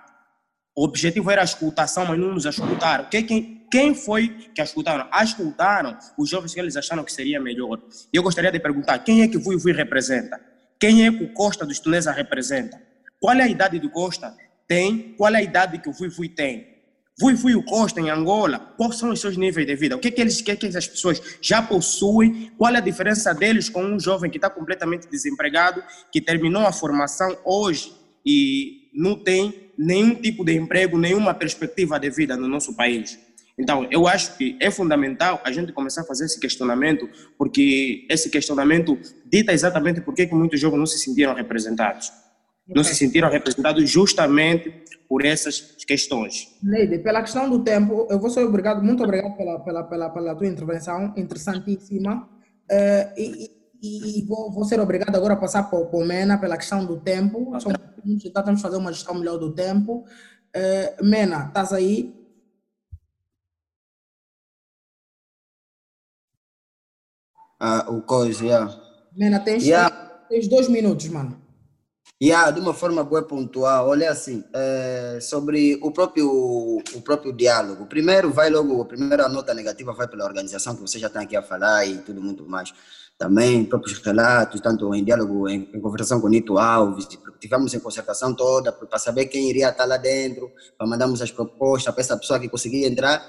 O 0.77 0.83
objetivo 0.83 1.31
era 1.31 1.41
a 1.41 1.43
escutação, 1.45 2.05
mas 2.05 2.19
não 2.19 2.33
nos 2.33 2.45
escutaram. 2.45 3.05
Que- 3.05 3.23
Quem, 3.23 3.58
quem 3.69 3.93
foi 3.93 4.29
que 4.53 4.61
escutaram? 4.61 5.07
Escutaram 5.21 5.97
os 6.17 6.29
jovens 6.29 6.53
que 6.53 6.59
eles 6.59 6.75
acharam 6.75 7.03
que 7.03 7.11
seria 7.11 7.39
melhor. 7.39 7.79
E 8.11 8.17
eu 8.17 8.23
gostaria 8.23 8.51
de 8.51 8.59
perguntar, 8.59 8.99
quem 8.99 9.21
é 9.21 9.27
que 9.27 9.37
o 9.37 9.41
Vui 9.41 9.57
Vui 9.57 9.71
representa? 9.71 10.39
Quem 10.79 11.05
é 11.05 11.11
que 11.11 11.23
o 11.23 11.33
Costa 11.33 11.65
dos 11.65 11.79
Tunesa 11.79 12.11
representa? 12.11 12.81
Qual 13.19 13.35
é 13.35 13.43
a 13.43 13.47
idade 13.47 13.79
do 13.79 13.89
Costa? 13.89 14.35
Tem. 14.67 15.13
Qual 15.17 15.33
é 15.33 15.37
a 15.39 15.43
idade 15.43 15.79
que 15.79 15.89
o 15.89 15.93
Vui 15.93 16.09
Vui 16.09 16.29
tem? 16.29 16.79
Vui 17.19 17.33
Vui 17.33 17.53
o 17.53 17.63
Costa 17.63 17.99
em 17.99 18.09
Angola, 18.09 18.73
quais 18.77 18.95
são 18.95 19.09
os 19.09 19.19
seus 19.19 19.35
níveis 19.35 19.67
de 19.67 19.75
vida? 19.75 19.97
O 19.97 19.99
que 19.99 20.07
é 20.07 20.11
que 20.11 20.21
eles, 20.21 20.39
o 20.39 20.43
que 20.43 20.51
é 20.51 20.55
que 20.55 20.65
essas 20.65 20.87
pessoas 20.87 21.21
já 21.41 21.61
possuem? 21.61 22.49
Qual 22.57 22.73
é 22.73 22.77
a 22.77 22.81
diferença 22.81 23.33
deles 23.33 23.67
com 23.67 23.83
um 23.83 23.99
jovem 23.99 24.31
que 24.31 24.37
está 24.37 24.49
completamente 24.49 25.05
desempregado, 25.09 25.83
que 26.13 26.21
terminou 26.21 26.65
a 26.65 26.71
formação 26.71 27.37
hoje 27.43 27.91
e 28.25 28.89
não 28.93 29.21
tem 29.21 29.73
nenhum 29.77 30.15
tipo 30.15 30.45
de 30.45 30.53
emprego, 30.55 30.97
nenhuma 30.97 31.33
perspectiva 31.33 31.99
de 31.99 32.09
vida 32.09 32.37
no 32.37 32.47
nosso 32.47 32.73
país? 32.73 33.19
Então, 33.59 33.85
eu 33.91 34.07
acho 34.07 34.37
que 34.37 34.57
é 34.61 34.71
fundamental 34.71 35.41
a 35.43 35.51
gente 35.51 35.73
começar 35.73 36.01
a 36.01 36.05
fazer 36.05 36.25
esse 36.25 36.39
questionamento, 36.39 37.09
porque 37.37 38.07
esse 38.09 38.29
questionamento 38.29 38.97
dita 39.25 39.51
exatamente 39.51 39.99
por 39.99 40.13
que 40.15 40.25
muitos 40.27 40.59
jovens 40.59 40.79
não 40.79 40.85
se 40.85 40.97
sentiram 40.97 41.33
representados. 41.33 42.09
Não 42.73 42.83
se 42.83 42.95
sentiram 42.95 43.29
representados 43.29 43.89
justamente 43.89 44.71
por 45.07 45.25
essas 45.25 45.59
questões. 45.85 46.55
Neide, 46.61 46.99
pela 46.99 47.21
questão 47.21 47.49
do 47.49 47.63
tempo, 47.63 48.07
eu 48.09 48.19
vou 48.19 48.29
ser 48.29 48.43
obrigado, 48.43 48.81
muito 48.81 49.03
obrigado 49.03 49.35
pela, 49.35 49.59
pela, 49.59 49.83
pela, 49.83 50.09
pela 50.09 50.35
tua 50.35 50.47
intervenção, 50.47 51.13
interessantíssima. 51.17 52.29
Eh, 52.69 53.13
e, 53.17 53.51
e, 53.81 54.19
e 54.19 54.25
vou, 54.25 54.51
vou 54.51 54.63
ser 54.65 54.79
obrigado 54.79 55.15
agora 55.15 55.33
a 55.33 55.37
passar 55.37 55.63
para 55.63 55.79
o 55.79 56.05
Mena 56.05 56.37
pela 56.37 56.55
questão 56.55 56.85
do 56.85 56.97
tempo. 56.99 57.51
Então 58.23 58.43
temos 58.43 58.61
que 58.61 58.61
fazer 58.61 58.77
uma 58.77 58.93
gestão 58.93 59.15
melhor 59.15 59.37
do 59.37 59.51
tempo. 59.51 60.05
Eh, 60.53 60.95
Mena, 61.01 61.47
estás 61.47 61.73
aí? 61.73 62.18
Ah, 67.59 67.85
o 67.89 68.01
coisa, 68.01 68.45
yeah. 68.45 68.81
Mena, 69.15 69.39
tens, 69.39 69.63
Yeah. 69.63 69.89
tens 70.29 70.47
dois 70.47 70.67
minutos, 70.69 71.07
mano. 71.09 71.39
Yeah, 72.21 72.51
de 72.51 72.59
uma 72.59 72.73
forma 72.73 73.01
boa 73.03 73.21
pontual, 73.23 73.87
olha 73.87 74.11
assim, 74.11 74.43
eh, 74.53 75.19
sobre 75.21 75.79
o 75.81 75.89
próprio, 75.91 76.27
o 76.29 77.01
próprio 77.01 77.31
diálogo. 77.31 77.85
Primeiro 77.85 78.29
vai 78.29 78.49
logo, 78.49 78.81
a 78.81 78.85
primeira 78.85 79.29
nota 79.29 79.53
negativa 79.53 79.93
vai 79.93 80.05
pela 80.07 80.25
organização 80.25 80.75
que 80.75 80.81
você 80.81 80.99
já 80.99 81.07
está 81.07 81.21
aqui 81.21 81.37
a 81.37 81.41
falar 81.41 81.85
e 81.85 81.97
tudo 81.99 82.21
muito 82.21 82.45
mais. 82.45 82.73
Também 83.19 83.65
próprios 83.65 83.99
relatos, 83.99 84.61
tanto 84.61 84.95
em 84.95 85.03
diálogo, 85.03 85.49
em, 85.49 85.69
em 85.73 85.81
conversação 85.81 86.21
com 86.21 86.27
o 86.27 86.29
Nito 86.29 86.57
Alves, 86.57 87.05
tivemos 87.37 87.73
em 87.73 87.79
concertação 87.81 88.33
toda 88.33 88.71
para 88.71 88.97
saber 88.97 89.25
quem 89.25 89.49
iria 89.49 89.69
estar 89.69 89.83
lá 89.83 89.97
dentro, 89.97 90.49
para 90.77 90.87
mandarmos 90.87 91.21
as 91.21 91.29
propostas 91.29 91.93
para 91.93 92.01
essa 92.01 92.15
pessoa 92.15 92.39
que 92.39 92.47
conseguia 92.47 92.87
entrar, 92.87 93.19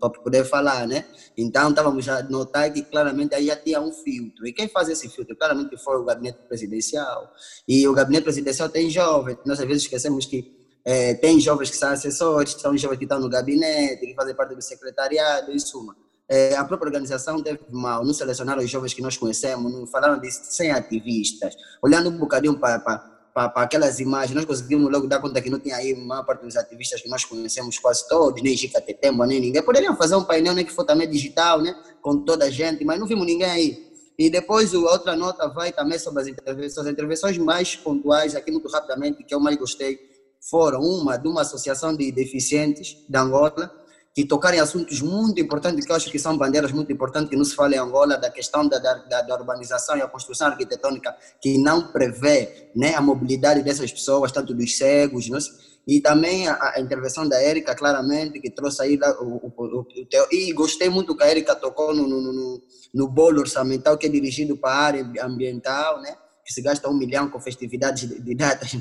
para 0.00 0.08
poder 0.08 0.44
falar, 0.46 0.86
né? 0.86 1.04
Então 1.36 1.68
estávamos 1.68 2.08
a 2.08 2.22
notar 2.22 2.72
que 2.72 2.82
claramente 2.82 3.34
aí 3.34 3.46
já 3.46 3.56
tinha 3.56 3.82
um 3.82 3.92
filtro. 3.92 4.46
E 4.46 4.52
quem 4.52 4.66
faz 4.66 4.88
esse 4.88 5.10
filtro 5.10 5.36
claramente 5.36 5.76
foi 5.76 5.98
o 5.98 6.04
gabinete 6.04 6.38
presidencial. 6.48 7.30
E 7.68 7.86
o 7.86 7.92
gabinete 7.92 8.24
presidencial 8.24 8.70
tem 8.70 8.88
jovens. 8.88 9.36
Nós 9.44 9.60
às 9.60 9.66
vezes 9.66 9.82
esquecemos 9.82 10.26
que 10.26 10.64
É, 10.86 11.14
tem 11.14 11.40
jovens 11.40 11.70
que 11.70 11.78
são 11.78 11.88
assessores, 11.88 12.52
são 12.60 12.76
jovens 12.76 12.98
que 12.98 13.06
estão 13.06 13.18
no 13.18 13.26
gabinete, 13.26 14.04
que 14.06 14.14
fazem 14.14 14.34
parte 14.34 14.54
do 14.54 14.60
secretariado, 14.60 15.50
em 15.50 15.58
suma. 15.58 15.96
É, 16.28 16.56
a 16.56 16.64
própria 16.64 16.88
organização 16.88 17.42
teve 17.42 17.60
mal, 17.70 18.04
não 18.04 18.14
selecionaram 18.14 18.62
os 18.62 18.70
jovens 18.70 18.94
que 18.94 19.02
nós 19.02 19.16
conhecemos, 19.16 19.70
não 19.72 19.86
falaram 19.86 20.18
de 20.18 20.30
100 20.30 20.70
ativistas. 20.72 21.54
Olhando 21.82 22.08
um 22.08 22.18
bocadinho 22.18 22.58
para 22.58 23.14
para 23.34 23.50
aquelas 23.62 23.98
imagens, 23.98 24.32
nós 24.32 24.44
conseguimos 24.44 24.90
logo 24.92 25.08
dar 25.08 25.20
conta 25.20 25.42
que 25.42 25.50
não 25.50 25.58
tinha 25.58 25.74
aí 25.74 25.92
a 25.92 25.98
maior 25.98 26.24
parte 26.24 26.44
dos 26.44 26.56
ativistas 26.56 27.02
que 27.02 27.08
nós 27.08 27.24
conhecemos 27.24 27.80
quase 27.80 28.08
todos, 28.08 28.40
nem 28.40 28.56
Chica 28.56 28.80
Tetemba, 28.80 29.26
nem 29.26 29.40
ninguém. 29.40 29.60
Poderiam 29.60 29.96
fazer 29.96 30.14
um 30.14 30.22
painel 30.22 30.54
nem 30.54 30.64
que 30.64 30.70
for 30.70 30.84
também 30.84 31.10
digital, 31.10 31.60
né, 31.60 31.74
com 32.00 32.18
toda 32.18 32.44
a 32.44 32.50
gente, 32.50 32.84
mas 32.84 32.98
não 33.00 33.08
vimos 33.08 33.26
ninguém 33.26 33.50
aí. 33.50 33.92
E 34.16 34.30
depois 34.30 34.72
a 34.72 34.78
outra 34.78 35.16
nota 35.16 35.48
vai 35.48 35.72
também 35.72 35.98
sobre 35.98 36.22
as 36.22 36.28
intervenções. 36.28 36.86
As 36.86 36.92
intervenções 36.92 37.36
mais 37.36 37.74
pontuais, 37.74 38.36
aqui 38.36 38.52
muito 38.52 38.68
rapidamente, 38.68 39.24
que 39.24 39.34
eu 39.34 39.40
mais 39.40 39.56
gostei, 39.56 39.98
foram 40.48 40.80
uma 40.80 41.16
de 41.16 41.26
uma 41.26 41.40
associação 41.40 41.96
de 41.96 42.12
deficientes 42.12 42.96
de 43.08 43.18
Angola, 43.18 43.68
que 44.14 44.24
tocarem 44.24 44.60
assuntos 44.60 45.02
muito 45.02 45.40
importantes, 45.40 45.84
que 45.84 45.90
eu 45.90 45.96
acho 45.96 46.10
que 46.10 46.18
são 46.20 46.38
bandeiras 46.38 46.70
muito 46.70 46.92
importantes 46.92 47.28
que 47.28 47.36
não 47.36 47.44
se 47.44 47.54
fala 47.54 47.74
em 47.74 47.78
Angola, 47.78 48.16
da 48.16 48.30
questão 48.30 48.66
da, 48.68 48.78
da, 48.78 49.22
da 49.22 49.34
urbanização 49.34 49.96
e 49.96 50.02
a 50.02 50.06
construção 50.06 50.46
arquitetônica, 50.46 51.14
que 51.40 51.58
não 51.58 51.88
prevê 51.88 52.70
né, 52.76 52.94
a 52.94 53.00
mobilidade 53.00 53.62
dessas 53.62 53.90
pessoas, 53.90 54.30
tanto 54.30 54.54
dos 54.54 54.76
cegos, 54.76 55.28
não 55.28 55.40
e 55.86 56.00
também 56.00 56.48
a, 56.48 56.72
a, 56.76 56.80
intervenção 56.80 57.28
da 57.28 57.40
Érica, 57.42 57.74
claramente, 57.74 58.40
que 58.40 58.50
trouxe 58.50 58.82
aí 58.82 58.98
o, 59.20 59.24
o, 59.24 59.52
o, 59.54 59.80
o 59.80 60.06
teu, 60.06 60.26
e 60.32 60.52
gostei 60.52 60.88
muito 60.88 61.14
que 61.14 61.22
a 61.22 61.26
Érica 61.26 61.54
tocou 61.54 61.94
no, 61.94 62.06
no, 62.06 62.20
no, 62.20 62.62
no 62.94 63.08
bolo 63.08 63.40
orçamental 63.40 63.98
que 63.98 64.06
é 64.06 64.08
dirigido 64.08 64.56
para 64.56 64.70
a 64.70 64.78
área 64.78 65.12
ambiental, 65.22 66.00
né? 66.00 66.16
Que 66.44 66.52
se 66.52 66.60
gasta 66.60 66.88
um 66.88 66.94
milhão 66.94 67.30
com 67.30 67.40
festividades 67.40 68.08
de, 68.08 68.20
de 68.20 68.34
datas. 68.34 68.76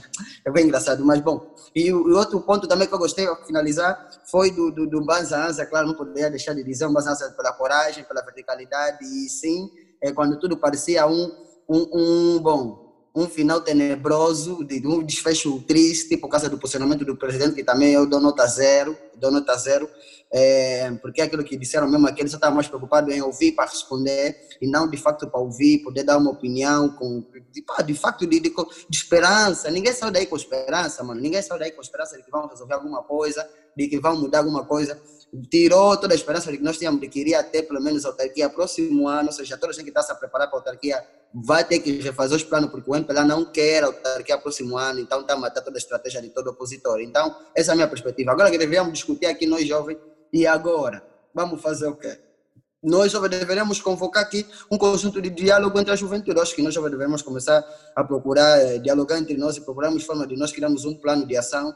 É 0.45 0.51
bem 0.51 0.65
engraçado, 0.65 1.05
mas 1.05 1.21
bom. 1.21 1.55
E 1.73 1.91
o, 1.93 2.05
o, 2.05 2.17
outro 2.17 2.41
ponto 2.41 2.67
também 2.67 2.87
que 2.87 2.93
eu 2.93 2.99
gostei, 2.99 3.25
para 3.25 3.45
finalizar, 3.45 4.09
foi 4.29 4.51
do, 4.51 4.69
do, 4.71 4.85
do 4.87 5.05
Banza 5.05 5.37
Anza, 5.37 5.65
claro, 5.65 5.87
não 5.87 5.95
poderia 5.95 6.29
deixar 6.29 6.53
de 6.53 6.63
dizer, 6.63 6.85
um 6.85 6.93
Banza 6.93 7.11
Anza 7.11 7.31
pela 7.31 7.53
coragem, 7.53 8.03
pela 8.03 8.21
verticalidade, 8.21 9.03
e 9.05 9.29
sim, 9.29 9.69
é, 10.01 10.11
quando 10.11 10.37
tudo 10.37 10.57
parecia 10.57 11.07
um, 11.07 11.31
um, 11.69 12.35
um 12.35 12.39
bom, 12.39 12.82
um 13.15 13.27
final 13.27 13.61
tenebroso, 13.61 14.63
de 14.65 14.85
um 14.87 15.03
desfecho 15.03 15.61
triste 15.67 16.17
por 16.17 16.27
causa 16.29 16.49
do 16.49 16.57
posicionamento 16.57 17.05
do 17.05 17.15
presidente, 17.15 17.53
que 17.53 17.63
também 17.63 17.93
eu 17.93 18.07
dou 18.07 18.19
nota 18.19 18.45
zero, 18.47 18.97
dou 19.15 19.31
nota 19.31 19.55
zero, 19.55 19.87
é, 20.31 20.91
porque 20.93 21.21
é 21.21 21.25
aquilo 21.25 21.43
que 21.43 21.55
disseram 21.55 21.87
mesmo 21.87 22.07
aqui, 22.07 22.21
ele 22.21 22.29
só 22.29 22.37
estava 22.37 22.55
mais 22.55 22.67
preocupado 22.67 23.11
em 23.11 23.21
ouvir 23.21 23.51
para 23.51 23.69
responder 23.69 24.35
e 24.59 24.67
não 24.67 24.89
de 24.89 24.97
facto 24.97 25.27
para 25.27 25.39
ouvir, 25.39 25.83
poder 25.83 26.03
dar 26.03 26.17
uma 26.17 26.31
opinião 26.31 26.89
com, 26.89 27.23
de, 27.51 27.63
de 27.85 27.93
facto 27.93 28.25
de, 28.25 28.39
de, 28.39 28.49
de, 28.49 28.97
esperança. 28.97 29.69
Ninguém 29.69 29.93
saiu 29.93 30.11
daí 30.11 30.25
com 30.25 30.35
esperança, 30.35 31.03
mano. 31.03 31.21
Ninguém 31.21 31.41
saiu 31.43 31.59
daí 31.59 31.71
com 31.71 31.81
esperança 31.81 32.17
de 32.17 32.23
que 32.23 32.31
vão 32.31 32.47
resolver 32.47 32.73
alguma 32.73 33.03
coisa, 33.03 33.47
de 33.77 33.87
que 33.87 33.99
vão 33.99 34.19
mudar 34.19 34.39
alguma 34.39 34.65
coisa. 34.65 34.99
Tirou 35.49 35.97
toda 35.97 36.13
a 36.13 36.15
esperança 36.15 36.51
de 36.51 36.57
que 36.57 36.63
nós 36.63 36.77
tínhamos 36.77 37.01
de 37.01 37.07
que 37.07 37.19
iria 37.19 37.43
ter 37.43 37.63
pelo 37.63 37.81
menos 37.81 38.05
autarquia 38.05 38.49
próximo 38.49 39.07
ano, 39.07 39.27
ou 39.27 39.33
seja, 39.33 39.57
toda 39.57 39.71
a 39.71 39.73
gente 39.73 39.85
que 39.85 39.89
está 39.89 40.03
se 40.03 40.13
preparar 40.19 40.47
para 40.47 40.57
a 40.57 40.59
autarquia 40.59 41.03
vai 41.33 41.63
ter 41.63 41.79
que 41.79 41.99
refazer 42.01 42.37
os 42.37 42.43
planos, 42.43 42.69
porque 42.69 42.89
o 42.89 42.95
MPLA 42.95 43.25
não 43.25 43.43
quer 43.45 43.83
autarquia 43.83 44.37
próximo 44.37 44.77
ano, 44.77 44.99
então 44.99 45.21
está 45.21 45.33
a 45.33 45.37
matar 45.37 45.61
toda 45.61 45.77
a 45.77 45.79
estratégia 45.79 46.21
de 46.21 46.29
todo 46.29 46.51
opositor. 46.51 47.01
Então, 47.01 47.35
essa 47.55 47.71
é 47.71 47.73
a 47.73 47.75
minha 47.75 47.87
perspectiva. 47.87 48.31
Agora 48.31 48.51
que 48.51 48.57
deveríamos 48.59 48.93
discutir 48.93 49.25
aqui, 49.25 49.47
nós 49.47 49.67
jovens, 49.67 49.97
e 50.31 50.45
agora? 50.45 51.03
Vamos 51.33 51.61
fazer 51.61 51.87
o 51.87 51.95
quê? 51.95 52.19
Nós 52.83 53.11
deveríamos 53.13 53.81
convocar 53.81 54.23
aqui 54.23 54.45
um 54.69 54.77
conjunto 54.77 55.19
de 55.19 55.29
diálogo 55.29 55.79
entre 55.79 55.93
a 55.93 55.95
juventude. 55.95 56.39
acho 56.39 56.53
que 56.53 56.61
nós 56.61 56.75
deveríamos 56.75 57.21
começar 57.21 57.63
a 57.95 58.03
procurar 58.03 58.59
eh, 58.59 58.77
dialogar 58.77 59.17
entre 59.17 59.35
nós 59.37 59.57
e 59.57 59.61
procurarmos 59.61 60.03
forma 60.03 60.27
de 60.27 60.35
nós 60.35 60.51
criarmos 60.51 60.83
um 60.83 60.93
plano 60.93 61.25
de 61.25 61.35
ação 61.37 61.73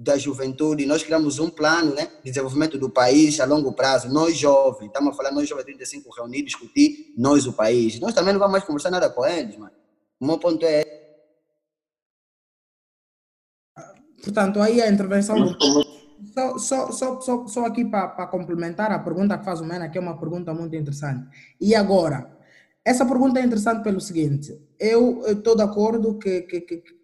da 0.00 0.16
juventude, 0.16 0.86
nós 0.86 1.02
criamos 1.02 1.38
um 1.38 1.50
plano 1.50 1.94
né, 1.94 2.06
de 2.24 2.30
desenvolvimento 2.30 2.78
do 2.78 2.88
país 2.88 3.38
a 3.38 3.44
longo 3.44 3.70
prazo. 3.74 4.08
Nós 4.08 4.34
jovens, 4.34 4.86
estamos 4.86 5.12
a 5.12 5.16
falar, 5.16 5.30
nós 5.30 5.46
jovens 5.46 5.64
35 5.64 6.10
reunir, 6.16 6.42
discutir, 6.42 7.12
nós 7.18 7.46
o 7.46 7.52
país. 7.52 8.00
Nós 8.00 8.14
também 8.14 8.32
não 8.32 8.40
vamos 8.40 8.52
mais 8.52 8.64
conversar 8.64 8.90
nada 8.90 9.10
com 9.10 9.26
eles, 9.26 9.58
mano. 9.58 9.72
O 10.18 10.26
meu 10.26 10.38
ponto 10.38 10.64
é. 10.64 10.82
Portanto, 14.22 14.60
aí 14.62 14.80
a 14.80 14.90
intervenção 14.90 15.38
do 15.38 15.54
só, 16.32 16.58
só, 16.58 16.92
só, 16.92 17.20
só, 17.20 17.46
só 17.46 17.66
aqui 17.66 17.84
para 17.84 18.26
complementar 18.26 18.90
a 18.92 18.98
pergunta 18.98 19.36
que 19.36 19.44
faz 19.44 19.60
o 19.60 19.64
Mena, 19.64 19.88
que 19.90 19.98
é 19.98 20.00
uma 20.00 20.18
pergunta 20.18 20.54
muito 20.54 20.74
interessante. 20.74 21.26
E 21.60 21.74
agora? 21.74 22.38
Essa 22.82 23.04
pergunta 23.04 23.38
é 23.38 23.44
interessante 23.44 23.82
pelo 23.82 24.00
seguinte: 24.00 24.58
eu 24.78 25.22
estou 25.26 25.54
de 25.54 25.62
acordo 25.62 26.18
que, 26.18 26.42
que, 26.42 26.60
que, 26.62 26.99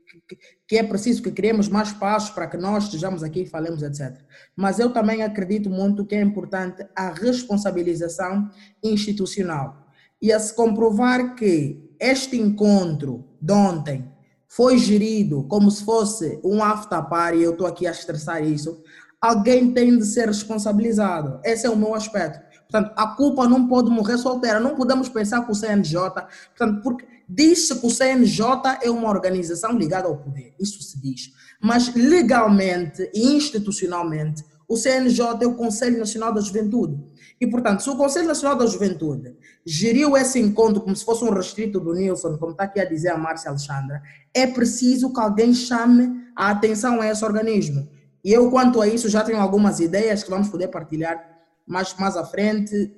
que, 0.67 0.77
é 0.77 0.83
preciso 0.83 1.23
que 1.23 1.31
criemos 1.31 1.69
mais 1.69 1.89
espaços 1.89 2.31
para 2.31 2.47
que 2.47 2.57
nós 2.57 2.85
estejamos 2.85 3.23
aqui 3.23 3.43
e 3.43 3.47
falemos, 3.47 3.83
etc. 3.83 4.21
Mas 4.55 4.79
eu 4.79 4.93
também 4.93 5.23
acredito 5.23 5.71
muito 5.71 6.05
que 6.05 6.15
é 6.15 6.21
importante 6.21 6.87
a 6.95 7.11
responsabilização 7.11 8.51
institucional. 8.83 9.87
E 10.21 10.33
a 10.33 10.41
se 10.41 10.55
comprovar 10.55 11.35
que 11.35 11.95
este 12.01 12.37
encontro 12.37 13.25
de 13.41 13.53
ontem 13.53 14.11
foi 14.49 14.79
gerido 14.79 15.45
como 15.45 15.71
se 15.71 15.85
fosse 15.85 16.41
um 16.43 16.63
after 16.63 17.03
party, 17.09 17.43
eu 17.43 17.53
estou 17.53 17.67
aqui 17.67 17.87
a 17.87 17.91
estressar 17.91 18.43
isso, 18.43 18.83
alguém 19.21 19.73
tem 19.73 19.97
de 19.97 20.05
ser 20.05 20.27
responsabilizado. 20.27 21.41
Esse 21.45 21.67
é 21.67 21.71
o 21.71 21.77
meu 21.77 21.95
aspecto. 21.95 22.47
Portanto, 22.69 22.93
a 22.97 23.07
culpa 23.09 23.47
não 23.49 23.69
pode 23.69 23.91
morrer 23.91 24.19
solteira. 24.19 24.59
Não 24.59 24.75
podemos 24.75 25.09
pensar 25.09 25.45
que 25.45 25.53
o 25.53 25.55
CNJ, 25.55 25.99
portanto, 26.01 26.83
porque 26.83 27.07
diz-se 27.29 27.79
que 27.79 27.87
o 27.87 27.91
CNJ 27.91 28.45
é 28.83 28.91
uma 28.91 29.09
organização 29.09 29.77
ligada 29.77 30.09
ao 30.09 30.17
poder. 30.17 30.55
Isso 30.59 30.83
se 30.83 31.01
diz. 31.01 31.33
Mas 31.61 31.95
legalmente 31.95 33.11
e 33.15 33.35
institucionalmente, 33.35 34.45
o 34.69 34.77
CNJ 34.77 35.43
é 35.43 35.47
o 35.47 35.55
Conselho 35.55 35.99
Nacional 35.99 36.33
da 36.33 36.41
Juventude. 36.41 36.99
E, 37.41 37.47
portanto, 37.47 37.83
se 37.83 37.91
o 37.91 37.97
Conselho 37.97 38.27
Nacional 38.27 38.57
da 38.57 38.67
Juventude 38.67 39.37
geriu 39.65 40.17
esse 40.17 40.41
encontro 40.41 40.81
como 40.81 40.97
se 40.97 41.05
fosse 41.05 41.23
um 41.23 41.31
restrito 41.31 41.79
do 41.79 41.93
Nilson, 41.93 42.39
como 42.39 42.53
está 42.53 42.65
aqui 42.65 42.81
a 42.81 42.85
dizer 42.85 43.11
a 43.11 43.19
Márcia 43.19 43.51
Alexandra, 43.51 44.03
é 44.33 44.47
preciso 44.47 45.13
que 45.13 45.21
alguém 45.21 45.53
chame 45.53 46.25
a 46.35 46.51
atenção 46.51 47.01
a 47.01 47.07
esse 47.07 47.25
organismo. 47.25 47.87
E 48.25 48.33
eu, 48.33 48.51
quanto 48.51 48.81
a 48.81 48.89
isso, 48.89 49.09
já 49.09 49.23
tenho 49.23 49.39
algumas 49.39 49.81
ideias 49.81 50.25
que 50.25 50.31
vamos 50.31 50.49
poder 50.49 50.69
partilhar 50.69 51.23
mais, 51.67 51.95
mais 51.99 52.17
à 52.17 52.25
frente. 52.25 52.91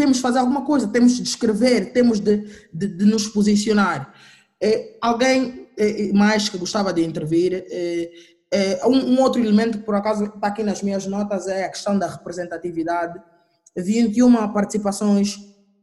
Temos 0.00 0.16
de 0.16 0.22
fazer 0.22 0.38
alguma 0.38 0.64
coisa, 0.64 0.88
temos 0.88 1.18
de 1.18 1.24
escrever, 1.24 1.92
temos 1.92 2.20
de, 2.20 2.38
de, 2.72 2.88
de 2.88 3.04
nos 3.04 3.28
posicionar. 3.28 4.14
É, 4.58 4.96
alguém 4.98 5.68
é, 5.76 6.10
mais 6.14 6.48
que 6.48 6.56
gostava 6.56 6.90
de 6.90 7.04
intervir? 7.04 7.66
É, 7.70 8.10
é, 8.50 8.86
um, 8.86 9.12
um, 9.12 9.20
outro 9.20 9.42
elemento 9.42 9.76
que 9.76 9.84
por 9.84 9.94
acaso 9.94 10.24
está 10.24 10.46
aqui 10.46 10.62
nas 10.62 10.82
minhas 10.82 11.04
notas 11.04 11.46
é 11.48 11.66
a 11.66 11.68
questão 11.68 11.98
da 11.98 12.06
representatividade. 12.06 13.20
21 13.76 14.50
participações, 14.54 15.36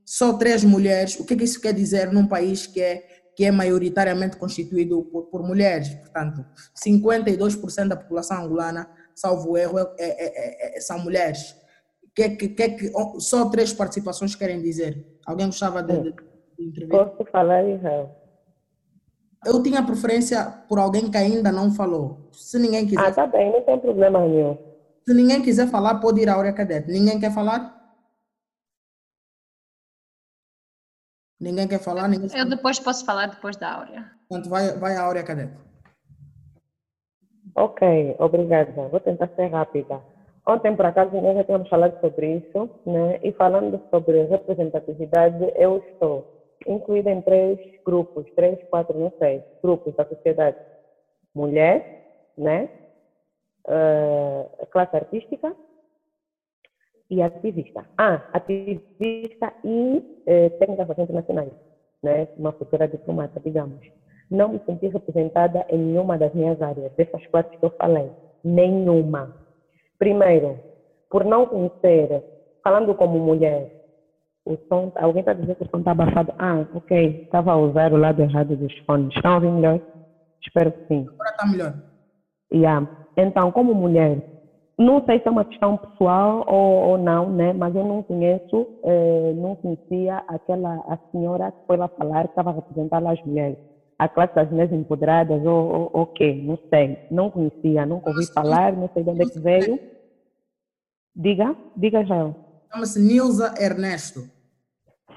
só 0.04 0.34
três 0.34 0.64
mulheres. 0.64 1.20
O 1.20 1.24
que, 1.24 1.36
que 1.36 1.44
isso 1.44 1.62
quer 1.62 1.74
dizer 1.74 2.12
num 2.12 2.26
país 2.26 2.66
que 2.66 2.82
é 2.82 3.08
que 3.36 3.46
é 3.46 3.52
maioritariamente 3.52 4.36
constituído 4.38 5.04
por, 5.04 5.26
por 5.26 5.44
mulheres. 5.44 5.90
Portanto, 5.90 6.44
52% 6.84 7.88
da 7.88 7.96
população 7.96 8.44
angolana, 8.44 8.90
salvo 9.14 9.56
erro, 9.56 9.78
é, 9.78 9.86
é, 10.00 10.76
é, 10.76 10.78
é 10.80 10.82
são 10.82 10.98
mulheres. 10.98 11.56
Que, 12.18 12.30
que, 12.32 12.50
que, 12.50 12.70
que, 12.70 12.92
só 13.20 13.48
três 13.48 13.72
participações 13.72 14.34
querem 14.34 14.60
dizer. 14.60 15.06
Alguém 15.24 15.46
gostava 15.46 15.84
de, 15.84 16.02
de, 16.02 16.12
de 16.58 16.66
intervir? 16.66 16.90
Posso 16.90 17.24
falar, 17.32 17.64
Israel? 17.70 18.10
Eu 19.46 19.62
tinha 19.62 19.86
preferência 19.86 20.44
por 20.68 20.80
alguém 20.80 21.12
que 21.12 21.18
ainda 21.18 21.52
não 21.52 21.72
falou. 21.72 22.28
Se 22.32 22.58
ninguém 22.58 22.88
quiser. 22.88 23.06
Ah, 23.06 23.12
tá 23.12 23.28
bem, 23.28 23.52
não 23.52 23.62
tem 23.62 23.80
problema 23.80 24.20
nenhum. 24.22 24.58
Se 25.08 25.14
ninguém 25.14 25.44
quiser 25.44 25.68
falar, 25.68 26.00
pode 26.00 26.20
ir 26.20 26.28
à 26.28 26.34
Áurea 26.34 26.54
Cadete. 26.54 26.92
Ninguém 26.92 27.20
quer 27.20 27.32
falar? 27.32 27.78
Ninguém 31.40 31.68
quer 31.68 31.80
falar? 31.80 32.08
Ninguém 32.08 32.36
Eu 32.36 32.50
depois 32.50 32.80
posso 32.80 33.06
falar 33.06 33.28
depois 33.28 33.56
da 33.58 33.76
Áurea. 33.76 34.12
Portanto, 34.28 34.50
vai, 34.50 34.76
vai 34.80 34.96
a 34.96 35.04
Áurea 35.04 35.24
Cadete. 35.24 35.54
Ok, 37.54 38.16
obrigada. 38.18 38.88
Vou 38.88 39.00
tentar 39.00 39.30
ser 39.36 39.50
rápida. 39.50 40.17
Ontem, 40.48 40.76
por 40.76 40.86
acaso, 40.86 41.12
nós 41.22 41.36
já 41.36 41.44
tínhamos 41.44 41.70
falado 41.70 41.96
sobre 42.00 42.38
isso, 42.38 42.72
né? 42.86 43.18
E 43.24 43.34
falando 43.34 43.82
sobre 43.94 44.24
representatividade, 44.26 45.38
eu 45.56 45.78
estou 45.80 46.26
incluída 46.68 47.12
em 47.12 47.22
três 47.22 47.60
grupos, 47.86 48.26
três, 48.36 48.58
quatro, 48.70 48.98
não 48.98 49.12
sei, 49.20 49.44
grupos 49.64 49.94
da 49.96 50.06
sociedade. 50.06 50.58
Mulher, 51.36 51.84
né? 52.38 52.70
Uh, 53.68 54.50
classe 54.72 54.96
artística, 54.96 55.54
e 57.10 57.22
ativista. 57.22 57.86
Ah, 57.98 58.22
ativista 58.34 59.54
e 59.64 60.04
eh, 60.26 60.50
técnica 60.60 60.86
de 60.86 61.02
internacionais, 61.04 61.54
né? 62.04 62.28
uma 62.36 62.54
futura 62.54 62.88
diplomata, 62.88 63.40
digamos. 63.44 63.80
Não 64.30 64.50
me 64.50 64.62
senti 64.66 64.88
representada 64.88 65.66
em 65.70 65.78
nenhuma 65.78 66.18
das 66.18 66.34
minhas 66.34 66.62
áreas, 66.62 66.92
dessas 66.98 67.26
quatro 67.28 67.52
que 67.60 67.66
eu 67.66 67.72
falei. 67.78 68.12
Nenhuma. 68.44 69.34
Primeiro, 70.00 70.60
por 71.10 71.26
não 71.26 71.46
conhecer, 71.46 72.24
falando 72.64 72.94
como 72.96 73.20
mulher, 73.20 73.72
o 74.46 74.58
som, 74.70 74.92
alguém 74.96 75.20
está 75.20 75.34
dizendo 75.34 75.56
que 75.56 75.64
o 75.64 75.70
som 75.70 75.80
está 75.80 75.92
abafado. 75.92 76.34
Ah, 76.38 76.66
ok, 76.74 77.24
estava 77.24 77.52
a 77.52 77.58
usar 77.58 77.92
o 77.92 77.98
lado 77.98 78.22
errado 78.22 78.56
dos 78.56 78.76
fones. 78.80 79.14
Estão 79.16 79.40
melhor? 79.40 79.82
Espero 80.42 80.72
que 80.72 80.88
sim. 80.88 81.06
Agora 81.10 81.30
está 81.32 81.48
melhor. 81.48 81.74
Yeah. 82.54 82.88
Então, 83.18 83.52
como 83.52 83.74
mulher, 83.74 84.22
não 84.80 85.04
sei 85.06 85.20
se 85.20 85.28
é 85.28 85.32
uma 85.32 85.44
questão 85.44 85.76
pessoal 85.76 86.46
ou, 86.48 86.90
ou 86.90 86.98
não, 86.98 87.30
né? 87.32 87.52
Mas 87.52 87.76
eu 87.76 87.84
não 87.84 88.04
conheço, 88.04 88.68
eh, 88.84 89.34
não 89.36 89.56
conhecia 89.56 90.18
aquela 90.28 90.76
a 90.88 90.98
senhora 91.12 91.52
que 91.52 91.66
foi 91.66 91.78
lá 91.78 91.88
falar 91.88 92.24
que 92.24 92.30
estava 92.30 92.52
a 92.52 92.54
representar 92.54 93.06
as 93.06 93.22
mulheres. 93.26 93.58
A 94.00 94.08
classe 94.08 94.36
das 94.36 94.50
mulheres 94.52 94.72
empoderadas 94.72 95.44
ou 95.46 95.90
o 95.92 96.06
quê? 96.06 96.34
Não 96.34 96.58
sei. 96.70 96.98
Não 97.10 97.32
conhecia, 97.32 97.86
nunca 97.86 98.10
ouvi 98.10 98.32
falar, 98.32 98.74
não 98.74 98.90
sei 98.94 99.04
de 99.04 99.10
onde 99.10 99.24
é 99.24 99.26
que 99.26 99.40
veio. 99.40 99.80
Diga, 101.16 101.56
diga, 101.76 102.06
Jael. 102.06 102.36
Chama-se 102.72 103.02
Nilza 103.02 103.56
Ernesto. 103.60 104.38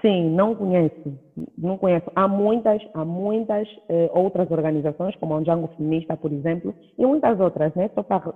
Sim, 0.00 0.30
não 0.30 0.54
conheço, 0.54 1.18
não 1.58 1.76
conheço. 1.76 2.10
Há 2.14 2.26
muitas, 2.26 2.80
há 2.94 3.04
muitas 3.04 3.68
eh, 3.90 4.10
outras 4.14 4.50
organizações, 4.50 5.14
como 5.16 5.34
a 5.34 5.36
Onjango 5.36 5.68
Feminista, 5.76 6.16
por 6.16 6.32
exemplo, 6.32 6.74
e 6.98 7.04
muitas 7.04 7.38
outras, 7.38 7.74
né? 7.74 7.90
Só 7.94 8.02
para 8.02 8.32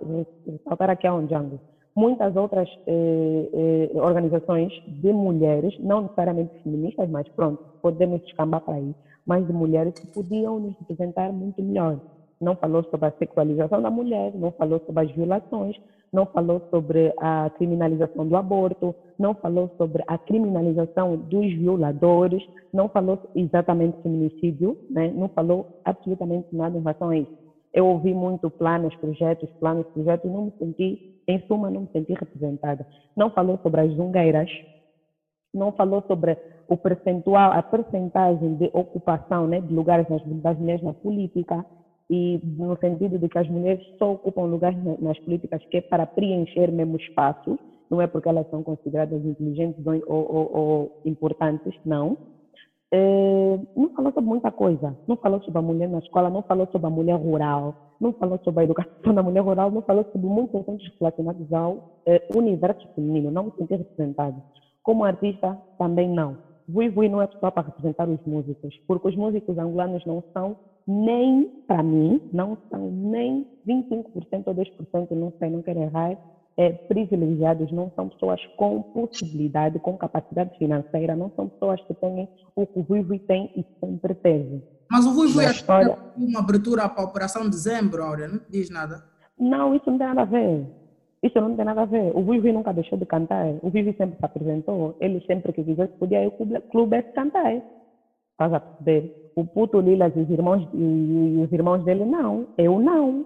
ressaltar 0.47 0.91
aqui 0.91 1.07
a 1.07 1.15
Onjango. 1.15 1.59
Muitas 1.97 2.37
outras 2.37 2.69
eh, 2.87 3.49
eh, 3.95 3.99
organizações 3.99 4.73
de 4.87 5.11
mulheres, 5.11 5.75
não 5.81 6.03
necessariamente 6.03 6.63
feministas, 6.63 7.09
mas 7.09 7.27
pronto, 7.31 7.65
podemos 7.81 8.21
descambar 8.23 8.61
para 8.61 8.75
aí, 8.75 8.95
mas 9.27 9.47
de 9.47 9.53
mulheres 9.53 9.95
que 9.95 10.07
podiam 10.07 10.59
nos 10.59 10.77
representar 10.79 11.33
muito 11.33 11.63
melhor. 11.63 12.01
Não 12.41 12.57
falou 12.57 12.85
sobre 12.85 13.07
a 13.07 13.13
sexualização 13.13 13.81
da 13.81 13.91
mulher, 13.91 14.33
não 14.35 14.53
falou 14.53 14.81
sobre 14.87 15.05
as 15.05 15.11
violações, 15.13 15.77
não 16.13 16.27
falou 16.27 16.63
sobre 16.71 17.13
a 17.19 17.51
criminalização 17.51 18.27
do 18.27 18.37
aborto, 18.37 18.95
não 19.19 19.35
falou 19.35 19.71
sobre 19.77 20.05
a 20.07 20.17
criminalização 20.17 21.17
dos 21.17 21.53
violadores, 21.55 22.43
não 22.73 22.89
falou 22.89 23.19
exatamente 23.35 24.01
feminicídio, 24.03 24.79
né? 24.91 25.13
não 25.13 25.29
falou 25.29 25.81
absolutamente 25.85 26.55
nada 26.55 26.77
em 26.77 26.81
relação 26.81 27.09
a 27.09 27.19
isso. 27.19 27.45
Eu 27.73 27.87
ouvi 27.87 28.15
muito 28.15 28.49
planos, 28.49 28.95
projetos, 28.97 29.51
planos, 29.59 29.87
projetos, 29.89 30.31
não 30.31 30.45
me 30.45 30.53
senti, 30.59 31.21
em 31.27 31.41
suma, 31.49 31.69
não 31.69 31.81
me 31.83 31.89
senti 31.93 32.13
representada. 32.13 32.87
Não 33.17 33.31
falou 33.31 33.59
sobre 33.63 33.81
as 33.81 33.93
zungueiras, 33.95 34.49
não 35.53 35.73
falou 35.73 36.05
sobre 36.07 36.37
o 36.69 36.77
percentual, 36.77 37.53
a 37.53 37.63
percentagem 37.63 38.55
de 38.55 38.71
ocupação 38.73 39.47
né, 39.47 39.61
de 39.61 39.73
lugares 39.73 40.07
das 40.09 40.59
mulheres 40.59 40.83
na 40.83 40.93
política, 40.93 41.65
e 42.11 42.41
no 42.45 42.77
sentido 42.79 43.19
de 43.19 43.29
que 43.29 43.39
as 43.39 43.49
mulheres 43.49 43.83
só 43.99 44.13
ocupam 44.13 44.45
lugares 44.45 44.79
nas 45.01 45.19
políticas 45.21 45.65
que 45.67 45.79
é 45.79 45.81
para 45.81 46.07
preencher 46.07 46.71
mesmo 46.71 46.97
espaços, 46.97 47.59
não 47.91 48.01
é 48.01 48.07
porque 48.07 48.29
elas 48.29 48.49
são 48.51 48.63
consideradas 48.63 49.25
inteligentes 49.25 49.85
ou, 49.87 50.03
ou, 50.07 50.57
ou 50.57 51.01
importantes, 51.05 51.75
não. 51.85 52.17
É, 52.93 53.59
não 53.75 53.89
falou 53.91 54.13
sobre 54.13 54.29
muita 54.29 54.53
coisa, 54.53 54.97
não 55.09 55.17
falou 55.17 55.41
sobre 55.43 55.59
a 55.59 55.63
mulher 55.63 55.89
na 55.89 55.99
escola, 55.99 56.31
não 56.31 56.43
falou 56.43 56.69
sobre 56.71 56.87
a 56.87 56.91
mulher 56.91 57.17
rural, 57.17 57.75
não 58.01 58.13
falou 58.13 58.39
sobre 58.45 58.61
a 58.61 58.65
educação 58.65 59.15
da 59.15 59.23
mulher 59.23 59.41
rural, 59.41 59.71
não 59.71 59.83
falou 59.83 60.05
sobre 60.13 60.29
muitos 60.29 60.61
assuntos 60.61 60.93
relacionados 61.01 61.53
ao 61.53 62.01
é, 62.07 62.29
universo 62.37 62.87
feminino, 62.95 63.31
não 63.31 63.45
me 63.45 63.53
senti 63.59 63.75
representado. 63.75 64.41
Como 64.83 65.05
artista, 65.05 65.59
também 65.79 66.09
não. 66.09 66.37
Vui 66.69 67.09
não 67.09 67.21
é 67.21 67.29
só 67.41 67.51
para 67.51 67.67
representar 67.67 68.09
os 68.09 68.21
músicos, 68.27 68.75
porque 68.87 69.09
os 69.09 69.17
músicos 69.17 69.59
angolanos 69.59 70.05
não 70.07 70.23
são 70.33 70.57
nem, 70.87 71.45
para 71.67 71.83
mim, 71.83 72.21
não 72.33 72.59
são 72.71 72.91
nem 72.91 73.47
25% 73.67 74.45
ou 74.47 74.55
10%, 74.55 75.11
não 75.13 75.33
sei, 75.39 75.51
não 75.51 75.63
quero 75.63 75.81
errar, 75.81 76.17
é, 76.57 76.71
privilegiados, 76.71 77.73
não 77.73 77.91
são 77.97 78.09
pessoas 78.09 78.41
com 78.57 78.83
possibilidade, 78.83 79.79
com 79.79 79.97
capacidade 79.97 80.57
financeira, 80.57 81.17
não 81.17 81.31
são 81.35 81.49
pessoas 81.49 81.81
que 81.83 81.95
têm 81.95 82.29
o 82.55 82.67
que 82.67 82.79
o 82.79 82.83
Vui 82.83 83.19
tem 83.21 83.51
e 83.57 83.65
sempre 83.81 84.15
teve. 84.15 84.63
Mas 84.91 85.07
o 85.07 85.15
Vui 85.15 85.29
Vui 85.29 85.45
história... 85.47 85.99
uma 86.17 86.41
abertura 86.41 86.89
para 86.89 87.03
a 87.03 87.07
Operação 87.07 87.49
Dezembro, 87.49 88.03
Áurea, 88.03 88.29
não 88.29 88.41
diz 88.49 88.71
nada? 88.71 89.05
Não, 89.39 89.75
isso 89.75 89.91
não 89.91 89.99
tem 89.99 90.07
nada 90.07 90.23
a 90.23 90.27
ver. 90.27 90.67
Isso 91.25 91.41
não 91.41 91.57
tem 91.57 91.65
nada 91.65 91.81
a 91.81 91.87
ver. 91.87 92.15
O 92.15 92.23
Vivi 92.23 92.53
nunca 92.53 92.71
deixou 92.75 92.99
de 92.99 93.07
cantar. 93.07 93.55
O 93.63 93.71
Vivi 93.71 93.95
sempre 93.95 94.19
se 94.19 94.25
apresentou. 94.27 94.95
Ele 95.01 95.21
sempre 95.23 95.55
que 95.55 95.65
quisesse 95.65 95.95
podia 95.95 96.23
ir 96.23 96.27
ao 96.27 96.61
clube 96.71 97.03
cantar. 97.15 97.63
Estás 98.33 98.53
a 98.53 98.61
perceber? 98.61 99.33
O 99.35 99.43
puto 99.43 99.81
Lilas 99.81 100.15
e 100.15 100.21
os 100.21 100.29
irmãos, 100.29 100.69
e, 100.75 101.43
os 101.43 101.51
irmãos 101.51 101.83
dele, 101.83 102.05
não. 102.05 102.49
Eu 102.59 102.79
não. 102.79 103.25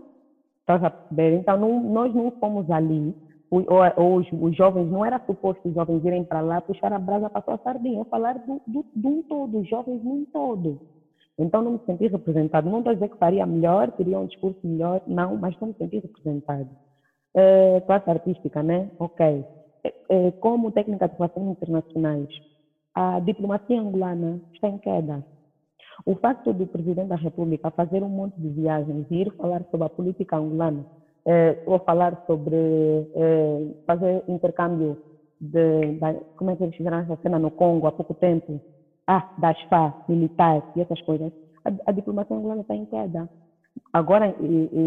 Estás 0.61 0.85
a 0.85 0.91
perceber? 0.91 1.39
Então, 1.41 1.59
não, 1.59 1.83
nós 1.83 2.15
não 2.15 2.31
fomos 2.39 2.71
ali. 2.71 3.13
Ou, 3.51 3.65
ou 3.97 4.19
os, 4.19 4.29
os, 4.31 4.55
jovens, 4.55 4.89
não 4.89 5.05
era 5.05 5.19
suposto 5.27 5.69
os 5.69 5.75
jovens 5.75 6.05
irem 6.05 6.23
para 6.23 6.41
lá 6.41 6.61
puxar 6.61 6.93
a 6.93 7.01
brasa 7.01 7.29
para 7.29 7.43
sua 7.43 7.59
sardinha. 7.65 8.05
Falar 8.05 8.35
do, 8.47 8.63
do, 8.65 8.85
de 8.95 9.07
um 9.09 9.23
todo, 9.25 9.59
os 9.59 9.69
jovens 9.69 10.05
num 10.05 10.25
todo. 10.27 10.79
Então, 11.37 11.63
não 11.63 11.73
me 11.73 11.81
senti 11.85 12.07
representado. 12.07 12.71
Não 12.71 12.79
estou 12.79 12.93
a 12.93 12.95
dizer 12.95 13.09
que 13.09 13.19
faria 13.19 13.45
melhor, 13.45 13.91
teria 13.91 14.21
um 14.21 14.27
discurso 14.27 14.61
melhor, 14.63 15.03
não, 15.05 15.37
mas 15.37 15.59
não 15.59 15.69
me 15.69 15.75
senti 15.75 15.99
representado. 15.99 16.69
É, 17.35 17.81
classe 17.83 18.09
artística, 18.11 18.63
né? 18.63 18.91
Ok. 18.99 19.45
É, 20.09 20.31
como 20.33 20.73
técnica 20.73 21.09
de 21.09 21.15
relações 21.15 21.49
internacionais, 21.49 22.29
a 22.95 23.21
diplomacia 23.21 23.81
angolana 23.81 24.41
está 24.55 24.69
em 24.69 24.79
queda. 24.79 25.25
O 26.05 26.15
facto 26.17 26.53
do 26.53 26.67
presidente 26.67 27.09
da 27.09 27.17
República 27.17 27.71
fazer 27.71 28.03
um 28.03 28.09
monte 28.09 28.41
de 28.41 28.49
viagens 28.49 29.07
e 29.11 29.23
ir 29.23 29.33
falar 29.37 29.63
sobre 29.71 29.87
a 29.87 29.91
política 29.91 30.37
angolana, 30.37 30.85
ou 31.67 31.79
falar 31.81 32.25
sobre 32.27 32.57
fazer 33.87 34.23
intercâmbio 34.29 34.97
de, 35.41 35.99
como 36.37 36.51
é 36.51 36.57
que 36.57 36.65
eles 36.65 36.77
fizeram 36.77 36.99
essa 36.99 37.17
cena 37.17 37.39
no 37.39 37.51
Congo 37.51 37.87
há 37.87 37.93
pouco 37.93 38.15
tempo, 38.15 38.61
ah, 39.07 39.35
das 39.39 39.61
FA, 39.63 39.95
militar 40.09 40.63
e 40.77 40.81
essas 40.81 41.01
coisas, 41.03 41.33
a, 41.65 41.91
a 41.91 41.93
diplomacia 41.93 42.37
angolana 42.37 42.63
está 42.63 42.75
em 42.75 42.85
queda. 42.87 43.29
Agora 43.93 44.35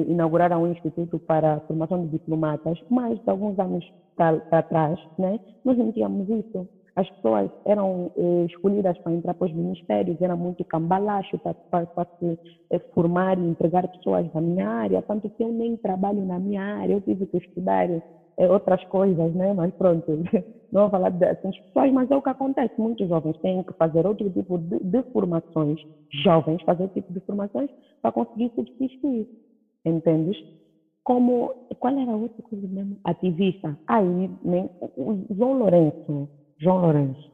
inauguraram 0.07 0.63
um 0.63 0.67
instituto 0.71 1.19
para 1.27 1.55
a 1.57 1.61
formação 1.61 2.03
de 2.05 2.11
diplomatas, 2.11 2.77
mas 2.89 3.15
de 3.15 3.29
alguns 3.29 3.57
anos 3.59 3.85
para 4.15 4.63
trás, 4.63 4.99
né, 5.17 5.37
nós 5.63 5.77
não 5.77 5.91
tínhamos 5.91 6.27
isso. 6.29 6.67
As 6.95 7.09
pessoas 7.11 7.49
eram 7.65 8.11
eh, 8.17 8.45
escolhidas 8.45 8.97
para 9.01 9.13
entrar 9.13 9.33
para 9.33 9.47
os 9.47 9.53
ministérios, 9.53 10.19
era 10.19 10.35
muito 10.35 10.63
cambalacho 10.65 11.39
para, 11.39 11.55
para, 11.69 11.87
para 11.95 12.07
se 12.19 12.37
eh, 12.71 12.79
formar 12.93 13.37
e 13.39 13.41
empregar 13.43 13.87
pessoas 13.87 14.29
da 14.31 14.41
minha 14.41 14.67
área, 14.69 15.01
tanto 15.07 15.29
que 15.29 15.43
eu 15.43 15.51
nem 15.53 15.77
trabalho 15.77 16.25
na 16.25 16.37
minha 16.39 16.61
área, 16.61 16.93
eu 16.93 17.01
tive 17.01 17.25
que 17.27 17.37
estudar 17.37 17.87
é, 18.37 18.49
outras 18.49 18.83
coisas, 18.87 19.33
né? 19.33 19.53
Mas 19.53 19.73
pronto, 19.77 20.05
não 20.71 20.81
vou 20.81 20.89
falar 20.89 21.11
dessas 21.11 21.57
pessoas, 21.59 21.91
mas 21.91 22.09
é 22.09 22.15
o 22.15 22.21
que 22.21 22.29
acontece. 22.29 22.73
Muitos 22.77 23.07
jovens 23.07 23.37
têm 23.41 23.63
que 23.63 23.73
fazer 23.77 24.05
outro 24.05 24.29
tipo 24.31 24.57
de, 24.57 24.79
de 24.79 25.03
formações, 25.11 25.79
jovens 26.23 26.61
fazer 26.65 26.83
outro 26.83 27.01
tipo 27.01 27.13
de 27.13 27.19
formações 27.21 27.69
para 28.01 28.11
conseguir 28.11 28.51
subsistir, 28.55 29.27
entendes? 29.85 30.37
Como, 31.03 31.51
qual 31.79 31.97
era 31.97 32.11
a 32.11 32.15
outra 32.15 32.43
coisa 32.43 32.67
mesmo? 32.67 32.97
Ativista. 33.03 33.77
Aí, 33.87 34.29
né, 34.41 34.69
o 34.95 35.25
João 35.31 35.53
Lourenço, 35.53 36.29
João 36.59 36.77
Lourenço, 36.77 37.31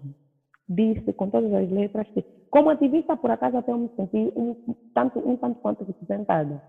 disse 0.70 1.14
com 1.14 1.30
todas 1.30 1.52
as 1.54 1.70
letras 1.70 2.08
que, 2.14 2.24
como 2.50 2.70
ativista, 2.70 3.18
por 3.18 3.30
acaso, 3.30 3.58
até 3.58 3.72
eu 3.72 3.78
me 3.78 3.90
senti 3.96 4.32
um 4.36 4.56
tanto, 4.94 5.20
um 5.20 5.36
tanto 5.38 5.60
quanto 5.62 5.84
representada 5.84 6.62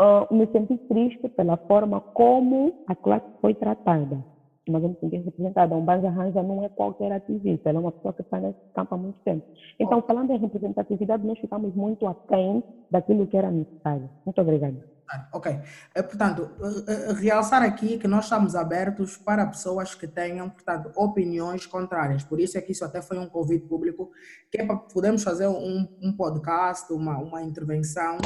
uh, 0.00 0.34
me 0.34 0.46
senti 0.46 0.78
triste 0.88 1.28
pela 1.36 1.58
forma 1.68 2.00
como 2.14 2.74
a 2.86 2.96
classe 2.96 3.26
foi 3.40 3.54
tratada. 3.54 4.24
Mas 4.70 4.82
eu 4.82 4.90
me 4.90 4.96
senti 5.00 5.16
representada. 5.16 5.74
Um 5.74 5.84
Banza 5.84 6.08
Ranja 6.08 6.42
não 6.42 6.64
é 6.64 6.68
qualquer 6.68 7.12
ativista, 7.12 7.68
ela 7.68 7.78
é 7.78 7.82
uma 7.82 7.92
pessoa 7.92 8.14
que 8.14 8.22
está 8.22 8.38
nesse 8.38 8.58
campo 8.74 8.94
há 8.94 8.98
muito 8.98 9.18
tempo. 9.24 9.44
Então, 9.78 10.02
falando 10.02 10.30
em 10.30 10.38
representatividade, 10.38 11.26
nós 11.26 11.38
ficamos 11.38 11.74
muito 11.74 12.06
aquém 12.06 12.62
daquilo 12.90 13.26
que 13.26 13.36
era 13.36 13.50
necessário. 13.50 14.08
Muito 14.24 14.40
obrigada. 14.40 14.90
Ok. 15.32 15.58
Eh, 15.94 16.02
portanto, 16.02 16.50
eh, 16.60 17.10
eh, 17.10 17.12
realçar 17.14 17.62
aqui 17.62 17.98
que 17.98 18.06
nós 18.06 18.24
estamos 18.24 18.54
abertos 18.54 19.16
para 19.16 19.44
pessoas 19.46 19.94
que 19.94 20.06
tenham, 20.06 20.48
portanto, 20.48 20.92
opiniões 20.94 21.66
contrárias. 21.66 22.22
Por 22.22 22.38
isso 22.38 22.56
é 22.56 22.60
que 22.60 22.72
isso 22.72 22.84
até 22.84 23.02
foi 23.02 23.18
um 23.18 23.28
convite 23.28 23.66
público, 23.66 24.12
que 24.50 24.60
é 24.60 24.64
para 24.64 24.76
podermos 24.76 25.24
fazer 25.24 25.48
um, 25.48 25.88
um 26.00 26.12
podcast, 26.16 26.92
uma, 26.92 27.18
uma 27.18 27.42
intervenção 27.42 28.18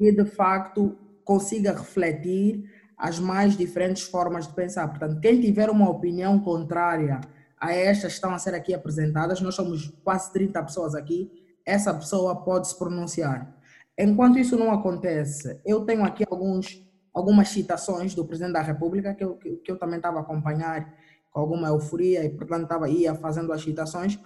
e 0.00 0.10
de 0.10 0.24
facto 0.24 0.96
consiga 1.24 1.72
refletir 1.72 2.64
as 2.96 3.18
mais 3.18 3.56
diferentes 3.56 4.02
formas 4.02 4.46
de 4.46 4.54
pensar. 4.54 4.88
Portanto, 4.88 5.20
quem 5.20 5.40
tiver 5.40 5.70
uma 5.70 5.88
opinião 5.90 6.38
contrária 6.38 7.20
a 7.58 7.72
estas 7.72 8.12
que 8.12 8.16
estão 8.16 8.34
a 8.34 8.38
ser 8.38 8.54
aqui 8.54 8.74
apresentadas, 8.74 9.40
nós 9.40 9.54
somos 9.54 9.92
quase 10.02 10.32
30 10.32 10.62
pessoas 10.62 10.94
aqui, 10.94 11.30
essa 11.64 11.94
pessoa 11.94 12.36
pode 12.36 12.68
se 12.68 12.78
pronunciar. 12.78 13.54
Enquanto 13.96 14.38
isso 14.38 14.56
não 14.56 14.70
acontece, 14.70 15.60
eu 15.64 15.84
tenho 15.84 16.04
aqui 16.04 16.24
alguns, 16.28 16.84
algumas 17.12 17.48
citações 17.48 18.14
do 18.14 18.24
Presidente 18.24 18.54
da 18.54 18.60
República 18.60 19.14
que 19.14 19.24
eu, 19.24 19.36
que, 19.36 19.56
que 19.56 19.70
eu 19.70 19.78
também 19.78 19.96
estava 19.96 20.18
a 20.18 20.22
acompanhar 20.22 20.92
com 21.30 21.40
alguma 21.40 21.68
euforia 21.68 22.24
e, 22.24 22.28
portanto, 22.28 22.64
estava 22.64 22.88
ia 22.88 23.14
fazendo 23.14 23.52
as 23.52 23.62
citações. 23.62 24.18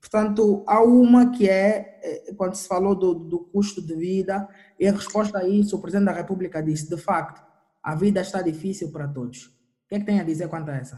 Portanto, 0.00 0.62
há 0.66 0.82
uma 0.82 1.30
que 1.30 1.48
é, 1.48 2.00
eh, 2.02 2.34
quando 2.36 2.54
se 2.54 2.68
falou 2.68 2.94
do, 2.94 3.14
do 3.14 3.38
custo 3.38 3.80
de 3.80 3.94
vida, 3.94 4.46
e 4.78 4.86
em 4.86 4.92
resposta 4.92 5.38
a 5.38 5.48
isso, 5.48 5.76
o 5.76 5.80
Presidente 5.80 6.06
da 6.06 6.12
República 6.12 6.62
disse: 6.62 6.88
de 6.88 6.96
facto, 6.96 7.42
a 7.84 7.94
vida 7.94 8.22
está 8.22 8.40
difícil 8.40 8.90
para 8.90 9.06
todos. 9.06 9.44
O 9.44 9.88
que 9.88 9.96
é 9.96 9.98
que 10.00 10.06
tem 10.06 10.18
a 10.18 10.24
dizer 10.24 10.48
quanto 10.48 10.70
a 10.70 10.76
essa? 10.76 10.96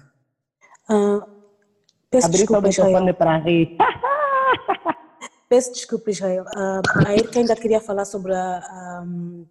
Uh, 0.88 1.20
peço 2.08 2.26
Abrir 2.26 2.38
desculpa, 2.38 2.68
Israel. 2.68 3.14
para 3.14 3.38
rir. 3.38 3.76
peço 5.50 5.72
desculpa, 5.72 6.10
Israel. 6.10 6.44
Uh, 6.44 7.06
a 7.08 7.12
Erika 7.12 7.40
ainda 7.40 7.56
queria 7.56 7.80
falar 7.80 8.04
sobre 8.04 8.32
a, 8.32 9.02
um, 9.04 9.44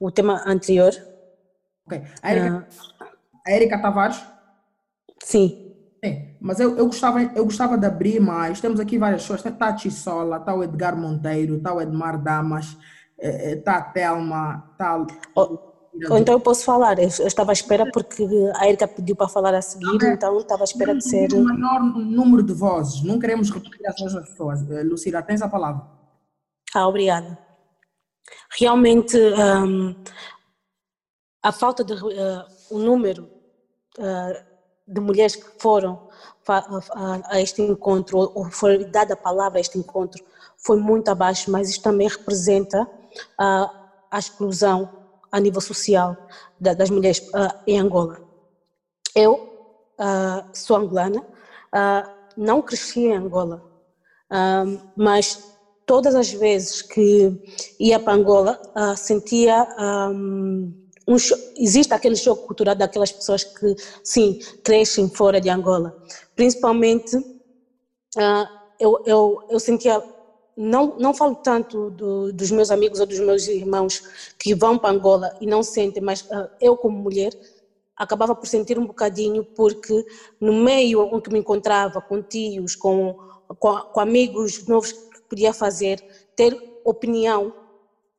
o 0.00 0.10
tema 0.10 0.42
anterior. 0.44 0.92
Ok. 1.86 2.02
A 2.20 2.32
Erika, 2.32 2.68
a 3.46 3.52
Erika 3.52 3.80
Tavares? 3.80 4.20
Sim. 5.22 5.76
Sim. 6.04 6.36
Mas 6.40 6.58
eu, 6.58 6.76
eu, 6.76 6.86
gostava, 6.86 7.22
eu 7.22 7.44
gostava 7.44 7.78
de 7.78 7.86
abrir 7.86 8.18
mais. 8.18 8.60
Temos 8.60 8.80
aqui 8.80 8.98
várias 8.98 9.22
pessoas. 9.22 9.46
Está 9.46 9.68
a 9.68 9.74
Tissola, 9.74 10.38
está 10.38 10.52
o 10.52 10.64
Edgar 10.64 10.96
Monteiro, 10.96 11.56
está 11.56 11.72
o 11.72 11.80
Edmar 11.80 12.20
Damas, 12.20 12.76
está 13.16 13.76
a 13.76 13.82
Thelma, 13.82 14.70
está. 14.72 15.06
Ou 16.10 16.18
então 16.18 16.34
eu 16.34 16.40
posso 16.40 16.64
falar, 16.64 16.98
eu 16.98 17.06
estava 17.06 17.52
à 17.52 17.54
espera 17.54 17.88
porque 17.92 18.26
a 18.56 18.66
Erika 18.68 18.86
pediu 18.88 19.14
para 19.14 19.28
falar 19.28 19.54
a 19.54 19.62
seguir, 19.62 19.86
Ok. 19.94 20.08
então 20.08 20.38
estava 20.40 20.62
à 20.62 20.64
espera 20.64 20.94
de 20.94 21.04
ser. 21.08 21.32
O 21.32 21.44
maior 21.44 21.80
número 21.82 22.42
de 22.42 22.52
vozes, 22.52 23.02
não 23.02 23.18
queremos 23.18 23.48
repetir 23.50 23.86
as 23.86 23.94
mesmas 24.00 24.28
pessoas. 24.28 24.68
Eh, 24.70 24.82
Lucila, 24.82 25.22
tens 25.22 25.40
a 25.40 25.48
palavra. 25.48 25.82
Ah, 26.74 26.88
obrigada. 26.88 27.38
Realmente, 28.58 29.16
hum, 29.16 29.94
a 31.42 31.52
falta 31.52 31.84
de 31.84 31.92
uh, 31.92 32.44
o 32.70 32.78
número 32.78 33.28
uh, 33.98 34.44
de 34.86 35.00
mulheres 35.00 35.36
que 35.36 35.46
foram 35.60 36.08
a, 36.48 37.20
a 37.36 37.40
este 37.40 37.62
encontro, 37.62 38.18
ou- 38.18 38.50
foi 38.50 38.84
dada 38.84 39.14
a 39.14 39.16
palavra 39.16 39.58
a 39.58 39.60
este 39.60 39.78
encontro, 39.78 40.22
foi 40.58 40.76
muito 40.78 41.08
abaixo, 41.08 41.50
mas 41.50 41.70
isso 41.70 41.82
também 41.82 42.08
representa 42.08 42.88
ah, 43.38 43.70
a 44.10 44.18
exclusão 44.18 45.03
a 45.34 45.40
nível 45.40 45.60
social 45.60 46.10
da- 46.60 46.74
das 46.74 46.90
mulheres 46.90 47.20
ah, 47.34 47.52
em 47.66 47.78
Angola. 47.80 48.16
Eu 49.16 49.32
ah, 49.98 50.44
sou 50.54 50.76
angolana, 50.76 51.24
ah, 51.72 52.08
não 52.36 52.62
cresci 52.62 53.00
em 53.00 53.16
Angola, 53.16 53.62
mas 54.96 55.38
todas 55.86 56.14
as 56.14 56.30
vezes 56.32 56.82
que 56.82 57.30
ia 57.78 58.00
para 58.00 58.14
Angola 58.14 58.58
sentia 58.96 59.66
um 61.06 61.18
cho- 61.18 61.36
existe 61.56 61.92
aquele 61.94 62.16
choque 62.16 62.42
cultural 62.46 62.74
daquelas 62.74 63.12
pessoas 63.12 63.44
que 63.44 63.74
sim 64.02 64.36
crescem 64.64 65.08
fora 65.14 65.40
de 65.40 65.48
Angola, 65.50 65.94
principalmente 66.34 67.16
eu, 68.78 68.98
eu, 69.04 69.38
eu 69.48 69.60
sentia 69.60 70.02
não, 70.56 70.96
não 70.98 71.14
falo 71.14 71.36
tanto 71.36 71.90
do, 71.90 72.32
dos 72.32 72.50
meus 72.50 72.70
amigos 72.70 73.00
ou 73.00 73.06
dos 73.06 73.18
meus 73.20 73.46
irmãos 73.48 74.02
que 74.38 74.54
vão 74.54 74.78
para 74.78 74.90
Angola 74.94 75.32
e 75.40 75.46
não 75.46 75.62
sentem, 75.62 76.02
mas 76.02 76.24
ah, 76.30 76.48
eu 76.60 76.76
como 76.76 76.96
mulher 76.98 77.32
acabava 77.96 78.34
por 78.34 78.46
sentir 78.48 78.78
um 78.78 78.86
bocadinho 78.86 79.44
porque 79.54 80.04
no 80.40 80.52
meio 80.52 81.04
em 81.16 81.20
que 81.20 81.30
me 81.32 81.38
encontrava 81.38 82.02
com 82.02 82.22
tios, 82.22 82.74
com, 82.76 83.14
com, 83.58 83.76
com 83.92 84.00
amigos 84.00 84.64
novos 84.66 84.92
que 84.92 85.22
podia 85.28 85.52
fazer, 85.52 86.02
ter 86.36 86.56
opinião, 86.84 87.54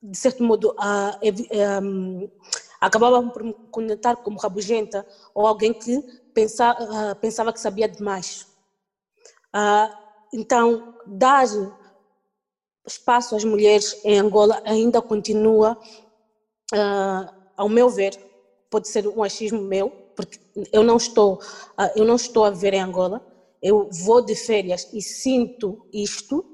de 0.01 0.17
certo 0.17 0.43
modo, 0.43 0.73
ah, 0.79 1.17
evi- 1.21 1.47
ah, 1.53 1.81
acabava 2.79 3.21
por 3.31 3.43
me 3.43 3.55
conectar 3.71 4.15
como 4.17 4.37
rabugenta 4.39 5.05
ou 5.33 5.47
alguém 5.47 5.73
que 5.73 6.03
pensa, 6.33 6.71
ah, 6.77 7.15
pensava 7.19 7.53
que 7.53 7.59
sabia 7.59 7.87
demais. 7.89 8.45
Então, 10.33 10.83
dar 11.05 11.45
espaço 12.87 13.35
às 13.35 13.43
mulheres 13.43 13.99
em 14.03 14.19
Angola 14.19 14.61
ainda 14.65 15.01
continua, 15.01 15.77
ah, 16.73 17.33
ao 17.57 17.69
meu 17.69 17.89
ver, 17.89 18.17
pode 18.69 18.87
ser 18.87 19.07
um 19.07 19.23
achismo 19.23 19.61
meu, 19.61 19.89
porque 20.15 20.39
eu 20.71 20.83
não 20.83 20.97
estou, 20.97 21.39
ah, 21.77 21.91
eu 21.95 22.05
não 22.05 22.15
estou 22.15 22.45
a 22.45 22.49
viver 22.49 22.73
em 22.73 22.81
Angola, 22.81 23.25
eu 23.61 23.89
vou 23.91 24.21
de 24.21 24.35
férias 24.35 24.87
e 24.93 25.01
sinto 25.01 25.87
isto, 25.91 26.45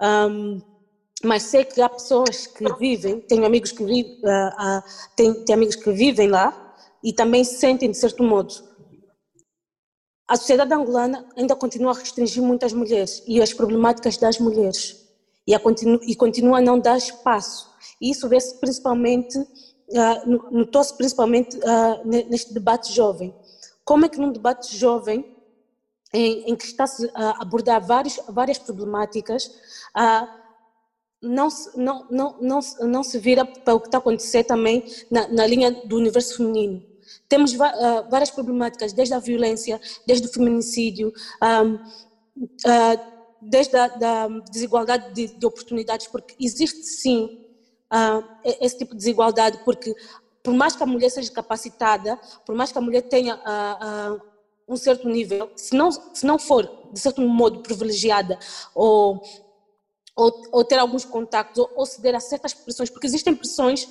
ahm, 0.00 0.60
mas 1.22 1.44
sei 1.44 1.64
que 1.64 1.80
há 1.80 1.88
pessoas 1.88 2.46
que 2.46 2.64
vivem, 2.74 3.20
tenho 3.20 3.44
amigos 3.44 3.72
que 3.72 3.84
vivem, 3.84 4.18
tenho, 5.16 5.44
tenho 5.44 5.58
amigos 5.58 5.76
que 5.76 5.90
vivem 5.92 6.28
lá 6.28 6.76
e 7.02 7.12
também 7.12 7.44
sentem 7.44 7.90
de 7.90 7.96
certo 7.96 8.22
modo. 8.22 8.54
A 10.28 10.36
sociedade 10.36 10.72
angolana 10.72 11.26
ainda 11.36 11.54
continua 11.54 11.92
a 11.92 11.94
restringir 11.94 12.42
muitas 12.42 12.72
mulheres 12.72 13.22
e 13.26 13.40
as 13.40 13.52
problemáticas 13.52 14.16
das 14.16 14.38
mulheres 14.38 15.03
e, 15.46 15.58
continu, 15.58 16.00
e 16.02 16.14
continua 16.14 16.58
a 16.58 16.60
não 16.60 16.78
dar 16.78 16.96
espaço. 16.96 17.70
E 18.00 18.10
isso 18.10 18.28
vê-se 18.28 18.58
principalmente, 18.60 19.38
uh, 19.38 20.50
notou-se 20.50 20.96
principalmente 20.96 21.56
uh, 21.58 22.06
neste 22.06 22.52
debate 22.52 22.92
jovem. 22.92 23.34
Como 23.84 24.06
é 24.06 24.08
que 24.08 24.18
num 24.18 24.32
debate 24.32 24.76
jovem, 24.76 25.36
em, 26.12 26.50
em 26.50 26.56
que 26.56 26.64
está-se 26.64 27.10
a 27.14 27.42
abordar 27.42 27.84
vários, 27.84 28.18
várias 28.28 28.58
problemáticas, 28.58 29.46
uh, 29.96 30.44
não 31.20 31.48
se, 31.48 31.78
não, 31.78 32.06
não, 32.10 32.38
não, 32.40 32.60
não 32.80 33.02
se 33.02 33.18
vira 33.18 33.44
para 33.44 33.74
o 33.74 33.80
que 33.80 33.88
está 33.88 33.98
a 33.98 34.00
acontecer 34.00 34.44
também 34.44 34.84
na, 35.10 35.26
na 35.28 35.46
linha 35.46 35.70
do 35.70 35.96
universo 35.96 36.36
feminino. 36.36 36.82
Temos 37.28 37.52
várias 37.52 38.30
problemáticas, 38.30 38.92
desde 38.92 39.14
a 39.14 39.18
violência, 39.18 39.80
desde 40.06 40.26
o 40.26 40.32
feminicídio, 40.32 41.12
um, 41.42 41.74
uh, 41.74 43.13
desde 43.48 43.76
a 43.76 43.88
da 43.88 44.28
desigualdade 44.50 45.12
de, 45.12 45.38
de, 45.38 45.46
oportunidades, 45.46 46.06
porque 46.06 46.34
existe 46.40 46.82
sim 46.84 47.46
uh, 47.92 48.24
esse 48.60 48.78
tipo 48.78 48.92
de 48.92 48.98
desigualdade, 48.98 49.58
porque 49.64 49.94
por 50.42 50.52
mais 50.52 50.76
que 50.76 50.82
a 50.82 50.86
mulher 50.86 51.10
seja 51.10 51.32
capacitada, 51.32 52.18
por 52.44 52.54
mais 52.54 52.70
que 52.70 52.78
a 52.78 52.80
mulher 52.80 53.02
tenha 53.02 53.40
um 54.68 54.76
certo 54.76 55.08
nível, 55.08 55.50
se 55.56 55.74
não, 55.74 55.90
se 55.90 56.26
não 56.26 56.38
for, 56.38 56.90
de 56.92 57.00
certo 57.00 57.22
modo, 57.22 57.60
privilegiada 57.60 58.38
ou 58.74 59.22
ou, 60.16 60.32
ou, 60.52 60.64
ter 60.64 60.78
alguns 60.78 61.04
contactos, 61.04 61.58
ou, 61.58 61.70
ou, 61.74 61.84
ceder 61.84 62.14
a 62.14 62.20
certas 62.20 62.54
pressões, 62.54 62.88
porque 62.88 63.06
existem 63.06 63.34
pressões, 63.34 63.88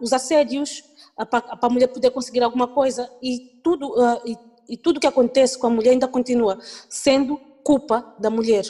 os 0.00 0.14
assédios, 0.14 0.82
para 1.28 1.58
a 1.60 1.68
mulher 1.68 1.88
poder 1.88 2.10
conseguir 2.10 2.42
alguma 2.42 2.66
coisa, 2.66 3.10
e 3.20 3.60
tudo, 3.62 3.94
e, 4.24 4.38
e, 4.66 4.76
tudo 4.78 4.98
que 4.98 5.06
acontece 5.06 5.58
com 5.58 5.66
a 5.66 5.70
mulher 5.70 5.90
ainda 5.90 6.08
continua 6.08 6.58
sendo 6.88 7.38
culpa 7.64 8.14
da 8.18 8.30
mulher. 8.30 8.64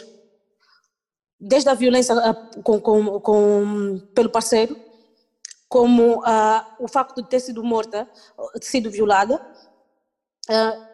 Desde 1.39 1.69
a 1.69 1.75
violência 1.75 2.15
com, 2.63 2.81
com, 2.81 3.21
com, 3.21 3.99
pelo 4.15 4.31
parceiro, 4.31 4.77
como 5.69 6.23
o 6.79 6.89
facto 6.89 7.23
de 7.23 7.29
ter 7.29 7.41
sido 7.41 7.63
morta, 7.63 8.09
de 8.59 8.67
sido 8.67 8.91
violada, 8.91 9.41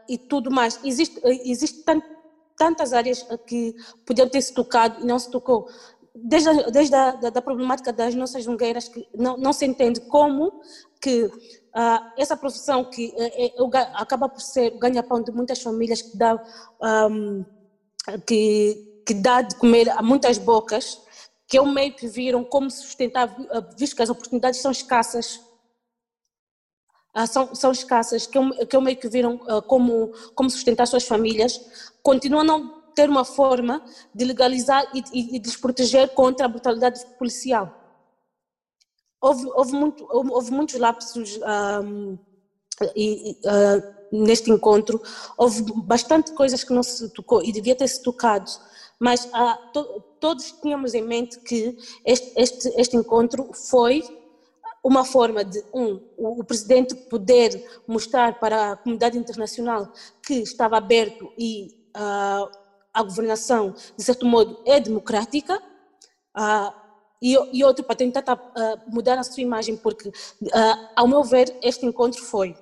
e 0.08 0.18
tudo 0.18 0.50
mais. 0.50 0.78
Existe, 0.84 1.20
existe 1.44 1.84
tantas 2.56 2.92
áreas 2.92 3.26
que 3.46 3.74
podiam 4.04 4.28
ter 4.28 4.40
se 4.40 4.52
tocado 4.52 5.02
e 5.02 5.06
não 5.06 5.18
se 5.18 5.30
tocou. 5.30 5.68
Desde, 6.14 6.48
a, 6.48 6.52
desde 6.70 6.94
a 6.94 7.10
da, 7.12 7.30
da 7.30 7.42
problemática 7.42 7.92
das 7.92 8.14
nossas 8.14 8.44
jungueiras, 8.44 8.88
que 8.88 9.06
não, 9.14 9.36
não 9.36 9.52
se 9.52 9.66
entende 9.66 10.00
como 10.02 10.60
que 11.00 11.30
essa 12.16 12.36
profissão 12.36 12.84
que 12.84 13.12
é, 13.16 13.52
acaba 13.94 14.28
por 14.28 14.40
ser 14.40 14.72
o 14.72 14.78
ganha-pão 14.78 15.22
de 15.22 15.30
muitas 15.30 15.60
famílias, 15.60 16.00
que 16.00 16.16
dá, 16.16 16.42
um, 17.10 17.44
que, 18.26 19.02
que 19.06 19.14
dá 19.14 19.42
de 19.42 19.56
comer 19.56 19.88
a 19.90 20.02
muitas 20.02 20.38
bocas, 20.38 21.00
que 21.48 21.56
é 21.56 21.62
um 21.62 21.72
meio 21.72 21.94
que 21.94 22.06
viram 22.06 22.44
como 22.44 22.70
sustentar, 22.70 23.34
visto 23.76 23.96
que 23.96 24.02
as 24.02 24.10
oportunidades 24.10 24.60
são 24.60 24.70
escassas, 24.70 25.40
uh, 27.16 27.26
são, 27.26 27.54
são 27.54 27.72
escassas, 27.72 28.26
que 28.26 28.36
é, 28.36 28.40
um, 28.40 28.80
meio 28.80 28.96
que 28.96 29.08
viram 29.08 29.36
uh, 29.36 29.62
como, 29.62 30.12
como 30.34 30.50
sustentar 30.50 30.86
suas 30.86 31.04
famílias, 31.04 31.92
continuam 32.02 32.42
a 32.42 32.44
não 32.44 32.76
ter 32.94 33.08
uma 33.08 33.24
forma 33.24 33.84
de 34.14 34.24
legalizar 34.24 34.90
e, 34.94 35.04
e, 35.12 35.36
e 35.36 35.38
de 35.38 35.58
proteger 35.58 36.08
contra 36.14 36.46
a 36.46 36.48
brutalidade 36.48 37.04
policial. 37.18 37.82
Houve, 39.20 39.46
houve, 39.54 39.72
muito, 39.72 40.06
houve 40.10 40.50
muitos 40.50 40.76
lapsos 40.76 41.38
um, 41.82 42.18
e, 42.94 43.38
uh, 43.44 43.95
neste 44.12 44.50
encontro, 44.50 45.00
houve 45.36 45.64
bastante 45.84 46.32
coisas 46.32 46.62
que 46.62 46.72
não 46.72 46.82
se 46.82 47.08
tocou 47.10 47.42
e 47.42 47.52
devia 47.52 47.74
ter 47.74 47.88
se 47.88 48.02
tocado, 48.02 48.50
mas 48.98 49.28
to, 49.72 50.02
todos 50.20 50.52
tínhamos 50.62 50.94
em 50.94 51.02
mente 51.02 51.38
que 51.40 51.76
este, 52.04 52.32
este, 52.36 52.68
este 52.76 52.96
encontro 52.96 53.50
foi 53.52 54.02
uma 54.82 55.04
forma 55.04 55.44
de, 55.44 55.62
um, 55.74 56.00
o, 56.16 56.40
o 56.40 56.44
presidente 56.44 56.94
poder 56.94 57.82
mostrar 57.86 58.38
para 58.38 58.72
a 58.72 58.76
comunidade 58.76 59.18
internacional 59.18 59.92
que 60.22 60.34
estava 60.34 60.76
aberto 60.76 61.32
e 61.36 61.86
Uh, 61.96 62.50
a 62.92 63.02
governação, 63.02 63.74
de 63.96 64.04
certo 64.04 64.26
modo, 64.26 64.62
é 64.66 64.78
democrática, 64.78 65.58
uh, 66.36 66.72
e, 67.22 67.34
e, 67.52 67.64
outro 67.64 67.84
para 67.84 67.96
tentar 67.96 68.22
uh, 68.34 68.94
mudar 68.94 69.18
a 69.18 69.22
sua 69.22 69.42
imagem, 69.42 69.76
porque, 69.76 70.12
ao 70.94 71.08
meu 71.08 71.22
ver, 71.22 71.58
este 71.62 71.86
encontro 71.86 72.22
foi, 72.22 72.54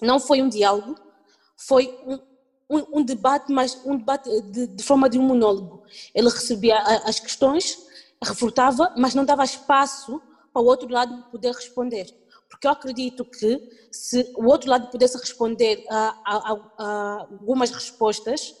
não 0.00 0.20
foi 0.20 0.42
um 0.42 0.48
diálogo, 0.48 0.96
foi 1.56 1.98
um, 2.06 2.18
um, 2.70 3.00
um 3.00 3.02
debate, 3.02 3.52
mas 3.52 3.80
um 3.84 3.96
debate 3.96 4.28
de, 4.42 4.66
de, 4.66 4.82
forma 4.82 5.08
de 5.08 5.18
um 5.18 5.22
monólogo. 5.22 5.82
Ele 6.14 6.28
recebia 6.28 6.78
as 6.78 7.18
questões, 7.18 7.78
refutava, 8.22 8.92
mas 8.96 9.14
não 9.14 9.24
dava 9.24 9.44
espaço 9.44 10.20
para 10.52 10.62
o 10.62 10.66
outro 10.66 10.88
lado 10.88 11.24
poder 11.30 11.52
responder 11.52 12.06
porque 12.48 12.66
eu 12.66 12.70
acredito 12.72 13.24
que 13.24 13.60
se 13.90 14.32
o 14.36 14.46
outro 14.46 14.70
lado 14.70 14.90
pudesse 14.90 15.16
responder 15.16 15.84
a, 15.88 16.14
a, 16.24 16.52
a 16.78 17.20
algumas 17.30 17.70
respostas 17.70 18.54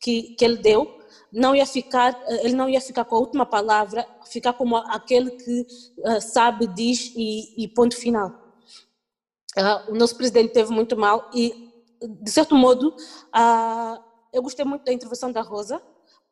que, 0.00 0.34
que 0.34 0.44
ele 0.44 0.56
deu, 0.56 0.98
não 1.32 1.54
ia 1.54 1.66
ficar, 1.66 2.20
ele 2.42 2.54
não 2.54 2.68
ia 2.68 2.80
ficar 2.80 3.04
com 3.04 3.16
a 3.16 3.18
última 3.18 3.44
palavra, 3.44 4.06
ficar 4.26 4.54
como 4.54 4.76
aquele 4.76 5.30
que 5.32 5.66
uh, 5.98 6.20
sabe, 6.20 6.66
diz 6.66 7.12
e, 7.14 7.64
e 7.64 7.68
ponto 7.68 7.96
final. 7.96 8.43
Uh, 9.56 9.92
o 9.92 9.94
nosso 9.94 10.16
presidente 10.16 10.52
teve 10.52 10.72
muito 10.72 10.96
mal 10.96 11.30
e, 11.32 11.70
de 12.02 12.30
certo 12.30 12.56
modo, 12.56 12.88
uh, 12.88 14.02
eu 14.32 14.42
gostei 14.42 14.64
muito 14.64 14.84
da 14.84 14.92
intervenção 14.92 15.30
da 15.30 15.42
Rosa, 15.42 15.80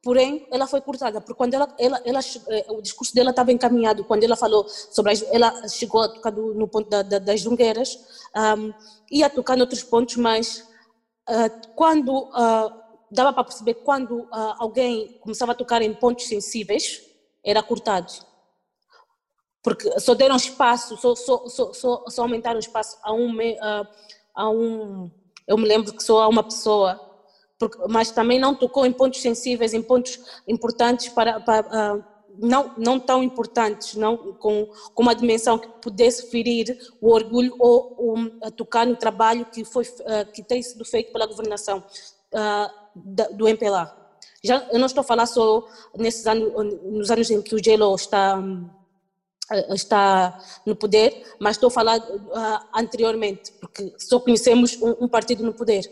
porém 0.03 0.49
ela 0.51 0.67
foi 0.67 0.81
cortada, 0.81 1.21
porque 1.21 1.35
quando 1.35 1.55
ela, 1.55 1.73
ela, 1.79 2.03
ela 2.05 2.19
eh, 2.49 2.67
o 2.69 2.83
discurso 2.83 3.15
dela 3.15 3.31
estava 3.31 3.53
encaminhado, 3.53 4.03
quando 4.03 4.25
ela 4.25 4.35
falou 4.35 4.67
sobre, 4.69 5.13
as, 5.13 5.23
ela 5.31 5.69
chegou 5.69 6.03
a 6.03 6.09
tocar 6.09 6.31
do, 6.31 6.53
no 6.55 6.67
ponto 6.67 6.91
da, 6.91 7.03
da, 7.03 7.21
das 7.21 7.41
jungueiras, 7.41 7.97
um, 8.59 8.73
ia 9.13 9.31
tocar 9.31 9.57
noutros 9.57 9.85
pontos, 9.85 10.17
mas 10.17 10.69
uh, 11.31 11.69
quando, 11.77 12.13
uh, 12.13 12.73
dava 13.13 13.33
para 13.33 13.45
perceber, 13.45 13.75
quando 13.75 14.23
uh, 14.23 14.29
alguém 14.59 15.21
começava 15.21 15.53
a 15.53 15.55
tocar 15.55 15.81
em 15.81 15.95
pontos 15.95 16.27
sensíveis, 16.27 17.01
era 17.45 17.63
cortado 17.63 18.13
porque 19.63 20.01
só 20.01 20.15
deram 20.15 20.37
espaço, 20.37 20.97
só, 20.97 21.15
só, 21.15 21.47
só, 21.49 22.05
só, 22.09 22.23
aumentaram 22.23 22.59
espaço 22.59 22.99
a 23.03 23.13
um, 23.13 23.37
a, 23.61 23.89
a 24.35 24.51
um, 24.51 25.11
eu 25.47 25.57
me 25.57 25.67
lembro 25.67 25.93
que 25.93 26.03
só 26.03 26.23
a 26.23 26.29
uma 26.29 26.43
pessoa, 26.43 27.01
mas 27.89 28.11
também 28.11 28.41
não 28.41 28.55
tocou 28.55 28.85
em 28.85 28.93
pontos 28.93 29.21
sensíveis, 29.21 29.73
em 29.73 29.83
pontos 29.83 30.19
importantes 30.49 31.09
para, 31.11 31.39
para 31.39 31.95
uh, 31.95 32.05
não, 32.39 32.75
não 32.77 32.99
tão 32.99 33.23
importantes, 33.23 33.95
não 33.95 34.17
com, 34.17 34.67
com 34.95 35.03
uma 35.03 35.15
dimensão 35.15 35.59
que 35.59 35.69
pudesse 35.81 36.31
ferir 36.31 36.77
o 37.01 37.13
orgulho 37.13 37.55
ou 37.59 38.17
um, 38.17 38.41
tocar 38.51 38.87
no 38.87 38.97
trabalho 38.97 39.45
que 39.47 39.65
foi 39.65 39.85
uh, 39.85 40.31
que 40.33 40.43
tem 40.43 40.63
sido 40.63 40.85
feito 40.85 41.13
pela 41.13 41.27
governação 41.27 41.79
uh, 41.79 42.71
da, 42.95 43.29
do 43.29 43.47
MPLA. 43.47 43.97
Já, 44.43 44.67
eu 44.73 44.79
não 44.79 44.87
estou 44.87 45.03
a 45.03 45.05
falar 45.05 45.27
só 45.27 45.65
nesses 45.97 46.27
anos, 46.27 46.53
nos 46.83 47.11
anos 47.13 47.31
em 47.31 47.41
que 47.41 47.55
o 47.55 47.63
Gelo 47.63 47.95
está 47.95 48.37
um, 48.37 48.69
está 49.71 50.39
no 50.67 50.75
poder, 50.75 51.25
mas 51.39 51.57
estou 51.57 51.69
a 51.69 51.71
falar 51.71 51.99
uh, 51.99 52.69
anteriormente, 52.75 53.53
porque 53.61 53.95
só 53.99 54.19
conhecemos 54.21 54.81
um, 54.81 55.05
um 55.05 55.09
partido 55.09 55.43
no 55.45 55.53
poder. 55.53 55.85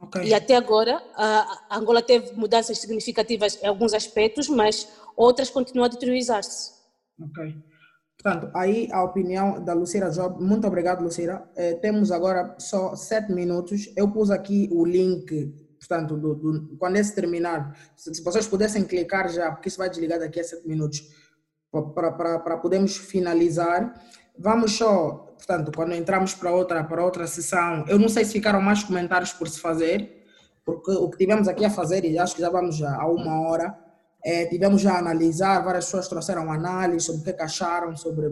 Okay. 0.00 0.24
E 0.24 0.34
até 0.34 0.56
agora, 0.56 1.00
a 1.14 1.78
Angola 1.78 2.02
teve 2.02 2.32
mudanças 2.32 2.78
significativas 2.78 3.62
em 3.62 3.68
alguns 3.68 3.94
aspectos, 3.94 4.48
mas 4.48 4.88
outras 5.16 5.48
continuam 5.48 5.84
a 5.84 5.88
deteriorizar-se. 5.88 6.72
Ok. 7.20 7.54
Portanto, 8.22 8.50
aí 8.54 8.88
a 8.92 9.02
opinião 9.02 9.62
da 9.64 9.74
Lucira 9.74 10.10
Job. 10.10 10.42
Muito 10.42 10.66
obrigado, 10.66 11.02
Lucira. 11.02 11.48
Eh, 11.56 11.74
temos 11.74 12.12
agora 12.12 12.54
só 12.58 12.94
sete 12.94 13.32
minutos. 13.32 13.92
Eu 13.96 14.10
pus 14.10 14.30
aqui 14.30 14.68
o 14.70 14.84
link, 14.84 15.52
portanto, 15.78 16.16
do, 16.16 16.34
do, 16.34 16.76
quando 16.78 16.96
esse 16.96 17.14
terminar, 17.14 17.76
se, 17.96 18.14
se 18.14 18.22
vocês 18.22 18.46
pudessem 18.46 18.84
clicar 18.84 19.28
já, 19.28 19.50
porque 19.50 19.68
isso 19.68 19.78
vai 19.78 19.90
desligar 19.90 20.20
daqui 20.20 20.38
a 20.38 20.44
sete 20.44 20.66
minutos 20.68 21.02
para 21.80 22.56
podermos 22.58 22.96
finalizar. 22.96 23.94
Vamos 24.38 24.72
só, 24.72 25.34
portanto, 25.36 25.72
quando 25.74 25.94
entramos 25.94 26.34
para 26.34 26.52
outra, 26.52 26.84
para 26.84 27.04
outra 27.04 27.26
sessão, 27.26 27.84
eu 27.88 27.98
não 27.98 28.08
sei 28.08 28.24
se 28.24 28.32
ficaram 28.32 28.60
mais 28.60 28.82
comentários 28.82 29.32
por 29.32 29.48
se 29.48 29.58
fazer, 29.58 30.22
porque 30.64 30.90
o 30.90 31.08
que 31.08 31.18
tivemos 31.18 31.48
aqui 31.48 31.64
a 31.64 31.70
fazer, 31.70 32.04
e 32.04 32.18
acho 32.18 32.34
que 32.34 32.42
já 32.42 32.50
vamos 32.50 32.76
já 32.76 32.94
a 32.94 33.06
uma 33.06 33.40
hora, 33.40 33.74
é, 34.24 34.46
tivemos 34.46 34.80
já 34.80 34.94
a 34.94 34.98
analisar, 34.98 35.64
várias 35.64 35.86
pessoas 35.86 36.08
trouxeram 36.08 36.52
análise 36.52 37.06
sobre 37.06 37.20
o 37.20 37.24
que, 37.24 37.30
é 37.30 37.32
que 37.32 37.42
acharam 37.42 37.96
sobre, 37.96 38.28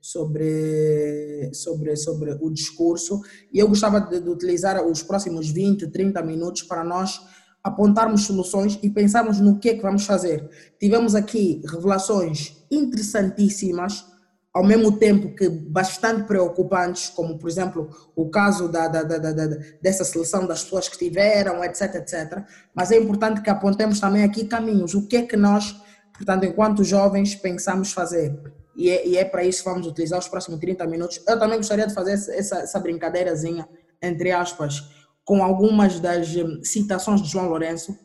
sobre, 0.00 1.50
sobre, 1.52 1.96
sobre 1.96 2.38
o 2.40 2.50
discurso, 2.50 3.20
e 3.52 3.58
eu 3.58 3.68
gostava 3.68 4.00
de, 4.00 4.20
de 4.20 4.28
utilizar 4.28 4.82
os 4.84 5.02
próximos 5.02 5.50
20, 5.50 5.88
30 5.88 6.22
minutos 6.22 6.62
para 6.62 6.82
nós 6.82 7.20
apontarmos 7.62 8.26
soluções 8.26 8.78
e 8.82 8.90
pensarmos 8.90 9.40
no 9.40 9.58
que 9.58 9.70
é 9.70 9.74
que 9.74 9.82
vamos 9.82 10.04
fazer. 10.04 10.50
Tivemos 10.78 11.14
aqui 11.14 11.62
revelações 11.66 12.62
interessantíssimas, 12.74 14.04
ao 14.52 14.62
mesmo 14.62 14.98
tempo 14.98 15.34
que 15.34 15.48
bastante 15.48 16.24
preocupantes, 16.24 17.08
como 17.08 17.36
por 17.38 17.48
exemplo 17.48 17.90
o 18.14 18.30
caso 18.30 18.68
da, 18.68 18.86
da, 18.86 19.02
da, 19.02 19.18
da, 19.18 19.46
dessa 19.82 20.04
seleção 20.04 20.46
das 20.46 20.62
pessoas 20.62 20.88
que 20.88 20.96
tiveram, 20.96 21.64
etc, 21.64 21.96
etc. 21.96 22.44
Mas 22.74 22.92
é 22.92 22.96
importante 22.96 23.42
que 23.42 23.50
apontemos 23.50 23.98
também 23.98 24.22
aqui 24.22 24.44
caminhos, 24.44 24.94
o 24.94 25.08
que 25.08 25.16
é 25.16 25.22
que 25.22 25.36
nós, 25.36 25.74
portanto, 26.12 26.44
enquanto 26.44 26.84
jovens, 26.84 27.34
pensamos 27.34 27.92
fazer. 27.92 28.32
E 28.76 28.90
é, 28.90 29.06
e 29.06 29.16
é 29.16 29.24
para 29.24 29.44
isso 29.44 29.64
que 29.64 29.70
vamos 29.70 29.86
utilizar 29.86 30.18
os 30.18 30.28
próximos 30.28 30.60
30 30.60 30.86
minutos. 30.86 31.20
Eu 31.26 31.38
também 31.38 31.56
gostaria 31.56 31.86
de 31.86 31.94
fazer 31.94 32.12
essa, 32.12 32.56
essa 32.56 32.80
brincadeirazinha, 32.80 33.68
entre 34.02 34.30
aspas, 34.30 34.82
com 35.24 35.42
algumas 35.42 35.98
das 35.98 36.34
hum, 36.36 36.60
citações 36.62 37.22
de 37.22 37.28
João 37.28 37.48
Lourenço, 37.48 37.96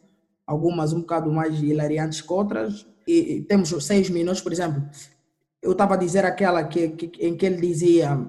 algumas 0.48 0.94
um 0.94 1.02
bocado 1.02 1.32
mais 1.32 1.62
hilariantes 1.62 2.22
que 2.22 2.34
outras, 2.34 2.88
e 3.10 3.42
temos 3.42 3.74
seis 3.86 4.10
minutos, 4.10 4.42
por 4.42 4.54
exemplo, 4.54 4.84
eu 5.62 5.72
estava 5.72 5.96
a 5.96 5.98
dizer 5.98 6.26
aquela 6.26 6.64
que, 6.64 6.90
que, 6.90 7.26
em 7.26 7.36
que 7.36 7.46
ele 7.46 7.58
dizia, 7.58 8.20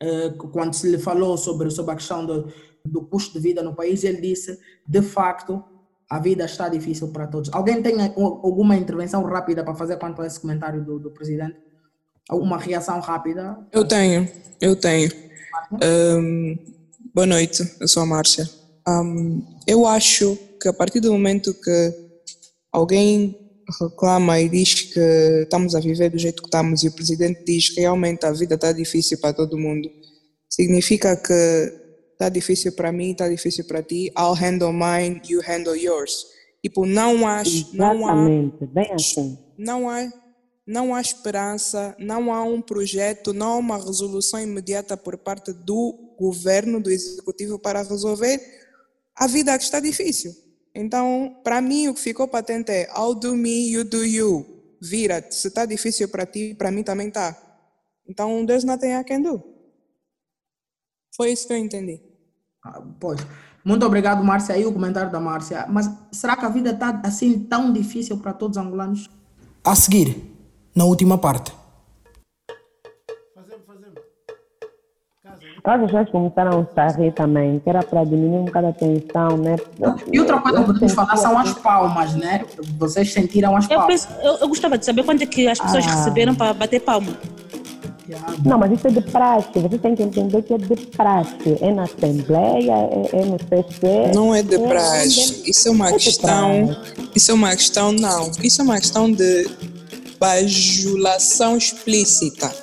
eh, 0.00 0.30
quando 0.52 0.74
se 0.74 0.90
lhe 0.90 0.98
falou 0.98 1.36
sobre, 1.36 1.70
sobre 1.70 1.92
a 1.92 1.96
questão 1.96 2.24
do, 2.24 2.52
do 2.84 3.02
custo 3.06 3.34
de 3.34 3.40
vida 3.40 3.62
no 3.62 3.74
país, 3.74 4.04
ele 4.04 4.20
disse, 4.20 4.58
de 4.86 5.02
facto, 5.02 5.64
a 6.08 6.18
vida 6.18 6.44
está 6.44 6.68
difícil 6.68 7.08
para 7.08 7.26
todos. 7.26 7.50
Alguém 7.52 7.82
tem 7.82 7.96
alguma 8.00 8.76
intervenção 8.76 9.24
rápida 9.24 9.64
para 9.64 9.74
fazer 9.74 9.98
quanto 9.98 10.22
a 10.22 10.26
esse 10.26 10.38
comentário 10.38 10.84
do, 10.84 10.98
do 10.98 11.10
presidente? 11.10 11.56
Alguma 12.28 12.58
reação 12.58 13.00
rápida? 13.00 13.58
Eu 13.72 13.86
tenho, 13.86 14.28
eu 14.60 14.76
tenho. 14.76 15.10
Um, 15.82 16.58
boa 17.14 17.26
noite, 17.26 17.76
eu 17.80 17.88
sou 17.88 18.02
a 18.02 18.06
Márcia. 18.06 18.48
Um, 18.86 19.42
eu 19.66 19.86
acho 19.86 20.36
que 20.60 20.68
a 20.68 20.72
partir 20.72 21.00
do 21.00 21.10
momento 21.10 21.52
que 21.54 21.94
alguém 22.70 23.45
reclama 23.80 24.40
e 24.40 24.48
diz 24.48 24.82
que 24.82 25.00
estamos 25.42 25.74
a 25.74 25.80
viver 25.80 26.10
do 26.10 26.18
jeito 26.18 26.42
que 26.42 26.48
estamos 26.48 26.82
e 26.82 26.88
o 26.88 26.92
presidente 26.92 27.44
diz 27.44 27.70
que 27.70 27.80
realmente 27.80 28.24
a 28.24 28.32
vida 28.32 28.54
está 28.54 28.72
difícil 28.72 29.18
para 29.18 29.32
todo 29.32 29.58
mundo, 29.58 29.90
significa 30.48 31.16
que 31.16 31.32
está 32.12 32.28
difícil 32.28 32.72
para 32.72 32.92
mim, 32.92 33.12
está 33.12 33.28
difícil 33.28 33.64
para 33.64 33.82
ti, 33.82 34.12
I'll 34.18 34.34
handle 34.34 34.72
mine, 34.72 35.20
you 35.28 35.40
handle 35.46 35.76
yours. 35.76 36.26
Tipo, 36.62 36.86
não 36.86 37.26
há, 37.26 37.42
não 37.72 38.08
há, 38.08 38.14
bem 38.72 38.92
assim. 38.92 39.38
Não 39.58 39.88
há, 39.88 40.10
não 40.66 40.94
há 40.94 41.00
esperança, 41.00 41.94
não 41.98 42.32
há 42.32 42.42
um 42.42 42.60
projeto, 42.60 43.32
não 43.32 43.52
há 43.52 43.56
uma 43.56 43.76
resolução 43.76 44.40
imediata 44.40 44.96
por 44.96 45.16
parte 45.18 45.52
do 45.52 46.14
governo, 46.18 46.80
do 46.80 46.90
executivo 46.90 47.58
para 47.58 47.82
resolver 47.82 48.40
a 49.14 49.26
vida 49.26 49.56
que 49.56 49.64
está 49.64 49.78
difícil. 49.78 50.45
Então, 50.78 51.34
para 51.42 51.62
mim, 51.62 51.88
o 51.88 51.94
que 51.94 52.00
ficou 52.00 52.28
patente 52.28 52.70
é 52.70 52.86
I'll 52.94 53.14
do 53.14 53.34
me, 53.34 53.70
you 53.70 53.82
do 53.82 54.04
you. 54.04 54.44
Vira-te. 54.80 55.34
Se 55.34 55.48
está 55.48 55.64
difícil 55.64 56.08
para 56.08 56.26
ti, 56.26 56.54
para 56.54 56.70
mim 56.70 56.82
também 56.82 57.08
está. 57.08 57.34
Então, 58.06 58.44
there's 58.44 58.62
nothing 58.62 58.92
I 58.92 59.02
can 59.02 59.22
do. 59.22 59.42
Foi 61.16 61.32
isso 61.32 61.46
que 61.46 61.54
eu 61.54 61.56
entendi. 61.56 62.00
Ah, 62.62 62.82
pois. 63.00 63.18
Muito 63.64 63.86
obrigado, 63.86 64.22
Márcia. 64.22 64.54
Aí 64.54 64.66
o 64.66 64.72
comentário 64.72 65.10
da 65.10 65.18
Márcia. 65.18 65.66
Mas 65.66 65.90
será 66.12 66.36
que 66.36 66.44
a 66.44 66.50
vida 66.50 66.70
está 66.70 67.00
assim 67.02 67.38
tão 67.38 67.72
difícil 67.72 68.18
para 68.18 68.34
todos 68.34 68.58
os 68.58 68.62
angolanos? 68.62 69.08
A 69.64 69.74
seguir, 69.74 70.22
na 70.74 70.84
última 70.84 71.16
parte. 71.16 71.52
As 75.66 75.80
pessoas 75.80 76.08
começaram 76.10 76.68
a 76.76 76.92
rir 76.92 77.12
também, 77.12 77.58
que 77.58 77.68
era 77.68 77.82
para 77.82 78.04
diminuir 78.04 78.38
um 78.38 78.44
bocado 78.44 78.68
a 78.68 78.72
tensão, 78.72 79.36
né? 79.36 79.56
E 80.12 80.20
outra 80.20 80.38
coisa 80.38 80.60
que 80.60 80.66
podemos 80.66 80.94
falar 80.94 81.16
são 81.16 81.36
as 81.36 81.54
palmas, 81.54 82.14
né? 82.14 82.44
Vocês 82.78 83.12
sentiram 83.12 83.56
as 83.56 83.66
palmas. 83.66 83.82
Eu, 83.82 83.88
penso, 83.88 84.08
eu, 84.22 84.36
eu 84.42 84.48
gostava 84.48 84.78
de 84.78 84.84
saber 84.84 85.02
quanto 85.02 85.22
é 85.22 85.26
que 85.26 85.48
as 85.48 85.58
pessoas 85.58 85.84
ah. 85.84 85.96
receberam 85.96 86.36
para 86.36 86.54
bater 86.54 86.80
palma. 86.80 87.12
Não, 88.44 88.56
mas 88.58 88.70
isso 88.70 88.86
é 88.86 88.90
de 88.90 89.00
prática. 89.00 89.60
Você 89.60 89.78
tem 89.78 89.96
que 89.96 90.02
entender 90.04 90.42
que 90.42 90.54
é 90.54 90.58
de 90.58 90.76
prática. 90.86 91.58
É 91.60 91.72
na 91.72 91.82
Assembleia, 91.82 92.72
é, 92.72 93.16
é 93.16 93.24
no 93.24 93.36
PC. 93.36 94.12
Não 94.14 94.32
é 94.32 94.42
de 94.42 94.54
é, 94.54 94.68
prática. 94.68 95.50
Isso 95.50 95.68
é 95.68 95.70
uma 95.72 95.88
é 95.88 95.92
questão. 95.94 96.76
Isso 97.14 97.30
é 97.32 97.34
uma 97.34 97.56
questão, 97.56 97.92
não. 97.92 98.30
Isso 98.40 98.60
é 98.60 98.64
uma 98.64 98.76
questão 98.76 99.10
de 99.10 99.50
bajulação 100.20 101.56
explícita. 101.56 102.54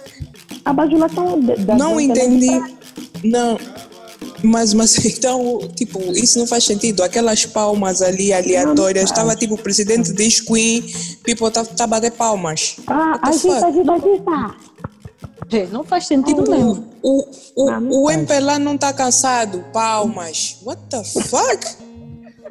A 0.63 0.71
bajulação 0.71 1.41
da. 1.41 1.75
Não 1.75 1.99
entendi. 1.99 2.61
Não. 3.23 3.57
Mas, 4.43 4.73
mas 4.73 4.97
então, 5.05 5.59
tipo, 5.75 5.99
isso 6.13 6.39
não 6.39 6.47
faz 6.47 6.63
sentido. 6.63 7.03
Aquelas 7.03 7.45
palmas 7.45 8.01
ali 8.01 8.33
aleatórias, 8.33 9.05
estava 9.05 9.35
tipo, 9.35 9.55
o 9.55 9.57
presidente 9.57 10.13
diz 10.13 10.41
Queen, 10.41 10.81
people 11.23 11.49
tá, 11.51 11.63
tá 11.63 11.87
bater 11.87 12.11
palmas. 12.11 12.77
Ah, 12.87 13.19
agita, 13.21 13.67
agita, 13.67 13.93
agita. 13.93 14.73
Não 15.71 15.83
faz 15.83 16.07
sentido 16.07 16.49
mesmo. 16.49 16.89
O, 17.03 17.25
o, 17.55 17.65
não, 17.65 17.81
não 17.81 18.03
o 18.03 18.11
MPLA 18.11 18.57
não 18.57 18.75
está 18.75 18.91
cansado. 18.91 19.63
Palmas. 19.71 20.57
What 20.63 20.81
the 20.89 21.03
fuck? 21.03 21.67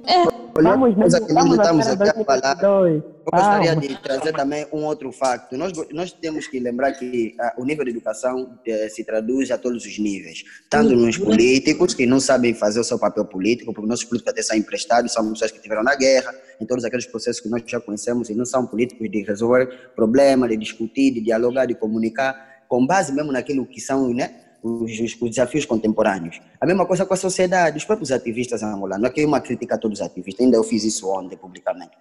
É. 0.06 0.41
Olhando 0.54 0.94
coisa 0.94 1.20
que 1.20 1.32
nós 1.32 1.50
estamos 1.50 1.86
aqui 1.86 2.08
a 2.08 2.24
falar, 2.24 2.62
eu 2.62 3.02
gostaria 3.24 3.76
de 3.76 3.96
trazer 4.02 4.32
também 4.32 4.66
um 4.72 4.84
outro 4.84 5.10
facto. 5.10 5.56
Nós, 5.56 5.72
nós 5.92 6.12
temos 6.12 6.46
que 6.46 6.60
lembrar 6.60 6.92
que 6.92 7.34
ah, 7.40 7.54
o 7.56 7.64
nível 7.64 7.84
de 7.84 7.90
educação 7.90 8.58
eh, 8.66 8.88
se 8.90 9.02
traduz 9.04 9.50
a 9.50 9.56
todos 9.56 9.86
os 9.86 9.98
níveis, 9.98 10.44
tanto 10.68 10.94
nos 10.94 11.16
políticos 11.16 11.94
que 11.94 12.04
não 12.04 12.20
sabem 12.20 12.52
fazer 12.52 12.80
o 12.80 12.84
seu 12.84 12.98
papel 12.98 13.24
político, 13.24 13.72
porque 13.72 13.88
nossos 13.88 14.04
políticos 14.04 14.32
até 14.32 14.42
são 14.42 14.56
emprestados, 14.56 15.12
são 15.12 15.32
pessoas 15.32 15.50
que 15.50 15.56
estiveram 15.56 15.82
na 15.82 15.94
guerra, 15.94 16.34
em 16.60 16.66
todos 16.66 16.84
aqueles 16.84 17.06
processos 17.06 17.40
que 17.40 17.48
nós 17.48 17.62
já 17.66 17.80
conhecemos 17.80 18.28
e 18.28 18.34
não 18.34 18.44
são 18.44 18.66
políticos 18.66 19.10
de 19.10 19.22
resolver 19.22 19.92
problemas, 19.96 20.50
de 20.50 20.56
discutir, 20.58 21.14
de 21.14 21.20
dialogar, 21.20 21.66
de 21.66 21.74
comunicar 21.74 22.64
com 22.68 22.86
base 22.86 23.12
mesmo 23.12 23.32
naquilo 23.32 23.66
que 23.66 23.80
são 23.80 24.12
né, 24.12 24.34
os, 24.62 25.00
os, 25.00 25.20
os, 25.20 25.30
desafios 25.30 25.64
contemporâneos. 25.64 26.40
A 26.60 26.66
mesma 26.66 26.86
coisa 26.86 27.04
com 27.04 27.14
a 27.14 27.16
sociedade, 27.16 27.76
os 27.76 27.84
próprios 27.84 28.12
ativistas 28.12 28.62
angolanos. 28.62 29.04
Aqui 29.04 29.22
é 29.22 29.26
uma 29.26 29.40
crítica 29.40 29.74
a 29.74 29.78
todos 29.78 30.00
os 30.00 30.06
ativistas, 30.06 30.44
ainda 30.44 30.56
eu 30.56 30.64
fiz 30.64 30.84
isso 30.84 31.10
ontem 31.10 31.36
publicamente. 31.36 31.92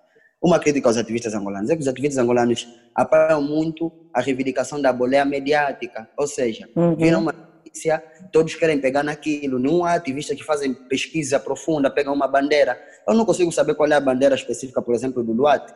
Uma 0.41 0.59
crítica 0.59 0.89
aos 0.89 0.97
ativistas 0.97 1.33
angolanos 1.35 1.69
é 1.69 1.75
que 1.75 1.81
os 1.81 1.87
ativistas 1.87 2.17
angolanos 2.17 2.67
apoiam 2.95 3.41
muito 3.41 3.91
a 4.11 4.21
reivindicação 4.21 4.81
da 4.81 4.91
boleia 4.91 5.23
mediática, 5.23 6.09
ou 6.17 6.25
seja, 6.25 6.67
uhum. 6.75 6.95
viram 6.95 7.21
uma 7.21 7.31
notícia, 7.31 8.03
todos 8.31 8.55
querem 8.55 8.79
pegar 8.79 9.03
naquilo, 9.03 9.59
não 9.59 9.85
há 9.85 9.93
ativistas 9.93 10.35
que 10.35 10.43
fazem 10.43 10.73
pesquisa 10.73 11.39
profunda, 11.39 11.91
pegam 11.91 12.13
uma 12.13 12.27
bandeira. 12.27 12.79
Eu 13.07 13.13
não 13.13 13.23
consigo 13.23 13.51
saber 13.51 13.75
qual 13.75 13.89
é 13.91 13.95
a 13.95 13.99
bandeira 13.99 14.33
específica, 14.33 14.81
por 14.81 14.95
exemplo, 14.95 15.23
do 15.23 15.31
Luate, 15.31 15.71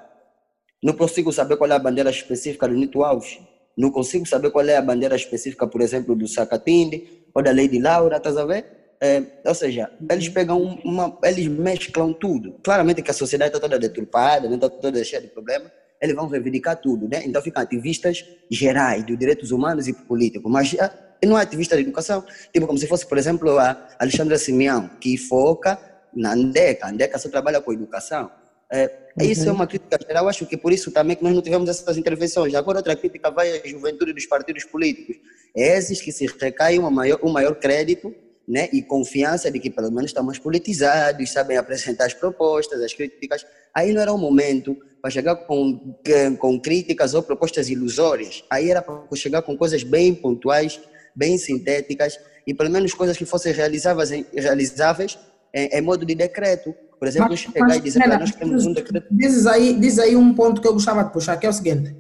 não 0.84 0.94
consigo 0.94 1.32
saber 1.32 1.58
qual 1.58 1.70
é 1.70 1.74
a 1.74 1.80
bandeira 1.80 2.10
específica 2.10 2.68
do 2.68 2.74
Nito 2.74 3.04
Alves, 3.04 3.40
não 3.78 3.92
consigo 3.92 4.26
saber 4.26 4.52
qual 4.52 4.68
é 4.68 4.78
a 4.78 4.82
bandeira 4.82 5.16
específica, 5.16 5.68
por 5.68 5.82
exemplo, 5.82 6.16
do 6.16 6.28
Sacatinde 6.28 7.26
ou 7.34 7.44
da 7.44 7.52
Lady 7.52 7.80
Laura, 7.80 8.18
estás 8.18 8.38
a 8.38 8.46
ver? 8.46 8.66
É, 9.02 9.22
ou 9.46 9.54
seja, 9.54 9.92
eles 10.10 10.30
pegam 10.30 10.80
uma, 10.84 11.18
eles 11.24 11.48
mesclam 11.48 12.14
tudo. 12.14 12.56
Claramente 12.64 13.02
que 13.02 13.12
a 13.12 13.14
sociedade 13.14 13.50
está 13.50 13.60
toda 13.60 13.78
deturpada, 13.78 14.48
está 14.48 14.68
né, 14.68 14.76
toda 14.82 15.04
cheia 15.04 15.22
de 15.22 15.28
problemas, 15.28 15.70
eles 16.02 16.16
vão 16.16 16.28
reivindicar 16.28 16.78
tudo, 16.78 17.08
né? 17.08 17.24
Então 17.26 17.42
ficam 17.42 17.62
ativistas 17.62 18.26
gerais 18.50 19.06
dos 19.06 19.18
direitos 19.18 19.52
humanos 19.52 19.88
e 19.88 19.94
políticos, 19.94 20.50
mas 20.52 20.76
ah, 20.80 20.92
não 21.26 21.38
é 21.38 21.42
ativista 21.42 21.76
de 21.76 21.82
educação, 21.82 22.24
tipo 22.54 22.66
como 22.68 22.80
se 22.80 22.88
fosse, 22.88 23.06
por 23.06 23.18
exemplo, 23.18 23.58
a 23.58 23.88
Alexandra 24.00 24.38
Simeão, 24.38 24.90
que 25.00 25.18
foca 25.18 25.78
na 26.14 26.34
Andeca, 26.34 26.86
a 26.86 26.90
Andeca 26.90 27.18
só 27.18 27.30
trabalha 27.30 27.62
com 27.62 27.74
educação. 27.74 28.30
É, 28.76 28.92
uhum. 29.20 29.26
Isso 29.26 29.48
é 29.48 29.52
uma 29.52 29.66
crítica 29.66 29.98
geral, 30.06 30.28
acho 30.28 30.46
que 30.46 30.58
por 30.58 30.74
isso 30.74 30.92
também 30.92 31.16
que 31.16 31.24
nós 31.24 31.34
não 31.34 31.42
tivemos 31.42 31.70
essas 31.70 31.98
intervenções. 31.98 32.54
Agora 32.54 32.80
outra 32.80 32.96
crítica 32.96 33.32
vai 33.32 33.52
à 33.52 33.68
juventude 33.68 34.14
dos 34.14 34.26
partidos 34.26 34.66
políticos. 34.66 35.18
É 35.56 35.78
esses 35.78 36.02
que 36.02 36.12
se 36.12 36.26
recaem 36.26 36.80
um 36.80 36.90
maior, 36.92 37.20
um 37.24 37.32
maior 37.32 37.56
crédito 37.56 38.14
né, 38.48 38.70
e 38.72 38.82
confiança 38.82 39.50
de 39.50 39.60
que 39.60 39.70
pelo 39.70 39.90
menos 39.90 40.12
estão 40.12 40.24
mais 40.24 40.38
politizados, 40.38 41.32
sabem 41.32 41.58
apresentar 41.58 42.06
as 42.06 42.14
propostas, 42.14 42.82
as 42.82 42.94
críticas. 42.94 43.46
Aí 43.74 43.94
não 43.94 44.02
era 44.02 44.12
o 44.12 44.18
momento 44.18 44.78
para 45.02 45.10
chegar 45.10 45.36
com, 45.36 45.96
com 46.40 46.60
críticas 46.60 47.14
ou 47.14 47.24
propostas 47.24 47.70
ilusórias. 47.70 48.44
Aí 48.50 48.70
era 48.70 48.82
para 48.82 49.04
chegar 49.16 49.42
com 49.42 49.58
coisas 49.58 49.84
bem 49.84 50.14
pontuais, 50.14 50.80
bem 51.16 51.38
sintéticas 51.38 52.20
e 52.46 52.54
pelo 52.54 52.70
menos 52.70 52.94
coisas 52.94 53.18
que 53.18 53.26
fossem 53.26 53.54
realizáveis, 53.54 54.10
realizáveis 54.34 55.18
em, 55.54 55.68
em 55.68 55.82
modo 55.82 56.06
de 56.06 56.14
decreto. 56.14 56.76
Por 57.00 57.08
exemplo, 57.08 57.30
mas, 57.32 57.40
chegar 57.40 57.68
mas, 57.68 57.78
e 57.78 57.82
dizer 57.82 58.08
nós 58.08 58.32
temos 58.32 58.66
um 58.66 58.74
decreto. 58.74 59.08
Dizes 59.12 59.46
aí, 59.46 59.80
diz 59.80 60.00
aí 60.00 60.16
um 60.16 60.34
ponto 60.34 60.62
que 60.62 60.68
eu 60.68 60.74
gostava 60.74 61.04
de 61.04 61.12
puxar, 61.12 61.38
que 61.38 61.46
é 61.46 61.50
o 61.50 61.54
seguinte. 61.54 61.96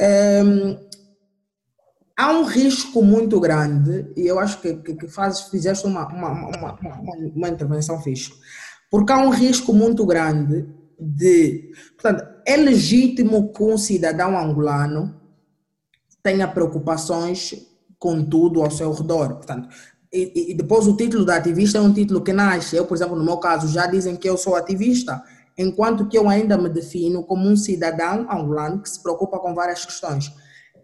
Um, 0.00 0.76
há 2.16 2.32
um 2.32 2.44
risco 2.44 3.02
muito 3.02 3.38
grande, 3.40 4.10
e 4.16 4.26
eu 4.26 4.38
acho 4.38 4.60
que, 4.60 4.74
que, 4.74 4.94
que 4.94 5.08
fazes, 5.08 5.42
fizeste 5.42 5.86
uma, 5.86 6.06
uma, 6.08 6.32
uma, 6.32 6.78
uma, 6.80 7.16
uma 7.34 7.48
intervenção 7.48 8.00
fixe, 8.00 8.32
porque 8.90 9.12
há 9.12 9.18
um 9.18 9.30
risco 9.30 9.72
muito 9.72 10.04
grande 10.04 10.66
de. 10.98 11.72
Portanto, 12.00 12.24
é 12.46 12.56
legítimo 12.56 13.52
que 13.52 13.62
um 13.62 13.78
cidadão 13.78 14.38
angolano 14.38 15.20
tenha 16.22 16.48
preocupações 16.48 17.54
com 17.98 18.24
tudo 18.24 18.62
ao 18.62 18.70
seu 18.70 18.92
redor. 18.92 19.36
Portanto, 19.36 19.68
e, 20.14 20.52
e, 20.52 20.54
depois 20.54 20.86
o 20.86 20.96
título 20.96 21.24
de 21.24 21.32
ativista 21.32 21.78
é 21.78 21.80
um 21.80 21.92
título 21.92 22.22
que 22.22 22.32
nasce. 22.32 22.76
Eu, 22.76 22.86
por 22.86 22.96
exemplo, 22.96 23.16
no 23.16 23.24
meu 23.24 23.38
caso, 23.38 23.66
já 23.68 23.86
dizem 23.86 24.14
que 24.14 24.28
eu 24.28 24.36
sou 24.36 24.54
ativista, 24.54 25.22
enquanto 25.58 26.06
que 26.08 26.16
eu 26.16 26.28
ainda 26.28 26.56
me 26.56 26.68
defino 26.68 27.24
como 27.24 27.48
um 27.48 27.56
cidadão 27.56 28.30
angolano 28.30 28.80
que 28.80 28.88
se 28.88 29.02
preocupa 29.02 29.38
com 29.40 29.54
várias 29.54 29.84
questões. 29.84 30.32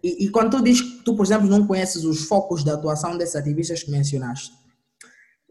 E, 0.03 0.25
e, 0.25 0.29
quando 0.29 0.57
tu 0.57 0.63
dizes 0.63 0.81
que 0.81 1.03
tu, 1.03 1.15
por 1.15 1.25
exemplo, 1.25 1.47
não 1.47 1.65
conheces 1.65 2.03
os 2.03 2.25
focos 2.25 2.63
de 2.63 2.71
atuação 2.71 3.17
desses 3.17 3.35
ativistas 3.35 3.83
que 3.83 3.91
mencionaste, 3.91 4.51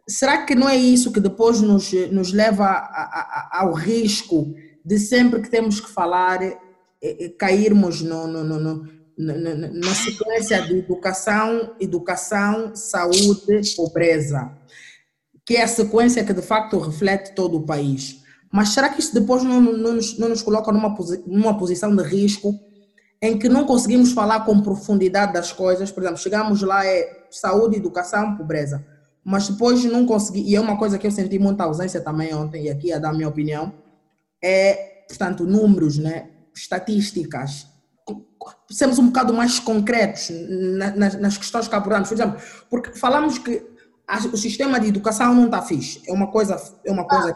será 0.08 0.44
que 0.44 0.54
não 0.54 0.68
é 0.68 0.76
isso 0.76 1.12
que 1.12 1.20
depois 1.20 1.60
nos, 1.60 1.92
nos 2.10 2.32
leva 2.32 2.66
a, 2.66 3.50
a, 3.52 3.60
ao 3.62 3.72
risco 3.72 4.52
de 4.84 4.98
sempre 4.98 5.40
que 5.40 5.50
temos 5.50 5.80
que 5.80 5.90
falar, 5.90 6.42
eh, 6.42 6.58
eh, 7.02 7.28
cairmos 7.38 8.02
no, 8.02 8.26
no, 8.26 8.44
no 8.44 8.99
na, 9.16 9.94
sequência 9.94 10.62
de 10.62 10.78
educação, 10.78 11.74
educação, 11.80 12.74
saúde, 12.74 13.74
pobreza, 13.76 14.50
que 15.44 15.56
é 15.56 15.62
a 15.62 15.68
sequência 15.68 16.24
que 16.24 16.32
de 16.32 16.42
facto 16.42 16.78
reflete 16.78 17.34
todo 17.34 17.58
o 17.58 17.66
país. 17.66 18.22
Mas 18.52 18.70
será 18.70 18.88
que 18.88 19.00
isso 19.00 19.14
depois 19.14 19.42
não, 19.42 19.60
não, 19.60 19.94
nos, 19.94 20.18
não 20.18 20.28
nos 20.28 20.42
coloca 20.42 20.72
numa, 20.72 20.96
numa 21.26 21.56
posição 21.56 21.94
de 21.94 22.02
risco 22.02 22.58
em 23.22 23.38
que 23.38 23.48
não 23.48 23.64
conseguimos 23.64 24.12
falar 24.12 24.40
com 24.44 24.60
profundidade 24.60 25.32
das 25.32 25.52
coisas, 25.52 25.90
por 25.90 26.02
exemplo, 26.02 26.18
chegamos 26.18 26.62
lá 26.62 26.84
é 26.86 27.26
saúde, 27.30 27.76
educação, 27.76 28.36
pobreza, 28.36 28.84
mas 29.22 29.48
depois 29.48 29.84
não 29.84 30.06
consegui, 30.06 30.40
e 30.40 30.56
é 30.56 30.60
uma 30.60 30.78
coisa 30.78 30.98
que 30.98 31.06
eu 31.06 31.10
senti 31.10 31.38
muita 31.38 31.64
ausência 31.64 32.00
também 32.00 32.34
ontem, 32.34 32.64
e 32.64 32.70
aqui 32.70 32.92
a 32.92 32.98
dar 32.98 33.10
a 33.10 33.12
minha 33.12 33.28
opinião, 33.28 33.74
é, 34.42 35.04
portanto, 35.06 35.44
números, 35.44 35.98
né, 35.98 36.30
estatísticas, 36.54 37.66
sermos 38.70 38.98
um 38.98 39.06
bocado 39.06 39.32
mais 39.32 39.58
concretos 39.58 40.30
nas, 40.96 41.18
nas 41.18 41.36
questões 41.36 41.68
que 41.68 41.74
abordamos, 41.74 42.08
por 42.08 42.14
exemplo, 42.14 42.40
porque 42.68 42.92
falamos 42.98 43.38
que 43.38 43.62
o 44.32 44.36
sistema 44.36 44.80
de 44.80 44.88
educação 44.88 45.34
não 45.34 45.46
está 45.46 45.62
fixe, 45.62 46.02
é 46.06 46.12
uma 46.12 46.30
coisa, 46.30 46.56
é 46.84 46.90
uma 46.90 47.06
coisa 47.06 47.32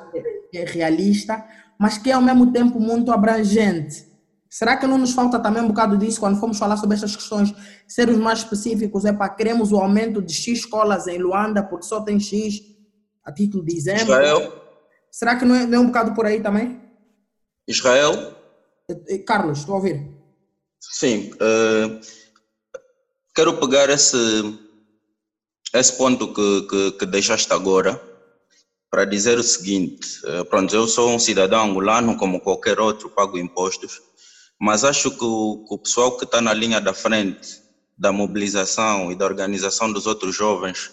que 0.50 0.58
é 0.58 0.64
realista, 0.64 1.44
mas 1.78 1.98
que 1.98 2.10
é 2.10 2.14
ao 2.14 2.22
mesmo 2.22 2.52
tempo 2.52 2.80
muito 2.80 3.12
abrangente. 3.12 4.12
Será 4.48 4.76
que 4.76 4.86
não 4.86 4.96
nos 4.96 5.12
falta 5.12 5.40
também 5.40 5.62
um 5.62 5.68
bocado 5.68 5.98
disso 5.98 6.20
quando 6.20 6.38
formos 6.38 6.58
falar 6.58 6.76
sobre 6.76 6.94
estas 6.94 7.16
questões, 7.16 7.52
sermos 7.88 8.18
mais 8.18 8.38
específicos? 8.40 9.04
É 9.04 9.12
para 9.12 9.28
queremos 9.28 9.72
o 9.72 9.76
aumento 9.76 10.22
de 10.22 10.32
X 10.32 10.60
escolas 10.60 11.08
em 11.08 11.18
Luanda 11.18 11.62
porque 11.62 11.86
só 11.86 12.00
tem 12.00 12.20
X 12.20 12.60
a 13.24 13.32
título 13.32 13.64
de 13.64 13.76
exemplo. 13.76 14.02
Israel. 14.02 14.62
Será 15.10 15.34
que 15.36 15.44
não 15.44 15.54
é, 15.54 15.66
não 15.66 15.78
é 15.78 15.80
um 15.80 15.86
bocado 15.86 16.14
por 16.14 16.24
aí 16.24 16.40
também? 16.40 16.80
Israel. 17.66 18.36
Eh, 18.88 19.14
eh, 19.14 19.18
Carlos, 19.18 19.58
estou 19.58 19.74
a 19.74 19.78
ouvir. 19.78 20.13
Sim. 20.92 21.32
Uh, 21.34 22.00
quero 23.34 23.58
pegar 23.58 23.90
esse, 23.90 24.16
esse 25.72 25.92
ponto 25.96 26.32
que, 26.32 26.62
que, 26.68 26.92
que 26.92 27.06
deixaste 27.06 27.52
agora 27.52 28.00
para 28.90 29.04
dizer 29.04 29.38
o 29.38 29.42
seguinte: 29.42 30.20
uh, 30.26 30.44
pronto, 30.44 30.74
eu 30.74 30.86
sou 30.86 31.10
um 31.10 31.18
cidadão 31.18 31.64
angolano 31.64 32.16
como 32.16 32.40
qualquer 32.40 32.80
outro, 32.80 33.10
pago 33.10 33.38
impostos 33.38 34.00
mas 34.58 34.84
acho 34.84 35.10
que 35.10 35.24
o, 35.24 35.64
que 35.66 35.74
o 35.74 35.78
pessoal 35.78 36.16
que 36.16 36.24
está 36.24 36.40
na 36.40 36.54
linha 36.54 36.80
da 36.80 36.94
frente 36.94 37.62
da 37.96 38.10
mobilização 38.12 39.12
e 39.12 39.14
da 39.14 39.24
organização 39.24 39.92
dos 39.92 40.06
outros 40.06 40.34
jovens 40.34 40.90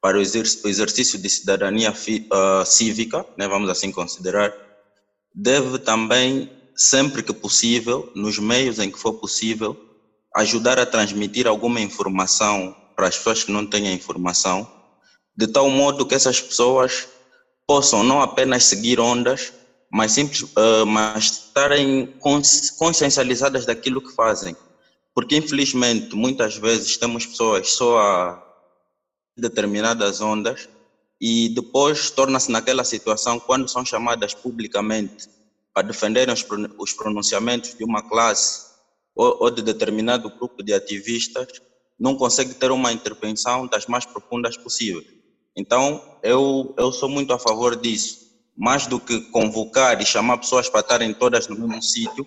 para 0.00 0.18
o 0.18 0.20
exercício 0.20 1.18
de 1.18 1.30
cidadania 1.30 1.90
uh, 1.90 2.66
cívica, 2.66 3.24
né, 3.36 3.48
vamos 3.48 3.70
assim 3.70 3.90
considerar, 3.90 4.52
deve 5.34 5.78
também, 5.78 6.50
sempre 6.76 7.22
que 7.22 7.32
possível, 7.32 8.10
nos 8.14 8.38
meios 8.38 8.78
em 8.78 8.90
que 8.90 8.98
for 8.98 9.14
possível, 9.14 9.76
ajudar 10.34 10.78
a 10.78 10.86
transmitir 10.86 11.46
alguma 11.46 11.80
informação 11.80 12.74
para 12.96 13.08
as 13.08 13.16
pessoas 13.16 13.44
que 13.44 13.52
não 13.52 13.66
têm 13.66 13.88
a 13.88 13.92
informação, 13.92 14.70
de 15.36 15.46
tal 15.46 15.68
modo 15.70 16.06
que 16.06 16.14
essas 16.14 16.40
pessoas 16.40 17.08
possam 17.66 18.02
não 18.02 18.20
apenas 18.20 18.64
seguir 18.64 19.00
ondas, 19.00 19.52
mas, 19.90 20.12
simples, 20.12 20.42
uh, 20.42 20.84
mas 20.86 21.24
estarem 21.24 22.06
consciencializadas 22.78 23.64
daquilo 23.64 24.02
que 24.02 24.12
fazem. 24.12 24.56
Porque, 25.14 25.36
infelizmente, 25.36 26.16
muitas 26.16 26.56
vezes 26.56 26.96
temos 26.96 27.24
pessoas 27.24 27.70
só 27.70 27.98
a 27.98 28.44
determinadas 29.36 30.20
ondas 30.20 30.68
e 31.20 31.48
depois 31.50 32.10
torna-se 32.10 32.50
naquela 32.50 32.82
situação 32.82 33.38
quando 33.38 33.68
são 33.68 33.84
chamadas 33.84 34.34
publicamente 34.34 35.28
para 35.74 35.86
defenderem 35.86 36.34
os 36.78 36.92
pronunciamentos 36.92 37.74
de 37.74 37.84
uma 37.84 38.08
classe 38.08 38.72
ou, 39.14 39.36
ou 39.40 39.50
de 39.50 39.60
determinado 39.60 40.30
grupo 40.30 40.62
de 40.62 40.72
ativistas, 40.72 41.60
não 41.98 42.16
consegue 42.16 42.54
ter 42.54 42.70
uma 42.70 42.92
intervenção 42.92 43.66
das 43.66 43.86
mais 43.86 44.06
profundas 44.06 44.56
possíveis. 44.56 45.06
Então, 45.56 46.00
eu, 46.22 46.74
eu 46.78 46.90
sou 46.92 47.08
muito 47.08 47.32
a 47.32 47.38
favor 47.38 47.76
disso 47.76 48.24
mais 48.56 48.86
do 48.86 49.00
que 49.00 49.20
convocar 49.30 50.00
e 50.00 50.06
chamar 50.06 50.38
pessoas 50.38 50.68
para 50.68 50.80
estarem 50.80 51.12
todas 51.12 51.48
no 51.48 51.56
mesmo 51.56 51.82
sítio, 51.82 52.26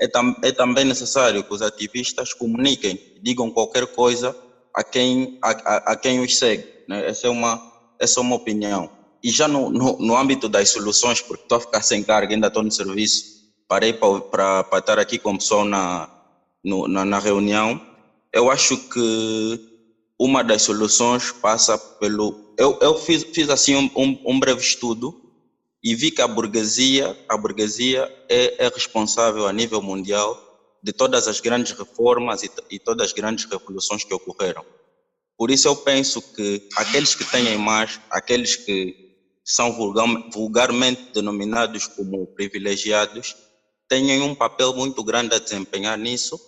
é, 0.00 0.08
tam, 0.08 0.34
é 0.42 0.52
também 0.52 0.84
necessário 0.84 1.42
que 1.42 1.54
os 1.54 1.62
ativistas 1.62 2.32
comuniquem, 2.32 3.00
digam 3.22 3.50
qualquer 3.50 3.86
coisa 3.86 4.36
a 4.74 4.82
quem, 4.82 5.38
a, 5.42 5.50
a, 5.50 5.76
a 5.92 5.96
quem 5.96 6.20
os 6.20 6.36
segue. 6.36 6.66
Né? 6.88 7.08
Essa, 7.08 7.28
é 7.28 7.30
uma, 7.30 7.72
essa 7.98 8.20
é 8.20 8.22
uma 8.22 8.36
opinião. 8.36 8.90
E 9.22 9.30
já 9.30 9.48
no, 9.48 9.70
no, 9.70 9.98
no 9.98 10.16
âmbito 10.16 10.48
das 10.48 10.70
soluções, 10.70 11.20
porque 11.20 11.42
estou 11.42 11.58
a 11.58 11.60
ficar 11.60 11.82
sem 11.82 12.02
carga, 12.02 12.34
ainda 12.34 12.48
estou 12.48 12.62
no 12.62 12.70
serviço, 12.70 13.38
parei 13.66 13.92
para 13.92 14.64
estar 14.78 14.98
aqui 14.98 15.18
com 15.18 15.32
o 15.32 15.38
pessoal 15.38 15.64
na, 15.64 16.08
no, 16.64 16.86
na, 16.88 17.04
na 17.04 17.18
reunião, 17.18 17.80
eu 18.32 18.50
acho 18.50 18.76
que 18.76 19.60
uma 20.18 20.42
das 20.42 20.62
soluções 20.62 21.32
passa 21.32 21.78
pelo. 21.78 22.54
Eu, 22.56 22.78
eu 22.80 22.98
fiz, 22.98 23.22
fiz 23.24 23.48
assim 23.48 23.76
um, 23.76 23.90
um, 23.96 24.22
um 24.26 24.40
breve 24.40 24.60
estudo 24.60 25.14
e 25.82 25.94
vi 25.94 26.10
que 26.10 26.20
a 26.20 26.26
burguesia, 26.26 27.16
a 27.28 27.36
burguesia 27.36 28.12
é, 28.28 28.66
é 28.66 28.68
responsável 28.68 29.46
a 29.46 29.52
nível 29.52 29.80
mundial 29.80 30.44
de 30.82 30.92
todas 30.92 31.28
as 31.28 31.40
grandes 31.40 31.72
reformas 31.72 32.42
e, 32.42 32.50
e 32.70 32.78
todas 32.78 33.08
as 33.08 33.12
grandes 33.12 33.44
revoluções 33.44 34.04
que 34.04 34.12
ocorreram. 34.12 34.64
Por 35.36 35.50
isso 35.50 35.68
eu 35.68 35.76
penso 35.76 36.20
que 36.20 36.68
aqueles 36.76 37.14
que 37.14 37.24
têm 37.24 37.56
mais, 37.56 38.00
aqueles 38.10 38.56
que 38.56 39.07
são 39.48 39.72
vulgarmente 40.30 41.10
denominados 41.14 41.86
como 41.86 42.26
privilegiados, 42.26 43.34
têm 43.88 44.20
um 44.20 44.34
papel 44.34 44.74
muito 44.74 45.02
grande 45.02 45.34
a 45.34 45.38
desempenhar 45.38 45.96
nisso 45.96 46.38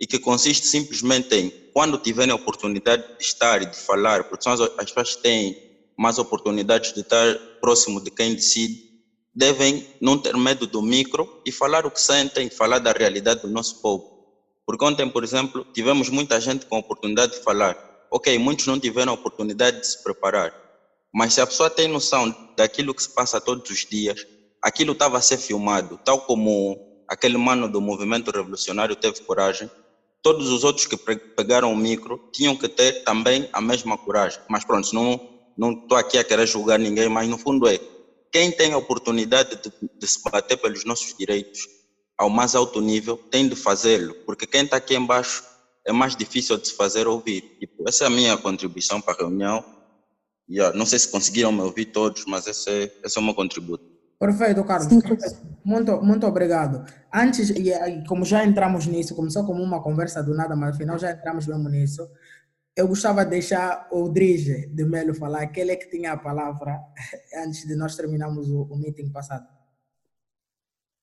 e 0.00 0.06
que 0.06 0.20
consiste 0.20 0.64
simplesmente 0.64 1.34
em, 1.34 1.50
quando 1.72 1.98
tiverem 1.98 2.30
a 2.30 2.36
oportunidade 2.36 3.02
de 3.18 3.24
estar 3.24 3.60
e 3.60 3.66
de 3.66 3.76
falar, 3.76 4.22
porque 4.28 4.44
são 4.44 4.52
as, 4.52 4.60
as 4.60 4.92
pessoas 4.92 5.16
que 5.16 5.22
têm 5.22 5.56
mais 5.98 6.16
oportunidades 6.16 6.94
de 6.94 7.00
estar 7.00 7.34
próximo 7.60 8.00
de 8.00 8.12
quem 8.12 8.36
decide, 8.36 8.88
devem 9.34 9.84
não 10.00 10.16
ter 10.16 10.36
medo 10.36 10.64
do 10.64 10.80
micro 10.80 11.42
e 11.44 11.50
falar 11.50 11.86
o 11.86 11.90
que 11.90 12.00
sentem, 12.00 12.48
falar 12.48 12.78
da 12.78 12.92
realidade 12.92 13.42
do 13.42 13.48
nosso 13.48 13.82
povo. 13.82 14.16
Porque 14.64 14.84
ontem, 14.84 15.10
por 15.10 15.24
exemplo, 15.24 15.66
tivemos 15.74 16.08
muita 16.08 16.40
gente 16.40 16.66
com 16.66 16.76
a 16.76 16.80
oportunidade 16.80 17.32
de 17.32 17.42
falar. 17.42 17.76
Ok, 18.12 18.38
muitos 18.38 18.68
não 18.68 18.78
tiveram 18.78 19.10
a 19.10 19.14
oportunidade 19.16 19.80
de 19.80 19.86
se 19.88 20.02
preparar, 20.04 20.67
mas 21.12 21.34
se 21.34 21.40
a 21.40 21.46
pessoa 21.46 21.70
tem 21.70 21.88
noção 21.88 22.34
daquilo 22.56 22.94
que 22.94 23.02
se 23.02 23.14
passa 23.14 23.40
todos 23.40 23.70
os 23.70 23.86
dias, 23.86 24.26
aquilo 24.62 24.92
estava 24.92 25.18
a 25.18 25.22
ser 25.22 25.38
filmado, 25.38 25.98
tal 26.04 26.20
como 26.22 26.76
aquele 27.08 27.38
mano 27.38 27.68
do 27.68 27.80
movimento 27.80 28.30
revolucionário 28.30 28.94
teve 28.96 29.20
coragem, 29.22 29.70
todos 30.22 30.50
os 30.50 30.64
outros 30.64 30.86
que 30.86 30.96
pegaram 30.96 31.72
o 31.72 31.76
micro 31.76 32.30
tinham 32.32 32.56
que 32.56 32.68
ter 32.68 33.04
também 33.04 33.48
a 33.52 33.60
mesma 33.60 33.96
coragem. 33.96 34.40
Mas 34.48 34.64
pronto, 34.64 34.94
não 34.94 35.38
não 35.56 35.72
estou 35.72 35.98
aqui 35.98 36.16
a 36.16 36.22
querer 36.22 36.46
julgar 36.46 36.78
ninguém, 36.78 37.08
mas 37.08 37.28
no 37.28 37.36
fundo 37.36 37.66
é 37.66 37.80
quem 38.30 38.52
tem 38.52 38.72
a 38.72 38.78
oportunidade 38.78 39.56
de, 39.56 39.72
de 39.98 40.06
se 40.06 40.22
bater 40.22 40.56
pelos 40.56 40.84
nossos 40.84 41.16
direitos 41.18 41.66
ao 42.16 42.30
mais 42.30 42.54
alto 42.54 42.80
nível 42.80 43.16
tem 43.16 43.48
de 43.48 43.56
fazê-lo, 43.56 44.14
porque 44.26 44.46
quem 44.46 44.62
está 44.64 44.76
aqui 44.76 44.94
embaixo 44.94 45.42
é 45.84 45.92
mais 45.92 46.14
difícil 46.14 46.58
de 46.58 46.68
se 46.68 46.74
fazer 46.74 47.08
ouvir. 47.08 47.40
Tipo, 47.58 47.88
essa 47.88 48.04
é 48.04 48.06
a 48.06 48.10
minha 48.10 48.36
contribuição 48.36 49.00
para 49.00 49.14
a 49.14 49.16
reunião. 49.16 49.64
Yeah, 50.50 50.76
não 50.76 50.86
sei 50.86 50.98
se 50.98 51.08
conseguiram 51.08 51.52
me 51.52 51.60
ouvir 51.60 51.86
todos, 51.86 52.24
mas 52.26 52.46
esse 52.46 52.70
é, 52.70 52.92
esse 53.04 53.18
é 53.18 53.20
o 53.20 53.24
meu 53.24 53.34
contributo. 53.34 53.84
Perfeito, 54.18 54.64
Carlos. 54.64 54.88
Muito, 55.64 56.02
muito 56.02 56.26
obrigado. 56.26 56.84
Antes, 57.12 57.50
e 57.50 57.70
como 58.08 58.24
já 58.24 58.44
entramos 58.44 58.86
nisso, 58.86 59.14
começou 59.14 59.44
como 59.44 59.62
uma 59.62 59.82
conversa 59.82 60.22
do 60.22 60.34
nada, 60.34 60.56
mas 60.56 60.74
afinal 60.74 60.98
já 60.98 61.12
entramos 61.12 61.46
mesmo 61.46 61.68
nisso. 61.68 62.10
Eu 62.74 62.88
gostava 62.88 63.24
de 63.24 63.30
deixar 63.30 63.88
o 63.92 64.08
Drige 64.08 64.66
de 64.68 64.84
Melo 64.84 65.14
falar, 65.14 65.42
aquele 65.42 65.76
que 65.76 65.90
tinha 65.90 66.12
a 66.12 66.16
palavra 66.16 66.80
antes 67.44 67.66
de 67.66 67.76
nós 67.76 67.94
terminarmos 67.94 68.50
o, 68.50 68.62
o 68.62 68.76
meeting 68.76 69.10
passado. 69.10 69.46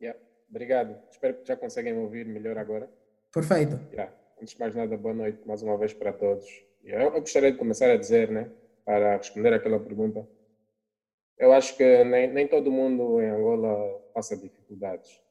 Yeah, 0.01 0.19
obrigado. 0.49 0.97
Espero 1.11 1.35
que 1.35 1.47
já 1.47 1.55
conseguem 1.55 1.93
me 1.93 1.99
ouvir 1.99 2.25
melhor 2.25 2.57
agora. 2.57 2.89
Perfeito. 3.31 3.79
Yeah. 3.91 4.11
Antes 4.41 4.53
de 4.53 4.59
mais 4.59 4.75
nada, 4.75 4.97
boa 4.97 5.13
noite 5.13 5.39
mais 5.45 5.61
uma 5.61 5.77
vez 5.77 5.93
para 5.93 6.11
todos. 6.11 6.45
Eu, 6.83 6.99
eu 6.99 7.11
gostaria 7.11 7.51
de 7.51 7.57
começar 7.57 7.89
a 7.89 7.97
dizer, 7.97 8.29
né, 8.29 8.49
para 8.85 9.17
responder 9.17 9.53
aquela 9.53 9.79
pergunta, 9.79 10.25
eu 11.37 11.51
acho 11.51 11.75
que 11.75 12.03
nem, 12.03 12.31
nem 12.31 12.47
todo 12.47 12.71
mundo 12.71 13.19
em 13.19 13.27
Angola 13.27 13.99
passa 14.13 14.37
dificuldades. 14.37 15.21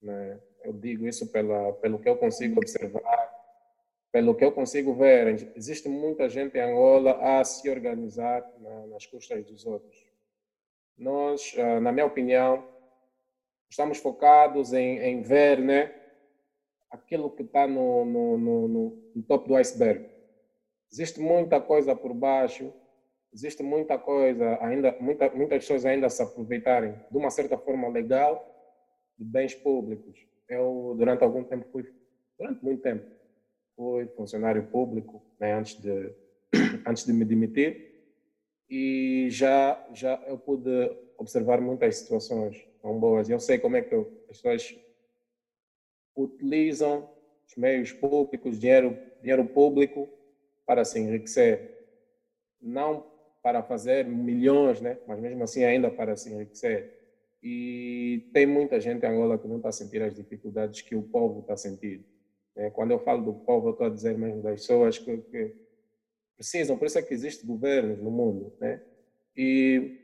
Né? 0.00 0.38
Eu 0.62 0.72
digo 0.72 1.08
isso 1.08 1.32
pela, 1.32 1.72
pelo 1.74 1.98
que 1.98 2.08
eu 2.08 2.16
consigo 2.16 2.60
observar 2.60 3.34
pelo 4.14 4.32
que 4.32 4.44
eu 4.44 4.52
consigo 4.52 4.94
ver, 4.94 5.52
existe 5.56 5.88
muita 5.88 6.28
gente 6.28 6.56
em 6.56 6.60
Angola 6.60 7.18
a 7.20 7.42
se 7.42 7.68
organizar 7.68 8.48
nas 8.88 9.04
custas 9.06 9.44
dos 9.44 9.66
outros. 9.66 10.06
Nós, 10.96 11.52
ah, 11.58 11.80
na 11.80 11.90
minha 11.90 12.06
opinião, 12.06 12.64
estamos 13.68 13.98
focados 13.98 14.72
em, 14.72 14.98
em 15.00 15.20
ver 15.20 15.58
né, 15.58 15.92
aquilo 16.88 17.28
que 17.28 17.42
está 17.42 17.66
no, 17.66 18.04
no, 18.04 18.38
no, 18.38 18.68
no, 19.16 19.22
topo 19.24 19.48
do 19.48 19.56
iceberg. 19.56 20.08
Existe 20.94 21.20
muita 21.20 21.60
coisa 21.60 21.96
por 21.96 22.14
baixo, 22.14 22.72
existe 23.32 23.64
muita 23.64 23.98
coisa, 23.98 24.56
ainda 24.64 24.96
muita, 25.00 25.28
muitas 25.30 25.58
pessoas 25.58 25.84
ainda 25.84 26.08
se 26.08 26.22
aproveitarem 26.22 26.94
de 27.10 27.18
uma 27.18 27.30
certa 27.30 27.58
forma 27.58 27.88
legal 27.88 28.48
de 29.18 29.24
bens 29.24 29.56
públicos. 29.56 30.24
Eu, 30.48 30.94
durante 30.96 31.24
algum 31.24 31.42
tempo, 31.42 31.66
fui, 31.72 31.92
durante 32.38 32.64
muito 32.64 32.80
tempo, 32.80 33.04
fui 33.74 34.06
funcionário 34.14 34.68
público 34.68 35.20
né, 35.40 35.54
antes, 35.54 35.82
de, 35.82 36.14
antes 36.86 37.04
de 37.04 37.12
me 37.12 37.24
demitir 37.24 37.92
e 38.70 39.26
já, 39.30 39.84
já 39.92 40.22
eu 40.28 40.38
pude 40.38 40.96
observar 41.18 41.60
muitas 41.60 41.96
situações 41.96 42.64
tão 42.80 43.00
boas. 43.00 43.28
Eu 43.28 43.40
sei 43.40 43.58
como 43.58 43.76
é 43.76 43.82
que 43.82 43.96
as 43.96 44.06
pessoas 44.28 44.78
utilizam 46.16 47.10
os 47.48 47.56
meios 47.56 47.92
públicos, 47.92 48.60
dinheiro, 48.60 48.96
dinheiro 49.20 49.44
público 49.44 50.08
para 50.66 50.84
se 50.84 50.98
enriquecer. 50.98 51.86
Não 52.60 53.06
para 53.42 53.62
fazer 53.62 54.06
milhões, 54.06 54.80
né? 54.80 54.98
mas 55.06 55.20
mesmo 55.20 55.44
assim 55.44 55.64
ainda 55.64 55.90
para 55.90 56.16
se 56.16 56.32
enriquecer. 56.32 56.94
E 57.42 58.30
tem 58.32 58.46
muita 58.46 58.80
gente 58.80 59.04
em 59.04 59.08
Angola 59.08 59.38
que 59.38 59.46
não 59.46 59.58
está 59.58 59.68
a 59.68 59.72
sentir 59.72 60.00
as 60.00 60.14
dificuldades 60.14 60.80
que 60.80 60.96
o 60.96 61.02
povo 61.02 61.40
está 61.40 61.52
a 61.52 61.58
sentir. 61.58 62.02
É, 62.56 62.70
quando 62.70 62.92
eu 62.92 62.98
falo 63.00 63.22
do 63.22 63.34
povo, 63.34 63.70
estou 63.70 63.86
a 63.86 63.90
dizer 63.90 64.16
mesmo 64.16 64.42
das 64.42 64.62
pessoas 64.62 64.98
que, 64.98 65.18
que 65.18 65.54
precisam, 66.36 66.78
por 66.78 66.86
isso 66.86 66.98
é 66.98 67.02
que 67.02 67.12
existem 67.12 67.46
governos 67.46 67.98
no 67.98 68.10
mundo. 68.10 68.54
Né? 68.58 68.80
E 69.36 70.00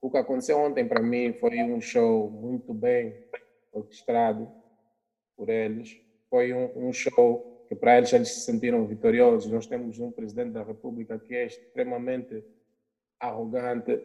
o 0.00 0.10
que 0.10 0.16
aconteceu 0.16 0.58
ontem 0.58 0.88
para 0.88 1.02
mim 1.02 1.34
foi 1.34 1.62
um 1.62 1.78
show 1.78 2.30
muito 2.30 2.72
bem 2.72 3.22
orquestrado 3.70 4.50
por 5.36 5.50
eles. 5.50 6.00
Foi 6.30 6.54
um, 6.54 6.88
um 6.88 6.92
show 6.92 7.51
que 7.72 7.76
para 7.76 7.96
eles 7.96 8.12
eles 8.12 8.28
se 8.28 8.40
sentiram 8.40 8.86
vitoriosos. 8.86 9.50
Nós 9.50 9.66
temos 9.66 9.98
um 9.98 10.10
presidente 10.10 10.50
da 10.50 10.62
República 10.62 11.18
que 11.18 11.34
é 11.34 11.46
extremamente 11.46 12.44
arrogante, 13.18 13.98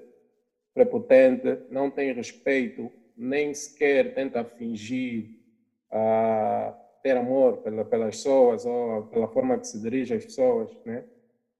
prepotente, 0.74 1.66
não 1.70 1.92
tem 1.92 2.14
respeito, 2.14 2.90
nem 3.18 3.54
sequer 3.54 4.14
tenta 4.14 4.46
fingir. 4.46 5.32
Uh, 5.92 6.74
ter 7.04 7.18
amor 7.18 7.58
pela, 7.58 7.84
pelas 7.84 8.16
pessoas 8.16 8.66
ou 8.66 9.04
pela 9.08 9.28
forma 9.28 9.58
que 9.58 9.68
se 9.68 9.82
dirige 9.82 10.14
às 10.14 10.26
pessoas, 10.26 10.70
né? 10.86 11.04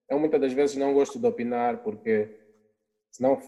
Eu 0.10 0.18
muitas 0.20 0.40
das 0.40 0.54
vezes 0.54 0.78
não 0.78 0.94
gosto 0.94 1.20
de 1.20 1.28
opinar 1.28 1.84
porque 1.84 2.30
senão 3.12 3.40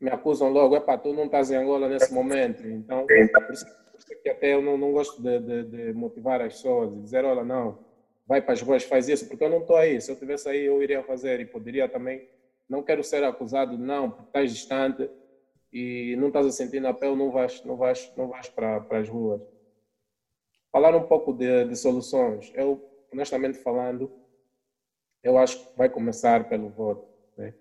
me 0.00 0.10
acusam 0.10 0.50
logo, 0.50 0.76
é 0.76 0.80
para 0.80 0.98
tu 0.98 1.12
não 1.12 1.26
estás 1.26 1.50
em 1.50 1.56
Angola 1.56 1.88
nesse 1.88 2.12
momento, 2.12 2.66
então 2.66 3.06
por 3.06 3.52
isso 3.52 3.66
que 4.04 4.28
até 4.28 4.54
eu 4.54 4.62
não, 4.62 4.76
não 4.76 4.92
gosto 4.92 5.22
de, 5.22 5.38
de, 5.40 5.64
de, 5.64 5.92
motivar 5.92 6.40
as 6.40 6.54
pessoas 6.54 6.92
e 6.92 7.00
dizer, 7.00 7.24
olha, 7.24 7.44
não, 7.44 7.78
vai 8.26 8.42
para 8.42 8.52
as 8.52 8.62
ruas, 8.62 8.82
faz 8.82 9.08
isso, 9.08 9.28
porque 9.28 9.44
eu 9.44 9.50
não 9.50 9.60
estou 9.60 9.76
aí, 9.76 10.00
se 10.00 10.10
eu 10.10 10.14
estivesse 10.14 10.48
aí 10.48 10.64
eu 10.64 10.82
iria 10.82 11.02
fazer 11.02 11.40
e 11.40 11.46
poderia 11.46 11.88
também, 11.88 12.28
não 12.68 12.82
quero 12.82 13.02
ser 13.02 13.22
acusado, 13.24 13.78
não, 13.78 14.10
porque 14.10 14.28
estás 14.28 14.52
distante 14.52 15.08
e 15.72 16.16
não 16.16 16.28
estás 16.28 16.46
a 16.46 16.50
sentir 16.50 16.80
na 16.80 16.92
pele, 16.92 17.16
não 17.16 17.30
vais, 17.30 17.64
não 17.64 17.76
vais, 17.76 18.12
não 18.16 18.28
vais 18.28 18.48
para, 18.48 18.80
para 18.80 18.98
as 18.98 19.08
ruas. 19.08 19.42
Falar 20.72 20.94
um 20.94 21.06
pouco 21.06 21.32
de, 21.32 21.64
de 21.64 21.76
soluções. 21.76 22.52
Eu, 22.54 22.82
honestamente 23.12 23.58
falando, 23.58 24.12
eu 25.22 25.38
acho 25.38 25.58
que 25.58 25.76
vai 25.76 25.88
começar 25.88 26.48
pelo 26.48 26.68
voto. 26.68 27.08
Né? 27.36 27.54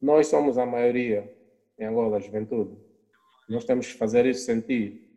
Nós 0.00 0.26
somos 0.26 0.58
a 0.58 0.66
maioria 0.66 1.34
em 1.78 1.84
Angola, 1.84 2.16
a 2.16 2.20
juventude. 2.20 2.76
Nós 3.48 3.64
temos 3.64 3.86
que 3.86 3.98
fazer 3.98 4.26
isso 4.26 4.44
sentir. 4.44 5.07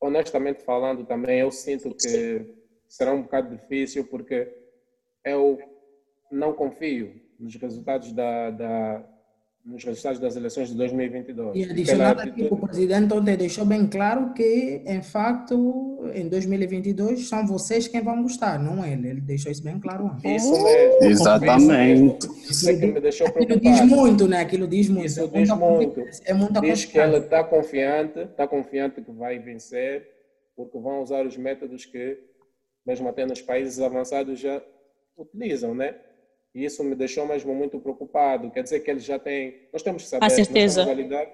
Honestamente 0.00 0.62
falando, 0.62 1.04
também 1.04 1.40
eu 1.40 1.50
sinto 1.50 1.94
que 1.94 2.54
será 2.88 3.12
um 3.12 3.22
bocado 3.22 3.56
difícil 3.56 4.06
porque 4.06 4.52
eu 5.24 5.58
não 6.30 6.52
confio 6.52 7.20
nos 7.38 7.54
resultados 7.56 8.12
da, 8.12 8.50
da 8.50 9.17
nos 9.64 9.84
resultados 9.84 10.18
das 10.18 10.34
eleições 10.34 10.68
de 10.68 10.74
2022. 10.76 11.56
E 11.56 11.70
adicionado 11.70 12.22
aqui, 12.22 12.48
o 12.50 12.56
presidente 12.56 13.12
ontem 13.12 13.36
deixou 13.36 13.66
bem 13.66 13.86
claro 13.86 14.32
que, 14.32 14.82
em 14.86 15.02
facto, 15.02 16.10
em 16.14 16.28
2022 16.28 17.28
são 17.28 17.46
vocês 17.46 17.86
quem 17.86 18.02
vão 18.02 18.22
gostar, 18.22 18.58
não 18.58 18.84
ele. 18.84 19.08
Ele 19.08 19.20
deixou 19.20 19.52
isso 19.52 19.62
bem 19.62 19.78
claro 19.78 20.06
ontem. 20.06 20.36
Isso 20.36 20.52
mesmo. 20.52 21.04
Exatamente. 21.04 22.26
Isso, 22.48 22.70
é 22.70 22.76
que 22.76 22.86
me 22.86 23.00
deixou 23.00 23.30
preocupado. 23.30 23.58
Aquilo 23.58 23.74
diz 23.74 23.96
muito, 23.96 24.28
né? 24.28 24.40
Aquilo 24.40 24.66
diz 24.66 24.88
muito. 24.88 25.06
Isso 25.06 25.28
diz 25.28 25.50
muito. 25.50 26.04
É 26.24 26.32
muita 26.32 26.60
diz 26.60 26.84
que 26.86 26.98
ele 26.98 27.18
está 27.18 27.44
confiante, 27.44 28.20
está 28.20 28.48
confiante 28.48 29.02
que 29.02 29.12
vai 29.12 29.38
vencer, 29.38 30.08
porque 30.56 30.78
vão 30.78 31.02
usar 31.02 31.26
os 31.26 31.36
métodos 31.36 31.84
que, 31.84 32.18
mesmo 32.86 33.08
até 33.08 33.26
nos 33.26 33.42
países 33.42 33.80
avançados, 33.80 34.40
já 34.40 34.62
utilizam, 35.16 35.74
né? 35.74 35.94
E 36.58 36.64
isso 36.64 36.82
me 36.82 36.96
deixou 36.96 37.24
mesmo 37.24 37.54
muito 37.54 37.78
preocupado. 37.78 38.50
Quer 38.50 38.64
dizer 38.64 38.80
que 38.80 38.90
eles 38.90 39.04
já 39.04 39.16
têm. 39.16 39.68
Nós 39.72 39.80
temos 39.80 40.02
que 40.02 40.08
saber. 40.08 40.24
Com 40.24 40.30
certeza. 40.30 40.84
Nós 40.84 40.88
estamos 40.88 40.90
a 40.90 41.02
lidar, 41.02 41.26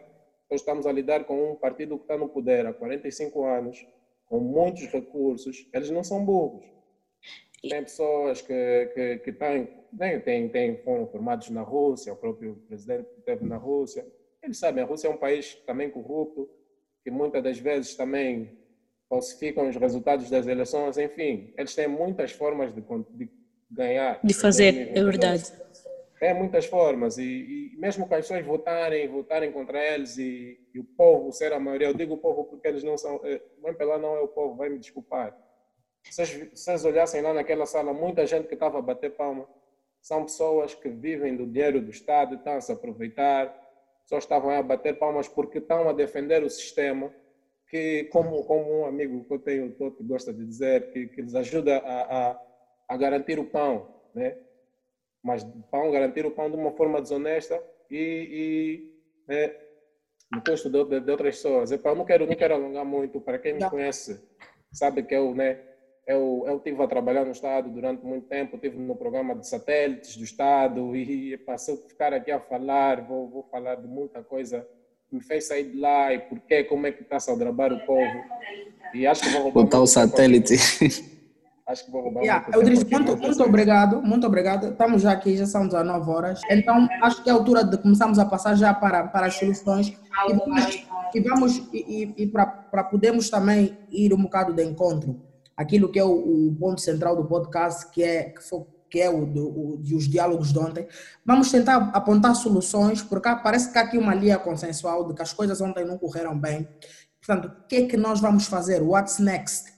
nós 0.50 0.60
estamos 0.60 0.86
a 0.86 0.92
lidar 0.92 1.24
com 1.24 1.52
um 1.52 1.56
partido 1.56 1.96
que 1.96 2.04
está 2.04 2.18
no 2.18 2.28
poder 2.28 2.66
há 2.66 2.74
45 2.74 3.42
anos, 3.42 3.86
com 4.26 4.38
muitos 4.38 4.86
recursos. 4.88 5.66
Eles 5.72 5.88
não 5.88 6.04
são 6.04 6.22
burros. 6.22 6.66
Tem 7.66 7.82
pessoas 7.82 8.42
que, 8.42 8.90
que, 8.94 9.18
que 9.20 9.32
têm, 9.32 9.66
têm, 9.96 10.20
têm, 10.20 10.48
têm, 10.50 10.76
foram 10.82 11.06
formados 11.06 11.48
na 11.48 11.62
Rússia, 11.62 12.12
o 12.12 12.16
próprio 12.16 12.56
presidente 12.68 13.08
esteve 13.16 13.46
na 13.46 13.56
Rússia. 13.56 14.06
Eles 14.42 14.58
sabem, 14.58 14.84
a 14.84 14.86
Rússia 14.86 15.08
é 15.08 15.10
um 15.10 15.16
país 15.16 15.54
também 15.66 15.88
corrupto, 15.88 16.50
que 17.02 17.10
muitas 17.10 17.42
das 17.42 17.58
vezes 17.58 17.94
também 17.96 18.58
falsificam 19.08 19.70
os 19.70 19.76
resultados 19.76 20.28
das 20.28 20.46
eleições, 20.46 20.98
enfim, 20.98 21.54
eles 21.56 21.74
têm 21.74 21.88
muitas 21.88 22.32
formas 22.32 22.74
de, 22.74 22.82
de 22.82 23.43
ganhar. 23.70 24.20
De 24.22 24.34
fazer, 24.34 24.96
é 24.96 25.02
verdade. 25.02 25.52
É 26.20 26.32
muitas 26.32 26.64
formas, 26.64 27.18
e, 27.18 27.22
e, 27.22 27.76
mesmo 27.76 28.08
que 28.08 28.14
as 28.14 28.22
pessoas 28.22 28.46
votarem, 28.46 29.06
votarem 29.08 29.52
contra 29.52 29.78
eles 29.84 30.16
e, 30.16 30.58
e, 30.72 30.78
o 30.78 30.84
povo 30.84 31.30
ser 31.32 31.52
a 31.52 31.60
maioria, 31.60 31.88
eu 31.88 31.94
digo 31.94 32.14
o 32.14 32.18
povo 32.18 32.44
porque 32.44 32.66
eles 32.66 32.82
não 32.82 32.96
são, 32.96 33.16
o 33.16 33.68
MPLA 33.68 33.98
não 33.98 34.16
é 34.16 34.20
o 34.20 34.28
povo, 34.28 34.56
vai 34.56 34.70
me 34.70 34.78
desculpar. 34.78 35.36
Se 36.04 36.12
vocês, 36.12 36.28
se 36.28 36.64
vocês 36.64 36.84
olhassem 36.84 37.20
lá 37.20 37.34
naquela 37.34 37.66
sala, 37.66 37.92
muita 37.92 38.26
gente 38.26 38.46
que 38.46 38.54
estava 38.54 38.78
a 38.78 38.82
bater 38.82 39.10
palma, 39.10 39.46
são 40.00 40.24
pessoas 40.24 40.74
que 40.74 40.88
vivem 40.88 41.36
do 41.36 41.46
dinheiro 41.46 41.80
do 41.80 41.90
Estado, 41.90 42.36
estão 42.36 42.56
a 42.56 42.60
se 42.60 42.72
aproveitar, 42.72 43.54
só 44.04 44.18
estavam 44.18 44.50
a 44.50 44.62
bater 44.62 44.98
palmas 44.98 45.28
porque 45.28 45.58
estão 45.58 45.88
a 45.88 45.92
defender 45.92 46.42
o 46.42 46.50
sistema, 46.50 47.12
que, 47.68 48.04
como, 48.04 48.44
como 48.44 48.80
um 48.80 48.86
amigo 48.86 49.24
que 49.24 49.32
eu 49.32 49.38
tenho, 49.38 49.72
que 49.72 50.02
gosta 50.04 50.32
de 50.32 50.44
dizer, 50.44 50.92
que, 50.92 51.08
que 51.08 51.22
lhes 51.22 51.34
ajuda 51.34 51.78
a, 51.78 52.30
a, 52.30 52.42
a 52.88 52.96
garantir 52.96 53.38
o 53.38 53.44
pão, 53.44 53.88
né? 54.14 54.36
mas 55.22 55.42
pão, 55.70 55.90
garantir 55.90 56.26
o 56.26 56.30
pão 56.30 56.50
de 56.50 56.56
uma 56.56 56.72
forma 56.72 57.00
desonesta 57.00 57.60
e, 57.90 57.96
e 58.30 59.32
né, 59.32 59.54
no 60.30 60.42
custo 60.44 60.68
de, 60.68 60.84
de, 60.84 61.00
de, 61.00 61.10
outras 61.10 61.36
pessoas. 61.36 61.70
Eu 61.70 61.94
não 61.94 62.04
quero, 62.04 62.26
não 62.26 62.34
quero 62.34 62.54
alongar 62.54 62.84
muito, 62.84 63.20
para 63.20 63.38
quem 63.38 63.54
me 63.54 63.70
conhece, 63.70 64.22
sabe 64.70 65.02
que 65.02 65.14
eu, 65.14 65.34
né, 65.34 65.60
eu, 66.06 66.44
eu 66.46 66.58
estive 66.58 66.82
a 66.82 66.86
trabalhar 66.86 67.24
no 67.24 67.32
Estado 67.32 67.70
durante 67.70 68.04
muito 68.04 68.26
tempo, 68.26 68.56
estive 68.56 68.78
no 68.78 68.96
programa 68.96 69.34
de 69.34 69.48
satélites 69.48 70.16
do 70.16 70.24
Estado 70.24 70.94
e 70.94 71.38
passei 71.38 71.74
a 71.74 71.88
ficar 71.88 72.12
aqui 72.12 72.30
a 72.30 72.40
falar, 72.40 73.00
vou, 73.00 73.28
vou 73.28 73.42
falar 73.44 73.76
de 73.76 73.88
muita 73.88 74.22
coisa 74.22 74.68
me 75.14 75.22
fez 75.22 75.46
sair 75.46 75.70
de 75.70 75.78
lá 75.78 76.12
e 76.12 76.18
porquê, 76.18 76.64
como 76.64 76.86
é 76.86 76.92
que 76.92 77.02
está 77.02 77.16
a 77.16 77.20
saldrabar 77.20 77.72
o 77.72 77.78
povo. 77.86 78.24
E 78.92 79.06
acho 79.06 79.22
que 79.22 79.28
vou 79.28 79.42
roubar. 79.42 79.62
Botar 79.62 79.80
o 79.80 79.86
satélite. 79.86 80.54
Acho 81.66 81.86
que 81.86 81.90
vou 81.90 82.02
roubar 82.02 82.22
yeah, 82.22 82.42
muito 82.42 82.58
Eudris, 82.58 82.84
muito, 82.84 83.16
muito 83.16 83.42
obrigado, 83.42 84.02
muito 84.02 84.26
obrigado. 84.26 84.68
Estamos 84.68 85.00
já 85.00 85.12
aqui, 85.12 85.34
já 85.36 85.46
são 85.46 85.66
19 85.66 86.10
horas. 86.10 86.40
Então, 86.50 86.86
acho 87.02 87.22
que 87.22 87.30
é 87.30 87.32
a 87.32 87.36
altura 87.36 87.64
de 87.64 87.78
começarmos 87.78 88.18
a 88.18 88.26
passar 88.26 88.54
já 88.54 88.74
para, 88.74 89.04
para 89.04 89.26
as 89.26 89.34
soluções. 89.34 89.88
E 90.28 90.34
vamos, 90.34 90.86
e, 91.14 91.20
vamos, 91.20 91.56
e, 91.72 92.14
e 92.18 92.26
para 92.26 92.84
podermos 92.84 93.30
também 93.30 93.78
ir 93.90 94.12
um 94.12 94.22
bocado 94.22 94.52
de 94.52 94.62
encontro 94.62 95.22
aquilo 95.56 95.90
que 95.90 95.98
é 95.98 96.04
o, 96.04 96.48
o 96.48 96.56
ponto 96.58 96.80
central 96.80 97.16
do 97.16 97.24
podcast, 97.24 97.90
que 97.90 98.02
é, 98.02 98.24
que 98.24 98.42
foi, 98.42 98.64
que 98.90 99.00
é 99.00 99.08
o, 99.08 99.24
do, 99.24 99.48
o, 99.48 99.80
os 99.80 100.08
diálogos 100.08 100.52
de 100.52 100.58
ontem. 100.58 100.86
Vamos 101.24 101.50
tentar 101.50 101.90
apontar 101.94 102.34
soluções, 102.34 103.02
porque 103.02 103.28
parece 103.42 103.72
que 103.72 103.78
há 103.78 103.82
aqui 103.82 103.98
uma 103.98 104.14
linha 104.14 104.38
consensual 104.38 105.06
de 105.06 105.14
que 105.14 105.22
as 105.22 105.32
coisas 105.32 105.60
ontem 105.60 105.84
não 105.84 105.98
correram 105.98 106.38
bem. 106.38 106.68
Portanto, 107.24 107.46
o 107.46 107.66
que 107.66 107.76
é 107.76 107.86
que 107.86 107.96
nós 107.96 108.20
vamos 108.20 108.46
fazer? 108.46 108.82
What's 108.82 109.18
next? 109.18 109.73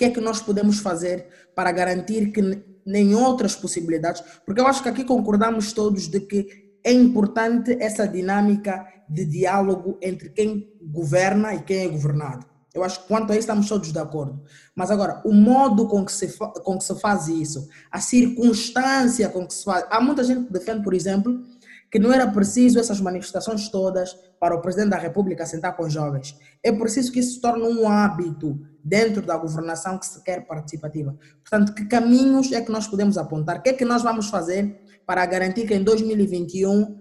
Que 0.00 0.06
é 0.06 0.10
que 0.10 0.18
nós 0.18 0.40
podemos 0.40 0.78
fazer 0.78 1.26
para 1.54 1.70
garantir 1.70 2.32
que 2.32 2.40
nem 2.86 3.14
outras 3.14 3.54
possibilidades? 3.54 4.22
Porque 4.46 4.58
eu 4.58 4.66
acho 4.66 4.82
que 4.82 4.88
aqui 4.88 5.04
concordamos 5.04 5.74
todos 5.74 6.08
de 6.08 6.20
que 6.20 6.70
é 6.82 6.90
importante 6.90 7.76
essa 7.78 8.08
dinâmica 8.08 8.82
de 9.06 9.26
diálogo 9.26 9.98
entre 10.00 10.30
quem 10.30 10.72
governa 10.80 11.54
e 11.54 11.60
quem 11.60 11.84
é 11.84 11.88
governado. 11.88 12.46
Eu 12.72 12.82
acho 12.82 13.02
que 13.02 13.08
quanto 13.08 13.30
a 13.30 13.34
isso 13.34 13.40
estamos 13.40 13.68
todos 13.68 13.92
de 13.92 13.98
acordo. 13.98 14.42
Mas 14.74 14.90
agora, 14.90 15.20
o 15.22 15.34
modo 15.34 15.86
com 15.86 16.02
que, 16.02 16.12
se 16.12 16.34
com 16.64 16.78
que 16.78 16.84
se 16.84 16.98
faz 16.98 17.28
isso, 17.28 17.68
a 17.92 18.00
circunstância 18.00 19.28
com 19.28 19.46
que 19.46 19.52
se 19.52 19.64
faz. 19.64 19.84
Há 19.90 20.00
muita 20.00 20.24
gente 20.24 20.46
que 20.46 20.52
defende, 20.54 20.82
por 20.82 20.94
exemplo, 20.94 21.42
que 21.90 21.98
não 21.98 22.12
era 22.12 22.26
preciso 22.26 22.78
essas 22.78 23.00
manifestações 23.00 23.68
todas 23.68 24.16
para 24.38 24.54
o 24.54 24.60
presidente 24.60 24.90
da 24.90 24.96
República 24.96 25.44
sentar 25.44 25.76
com 25.76 25.84
os 25.84 25.92
jovens. 25.92 26.36
É 26.62 26.70
preciso 26.70 27.10
que 27.10 27.18
isso 27.18 27.34
se 27.34 27.40
torne 27.40 27.64
um 27.64 27.88
hábito 27.88 28.60
dentro 28.82 29.22
da 29.22 29.36
governação 29.36 29.98
que 29.98 30.06
se 30.06 30.22
quer 30.22 30.46
participativa. 30.46 31.16
Portanto, 31.42 31.74
que 31.74 31.84
caminhos 31.86 32.52
é 32.52 32.60
que 32.60 32.70
nós 32.70 32.86
podemos 32.86 33.18
apontar? 33.18 33.58
O 33.58 33.62
que 33.62 33.70
é 33.70 33.72
que 33.72 33.84
nós 33.84 34.02
vamos 34.02 34.28
fazer 34.28 34.80
para 35.04 35.26
garantir 35.26 35.66
que 35.66 35.74
em 35.74 35.82
2021 35.82 36.96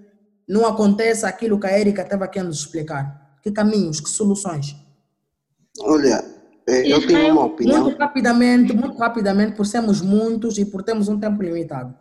não 0.47 0.65
aconteça 0.65 1.27
aquilo 1.27 1.59
que 1.59 1.67
a 1.67 1.79
Erika 1.79 2.01
estava 2.01 2.25
aqui 2.25 2.39
a 2.39 2.43
nos 2.43 2.59
explicar? 2.59 3.37
Que 3.43 3.51
caminhos, 3.51 4.01
que 4.01 4.09
soluções? 4.09 4.75
Olha, 5.81 6.25
é, 6.67 6.91
eu 6.91 7.05
tenho 7.05 7.33
uma 7.33 7.45
opinião. 7.45 7.83
Muito 7.83 7.99
rapidamente, 7.99 8.73
muito 8.73 8.97
rapidamente, 8.97 9.55
por 9.55 9.65
sermos 9.65 10.01
muitos 10.01 10.57
e 10.57 10.65
por 10.65 10.81
termos 10.81 11.07
um 11.07 11.19
tempo 11.19 11.41
limitado. 11.41 11.93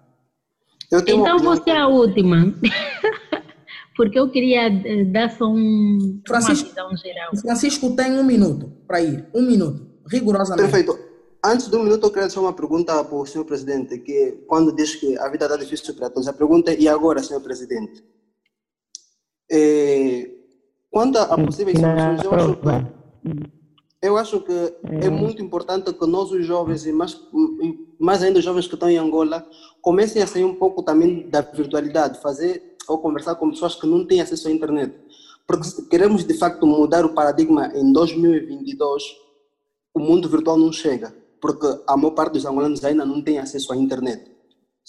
Então 0.92 1.38
você 1.38 1.70
é 1.70 1.78
a 1.78 1.88
última. 1.88 2.54
Porque 3.96 4.16
eu 4.16 4.30
queria 4.30 4.68
eh, 4.68 5.04
dar 5.06 5.28
só 5.28 5.46
um, 5.48 6.20
Francisco, 6.26 6.68
uma 6.68 6.90
visão 6.90 6.96
geral. 6.96 7.36
Francisco 7.36 7.96
tem 7.96 8.12
um 8.12 8.22
minuto 8.22 8.72
para 8.86 9.02
ir. 9.02 9.26
Um 9.34 9.42
minuto, 9.42 9.88
rigorosamente. 10.08 10.70
Perfeito. 10.70 10.96
Antes 11.44 11.66
do 11.66 11.80
minuto, 11.80 12.04
eu 12.04 12.10
queria 12.10 12.26
deixar 12.26 12.40
uma 12.40 12.52
pergunta 12.52 13.02
para 13.02 13.16
o 13.16 13.26
senhor 13.26 13.44
presidente, 13.44 13.98
que 13.98 14.44
quando 14.46 14.74
diz 14.74 14.94
que 14.94 15.18
a 15.18 15.28
vida 15.28 15.46
está 15.46 15.56
difícil 15.56 15.94
para 15.94 16.10
todos, 16.10 16.28
a 16.28 16.32
pergunta 16.32 16.70
é, 16.70 16.78
e 16.78 16.88
agora, 16.88 17.22
senhor 17.22 17.40
presidente? 17.40 18.04
É, 19.50 20.30
quanto 20.90 21.18
a 21.18 21.36
possíveis 21.36 21.78
soluções, 21.78 22.22
eu 22.22 22.34
acho 22.34 22.56
que 22.56 23.58
eu 24.00 24.16
acho 24.16 24.40
que 24.42 24.52
é. 24.52 25.06
é 25.06 25.10
muito 25.10 25.42
importante 25.42 25.92
que 25.92 26.06
nós, 26.06 26.30
os 26.30 26.46
jovens, 26.46 26.86
e 26.86 26.92
mais, 26.92 27.20
mais 27.98 28.22
ainda 28.22 28.38
os 28.38 28.44
jovens 28.44 28.66
que 28.66 28.74
estão 28.74 28.88
em 28.88 28.98
Angola, 28.98 29.46
comecem 29.82 30.22
a 30.22 30.26
sair 30.26 30.44
um 30.44 30.54
pouco 30.54 30.82
também 30.82 31.28
da 31.28 31.40
virtualidade, 31.40 32.20
fazer 32.20 32.76
ou 32.86 32.98
conversar 32.98 33.34
com 33.34 33.50
pessoas 33.50 33.74
que 33.74 33.86
não 33.86 34.06
têm 34.06 34.20
acesso 34.20 34.48
à 34.48 34.50
internet. 34.50 34.94
Porque 35.46 35.64
se 35.64 35.88
queremos, 35.88 36.24
de 36.24 36.34
facto, 36.34 36.66
mudar 36.66 37.04
o 37.04 37.14
paradigma 37.14 37.72
em 37.74 37.92
2022, 37.92 39.02
o 39.94 40.00
mundo 40.00 40.28
virtual 40.28 40.56
não 40.56 40.72
chega, 40.72 41.14
porque 41.40 41.66
a 41.86 41.96
maior 41.96 42.12
parte 42.12 42.34
dos 42.34 42.44
angolanos 42.44 42.84
ainda 42.84 43.04
não 43.04 43.22
tem 43.22 43.38
acesso 43.38 43.72
à 43.72 43.76
internet. 43.76 44.30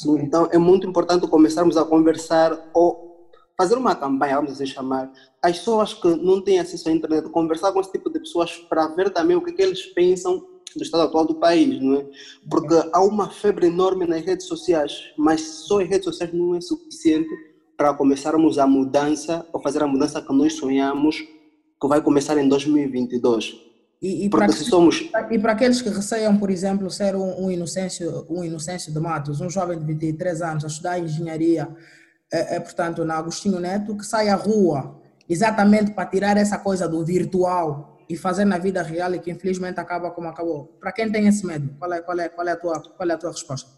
Então, 0.06 0.48
é 0.52 0.58
muito 0.58 0.88
importante 0.88 1.28
começarmos 1.28 1.76
a 1.76 1.84
conversar 1.84 2.70
ou 2.74 3.10
fazer 3.58 3.76
uma 3.76 3.94
campanha, 3.94 4.38
vamos 4.38 4.54
assim 4.54 4.66
chamar, 4.66 5.12
as 5.42 5.58
pessoas 5.58 5.94
que 5.94 6.08
não 6.08 6.42
têm 6.42 6.60
acesso 6.60 6.88
à 6.88 6.92
internet, 6.94 7.30
conversar 7.30 7.74
com 7.74 7.82
esse 7.82 7.92
tipo 7.92 8.10
de 8.10 8.20
pessoas 8.20 8.56
para 8.56 8.88
ver 8.88 9.10
também 9.10 9.36
o 9.36 9.42
que, 9.42 9.52
é 9.52 9.54
que 9.54 9.62
eles 9.62 9.86
pensam 9.88 10.46
do 10.76 10.84
estado 10.84 11.04
atual 11.04 11.26
do 11.26 11.36
país, 11.36 11.82
não 11.82 12.00
é? 12.00 12.06
Porque 12.50 12.76
há 12.94 13.02
uma 13.02 13.30
febre 13.30 13.68
enorme 13.68 14.06
nas 14.06 14.24
redes 14.24 14.46
sociais, 14.46 15.12
mas 15.18 15.42
só 15.42 15.82
as 15.82 15.88
redes 15.88 16.06
sociais 16.06 16.34
não 16.34 16.56
é 16.56 16.62
suficiente 16.62 17.30
para 17.78 17.94
começarmos 17.94 18.60
a 18.60 18.68
mudança, 18.68 19.46
ou 19.54 19.62
fazer 19.62 19.82
a 19.82 19.88
mudança 19.88 20.22
que 20.22 20.34
nós 20.34 20.54
sonhamos, 20.54 21.18
que 21.82 21.88
vai 21.88 22.02
começar 22.02 22.38
em 22.38 22.48
2022. 22.48 23.56
E, 24.02 24.26
e, 24.26 24.30
para, 24.30 24.50
somos... 24.50 25.10
e 25.30 25.40
para 25.40 25.52
aqueles 25.52 25.82
que 25.82 25.90
receiam, 25.90 26.38
por 26.38 26.50
exemplo, 26.50 26.90
ser 26.90 27.16
um, 27.16 27.46
um, 27.46 27.52
inocêncio, 27.52 28.26
um 28.30 28.44
inocêncio 28.44 28.94
de 28.94 29.00
Matos, 29.00 29.42
um 29.42 29.50
jovem 29.50 29.78
de 29.78 29.86
23 29.86 30.42
anos 30.42 30.64
a 30.64 30.68
estudar 30.68 31.00
engenharia, 31.00 31.68
é, 32.32 32.56
é, 32.56 32.60
portanto, 32.60 33.04
na 33.04 33.18
Agostinho 33.18 33.60
Neto, 33.60 33.96
que 33.96 34.06
sai 34.06 34.30
à 34.30 34.36
rua 34.36 35.00
exatamente 35.28 35.92
para 35.92 36.06
tirar 36.10 36.38
essa 36.38 36.58
coisa 36.58 36.88
do 36.88 37.04
virtual 37.04 37.99
e 38.10 38.18
fazer 38.18 38.44
na 38.44 38.58
vida 38.58 38.82
real 38.82 39.14
e 39.14 39.20
que 39.20 39.30
infelizmente 39.30 39.80
acaba 39.80 40.12
como 40.12 40.28
acabou. 40.28 40.78
Para 40.80 40.92
quem 40.92 41.12
tem 41.12 41.28
esse 41.28 41.46
medo, 41.46 41.76
qual 41.78 41.94
é, 41.94 42.02
qual 42.02 42.20
é, 42.20 42.30
qual 42.30 42.48
é, 42.48 42.52
a, 42.52 42.58
tua, 42.58 42.82
qual 42.82 43.10
é 43.10 43.14
a 43.14 43.18
tua 43.18 43.32
resposta? 43.32 43.70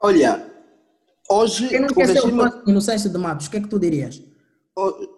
Olha, 0.00 0.46
hoje. 1.28 1.68
Quem 1.68 1.80
não 1.80 1.88
quer 1.88 2.06
ser 2.06 2.14
regime... 2.14 2.42
o 2.42 2.70
inocêncio 2.70 3.10
de 3.10 3.18
Matos, 3.18 3.46
o 3.46 3.50
que 3.50 3.56
é 3.56 3.60
que 3.60 3.68
tu 3.68 3.78
dirias? 3.78 4.22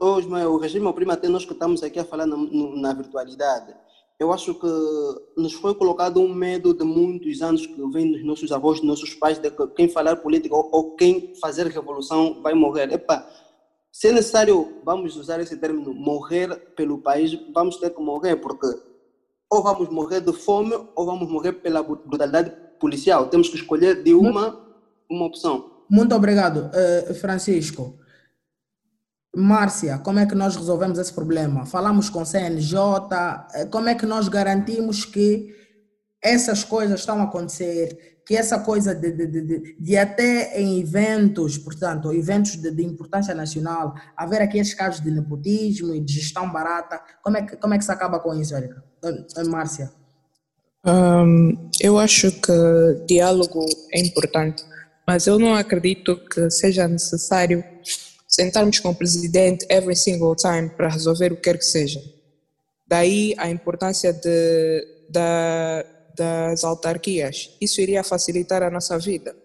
Hoje, 0.01 0.27
o 0.27 0.57
regime 0.57 0.87
oprime 0.87 1.13
até 1.13 1.29
nós 1.29 1.45
que 1.45 1.53
estamos 1.53 1.83
aqui 1.83 2.01
a 2.01 2.05
falar 2.05 2.27
na, 2.27 2.37
na 2.37 2.93
virtualidade 2.95 3.75
eu 4.23 4.33
acho 4.33 4.55
que 4.55 4.67
nos 5.37 5.53
foi 5.55 5.75
colocado 5.75 6.21
um 6.21 6.33
medo 6.33 6.73
de 6.73 6.85
muitos 6.85 7.43
anos 7.43 7.67
que 7.67 7.87
vem 7.89 8.13
dos 8.13 8.25
nossos 8.25 8.53
avós, 8.53 8.79
dos 8.79 8.89
nossos 8.89 9.15
pais, 9.15 9.39
de 9.39 9.51
que 9.51 9.67
quem 9.69 9.89
falar 9.89 10.17
política 10.17 10.55
ou, 10.55 10.69
ou 10.71 10.95
quem 10.95 11.35
fazer 11.41 11.67
revolução 11.67 12.41
vai 12.41 12.55
morrer. 12.55 12.93
Epa, 12.93 13.29
se 13.93 14.09
é 14.09 14.13
necessário, 14.13 14.81
vamos 14.85 15.15
usar 15.17 15.39
esse 15.41 15.57
termo, 15.59 15.93
morrer 15.93 16.49
pelo 16.75 16.99
país, 16.99 17.39
vamos 17.55 17.77
ter 17.77 17.91
que 17.91 18.01
morrer, 18.01 18.37
porque 18.37 18.67
ou 19.51 19.63
vamos 19.63 19.91
morrer 19.91 20.23
de 20.23 20.33
fome 20.33 20.75
ou 20.97 21.05
vamos 21.05 21.31
morrer 21.31 21.53
pela 21.53 21.83
brutalidade 21.83 22.51
policial. 22.81 23.29
Temos 23.29 23.51
que 23.51 23.57
escolher 23.57 24.03
de 24.03 24.15
uma, 24.15 24.59
uma 25.11 25.27
opção. 25.27 25.71
Muito 25.91 26.15
obrigado, 26.15 26.71
eh, 26.73 27.13
Francisco. 27.13 27.99
Márcia, 29.37 29.99
como 29.99 30.19
é 30.19 30.27
que 30.27 30.35
nós 30.35 30.57
resolvemos 30.57 30.99
esse 30.99 31.13
problema? 31.13 31.67
Falamos 31.67 32.09
com 32.09 32.23
o 32.23 32.27
CNJ, 32.27 32.79
eh, 33.55 33.67
como 33.67 33.91
é 33.91 33.95
que 33.95 34.07
nós 34.07 34.27
garantimos 34.27 35.05
que 35.05 35.55
essas 36.23 36.63
coisas 36.63 37.01
estão 37.01 37.21
a 37.21 37.25
acontecer, 37.25 38.13
que 38.25 38.37
essa 38.37 38.61
coisa 38.61 38.95
de, 38.95 39.11
de, 39.11 39.27
de, 39.27 39.77
de 39.79 39.97
até 39.97 40.61
em 40.61 40.81
eventos, 40.81 41.59
portanto, 41.59 42.13
eventos 42.13 42.57
de, 42.57 42.83
importância 42.83 43.35
nacional, 43.35 43.95
haver 44.17 44.41
aqui 44.41 44.59
esses 44.59 44.75
casos 44.75 45.01
de 45.01 45.11
nepotismo 45.11 45.95
e 45.95 46.01
de 46.01 46.13
gestão 46.13 46.51
barata, 46.51 47.01
como 47.23 47.37
é 47.37 47.43
que, 47.43 47.57
como 47.57 47.75
é 47.75 47.79
que 47.79 47.85
se 47.85 47.91
acaba 47.91 48.21
com 48.21 48.35
isso, 48.35 48.55
Erika? 48.55 48.83
Eh, 49.05 49.25
eh, 49.39 49.45
Márcia? 49.45 49.91
Um, 50.85 51.71
eu 51.81 51.99
acho 51.99 52.31
que 52.31 52.53
diálogo 53.07 53.65
é 53.93 54.01
importante, 54.01 54.65
mas 55.07 55.27
eu 55.27 55.39
não 55.39 55.55
acredito 55.55 56.17
que 56.29 56.49
seja 56.51 56.87
necessário 56.87 57.65
sentarmos 58.29 58.79
com 58.79 58.91
o 58.91 58.95
presidente 58.95 59.67
every 59.69 59.97
single 59.97 60.35
time 60.35 60.71
para 60.71 60.89
resolver 60.89 61.33
o 61.33 61.37
que 61.37 61.43
quer 61.43 61.59
que 61.59 61.65
seja. 61.65 62.01
Daí 62.87 63.35
a 63.39 63.49
importância 63.49 64.13
de, 64.13 64.87
da, 65.09 65.85
das 66.17 66.65
autarquias. 66.65 67.51
Isso 67.61 67.81
iria 67.81 68.03
facilitar 68.03 68.63
a 68.63 68.71
nossa 68.71 68.99
vida. 68.99 69.37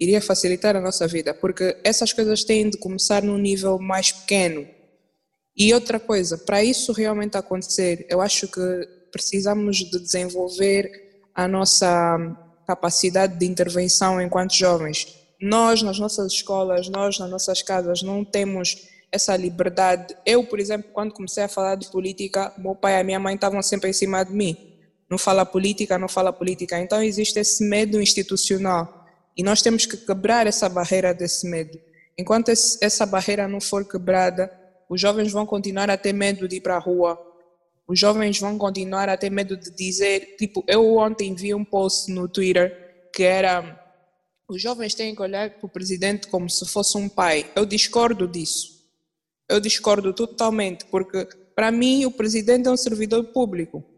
Iria 0.00 0.20
facilitar 0.20 0.74
a 0.74 0.80
nossa 0.80 1.06
vida, 1.06 1.32
porque 1.32 1.76
essas 1.84 2.12
coisas 2.12 2.44
têm 2.44 2.68
de 2.68 2.78
começar 2.78 3.22
num 3.22 3.38
nível 3.38 3.78
mais 3.78 4.10
pequeno. 4.10 4.66
E 5.56 5.72
outra 5.72 6.00
coisa, 6.00 6.38
para 6.38 6.64
isso 6.64 6.92
realmente 6.92 7.36
acontecer, 7.36 8.06
eu 8.08 8.20
acho 8.20 8.48
que 8.48 8.88
precisamos 9.12 9.76
de 9.76 10.00
desenvolver 10.00 10.90
a 11.34 11.46
nossa 11.46 12.18
capacidade 12.66 13.38
de 13.38 13.46
intervenção 13.46 14.20
enquanto 14.20 14.54
jovens. 14.54 15.06
Nós, 15.40 15.82
nas 15.82 15.98
nossas 15.98 16.32
escolas, 16.32 16.88
nós, 16.88 17.18
nas 17.18 17.30
nossas 17.30 17.62
casas, 17.62 18.02
não 18.02 18.24
temos 18.24 18.88
essa 19.10 19.36
liberdade. 19.36 20.16
Eu, 20.24 20.44
por 20.44 20.58
exemplo, 20.58 20.90
quando 20.92 21.12
comecei 21.12 21.44
a 21.44 21.48
falar 21.48 21.74
de 21.74 21.90
política, 21.90 22.52
meu 22.56 22.74
pai 22.74 22.94
e 22.94 23.00
a 23.00 23.04
minha 23.04 23.20
mãe 23.20 23.34
estavam 23.34 23.62
sempre 23.62 23.90
em 23.90 23.92
cima 23.92 24.24
de 24.24 24.32
mim. 24.32 24.71
Não 25.12 25.18
fala 25.18 25.44
política, 25.44 25.98
não 25.98 26.08
fala 26.08 26.32
política. 26.32 26.80
Então 26.80 27.02
existe 27.02 27.38
esse 27.38 27.62
medo 27.62 28.00
institucional. 28.00 29.06
E 29.36 29.42
nós 29.42 29.60
temos 29.60 29.84
que 29.84 29.94
quebrar 29.94 30.46
essa 30.46 30.70
barreira 30.70 31.12
desse 31.12 31.46
medo. 31.46 31.78
Enquanto 32.16 32.48
esse, 32.48 32.82
essa 32.82 33.04
barreira 33.04 33.46
não 33.46 33.60
for 33.60 33.86
quebrada, 33.86 34.50
os 34.88 34.98
jovens 34.98 35.30
vão 35.30 35.44
continuar 35.44 35.90
a 35.90 35.98
ter 35.98 36.14
medo 36.14 36.48
de 36.48 36.56
ir 36.56 36.60
para 36.62 36.76
a 36.76 36.78
rua. 36.78 37.20
Os 37.86 37.98
jovens 38.00 38.40
vão 38.40 38.56
continuar 38.56 39.10
a 39.10 39.16
ter 39.18 39.28
medo 39.28 39.54
de 39.54 39.70
dizer. 39.72 40.34
Tipo, 40.38 40.64
eu 40.66 40.96
ontem 40.96 41.34
vi 41.34 41.52
um 41.52 41.62
post 41.62 42.10
no 42.10 42.26
Twitter 42.26 43.10
que 43.12 43.22
era: 43.22 43.78
os 44.48 44.62
jovens 44.62 44.94
têm 44.94 45.14
que 45.14 45.20
olhar 45.20 45.50
para 45.50 45.66
o 45.66 45.68
presidente 45.68 46.26
como 46.28 46.48
se 46.48 46.64
fosse 46.64 46.96
um 46.96 47.06
pai. 47.06 47.50
Eu 47.54 47.66
discordo 47.66 48.26
disso. 48.26 48.80
Eu 49.46 49.60
discordo 49.60 50.14
totalmente, 50.14 50.86
porque 50.86 51.28
para 51.54 51.70
mim 51.70 52.06
o 52.06 52.10
presidente 52.10 52.66
é 52.66 52.70
um 52.70 52.78
servidor 52.78 53.24
público. 53.24 53.91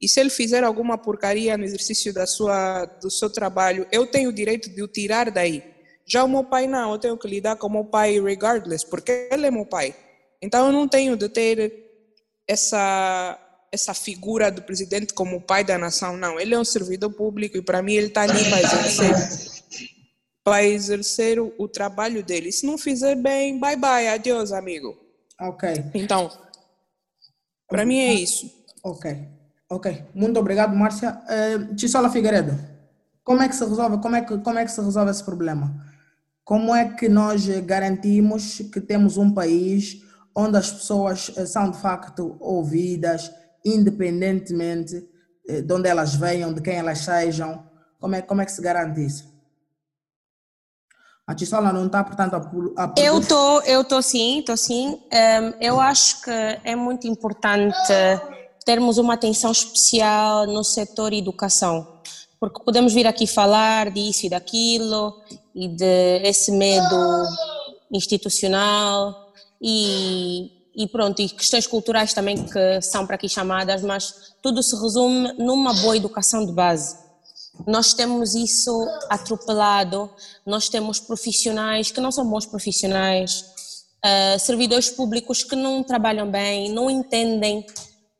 E 0.00 0.08
se 0.08 0.20
ele 0.20 0.30
fizer 0.30 0.62
alguma 0.62 0.98
porcaria 0.98 1.56
no 1.56 1.64
exercício 1.64 2.12
da 2.12 2.26
sua, 2.26 2.84
do 2.84 3.10
seu 3.10 3.30
trabalho, 3.30 3.86
eu 3.90 4.06
tenho 4.06 4.28
o 4.28 4.32
direito 4.32 4.68
de 4.68 4.82
o 4.82 4.88
tirar 4.88 5.30
daí. 5.30 5.62
Já 6.06 6.22
o 6.22 6.28
meu 6.28 6.44
pai 6.44 6.66
não, 6.66 6.92
eu 6.92 6.98
tenho 6.98 7.16
que 7.16 7.26
lidar 7.26 7.56
com 7.56 7.66
o 7.66 7.72
meu 7.72 7.84
pai 7.84 8.20
regardless, 8.20 8.86
porque 8.86 9.28
ele 9.32 9.46
é 9.46 9.50
meu 9.50 9.66
pai. 9.66 9.96
Então 10.40 10.66
eu 10.66 10.72
não 10.72 10.86
tenho 10.86 11.16
de 11.16 11.28
ter 11.28 11.84
essa 12.46 13.42
essa 13.72 13.92
figura 13.92 14.50
do 14.50 14.62
presidente 14.62 15.12
como 15.12 15.40
pai 15.40 15.64
da 15.64 15.76
nação, 15.76 16.16
não. 16.16 16.38
Ele 16.38 16.54
é 16.54 16.58
um 16.58 16.64
servidor 16.64 17.12
público 17.12 17.56
e 17.56 17.62
para 17.62 17.82
mim 17.82 17.94
ele 17.94 18.06
está 18.06 18.22
ali 18.22 18.44
para 18.48 18.62
exercer, 18.62 19.62
para 20.42 20.64
exercer 20.64 21.40
o, 21.40 21.52
o, 21.58 21.68
trabalho 21.68 22.22
dele. 22.22 22.52
Se 22.52 22.64
não 22.64 22.78
fizer 22.78 23.16
bem, 23.16 23.58
bye 23.58 23.76
bye, 23.76 24.08
adeus, 24.08 24.52
amigo. 24.52 24.96
Ok. 25.40 25.68
Então, 25.92 26.30
para 27.68 27.84
mim 27.84 27.98
é 27.98 28.14
isso. 28.14 28.50
Ok. 28.82 29.35
Ok, 29.68 30.06
muito 30.14 30.38
obrigado, 30.38 30.74
Márcia. 30.76 31.20
Uh, 31.28 32.10
Figueiredo, 32.10 32.56
como 33.24 33.42
é 33.42 33.48
que 33.48 33.56
se 33.56 33.64
resolve, 33.64 33.98
como 33.98 34.14
é 34.14 34.20
que, 34.20 34.38
como 34.38 34.58
é 34.58 34.64
que 34.64 34.70
se 34.70 34.80
resolve 34.80 35.10
esse 35.10 35.24
problema? 35.24 35.84
Como 36.44 36.72
é 36.72 36.88
que 36.90 37.08
nós 37.08 37.44
garantimos 37.64 38.58
que 38.72 38.80
temos 38.80 39.16
um 39.16 39.34
país 39.34 40.00
onde 40.32 40.56
as 40.56 40.70
pessoas 40.70 41.32
eh, 41.36 41.44
são 41.44 41.72
de 41.72 41.78
facto 41.78 42.36
ouvidas, 42.38 43.32
independentemente 43.64 45.04
eh, 45.48 45.60
de 45.60 45.72
onde 45.74 45.88
elas 45.88 46.14
venham, 46.14 46.54
de 46.54 46.60
quem 46.60 46.76
elas 46.76 47.00
sejam? 47.00 47.68
Como 47.98 48.14
é, 48.14 48.22
como 48.22 48.42
é 48.42 48.44
que 48.44 48.52
se 48.52 48.62
garante 48.62 49.04
isso? 49.04 49.34
A 51.26 51.34
Tissola 51.34 51.72
não 51.72 51.86
está, 51.86 52.04
portanto, 52.04 52.34
a, 52.34 52.84
a... 52.84 52.94
Eu 52.96 53.18
estou, 53.18 53.60
eu 53.62 53.80
estou 53.80 54.00
sim, 54.00 54.38
estou 54.38 54.56
sim. 54.56 55.00
Um, 55.12 55.60
eu 55.60 55.80
acho 55.80 56.22
que 56.22 56.30
é 56.30 56.76
muito 56.76 57.08
importante 57.08 57.92
termos 58.66 58.98
uma 58.98 59.14
atenção 59.14 59.52
especial 59.52 60.44
no 60.48 60.64
setor 60.64 61.12
educação, 61.12 61.86
porque 62.40 62.64
podemos 62.64 62.92
vir 62.92 63.06
aqui 63.06 63.24
falar 63.24 63.92
disso 63.92 64.26
e 64.26 64.28
daquilo, 64.28 65.14
e 65.54 65.68
de 65.68 66.20
esse 66.24 66.50
medo 66.50 67.24
institucional, 67.92 69.32
e, 69.62 70.50
e 70.74 70.88
pronto, 70.88 71.22
e 71.22 71.28
questões 71.28 71.64
culturais 71.64 72.12
também 72.12 72.44
que 72.44 72.82
são 72.82 73.06
para 73.06 73.14
aqui 73.14 73.28
chamadas, 73.28 73.82
mas 73.82 74.34
tudo 74.42 74.60
se 74.64 74.74
resume 74.74 75.32
numa 75.38 75.72
boa 75.72 75.96
educação 75.96 76.44
de 76.44 76.50
base. 76.50 76.98
Nós 77.68 77.94
temos 77.94 78.34
isso 78.34 78.86
atropelado, 79.08 80.10
nós 80.44 80.68
temos 80.68 80.98
profissionais 80.98 81.92
que 81.92 82.00
não 82.00 82.10
são 82.10 82.28
bons 82.28 82.44
profissionais, 82.44 83.44
uh, 84.04 84.38
servidores 84.40 84.90
públicos 84.90 85.44
que 85.44 85.54
não 85.54 85.84
trabalham 85.84 86.28
bem, 86.28 86.68
não 86.70 86.90
entendem 86.90 87.64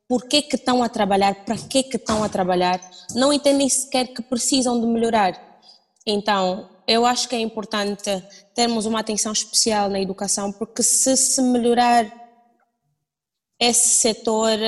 por 0.08 0.26
que, 0.26 0.46
estão 0.52 0.82
a 0.82 0.88
trabalhar, 0.88 1.34
para 1.44 1.56
que, 1.56 1.82
que 1.82 1.96
estão 1.96 2.22
a 2.22 2.28
trabalhar, 2.28 2.80
não 3.14 3.32
entendem 3.32 3.68
sequer 3.68 4.08
que 4.08 4.22
precisam 4.22 4.80
de 4.80 4.86
melhorar. 4.86 5.60
Então, 6.06 6.68
eu 6.86 7.04
acho 7.04 7.28
que 7.28 7.34
é 7.34 7.40
importante 7.40 8.10
termos 8.54 8.86
uma 8.86 9.00
atenção 9.00 9.32
especial 9.32 9.88
na 9.88 10.00
educação, 10.00 10.52
porque 10.52 10.82
se 10.82 11.16
se 11.16 11.42
melhorar 11.42 12.10
esse 13.58 13.88
setor, 13.88 14.58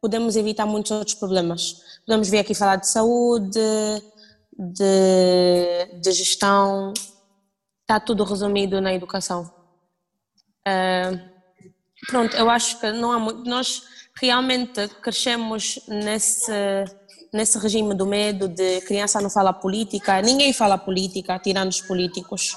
podemos 0.00 0.36
evitar 0.36 0.66
muitos 0.66 0.92
outros 0.92 1.14
problemas. 1.14 1.82
Podemos 2.06 2.28
vir 2.28 2.38
aqui 2.38 2.54
falar 2.54 2.76
de 2.76 2.88
saúde, 2.88 3.58
de, 4.56 6.00
de 6.00 6.12
gestão, 6.12 6.92
está 7.80 7.98
tudo 7.98 8.22
resumido 8.24 8.80
na 8.80 8.94
educação. 8.94 9.52
Uh, 10.66 11.18
pronto, 12.06 12.36
eu 12.36 12.48
acho 12.48 12.78
que 12.80 12.92
não 12.92 13.12
há 13.12 13.18
muito. 13.18 13.48
Nós 13.48 13.82
realmente 14.24 14.88
crescemos 15.02 15.80
nesse, 15.86 16.52
nesse 17.32 17.58
regime 17.58 17.94
do 17.94 18.06
medo 18.06 18.48
de 18.48 18.80
criança 18.82 19.20
não 19.20 19.28
fala 19.28 19.52
política, 19.52 20.22
ninguém 20.22 20.52
fala 20.52 20.78
política, 20.78 21.38
tirando 21.38 21.70
os 21.70 21.80
políticos, 21.80 22.56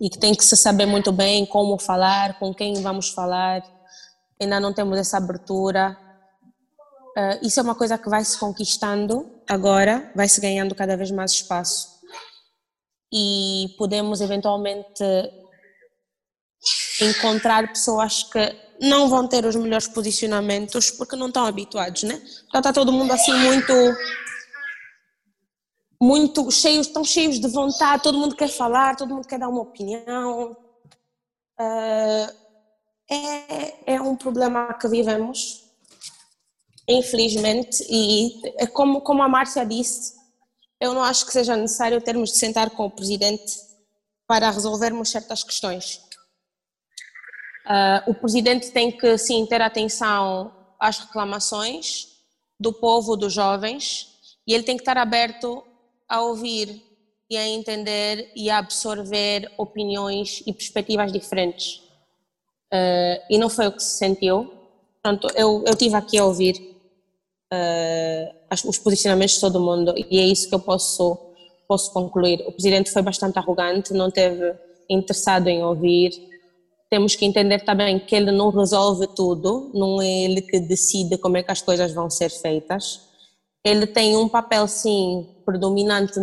e 0.00 0.08
que 0.08 0.18
tem 0.18 0.34
que 0.34 0.44
se 0.44 0.56
saber 0.56 0.86
muito 0.86 1.12
bem 1.12 1.44
como 1.46 1.78
falar, 1.78 2.38
com 2.38 2.54
quem 2.54 2.74
vamos 2.82 3.10
falar, 3.10 3.62
ainda 4.40 4.60
não 4.60 4.72
temos 4.72 4.98
essa 4.98 5.16
abertura. 5.16 5.96
Uh, 7.16 7.46
isso 7.46 7.60
é 7.60 7.62
uma 7.62 7.74
coisa 7.74 7.98
que 7.98 8.08
vai 8.08 8.24
se 8.24 8.38
conquistando 8.38 9.30
agora, 9.48 10.10
vai 10.14 10.28
se 10.28 10.40
ganhando 10.40 10.74
cada 10.74 10.96
vez 10.96 11.10
mais 11.10 11.32
espaço. 11.32 11.88
E 13.12 13.74
podemos 13.76 14.20
eventualmente 14.20 15.04
encontrar 17.00 17.68
pessoas 17.68 18.22
que 18.22 18.71
não 18.82 19.08
vão 19.08 19.28
ter 19.28 19.44
os 19.46 19.54
melhores 19.54 19.86
posicionamentos 19.86 20.90
porque 20.90 21.14
não 21.14 21.28
estão 21.28 21.46
habituados, 21.46 22.02
né? 22.02 22.20
Está 22.52 22.72
todo 22.72 22.92
mundo 22.92 23.12
assim 23.12 23.32
muito 23.32 23.72
muito 26.00 26.50
cheios, 26.50 26.88
tão 26.88 27.04
cheios 27.04 27.38
de 27.38 27.46
vontade, 27.46 28.02
todo 28.02 28.18
mundo 28.18 28.34
quer 28.34 28.48
falar, 28.48 28.96
todo 28.96 29.14
mundo 29.14 29.26
quer 29.26 29.38
dar 29.38 29.48
uma 29.48 29.62
opinião. 29.62 30.56
Uh, 31.60 32.42
é, 33.08 33.94
é 33.94 34.00
um 34.00 34.16
problema 34.16 34.74
que 34.74 34.88
vivemos, 34.88 35.62
infelizmente, 36.88 37.86
e 37.88 38.40
é 38.56 38.66
como, 38.66 39.00
como 39.00 39.22
a 39.22 39.28
Márcia 39.28 39.64
disse, 39.64 40.14
eu 40.80 40.92
não 40.92 41.04
acho 41.04 41.24
que 41.24 41.32
seja 41.32 41.56
necessário 41.56 42.02
termos 42.02 42.32
de 42.32 42.38
sentar 42.38 42.70
com 42.70 42.86
o 42.86 42.90
presidente 42.90 43.52
para 44.26 44.50
resolvermos 44.50 45.08
certas 45.08 45.44
questões. 45.44 46.00
Uh, 47.66 48.10
o 48.10 48.14
presidente 48.14 48.70
tem 48.70 48.90
que 48.90 49.16
sim 49.16 49.46
ter 49.46 49.62
atenção 49.62 50.52
às 50.80 50.98
reclamações 50.98 52.08
do 52.58 52.72
povo, 52.72 53.16
dos 53.16 53.32
jovens, 53.32 54.08
e 54.46 54.52
ele 54.52 54.64
tem 54.64 54.76
que 54.76 54.82
estar 54.82 54.96
aberto 54.96 55.62
a 56.08 56.20
ouvir 56.22 56.82
e 57.30 57.36
a 57.36 57.46
entender 57.46 58.30
e 58.34 58.50
a 58.50 58.58
absorver 58.58 59.50
opiniões 59.56 60.42
e 60.46 60.52
perspectivas 60.52 61.12
diferentes. 61.12 61.76
Uh, 62.72 63.22
e 63.30 63.38
não 63.38 63.48
foi 63.48 63.68
o 63.68 63.72
que 63.72 63.82
se 63.82 63.96
sentiu. 63.96 64.52
Portanto, 65.02 65.28
eu, 65.36 65.64
eu 65.66 65.76
tive 65.76 65.94
aqui 65.94 66.18
a 66.18 66.24
ouvir 66.24 66.56
uh, 67.52 68.68
os 68.68 68.78
posicionamentos 68.78 69.36
de 69.36 69.40
todo 69.40 69.60
mundo 69.60 69.94
e 69.96 70.18
é 70.18 70.26
isso 70.26 70.48
que 70.48 70.54
eu 70.54 70.60
posso, 70.60 71.16
posso 71.68 71.92
concluir. 71.92 72.42
O 72.46 72.52
presidente 72.52 72.90
foi 72.90 73.02
bastante 73.02 73.38
arrogante, 73.38 73.92
não 73.92 74.10
teve 74.10 74.54
interessado 74.88 75.48
em 75.48 75.62
ouvir, 75.62 76.31
temos 76.92 77.16
que 77.16 77.24
entender 77.24 77.60
também 77.64 77.98
que 77.98 78.14
ele 78.14 78.30
não 78.30 78.50
resolve 78.50 79.06
tudo, 79.16 79.70
não 79.72 80.02
é 80.02 80.06
ele 80.06 80.42
que 80.42 80.60
decide 80.60 81.16
como 81.16 81.38
é 81.38 81.42
que 81.42 81.50
as 81.50 81.62
coisas 81.62 81.90
vão 81.94 82.10
ser 82.10 82.28
feitas. 82.28 83.00
Ele 83.64 83.86
tem 83.86 84.14
um 84.14 84.28
papel, 84.28 84.68
sim, 84.68 85.26
predominante 85.42 86.20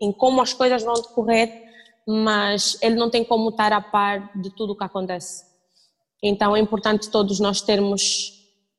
em 0.00 0.10
como 0.10 0.40
as 0.40 0.54
coisas 0.54 0.82
vão 0.82 0.94
decorrer, 0.94 1.64
mas 2.08 2.78
ele 2.80 2.94
não 2.94 3.10
tem 3.10 3.22
como 3.22 3.50
estar 3.50 3.70
a 3.70 3.82
par 3.82 4.32
de 4.40 4.48
tudo 4.56 4.72
o 4.72 4.76
que 4.78 4.82
acontece. 4.82 5.44
Então 6.22 6.56
é 6.56 6.60
importante 6.60 7.10
todos 7.10 7.38
nós 7.38 7.60
termos 7.60 8.32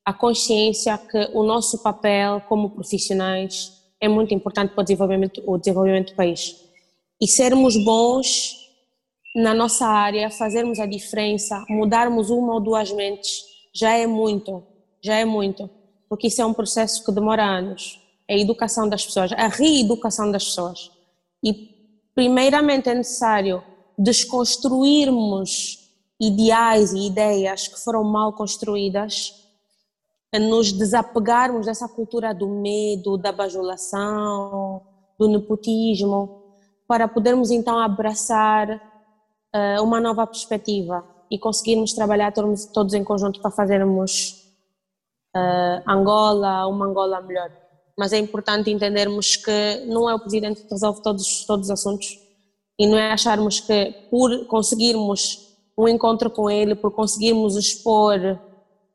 a 0.03 0.14
consciência 0.14 0.98
que 0.98 1.30
o 1.35 1.44
nosso 1.44 1.84
papel 1.84 2.41
como 2.49 2.72
profissionais 2.72 3.72
é 4.02 4.07
muito 4.07 4.34
importante 4.34 4.73
para 4.73 4.81
o 4.81 4.84
desenvolvimento, 4.84 5.44
o 5.45 5.60
desenvolvimento 5.60 6.14
do 6.14 6.15
país. 6.15 6.56
E 7.22 7.27
sermos 7.27 7.77
bons 7.85 8.62
na 9.35 9.53
nossa 9.53 9.88
área, 9.88 10.30
fazermos 10.30 10.80
a 10.80 10.85
diferença, 10.85 11.65
mudarmos 11.69 12.30
uma 12.30 12.53
ou 12.53 12.60
duas 12.60 12.91
mentes, 12.91 13.43
já 13.73 13.93
é 13.93 14.05
muito. 14.05 14.64
já 15.03 15.15
é 15.15 15.26
muito, 15.26 15.69
porque 16.07 16.27
isso 16.27 16.41
é 16.41 16.45
um 16.45 16.53
processo 16.53 17.03
que 17.03 17.11
demora 17.11 17.43
anos. 17.43 17.99
É 18.27 18.35
a 18.35 18.39
educação 18.39 18.88
das 18.88 19.05
pessoas, 19.05 19.34
a 19.34 19.47
reeducação 19.47 20.31
das 20.31 20.45
pessoas. 20.45 20.91
E, 21.43 21.69
primeiramente, 22.15 22.88
é 22.88 22.93
necessário 22.93 23.61
desconstruirmos 23.97 25.91
ideais 26.19 26.93
e 26.93 27.07
ideias 27.07 27.68
que 27.68 27.77
foram 27.80 28.03
mal 28.03 28.31
construídas, 28.31 29.34
nos 30.34 30.72
desapegarmos 30.72 31.65
dessa 31.65 31.88
cultura 31.88 32.34
do 32.34 32.47
medo, 32.47 33.18
da 33.18 33.31
bajulação, 33.31 34.81
do 35.19 35.27
nepotismo, 35.27 36.43
para 36.88 37.07
podermos 37.07 37.51
então 37.51 37.77
abraçar 37.77 38.93
uh, 39.53 39.84
uma 39.84 39.99
nova 39.99 40.25
perspectiva 40.25 41.03
e 41.30 41.38
conseguirmos 41.38 41.93
trabalhar 41.93 42.31
todos, 42.31 42.65
todos 42.65 42.93
em 42.93 43.03
conjunto 43.03 43.41
para 43.41 43.51
fazermos 43.51 44.43
uh, 45.35 45.89
Angola 45.89 46.67
uma 46.67 46.85
Angola 46.85 47.21
melhor. 47.21 47.51
Mas 47.97 48.11
é 48.11 48.17
importante 48.17 48.71
entendermos 48.71 49.35
que 49.35 49.85
não 49.88 50.09
é 50.09 50.15
o 50.15 50.19
presidente 50.19 50.63
que 50.63 50.69
resolve 50.69 51.01
todos, 51.01 51.45
todos 51.45 51.67
os 51.67 51.71
assuntos 51.71 52.19
e 52.80 52.88
não 52.88 52.97
é 52.97 53.11
acharmos 53.11 53.59
que 53.59 53.93
por 54.09 54.45
conseguirmos 54.47 55.53
um 55.77 55.88
encontro 55.88 56.30
com 56.30 56.49
ele, 56.49 56.75
por 56.75 56.91
conseguirmos 56.91 57.55
expor 57.55 58.39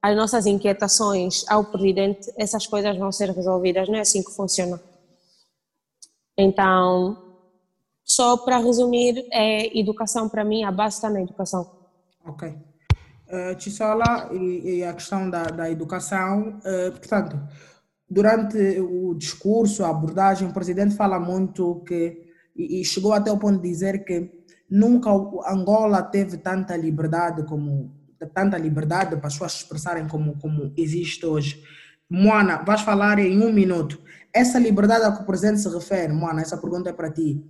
as 0.03 0.17
nossas 0.17 0.47
inquietações 0.47 1.45
ao 1.49 1.65
presidente, 1.65 2.33
essas 2.37 2.67
coisas 2.67 2.97
vão 2.97 3.11
ser 3.11 3.31
resolvidas. 3.31 3.89
Não 3.89 3.97
é 3.97 4.01
assim 4.01 4.23
que 4.23 4.31
funciona. 4.31 4.81
Então, 6.37 7.17
só 8.09 8.37
para 8.39 8.59
resumir, 8.59 9.27
é 9.31 9.79
educação 9.79 10.29
para 10.29 10.45
mim, 10.45 10.65
a 10.65 10.73
base 10.73 10.97
está 10.97 11.11
na 11.11 11.21
educação. 11.21 11.71
Ok. 12.25 12.49
Uh, 12.49 13.55
Tissola, 13.57 14.31
e, 14.33 14.79
e, 14.79 14.85
a 14.85 14.95
questão 14.95 15.29
da, 15.29 15.45
da 15.45 15.71
educação, 15.71 16.59
uh, 16.59 16.91
portanto, 16.93 17.39
durante 18.09 18.57
o 18.81 19.15
discurso, 19.15 19.85
a 19.85 19.91
abordagem, 19.91 20.49
o 20.49 20.55
presidente 20.55 20.97
fala 20.97 21.21
muito 21.21 21.83
que, 21.87 22.23
e, 22.57 22.81
e 22.81 22.85
chegou 22.85 23.13
até 23.13 23.31
o 23.31 23.39
ponto 23.39 23.61
de 23.61 23.69
dizer 23.69 24.03
que 24.05 24.31
nunca 24.71 25.11
Angola 25.47 26.03
teve 26.03 26.39
tanta 26.39 26.75
liberdade 26.75 27.45
como 27.45 27.97
tanta 28.35 28.59
liberdade 28.59 29.17
para 29.17 29.29
as 29.29 29.35
pessoas 29.35 29.53
se 29.53 29.59
expressarem 29.59 30.09
como, 30.09 30.37
como 30.39 30.73
existe 30.77 31.25
hoje. 31.25 31.63
Moana, 32.11 32.63
vais 32.65 32.81
falar 32.81 33.19
em 33.19 33.41
um 33.45 33.53
minuto. 33.53 34.01
Essa 34.33 34.59
liberdade 34.59 35.05
a 35.05 35.13
que 35.13 35.23
o 35.23 35.27
presidente 35.27 35.61
se 35.61 35.69
refere, 35.69 36.13
Moana, 36.13 36.41
essa 36.41 36.57
pergunta 36.57 36.91
é 36.91 36.93
para 36.93 37.13
ti. 37.13 37.45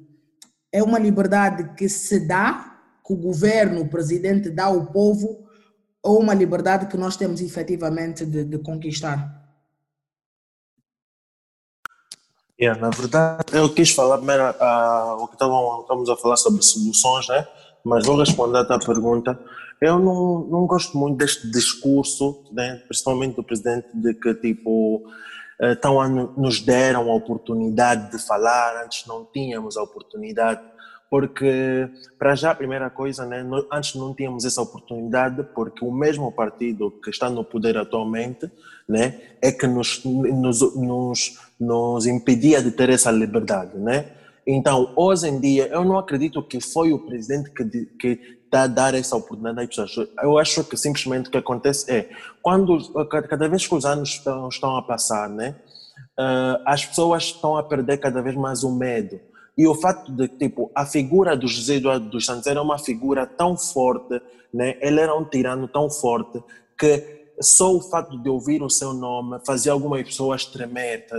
É 0.73 0.83
uma 0.83 0.99
liberdade 0.99 1.75
que 1.75 1.89
se 1.89 2.27
dá, 2.27 2.79
que 3.07 3.13
o 3.13 3.17
governo, 3.17 3.83
o 3.83 3.89
presidente 3.89 4.51
dá 4.51 4.67
ao 4.67 4.87
povo, 4.87 5.49
ou 6.03 6.21
uma 6.21 6.35
liberdade 6.35 6.87
que 6.87 6.97
nós 6.97 7.17
temos 7.17 7.41
efetivamente 7.41 8.25
de, 8.25 8.45
de 8.45 8.59
conquistar? 8.59 9.39
Yeah, 12.61 12.81
na 12.81 12.91
verdade, 12.91 13.45
eu 13.53 13.73
quis 13.73 13.91
falar 13.93 14.19
primeiro 14.19 14.43
uh, 14.43 15.23
o 15.23 15.29
que 15.29 15.35
estávamos 15.35 16.09
a 16.11 16.17
falar 16.17 16.37
sobre 16.37 16.61
soluções, 16.63 17.29
né? 17.29 17.47
mas 17.85 18.05
vou 18.05 18.19
responder 18.19 18.59
a 18.59 18.65
tua 18.65 18.81
pergunta. 18.81 19.39
Eu 19.81 19.99
não, 20.01 20.41
não 20.41 20.67
gosto 20.67 20.99
muito 20.99 21.19
deste 21.19 21.49
discurso, 21.53 22.45
né? 22.51 22.83
principalmente 22.89 23.37
do 23.37 23.45
presidente, 23.45 23.87
de 23.95 24.13
que 24.13 24.35
tipo, 24.35 25.05
então 25.61 26.09
nos 26.37 26.61
deram 26.61 27.11
a 27.11 27.15
oportunidade 27.15 28.11
de 28.11 28.19
falar, 28.25 28.85
antes 28.85 29.07
não 29.07 29.25
tínhamos 29.25 29.77
a 29.77 29.83
oportunidade 29.83 30.61
porque 31.11 31.89
para 32.19 32.35
já 32.35 32.51
a 32.51 32.55
primeira 32.55 32.91
coisa, 32.91 33.25
né, 33.25 33.45
antes 33.73 33.95
não 33.95 34.15
tínhamos 34.15 34.45
essa 34.45 34.61
oportunidade 34.61 35.43
porque 35.55 35.85
o 35.85 35.91
mesmo 35.91 36.31
partido 36.31 36.91
que 37.03 37.11
está 37.11 37.31
no 37.31 37.43
poder 37.43 37.79
atualmente, 37.79 38.51
né, 38.87 39.19
é 39.41 39.51
que 39.51 39.67
nos, 39.67 40.05
nos, 40.05 40.77
nos, 40.77 41.39
nos 41.59 42.07
impedia 42.07 42.63
de 42.63 42.71
ter 42.71 42.91
essa 42.91 43.11
liberdade, 43.11 43.79
né? 43.79 44.13
Então, 44.51 44.93
hoje 44.97 45.29
em 45.29 45.39
dia, 45.39 45.67
eu 45.67 45.85
não 45.85 45.99
acredito 45.99 46.43
que 46.43 46.59
foi 46.59 46.91
o 46.91 46.99
presidente 46.99 47.51
que, 47.51 47.65
que 48.01 48.38
a 48.53 48.67
dar 48.67 48.95
essa 48.95 49.17
oportunidade 49.17 49.69
às 49.81 49.89
pessoas. 49.91 50.09
Eu 50.23 50.39
acho 50.39 50.65
que 50.65 50.77
simplesmente 50.77 51.29
o 51.29 51.31
que 51.31 51.39
acontece 51.39 51.91
é, 51.91 52.11
quando, 52.43 52.79
cada 53.29 53.49
vez 53.49 53.67
que 53.67 53.75
os 53.75 53.85
anos 53.85 54.11
estão, 54.11 54.49
estão 54.49 54.77
a 54.77 54.83
passar, 54.83 55.29
né, 55.29 55.57
uh, 56.19 56.63
as 56.65 56.85
pessoas 56.85 57.25
estão 57.25 57.57
a 57.57 57.63
perder 57.63 57.99
cada 57.99 58.23
vez 58.23 58.35
mais 58.35 58.63
o 58.63 58.71
medo. 58.71 59.21
E 59.57 59.67
o 59.67 59.75
fato 59.75 60.13
de, 60.13 60.29
tipo, 60.29 60.71
a 60.75 60.87
figura 60.87 61.37
do 61.37 61.49
José 61.49 61.75
Eduardo 61.75 62.09
dos 62.09 62.25
Santos 62.25 62.47
era 62.47 62.63
uma 62.63 62.79
figura 62.79 63.27
tão 63.27 63.57
forte, 63.57 64.23
né? 64.55 64.77
ele 64.81 65.01
era 65.01 65.13
um 65.15 65.25
tirano 65.25 65.67
tão 65.67 65.91
forte, 65.91 66.41
que 66.79 67.18
só 67.41 67.75
o 67.75 67.81
fato 67.81 68.19
de 68.19 68.29
ouvir 68.29 68.63
o 68.63 68.71
seu 68.71 68.93
nome 68.93 69.39
fazia 69.47 69.73
algumas 69.73 70.03
pessoas 70.03 70.45
tremer, 70.45 71.07
tá? 71.07 71.17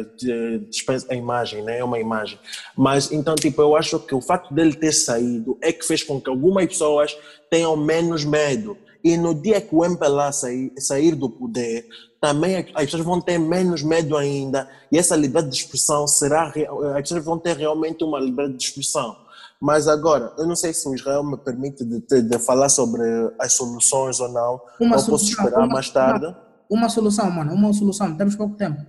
a 1.10 1.16
imagem, 1.16 1.64
né? 1.64 1.80
é 1.80 1.84
uma 1.84 2.00
imagem. 2.00 2.40
Mas 2.76 3.12
então, 3.12 3.36
tipo, 3.36 3.62
eu 3.62 3.76
acho 3.76 4.00
que 4.00 4.14
o 4.14 4.22
fato 4.22 4.54
dele 4.54 4.74
ter 4.74 4.92
saído 4.92 5.58
é 5.62 5.72
que 5.72 5.86
fez 5.86 6.04
com 6.04 6.20
que 6.20 6.30
algumas 6.30 6.66
pessoas 6.66 7.18
tenham 7.50 7.76
menos 7.76 8.24
medo. 8.24 8.78
E 9.04 9.16
no 9.16 9.34
dia 9.34 9.62
que 9.62 9.74
o 9.74 9.86
MPLA 9.86 10.32
sair, 10.32 10.74
sair 10.78 11.16
do 11.16 11.30
poder, 11.30 11.88
também 12.20 12.58
as 12.58 12.86
pessoas 12.86 13.04
vão 13.04 13.22
ter 13.22 13.38
menos 13.38 13.82
medo 13.82 14.18
ainda 14.18 14.70
e 14.92 14.98
essa 14.98 15.16
liberdade 15.16 15.56
de 15.56 15.64
expressão 15.64 16.06
será, 16.06 16.48
as 16.48 17.02
pessoas 17.02 17.24
vão 17.24 17.40
ter 17.40 17.56
realmente 17.56 18.04
uma 18.04 18.20
liberdade 18.20 18.58
de 18.58 18.64
expressão. 18.66 19.16
Mas 19.62 19.88
agora, 19.88 20.34
eu 20.38 20.48
não 20.48 20.56
sei 20.56 20.74
se 20.74 20.88
o 20.88 20.96
Israel 20.96 21.24
me 21.24 21.38
permite 21.38 21.84
de, 21.84 22.00
de, 22.00 22.22
de 22.22 22.40
falar 22.40 22.70
sobre 22.70 23.02
as 23.38 23.54
soluções 23.54 24.20
ou 24.20 24.30
não, 24.30 24.62
uma 24.80 24.96
ou 24.96 25.02
solução, 25.02 25.10
posso 25.10 25.26
esperar 25.26 25.60
uma, 25.60 25.68
mais 25.68 25.90
tarde. 25.90 26.26
Uma, 26.26 26.38
uma, 26.70 26.90
solução, 26.90 27.30
mano, 27.30 27.54
uma 27.54 27.74
solução, 27.74 28.16
temos 28.16 28.36
pouco 28.36 28.56
tempo. 28.56 28.82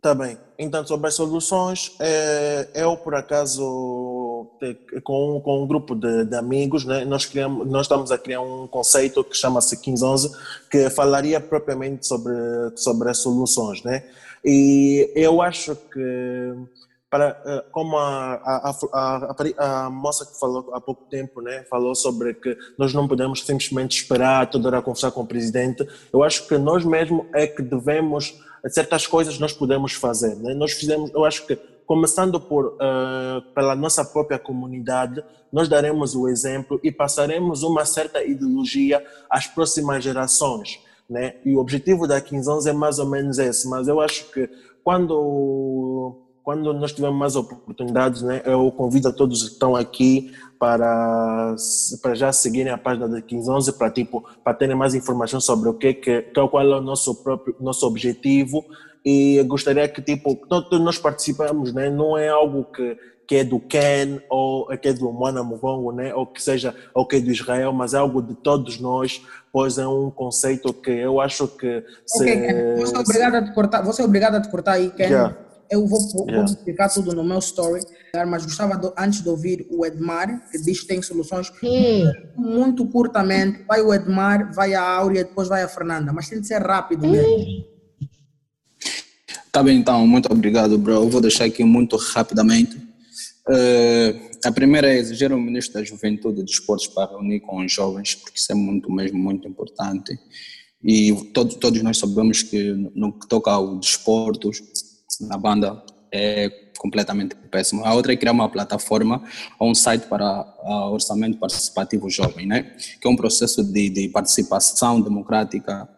Tá 0.00 0.14
bem. 0.14 0.38
Então, 0.58 0.86
sobre 0.86 1.08
as 1.08 1.14
soluções, 1.14 1.94
é, 2.00 2.68
eu, 2.74 2.96
por 2.96 3.14
acaso, 3.14 4.48
com, 5.04 5.40
com 5.40 5.62
um 5.62 5.66
grupo 5.66 5.94
de, 5.94 6.24
de 6.24 6.36
amigos, 6.36 6.84
né, 6.84 7.04
nós, 7.04 7.24
criamos, 7.24 7.66
nós 7.66 7.82
estamos 7.82 8.10
a 8.10 8.18
criar 8.18 8.40
um 8.40 8.66
conceito 8.66 9.22
que 9.22 9.36
chama-se 9.36 9.76
1511, 9.76 10.32
que 10.70 10.90
falaria 10.90 11.40
propriamente 11.40 12.06
sobre, 12.06 12.34
sobre 12.76 13.10
as 13.10 13.18
soluções. 13.18 13.82
Né? 13.82 14.04
E 14.44 15.10
eu 15.14 15.42
acho 15.42 15.74
que, 15.74 16.54
para, 17.16 17.42
eh, 17.46 17.64
como 17.72 17.96
a, 17.96 18.34
a, 18.34 18.76
a, 18.92 19.86
a, 19.86 19.90
moça 19.90 20.26
que 20.26 20.38
falou 20.38 20.68
há 20.74 20.80
pouco 20.80 21.04
tempo, 21.06 21.40
né, 21.40 21.64
falou 21.70 21.94
sobre 21.94 22.34
que 22.34 22.54
nós 22.76 22.92
não 22.92 23.08
podemos 23.08 23.42
simplesmente 23.42 23.96
esperar 23.96 24.50
toda 24.50 24.68
hora 24.68 24.82
conversar 24.82 25.10
com 25.12 25.22
o 25.22 25.26
presidente, 25.26 25.88
eu 26.12 26.22
acho 26.22 26.46
que 26.46 26.58
nós 26.58 26.84
mesmos 26.84 27.24
é 27.32 27.46
que 27.46 27.62
devemos 27.62 28.38
certas 28.68 29.06
coisas 29.06 29.38
nós 29.38 29.54
podemos 29.54 29.94
fazer. 29.94 30.36
Né? 30.36 30.52
Nós 30.52 30.72
fizemos, 30.72 31.10
eu 31.14 31.24
acho 31.24 31.46
que 31.46 31.56
começando 31.86 32.38
por 32.38 32.66
uh, 32.66 33.40
pela 33.54 33.74
nossa 33.74 34.04
própria 34.04 34.38
comunidade, 34.38 35.24
nós 35.50 35.68
daremos 35.70 36.14
o 36.14 36.28
exemplo 36.28 36.78
e 36.82 36.92
passaremos 36.92 37.62
uma 37.62 37.86
certa 37.86 38.22
ideologia 38.22 39.02
às 39.30 39.46
próximas 39.46 40.04
gerações. 40.04 40.80
Né? 41.08 41.36
E 41.46 41.54
o 41.54 41.60
objetivo 41.60 42.06
da 42.06 42.16
1511 42.16 42.68
é 42.68 42.72
mais 42.74 42.98
ou 42.98 43.06
menos 43.06 43.38
esse, 43.38 43.66
mas 43.68 43.88
eu 43.88 44.00
acho 44.00 44.30
que 44.32 44.50
quando 44.84 46.25
quando 46.46 46.72
nós 46.72 46.92
tivermos 46.92 47.18
mais 47.18 47.34
oportunidades, 47.34 48.22
né, 48.22 48.40
eu 48.44 48.70
convido 48.70 49.08
a 49.08 49.12
todos 49.12 49.42
que 49.42 49.54
estão 49.54 49.74
aqui 49.74 50.30
para, 50.60 51.56
para 52.00 52.14
já 52.14 52.32
seguirem 52.32 52.72
a 52.72 52.78
página 52.78 53.08
da 53.08 53.16
1511 53.16 53.72
para 53.72 53.90
tipo 53.90 54.24
para 54.44 54.54
terem 54.54 54.76
mais 54.76 54.94
informação 54.94 55.40
sobre 55.40 55.68
o 55.68 55.74
que, 55.74 55.92
que, 55.92 56.22
qual 56.32 56.62
é 56.62 56.76
o 56.76 56.80
nosso 56.80 57.16
próprio 57.16 57.56
nosso 57.58 57.84
objetivo 57.84 58.64
e 59.04 59.42
gostaria 59.42 59.88
que 59.88 60.00
tipo 60.00 60.36
todos 60.48 60.78
nós 60.78 60.98
participamos, 60.98 61.72
né, 61.72 61.90
não 61.90 62.16
é 62.16 62.28
algo 62.28 62.62
que 62.66 62.96
que 63.26 63.34
é 63.34 63.42
do 63.42 63.58
Ken 63.58 64.20
ou 64.30 64.68
que 64.78 64.86
é 64.86 64.92
do 64.92 65.10
Moana 65.10 65.42
Mugongo, 65.42 65.90
né, 65.90 66.14
ou 66.14 66.28
que 66.28 66.40
seja 66.40 66.72
ou 66.94 67.04
que 67.04 67.16
é 67.16 67.20
do 67.20 67.32
Israel, 67.32 67.72
mas 67.72 67.92
é 67.92 67.98
algo 67.98 68.22
de 68.22 68.36
todos 68.36 68.78
nós, 68.78 69.20
pois 69.52 69.78
é 69.78 69.88
um 69.88 70.12
conceito 70.12 70.72
que 70.72 70.92
eu 70.92 71.20
acho 71.20 71.48
que 71.48 71.82
se, 72.06 72.22
okay, 72.22 72.40
Ken, 72.40 72.76
você 72.76 72.94
é 72.94 73.00
obrigado 73.00 73.34
a 73.34 73.42
te 73.42 73.52
cortar, 73.52 73.84
é 73.84 74.04
obrigado 74.04 74.34
a 74.36 74.40
te 74.40 74.48
cortar 74.48 74.72
aí, 74.74 74.90
Ken. 74.90 75.06
Yeah 75.06 75.45
eu 75.70 75.86
vou, 75.86 76.00
vou 76.10 76.26
yeah. 76.26 76.44
explicar 76.44 76.88
tudo 76.88 77.14
no 77.14 77.24
meu 77.24 77.38
story, 77.38 77.82
mas 78.28 78.44
gostava 78.44 78.76
de, 78.76 78.92
antes 78.98 79.22
de 79.22 79.28
ouvir 79.28 79.66
o 79.70 79.84
Edmar, 79.84 80.48
que 80.50 80.58
diz 80.58 80.80
que 80.80 80.86
tem 80.86 81.02
soluções 81.02 81.52
hum. 81.62 82.12
muito 82.36 82.86
curtamente. 82.86 83.64
Vai 83.64 83.80
o 83.80 83.92
Edmar, 83.92 84.52
vai 84.54 84.74
a 84.74 84.82
Áurea, 84.82 85.24
depois 85.24 85.48
vai 85.48 85.62
a 85.62 85.68
Fernanda, 85.68 86.12
mas 86.12 86.28
tem 86.28 86.40
de 86.40 86.46
ser 86.46 86.62
rápido 86.62 87.06
mesmo. 87.06 87.64
Tá 89.52 89.62
bem, 89.62 89.78
então, 89.78 90.06
muito 90.06 90.30
obrigado, 90.30 90.76
bro. 90.76 90.92
Eu 90.94 91.08
vou 91.08 91.20
deixar 91.20 91.44
aqui 91.44 91.64
muito 91.64 91.96
rapidamente. 91.96 92.76
Uh, 93.48 94.26
a 94.44 94.52
primeira 94.52 94.92
é 94.92 94.98
exigir 94.98 95.32
o 95.32 95.40
Ministro 95.40 95.80
da 95.80 95.84
Juventude 95.84 96.40
e 96.40 96.44
Desportos 96.44 96.88
para 96.88 97.10
reunir 97.10 97.40
com 97.40 97.64
os 97.64 97.72
jovens, 97.72 98.14
porque 98.14 98.38
isso 98.38 98.52
é 98.52 98.54
muito 98.54 98.92
mesmo, 98.92 99.18
muito 99.18 99.48
importante. 99.48 100.18
E 100.84 101.12
todos, 101.32 101.56
todos 101.56 101.82
nós 101.82 101.98
sabemos 101.98 102.42
que 102.42 102.72
no 102.94 103.18
que 103.18 103.26
toca 103.26 103.50
ao 103.50 103.78
desporto, 103.78 104.50
na 105.20 105.36
banda 105.36 105.82
é 106.12 106.50
completamente 106.78 107.34
péssimo. 107.50 107.84
A 107.84 107.94
outra 107.94 108.12
é 108.12 108.16
criar 108.16 108.32
uma 108.32 108.48
plataforma 108.48 109.22
ou 109.58 109.70
um 109.70 109.74
site 109.74 110.06
para 110.06 110.42
uh, 110.62 110.92
orçamento 110.92 111.38
participativo 111.38 112.08
jovem, 112.10 112.46
né? 112.46 112.74
que 113.00 113.06
é 113.06 113.10
um 113.10 113.16
processo 113.16 113.64
de, 113.64 113.88
de 113.88 114.08
participação 114.08 115.00
democrática 115.00 115.88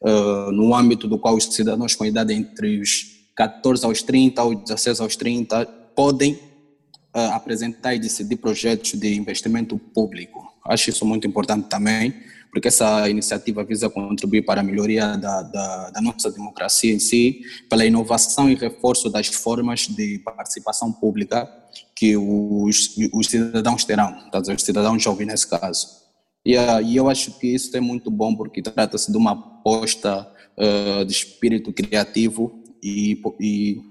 uh, 0.00 0.52
no 0.52 0.74
âmbito 0.74 1.08
do 1.08 1.18
qual 1.18 1.36
os 1.36 1.44
cidadãos 1.44 1.94
com 1.94 2.04
idade 2.04 2.32
entre 2.32 2.80
os 2.80 3.18
14 3.36 3.84
aos 3.84 4.02
30 4.02 4.42
ou 4.42 4.54
16 4.54 5.00
aos 5.00 5.16
30 5.16 5.66
podem 5.94 6.34
uh, 7.14 7.32
apresentar 7.32 7.94
e 7.94 7.98
decidir 7.98 8.36
projetos 8.36 8.92
de 8.92 9.14
investimento 9.14 9.78
público. 9.78 10.46
Acho 10.64 10.90
isso 10.90 11.04
muito 11.04 11.26
importante 11.26 11.68
também, 11.68 12.14
porque 12.50 12.68
essa 12.68 13.08
iniciativa 13.08 13.64
visa 13.64 13.90
contribuir 13.90 14.42
para 14.42 14.60
a 14.60 14.64
melhoria 14.64 15.16
da, 15.16 15.42
da, 15.42 15.90
da, 15.90 16.00
nossa 16.00 16.30
democracia 16.30 16.92
em 16.92 16.98
si, 16.98 17.42
pela 17.68 17.84
inovação 17.84 18.50
e 18.50 18.54
reforço 18.54 19.10
das 19.10 19.26
formas 19.26 19.86
de 19.86 20.18
participação 20.20 20.92
pública 20.92 21.48
que 21.94 22.16
os, 22.16 22.96
os 23.12 23.26
cidadãos 23.26 23.84
terão, 23.84 24.30
tá, 24.30 24.40
os 24.40 24.62
cidadãos 24.62 25.02
jovens 25.02 25.26
nesse 25.26 25.48
caso. 25.48 25.86
E, 26.44 26.56
uh, 26.56 26.80
e 26.82 26.96
eu 26.96 27.10
acho 27.10 27.38
que 27.38 27.48
isso 27.48 27.76
é 27.76 27.80
muito 27.80 28.10
bom, 28.10 28.34
porque 28.34 28.62
trata-se 28.62 29.10
de 29.10 29.18
uma 29.18 29.32
aposta 29.32 30.26
uh, 30.56 31.04
de 31.04 31.12
espírito 31.12 31.72
criativo 31.72 32.62
e, 32.82 33.20
e 33.40 33.82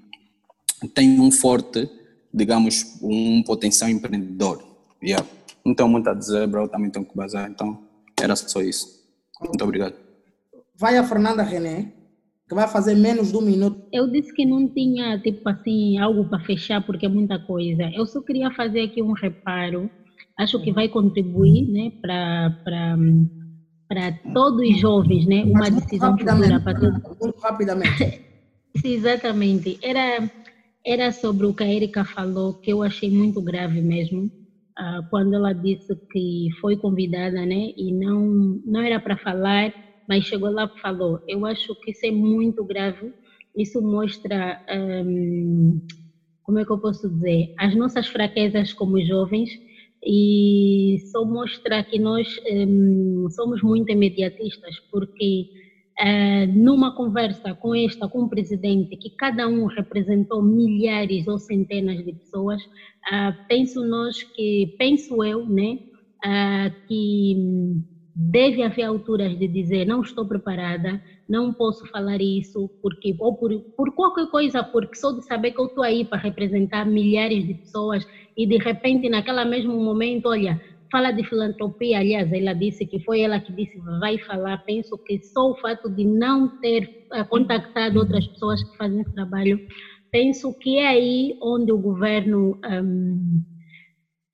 tem 0.94 1.20
um 1.20 1.32
forte, 1.32 1.90
digamos, 2.34 2.98
um 3.02 3.44
potencial 3.44 3.90
empreendedor. 3.90 4.64
Yeah. 5.04 5.28
Não 5.64 5.76
tenho 5.76 5.90
muito 5.90 6.10
a 6.10 6.14
dizer, 6.14 6.48
bro, 6.48 6.68
também 6.68 6.90
tenho 6.90 7.06
que 7.06 7.16
bazar, 7.16 7.50
então 7.50 7.87
era 8.22 8.36
só 8.36 8.62
isso. 8.62 8.88
Muito 9.42 9.64
obrigado. 9.64 9.96
Vai 10.80 10.98
a 10.98 11.04
Fernanda 11.04 11.44
René, 11.44 11.94
que 12.48 12.56
vai 12.56 12.68
fazer 12.68 12.96
menos 12.96 13.32
de 13.32 13.38
um 13.38 13.42
minuto. 13.42 13.88
Eu 13.92 14.08
disse 14.10 14.34
que 14.34 14.46
não 14.46 14.68
tinha, 14.68 15.20
tipo 15.20 15.48
assim, 15.50 15.98
algo 15.98 16.26
para 16.26 16.40
fechar, 16.40 16.86
porque 16.86 17.06
é 17.06 17.10
muita 17.10 17.40
coisa. 17.40 17.90
Eu 17.94 18.06
só 18.06 18.22
queria 18.22 18.52
fazer 18.52 18.82
aqui 18.82 19.02
um 19.02 19.14
reparo. 19.14 19.90
Acho 20.38 20.62
que 20.62 20.72
vai 20.72 20.88
contribuir, 20.88 21.68
né, 21.68 21.92
para 22.02 22.98
para 23.88 24.12
todos 24.34 24.70
os 24.70 24.80
jovens, 24.82 25.26
né, 25.26 25.44
uma 25.46 25.72
decisão 25.72 26.18
futura 26.18 26.60
para 26.60 26.78
todos. 26.78 27.02
Muito 27.22 27.40
rapidamente. 27.40 28.22
Exatamente. 28.84 29.80
Era, 29.82 30.30
era 30.86 31.12
sobre 31.12 31.46
o 31.46 31.54
que 31.54 31.64
a 31.64 31.74
Erika 31.74 32.04
falou, 32.04 32.56
que 32.56 32.72
eu 32.72 32.84
achei 32.84 33.10
muito 33.10 33.42
grave 33.42 33.82
mesmo, 33.82 34.30
quando 35.10 35.34
ela 35.36 35.54
disse 35.54 35.96
que 36.12 36.48
foi 36.62 36.78
convidada, 36.78 37.46
né, 37.46 37.72
e 37.78 37.94
não, 37.94 38.60
não 38.66 38.82
era 38.82 39.00
para 39.00 39.18
falar, 39.18 39.72
mas 40.08 40.26
chegou 40.26 40.50
lá 40.52 40.66
e 40.66 40.80
falou. 40.82 41.20
Eu 41.28 41.46
acho 41.46 41.76
que 41.82 41.92
isso 41.92 42.06
é 42.06 42.12
muito 42.12 42.64
grave. 42.66 43.12
Isso 43.56 43.82
mostra, 43.82 44.60
um, 44.70 45.82
como 46.44 46.60
é 46.60 46.66
que 46.66 46.72
eu 46.72 46.80
posso 46.80 47.10
dizer, 47.10 47.48
as 47.58 47.76
nossas 47.76 48.08
fraquezas 48.08 48.74
como 48.74 49.02
jovens 49.06 49.50
e 50.06 50.98
só 51.12 51.26
mostra 51.26 51.84
que 51.90 52.00
nós 52.00 52.28
um, 52.52 53.28
somos 53.32 53.62
muito 53.64 53.92
imediatistas, 53.92 54.76
porque 54.92 55.48
uh, 56.00 56.54
numa 56.54 56.96
conversa 56.96 57.54
com 57.56 57.76
esta, 57.76 58.08
com 58.08 58.24
o 58.24 58.30
presidente, 58.30 58.98
que 58.98 59.10
cada 59.18 59.48
um 59.48 59.66
representou 59.66 60.42
milhares 60.42 61.28
ou 61.28 61.38
centenas 61.38 62.04
de 62.04 62.14
pessoas, 62.14 62.62
uh, 62.62 63.34
penso 63.48 63.86
nós 63.86 64.24
que, 64.24 64.76
penso 64.78 65.24
eu, 65.24 65.46
né, 65.46 65.80
uh, 66.26 66.88
que 66.88 67.36
deve 68.20 68.64
haver 68.64 68.84
alturas 68.84 69.38
de 69.38 69.48
dizer 69.48 69.86
não 69.86 70.02
estou 70.02 70.26
preparada, 70.26 71.00
não 71.30 71.54
posso 71.54 71.86
falar 71.88 72.20
isso, 72.20 72.68
porque 72.82 73.16
ou 73.20 73.36
por, 73.36 73.52
por 73.76 73.94
qualquer 73.94 74.26
coisa, 74.32 74.64
porque 74.64 74.96
só 74.96 75.12
de 75.12 75.24
saber 75.24 75.52
que 75.52 75.62
eu 75.62 75.68
estou 75.68 75.84
aí 75.84 76.04
para 76.04 76.18
representar 76.18 76.86
milhares 76.86 77.46
de 77.46 77.54
pessoas 77.54 78.04
e 78.36 78.48
de 78.48 78.58
repente 78.58 79.08
naquele 79.08 79.46
mesmo 79.46 79.80
momento, 79.80 80.30
olha, 80.30 80.60
fala 80.92 81.12
de 81.12 81.24
filantropia, 81.24 82.00
aliás, 82.00 82.32
ela 82.32 82.54
disse 82.54 82.86
que 82.86 83.00
foi 83.00 83.22
ela 83.22 83.40
que 83.40 83.52
disse 83.54 83.78
vai 84.00 84.18
falar. 84.20 84.58
Penso 84.66 84.98
que 84.98 85.20
só 85.20 85.52
o 85.52 85.56
fato 85.56 85.90
de 85.90 86.06
não 86.06 86.60
ter 86.60 87.08
uh, 87.14 87.28
contactado 87.28 88.00
outras 88.00 88.28
pessoas 88.28 88.64
que 88.64 88.78
fazem 88.78 89.02
esse 89.02 89.14
trabalho, 89.14 89.60
penso 90.12 90.58
que 90.58 90.78
é 90.78 90.88
aí 90.88 91.38
onde 91.42 91.72
o 91.72 91.78
governo, 91.78 92.60
um, 92.66 93.42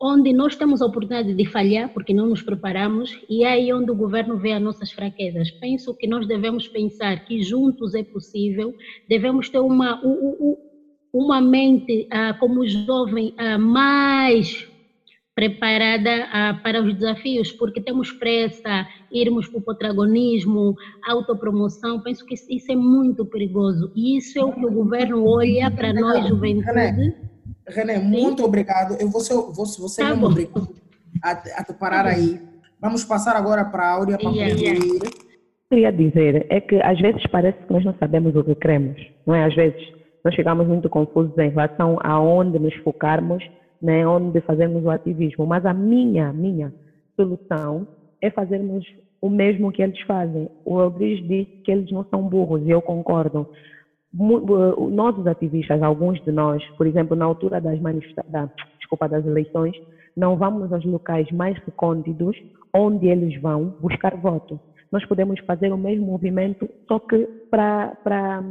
onde 0.01 0.33
nós 0.33 0.55
temos 0.55 0.81
a 0.81 0.85
oportunidade 0.85 1.33
de 1.33 1.45
falhar, 1.45 1.89
porque 1.93 2.13
não 2.13 2.27
nos 2.27 2.41
preparamos, 2.41 3.17
e 3.29 3.43
é 3.43 3.53
aí 3.53 3.73
onde 3.73 3.91
o 3.91 3.95
governo 3.95 4.37
vê 4.37 4.53
as 4.53 4.61
nossas 4.61 4.91
fraquezas. 4.91 5.49
Penso 5.51 5.95
que 5.95 6.07
nós 6.07 6.27
devemos 6.27 6.67
pensar 6.67 7.25
que 7.25 7.41
juntos 7.41 7.95
é 7.95 8.03
possível, 8.03 8.73
devemos 9.07 9.49
ter 9.49 9.59
uma, 9.59 10.01
uma 11.13 11.41
mente 11.41 12.07
uh, 12.11 12.37
como 12.39 12.67
jovem 12.67 13.33
uh, 13.39 13.59
mais 13.59 14.71
preparada 15.35 16.25
uh, 16.25 16.63
para 16.63 16.81
os 16.81 16.93
desafios, 16.93 17.51
porque 17.51 17.81
temos 17.81 18.11
pressa, 18.11 18.87
irmos 19.11 19.47
para 19.47 19.59
o 19.59 19.61
protagonismo, 19.61 20.75
autopromoção, 21.07 22.01
penso 22.01 22.25
que 22.25 22.35
isso 22.35 22.71
é 22.71 22.75
muito 22.75 23.25
perigoso. 23.25 23.91
E 23.95 24.17
isso 24.17 24.37
é 24.37 24.43
o 24.43 24.53
que 24.53 24.65
o 24.65 24.71
governo 24.71 25.27
olha 25.27 25.71
para 25.71 25.91
nós, 25.93 26.27
juventude. 26.27 26.65
René, 26.65 27.15
René 27.67 27.99
muito 27.99 28.43
obrigado. 28.43 28.95
Eu 28.99 29.09
vou 29.09 29.21
ser, 29.21 29.33
vou, 29.33 29.65
você 29.65 30.03
tá 30.03 30.13
obrigado 30.13 30.69
a, 31.23 31.31
a 31.31 31.63
te 31.63 31.73
parar 31.73 32.05
aí. 32.05 32.39
Vamos 32.79 33.03
passar 33.03 33.35
agora 33.35 33.65
para 33.65 33.85
a 33.85 33.91
Áurea 33.91 34.17
para 34.17 34.29
yeah, 34.29 34.53
concluir. 34.53 34.83
Yeah. 34.83 35.09
Queria 35.69 35.91
dizer 35.91 36.45
é 36.49 36.61
que 36.61 36.75
às 36.81 36.99
vezes 36.99 37.23
parece 37.31 37.57
que 37.65 37.73
nós 37.73 37.83
não 37.83 37.95
sabemos 37.97 38.35
o 38.35 38.43
que 38.43 38.53
queremos, 38.53 39.01
não 39.25 39.33
é? 39.33 39.45
Às 39.45 39.55
vezes 39.55 39.81
nós 40.23 40.35
chegamos 40.35 40.67
muito 40.67 40.87
confusos 40.89 41.35
em 41.37 41.49
relação 41.49 41.97
a 42.01 42.19
onde 42.19 42.59
nos 42.59 42.75
focarmos 42.83 43.43
né, 43.83 44.07
onde 44.07 44.39
fazemos 44.41 44.83
o 44.85 44.89
ativismo. 44.89 45.45
Mas 45.45 45.65
a 45.65 45.73
minha, 45.73 46.31
minha 46.31 46.73
solução 47.17 47.85
é 48.21 48.31
fazermos 48.31 48.85
o 49.21 49.29
mesmo 49.29 49.71
que 49.73 49.83
eles 49.83 49.99
fazem. 50.01 50.49
O 50.63 50.75
Rodrigues 50.75 51.27
disse 51.27 51.61
que 51.63 51.71
eles 51.71 51.91
não 51.91 52.05
são 52.05 52.23
burros, 52.23 52.61
e 52.65 52.69
eu 52.69 52.81
concordo. 52.81 53.45
Nós, 54.13 55.17
os 55.17 55.27
ativistas, 55.27 55.81
alguns 55.81 56.23
de 56.23 56.31
nós, 56.31 56.63
por 56.77 56.87
exemplo, 56.87 57.15
na 57.15 57.25
altura 57.25 57.59
das 57.59 57.79
manifestações, 57.79 58.49
desculpa, 58.79 59.09
das 59.09 59.25
eleições, 59.25 59.75
não 60.15 60.37
vamos 60.37 60.71
aos 60.71 60.85
locais 60.85 61.29
mais 61.31 61.57
recônditos 61.65 62.37
onde 62.73 63.07
eles 63.07 63.39
vão 63.41 63.75
buscar 63.81 64.15
voto. 64.15 64.59
Nós 64.91 65.03
podemos 65.05 65.39
fazer 65.41 65.73
o 65.73 65.77
mesmo 65.77 66.05
movimento, 66.05 66.69
só 66.87 66.99
que 66.99 67.25
para 67.49 68.43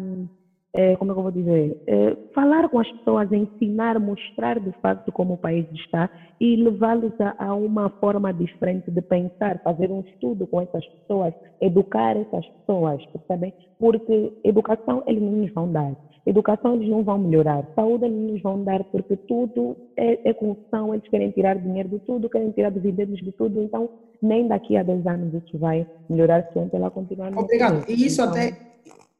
é, 0.74 0.96
como 0.96 1.10
é 1.10 1.14
que 1.14 1.18
eu 1.18 1.22
vou 1.22 1.32
dizer, 1.32 1.82
é, 1.86 2.16
falar 2.34 2.68
com 2.70 2.78
as 2.78 2.90
pessoas, 2.92 3.30
ensinar, 3.30 4.00
mostrar 4.00 4.58
de 4.58 4.72
facto 4.80 5.12
como 5.12 5.34
o 5.34 5.38
país 5.38 5.66
está 5.72 6.08
e 6.40 6.56
levá-los 6.56 7.12
a, 7.20 7.34
a, 7.38 7.54
uma 7.54 7.90
forma 8.00 8.32
diferente 8.32 8.90
de 8.90 9.02
pensar, 9.02 9.60
fazer 9.62 9.90
um 9.90 10.00
estudo 10.00 10.46
com 10.46 10.62
essas 10.62 10.84
pessoas, 10.86 11.34
educar 11.60 12.16
essas 12.16 12.46
pessoas, 12.46 13.04
percebem? 13.06 13.52
Porque 13.78 14.32
educação 14.42 15.02
eles 15.06 15.22
não 15.22 15.32
nos 15.32 15.52
vão 15.52 15.70
dar, 15.70 15.94
educação 16.24 16.74
eles 16.76 16.88
não 16.88 17.02
vão 17.02 17.18
melhorar, 17.18 17.66
saúde 17.74 18.06
eles 18.06 18.16
não 18.16 18.32
nos 18.32 18.42
vão 18.42 18.64
dar, 18.64 18.82
porque 18.84 19.14
tudo 19.16 19.76
é, 19.94 20.30
é 20.30 20.32
corrupção, 20.32 20.94
eles 20.94 21.06
querem 21.08 21.30
tirar 21.32 21.58
dinheiro 21.58 21.90
de 21.90 21.98
tudo, 21.98 22.30
querem 22.30 22.50
tirar 22.50 22.70
dividendos 22.70 23.20
de 23.20 23.32
tudo, 23.32 23.60
então 23.60 23.90
nem 24.22 24.48
daqui 24.48 24.76
a 24.78 24.82
10 24.82 25.06
anos 25.06 25.34
isso 25.34 25.58
vai 25.58 25.86
melhorar 26.08 26.48
se 26.50 26.58
ela 26.72 26.90
continuar. 26.90 27.36
Obrigado, 27.36 27.84
e 27.90 28.06
isso 28.06 28.22
então, 28.22 28.32
até 28.32 28.71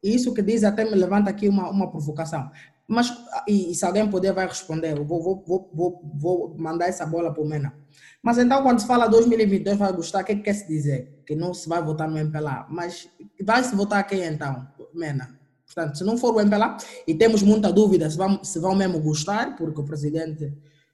isso 0.02 0.34
que 0.34 0.42
diz 0.42 0.64
até 0.64 0.84
me 0.84 0.96
levanta 0.96 1.30
aqui 1.30 1.48
uma, 1.48 1.70
uma 1.70 1.90
provocação. 1.90 2.50
Mas, 2.86 3.10
e, 3.46 3.70
e 3.70 3.74
se 3.74 3.84
alguém 3.84 4.08
puder, 4.08 4.32
vai 4.32 4.46
responder. 4.46 4.96
Eu 4.96 5.04
vou, 5.04 5.22
vou, 5.22 5.44
vou, 5.46 5.70
vou, 5.72 6.12
vou 6.14 6.56
mandar 6.58 6.88
essa 6.88 7.06
bola 7.06 7.32
para 7.32 7.42
o 7.42 7.46
Mena. 7.46 7.74
Mas 8.22 8.38
então, 8.38 8.62
quando 8.62 8.80
se 8.80 8.86
fala 8.86 9.06
2022, 9.08 9.78
vai 9.78 9.92
gostar, 9.92 10.22
o 10.22 10.24
que, 10.24 10.32
é 10.32 10.34
que 10.36 10.42
quer 10.42 10.54
se 10.54 10.68
dizer? 10.68 11.22
Que 11.26 11.34
não 11.34 11.54
se 11.54 11.68
vai 11.68 11.82
votar 11.82 12.08
no 12.08 12.18
MPLA. 12.18 12.66
Mas 12.68 13.08
vai 13.42 13.62
se 13.64 13.74
votar 13.74 14.06
quem 14.06 14.24
então, 14.24 14.66
Mena? 14.94 15.38
Portanto, 15.64 15.96
se 15.96 16.04
não 16.04 16.18
for 16.18 16.34
o 16.34 16.40
MPLA, 16.40 16.76
e 17.06 17.14
temos 17.14 17.42
muita 17.42 17.72
dúvida 17.72 18.08
se 18.10 18.16
vão, 18.16 18.44
se 18.44 18.58
vão 18.58 18.74
mesmo 18.74 19.00
gostar, 19.00 19.56
porque 19.56 19.80
o 19.80 19.84
presidente 19.84 20.52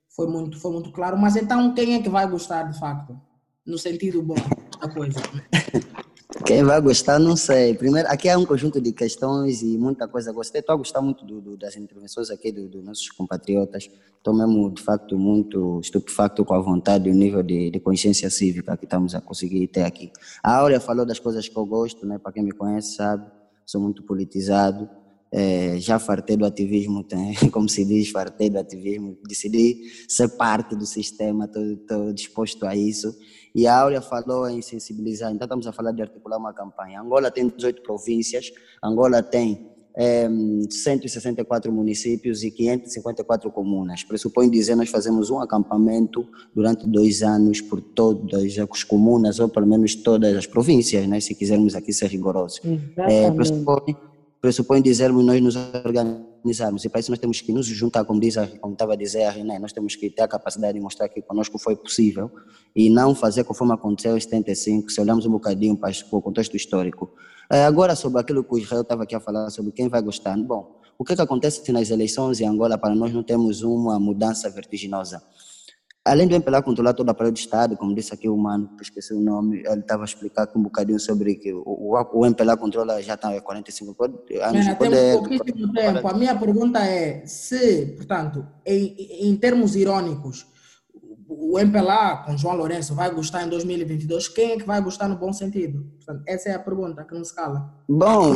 foi 0.09 0.27
muito, 0.29 0.59
foi 0.61 0.73
muito 0.73 0.93
claro, 0.93 1.19
mas 1.19 1.37
então 1.37 1.75
quem 1.75 1.95
é 1.95 2.03
que 2.03 2.09
vai 2.09 2.29
gostar 2.29 2.63
de 2.63 2.79
facto? 2.79 3.21
No 3.67 3.77
sentido 3.77 4.23
bom 4.23 4.37
da 4.81 4.89
coisa. 4.89 5.21
Quem 6.49 6.65
vai 6.65 6.81
gostar, 6.81 7.19
não 7.19 7.37
sei. 7.37 7.75
Primeiro, 7.75 8.09
aqui 8.09 8.27
é 8.27 8.35
um 8.35 8.47
conjunto 8.47 8.81
de 8.81 8.91
questões 8.91 9.61
e 9.61 9.77
muita 9.77 10.09
coisa. 10.09 10.33
Gostei, 10.33 10.61
estou 10.61 10.73
a 10.73 10.79
gostar 10.79 11.03
muito 11.03 11.23
do, 11.23 11.43
do, 11.43 11.59
das 11.59 11.77
intervenções 11.77 12.31
aqui 12.31 12.51
dos 12.51 12.71
do 12.71 12.81
nossos 12.81 13.11
compatriotas. 13.11 13.91
Estou 14.17 14.33
mesmo, 14.33 14.73
de 14.73 14.81
facto, 14.81 15.19
muito 15.19 15.79
estupefacto 15.81 16.47
com 16.47 16.55
a 16.55 16.59
vontade 16.59 17.07
e 17.07 17.13
o 17.13 17.15
nível 17.15 17.43
de, 17.43 17.71
de, 17.71 17.79
consciência 17.79 18.31
cívica 18.31 18.79
que 18.79 18.87
estamos 18.87 19.15
a 19.15 19.21
conseguir 19.21 19.67
ter 19.67 19.83
aqui. 19.83 20.11
A 20.43 20.57
Áurea 20.57 20.81
falou 20.81 21.05
das 21.05 21.19
coisas 21.19 21.47
que 21.47 21.55
eu 21.55 21.67
gosto, 21.67 22.07
né? 22.07 22.17
para 22.17 22.33
quem 22.33 22.43
me 22.43 22.53
conhece 22.53 22.95
sabe, 22.95 23.31
sou 23.67 23.83
muito 23.83 24.03
politizado. 24.03 24.89
É, 25.31 25.79
já 25.79 25.99
fartei 25.99 26.35
do 26.35 26.47
ativismo, 26.47 27.05
como 27.53 27.69
se 27.69 27.85
diz, 27.85 28.09
fartei 28.09 28.49
do 28.49 28.59
ativismo, 28.59 29.19
decidi 29.29 29.83
ser 30.09 30.29
parte 30.29 30.75
do 30.75 30.87
sistema, 30.87 31.45
estou 31.45 32.11
disposto 32.15 32.65
a 32.65 32.75
isso. 32.75 33.15
E 33.59 33.67
a 33.67 33.77
Áurea 33.77 34.01
falou 34.01 34.49
em 34.49 34.63
sensibilizar, 34.63 35.33
então 35.33 35.45
estamos 35.45 35.67
a 35.67 35.73
falar 35.73 35.91
de 35.91 36.01
articular 36.01 36.37
uma 36.39 36.53
campanha. 36.53 37.01
Angola 37.01 37.29
tem 37.29 37.49
18 37.49 37.83
províncias, 37.83 38.53
Angola 38.81 39.21
tem 39.21 39.69
é, 39.97 40.29
164 40.71 41.73
municípios 41.73 42.45
e 42.45 42.53
554 42.53 43.51
comunas. 43.51 44.05
Pressupõe 44.05 44.49
dizer 44.49 44.77
nós 44.77 44.89
fazemos 44.89 45.29
um 45.29 45.41
acampamento 45.41 46.25
durante 46.55 46.87
dois 46.87 47.21
anos 47.21 47.61
por 47.61 47.81
todas 47.81 48.57
as 48.57 48.85
comunas 48.85 49.41
ou 49.41 49.49
pelo 49.49 49.67
menos 49.67 49.97
todas 49.97 50.37
as 50.37 50.47
províncias, 50.47 51.09
né, 51.09 51.19
se 51.19 51.35
quisermos 51.35 51.75
aqui 51.75 51.93
ser 51.93 52.07
rigorosos. 52.11 52.61
É, 52.97 53.29
pressupõe, 53.33 53.97
pressupõe 54.41 54.81
dizermos 54.81 55.25
nós 55.25 55.41
nos 55.41 55.57
organizarmos 55.57 56.85
e 56.85 56.89
para 56.89 57.01
isso 57.01 57.11
nós 57.11 57.19
temos 57.19 57.41
que 57.41 57.53
nos 57.53 57.67
juntar, 57.67 58.05
como, 58.05 58.21
diz, 58.21 58.37
como 58.61 58.73
estava 58.73 58.93
a 58.93 58.97
dizer 58.97 59.25
a 59.25 59.31
René, 59.31 59.59
nós 59.59 59.73
temos 59.73 59.97
que 59.97 60.09
ter 60.09 60.23
a 60.23 60.29
capacidade 60.29 60.75
de 60.75 60.81
mostrar 60.81 61.09
que 61.09 61.21
conosco 61.21 61.59
foi 61.59 61.77
possível 61.77 62.31
e 62.75 62.89
não 62.89 63.15
fazer 63.15 63.45
conforme 63.45 63.75
aconteceu 63.75 64.17
em 64.17 64.21
75, 64.21 64.91
se 64.91 65.01
olharmos 65.01 65.27
um 65.27 65.31
bocadinho 65.31 65.77
para 65.77 65.93
o 66.13 66.23
contexto 66.23 66.57
histórico. 66.57 67.13
É, 67.51 67.65
agora, 67.65 67.97
sobre 67.97 68.21
aquilo 68.21 68.45
que 68.45 68.55
o 68.55 68.59
Israel 68.59 68.83
estava 68.83 69.03
aqui 69.03 69.15
a 69.15 69.21
falar, 69.21 69.51
sobre 69.51 69.73
quem 69.73 69.89
vai 69.89 70.03
gostar. 70.03 70.37
Bom, 70.37 70.79
o 70.99 71.05
que, 71.05 71.13
é 71.13 71.17
que 71.17 71.23
acontece 71.23 71.71
nas 71.73 71.91
eleições 71.91 72.41
em 72.41 72.47
Angola 72.47 72.77
para 72.77 72.95
nós 72.95 73.13
não 73.13 73.23
temos 73.23 73.63
uma 73.63 73.99
mudança 73.99 74.51
vertiginosa? 74.51 75.23
Além 76.09 76.27
do 76.27 76.35
MPLA 76.35 76.63
controlar 76.63 76.95
todo 76.95 77.09
o 77.09 77.11
aparelho 77.11 77.35
de 77.35 77.41
Estado, 77.41 77.77
como 77.77 77.95
disse 77.95 78.15
aqui 78.15 78.29
o 78.29 78.37
Mano, 78.37 78.71
que 78.77 78.83
esqueci 78.83 79.13
o 79.13 79.21
nome, 79.21 79.59
ele 79.59 79.81
estava 79.81 80.03
a 80.03 80.07
explicar 80.07 80.49
um 80.57 80.63
bocadinho 80.63 80.99
sobre 80.99 81.35
que 81.35 81.53
o, 81.53 81.63
o, 81.67 81.95
o 82.15 82.27
MPLA 82.27 82.57
controla 82.57 83.03
já 83.03 83.15
está 83.15 83.37
há 83.37 83.41
45 83.41 84.05
anos. 84.05 84.21
É, 84.31 84.75
temos 84.75 85.13
pouquíssimo 85.13 85.73
tempo. 85.73 86.09
A 86.09 86.15
minha 86.15 86.35
pergunta 86.35 86.79
é 86.81 87.27
se, 87.27 87.95
portanto, 87.97 88.47
em, 88.65 89.29
em 89.29 89.37
termos 89.37 89.77
irônicos, 89.77 90.47
o 91.41 91.59
MPLA 91.59 92.25
com 92.27 92.37
João 92.37 92.57
Lourenço 92.57 92.95
vai 92.95 93.11
gostar 93.11 93.45
em 93.45 93.49
2022? 93.49 94.29
Quem 94.29 94.53
é 94.53 94.57
que 94.57 94.67
vai 94.67 94.81
gostar 94.81 95.09
no 95.09 95.17
bom 95.17 95.33
sentido? 95.33 95.87
Portanto, 95.97 96.23
essa 96.27 96.49
é 96.49 96.55
a 96.55 96.59
pergunta 96.59 97.05
que 97.05 97.15
não 97.15 97.25
se 97.25 97.35
cala. 97.35 97.73
Bom, 97.89 98.35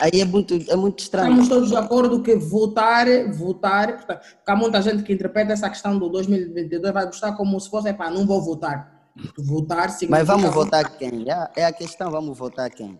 aí 0.00 0.20
é 0.20 0.24
muito, 0.24 0.54
é 0.54 0.76
muito 0.76 1.00
estranho. 1.00 1.32
Estamos 1.32 1.48
todos 1.48 1.68
de 1.68 1.76
acordo 1.76 2.22
que 2.22 2.36
votar, 2.36 3.06
votar, 3.32 3.96
portanto, 3.96 4.20
porque 4.20 4.50
há 4.50 4.56
muita 4.56 4.80
gente 4.80 5.02
que 5.02 5.12
interpreta 5.12 5.52
essa 5.52 5.68
questão 5.68 5.98
do 5.98 6.08
2022 6.08 6.92
vai 6.92 7.06
gostar 7.06 7.32
como 7.32 7.60
se 7.60 7.68
fosse, 7.68 7.92
pá, 7.92 8.10
não 8.10 8.26
vou 8.26 8.42
votar. 8.42 8.96
Votar 9.36 9.90
significa... 9.90 10.18
Mas 10.18 10.26
vamos 10.26 10.54
votar 10.54 10.96
quem? 10.96 11.26
É 11.56 11.64
a 11.64 11.72
questão, 11.72 12.10
vamos 12.10 12.36
votar 12.38 12.70
quem? 12.70 12.98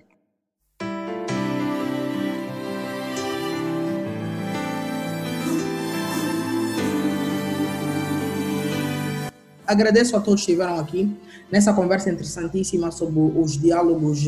Agradeço 9.68 10.16
a 10.16 10.20
todos 10.20 10.44
que 10.44 10.50
estiveram 10.50 10.78
aqui 10.78 11.14
nessa 11.52 11.72
conversa 11.74 12.10
interessantíssima 12.10 12.90
sobre 12.90 13.20
os 13.20 13.58
diálogos 13.60 14.26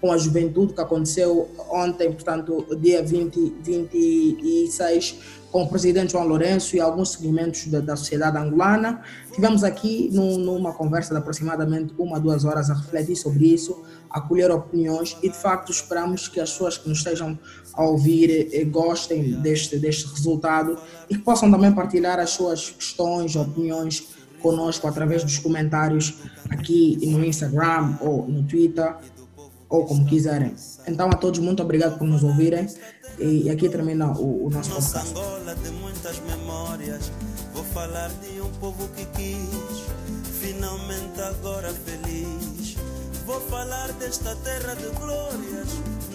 com 0.00 0.12
a 0.12 0.16
juventude 0.18 0.74
que 0.74 0.80
aconteceu 0.80 1.48
ontem, 1.70 2.12
portanto, 2.12 2.64
dia 2.80 3.02
20, 3.02 3.56
26, 3.62 5.18
com 5.50 5.62
o 5.62 5.68
presidente 5.68 6.12
João 6.12 6.28
Lourenço 6.28 6.76
e 6.76 6.80
alguns 6.80 7.12
segmentos 7.12 7.66
da, 7.66 7.80
da 7.80 7.96
sociedade 7.96 8.36
angolana. 8.36 9.02
Tivemos 9.32 9.64
aqui 9.64 10.10
num, 10.12 10.38
numa 10.38 10.72
conversa 10.72 11.14
de 11.14 11.18
aproximadamente 11.18 11.94
uma, 11.98 12.20
duas 12.20 12.44
horas 12.44 12.70
a 12.70 12.74
refletir 12.74 13.16
sobre 13.16 13.46
isso, 13.46 13.82
a 14.10 14.20
colher 14.20 14.50
opiniões 14.50 15.16
e, 15.22 15.30
de 15.30 15.36
facto, 15.36 15.72
esperamos 15.72 16.28
que 16.28 16.38
as 16.38 16.50
pessoas 16.52 16.78
que 16.78 16.88
nos 16.88 16.98
estejam 16.98 17.38
a 17.72 17.84
ouvir 17.84 18.48
eh, 18.52 18.64
gostem 18.64 19.40
deste, 19.40 19.78
deste 19.78 20.06
resultado 20.08 20.78
e 21.08 21.16
que 21.16 21.22
possam 21.22 21.50
também 21.50 21.72
partilhar 21.72 22.20
as 22.20 22.30
suas 22.30 22.70
questões, 22.70 23.34
opiniões 23.34 24.15
conosco 24.46 24.86
através 24.86 25.24
dos 25.24 25.38
comentários 25.38 26.14
aqui 26.50 26.98
no 27.04 27.24
Instagram 27.24 27.96
ou 28.00 28.28
no 28.28 28.44
Twitter 28.44 28.94
ou 29.68 29.84
como 29.84 30.06
quiserem. 30.06 30.54
Então 30.86 31.08
a 31.08 31.16
todos 31.16 31.40
muito 31.40 31.60
obrigado 31.60 31.98
por 31.98 32.06
nos 32.06 32.22
ouvirem 32.22 32.68
e 33.18 33.50
aqui 33.50 33.68
termina 33.68 34.12
o, 34.12 34.46
o 34.46 34.50
nosso 34.50 34.70
podcast. 34.70 35.10
Angola 35.10 35.56
tem 35.62 35.72
muitas 35.72 36.20
memórias. 36.20 37.10
Vou 37.52 37.64
falar 37.64 38.10
de 38.22 38.40
um 38.40 38.50
povo 38.60 38.88
que 38.94 39.04
quis, 39.16 39.82
finalmente 40.40 41.20
agora 41.20 41.72
feliz. 41.72 42.76
Vou 43.26 43.40
falar 43.40 43.90
desta 43.94 44.36
terra 44.36 44.74
de 44.74 44.88
glórias. 45.00 45.68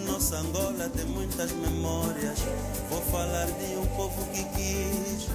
Nossa 0.06 0.38
Angola 0.38 0.88
tem 0.96 1.04
muitas 1.04 1.52
memórias. 1.52 2.38
Vou 2.88 3.02
falar 3.02 3.44
de 3.44 3.76
um 3.76 3.86
povo 3.96 4.24
que 4.32 4.42
quis, 4.56 5.28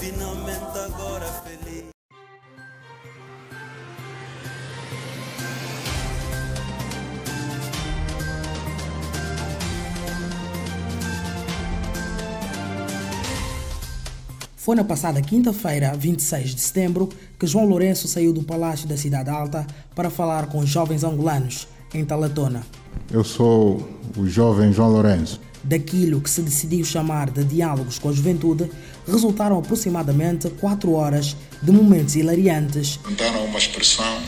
finalmente 0.00 0.78
agora 0.86 1.26
feliz. 1.44 1.77
Foi 14.68 14.76
na 14.76 14.84
passada 14.84 15.22
quinta-feira, 15.22 15.96
26 15.96 16.54
de 16.54 16.60
setembro, 16.60 17.08
que 17.40 17.46
João 17.46 17.64
Lourenço 17.64 18.06
saiu 18.06 18.34
do 18.34 18.42
Palácio 18.42 18.86
da 18.86 18.98
Cidade 18.98 19.30
Alta 19.30 19.66
para 19.94 20.10
falar 20.10 20.48
com 20.48 20.58
os 20.58 20.68
jovens 20.68 21.02
angolanos 21.02 21.66
em 21.94 22.04
Talatona. 22.04 22.66
Eu 23.10 23.24
sou 23.24 23.88
o 24.14 24.26
jovem 24.28 24.70
João 24.70 24.90
Lourenço. 24.90 25.40
Daquilo 25.64 26.20
que 26.20 26.28
se 26.28 26.42
decidiu 26.42 26.84
chamar 26.84 27.30
de 27.30 27.44
diálogos 27.44 27.98
com 27.98 28.10
a 28.10 28.12
juventude, 28.12 28.70
resultaram 29.10 29.58
aproximadamente 29.58 30.50
quatro 30.50 30.92
horas 30.92 31.34
de 31.62 31.72
momentos 31.72 32.14
hilariantes. 32.14 32.98
Contaram 32.98 33.46
uma 33.46 33.58
expressão, 33.58 34.20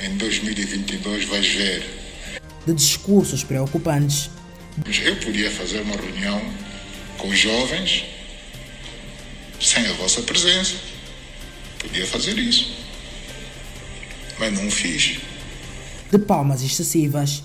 em 0.00 0.16
2022 0.16 1.24
vais 1.24 1.48
ver. 1.54 1.82
De 2.64 2.72
discursos 2.72 3.42
preocupantes. 3.42 4.30
Eu 5.04 5.16
podia 5.16 5.50
fazer 5.50 5.80
uma 5.80 5.96
reunião 5.96 6.40
com 7.18 7.26
os 7.26 7.36
jovens 7.36 8.14
sem 9.60 9.86
a 9.86 9.92
vossa 9.94 10.22
presença. 10.22 10.74
Podia 11.78 12.06
fazer 12.06 12.38
isso. 12.38 12.76
Mas 14.38 14.52
não 14.52 14.70
fiz. 14.70 15.18
De 16.10 16.18
palmas 16.18 16.62
excessivas. 16.62 17.42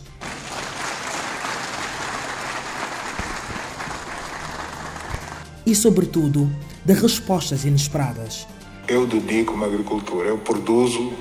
E, 5.66 5.76
sobretudo, 5.76 6.54
de 6.84 6.94
respostas 6.94 7.64
inesperadas. 7.66 8.48
Eu 8.88 9.06
dedico-me 9.06 9.64
à 9.64 9.68
agricultura. 9.68 10.28
Eu 10.28 10.38
produzo, 10.38 11.14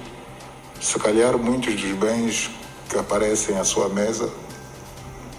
se 0.80 0.98
calhar, 0.98 1.38
muitos 1.38 1.74
dos 1.74 1.92
bens 1.92 2.50
que 2.88 2.98
aparecem 2.98 3.56
à 3.56 3.64
sua 3.64 3.88
mesa 3.88 4.32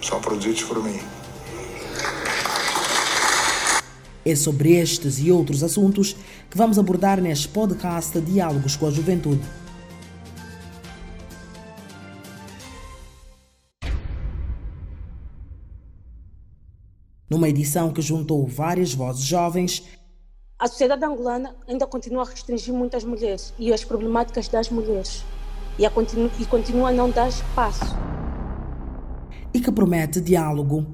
são 0.00 0.20
produzidos 0.20 0.62
por 0.62 0.82
mim. 0.82 1.00
É 4.24 4.36
sobre 4.36 4.74
estes 4.76 5.18
e 5.18 5.32
outros 5.32 5.64
assuntos 5.64 6.14
que 6.48 6.56
vamos 6.56 6.78
abordar 6.78 7.20
neste 7.20 7.48
podcast 7.48 8.20
Diálogos 8.20 8.76
com 8.76 8.86
a 8.86 8.90
Juventude. 8.90 9.42
Numa 17.28 17.48
edição 17.48 17.92
que 17.92 18.00
juntou 18.00 18.46
várias 18.46 18.94
vozes 18.94 19.24
jovens, 19.24 19.82
a 20.56 20.68
sociedade 20.68 21.04
angolana 21.04 21.56
ainda 21.66 21.84
continua 21.84 22.22
a 22.22 22.26
restringir 22.26 22.72
muitas 22.72 23.02
mulheres 23.02 23.52
e 23.58 23.72
as 23.72 23.82
problemáticas 23.82 24.46
das 24.46 24.70
mulheres 24.70 25.24
e, 25.76 25.90
continu 25.90 26.30
e 26.38 26.46
continua 26.46 26.90
a 26.90 26.92
não 26.92 27.10
dar 27.10 27.28
espaço. 27.28 27.96
E 29.52 29.60
que 29.60 29.72
promete 29.72 30.20
diálogo, 30.20 30.86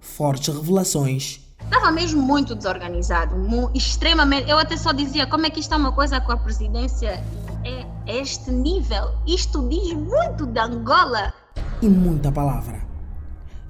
fortes 0.00 0.54
revelações 0.54 1.49
estava 1.70 1.92
mesmo 1.92 2.20
muito 2.20 2.56
desorganizado, 2.56 3.36
muito, 3.36 3.76
extremamente. 3.76 4.50
Eu 4.50 4.58
até 4.58 4.76
só 4.76 4.92
dizia 4.92 5.24
como 5.26 5.46
é 5.46 5.50
que 5.50 5.60
isto 5.60 5.72
é 5.72 5.76
uma 5.76 5.92
coisa 5.92 6.20
com 6.20 6.32
a 6.32 6.36
presidência 6.36 7.22
é, 7.64 7.86
este 8.06 8.50
nível. 8.50 9.14
Isto 9.26 9.66
diz 9.68 9.92
muito 9.94 10.46
de 10.46 10.58
Angola. 10.58 11.32
E 11.80 11.88
muita 11.88 12.32
palavra. 12.32 12.84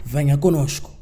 Venha 0.03 0.39
conosco. 0.39 1.00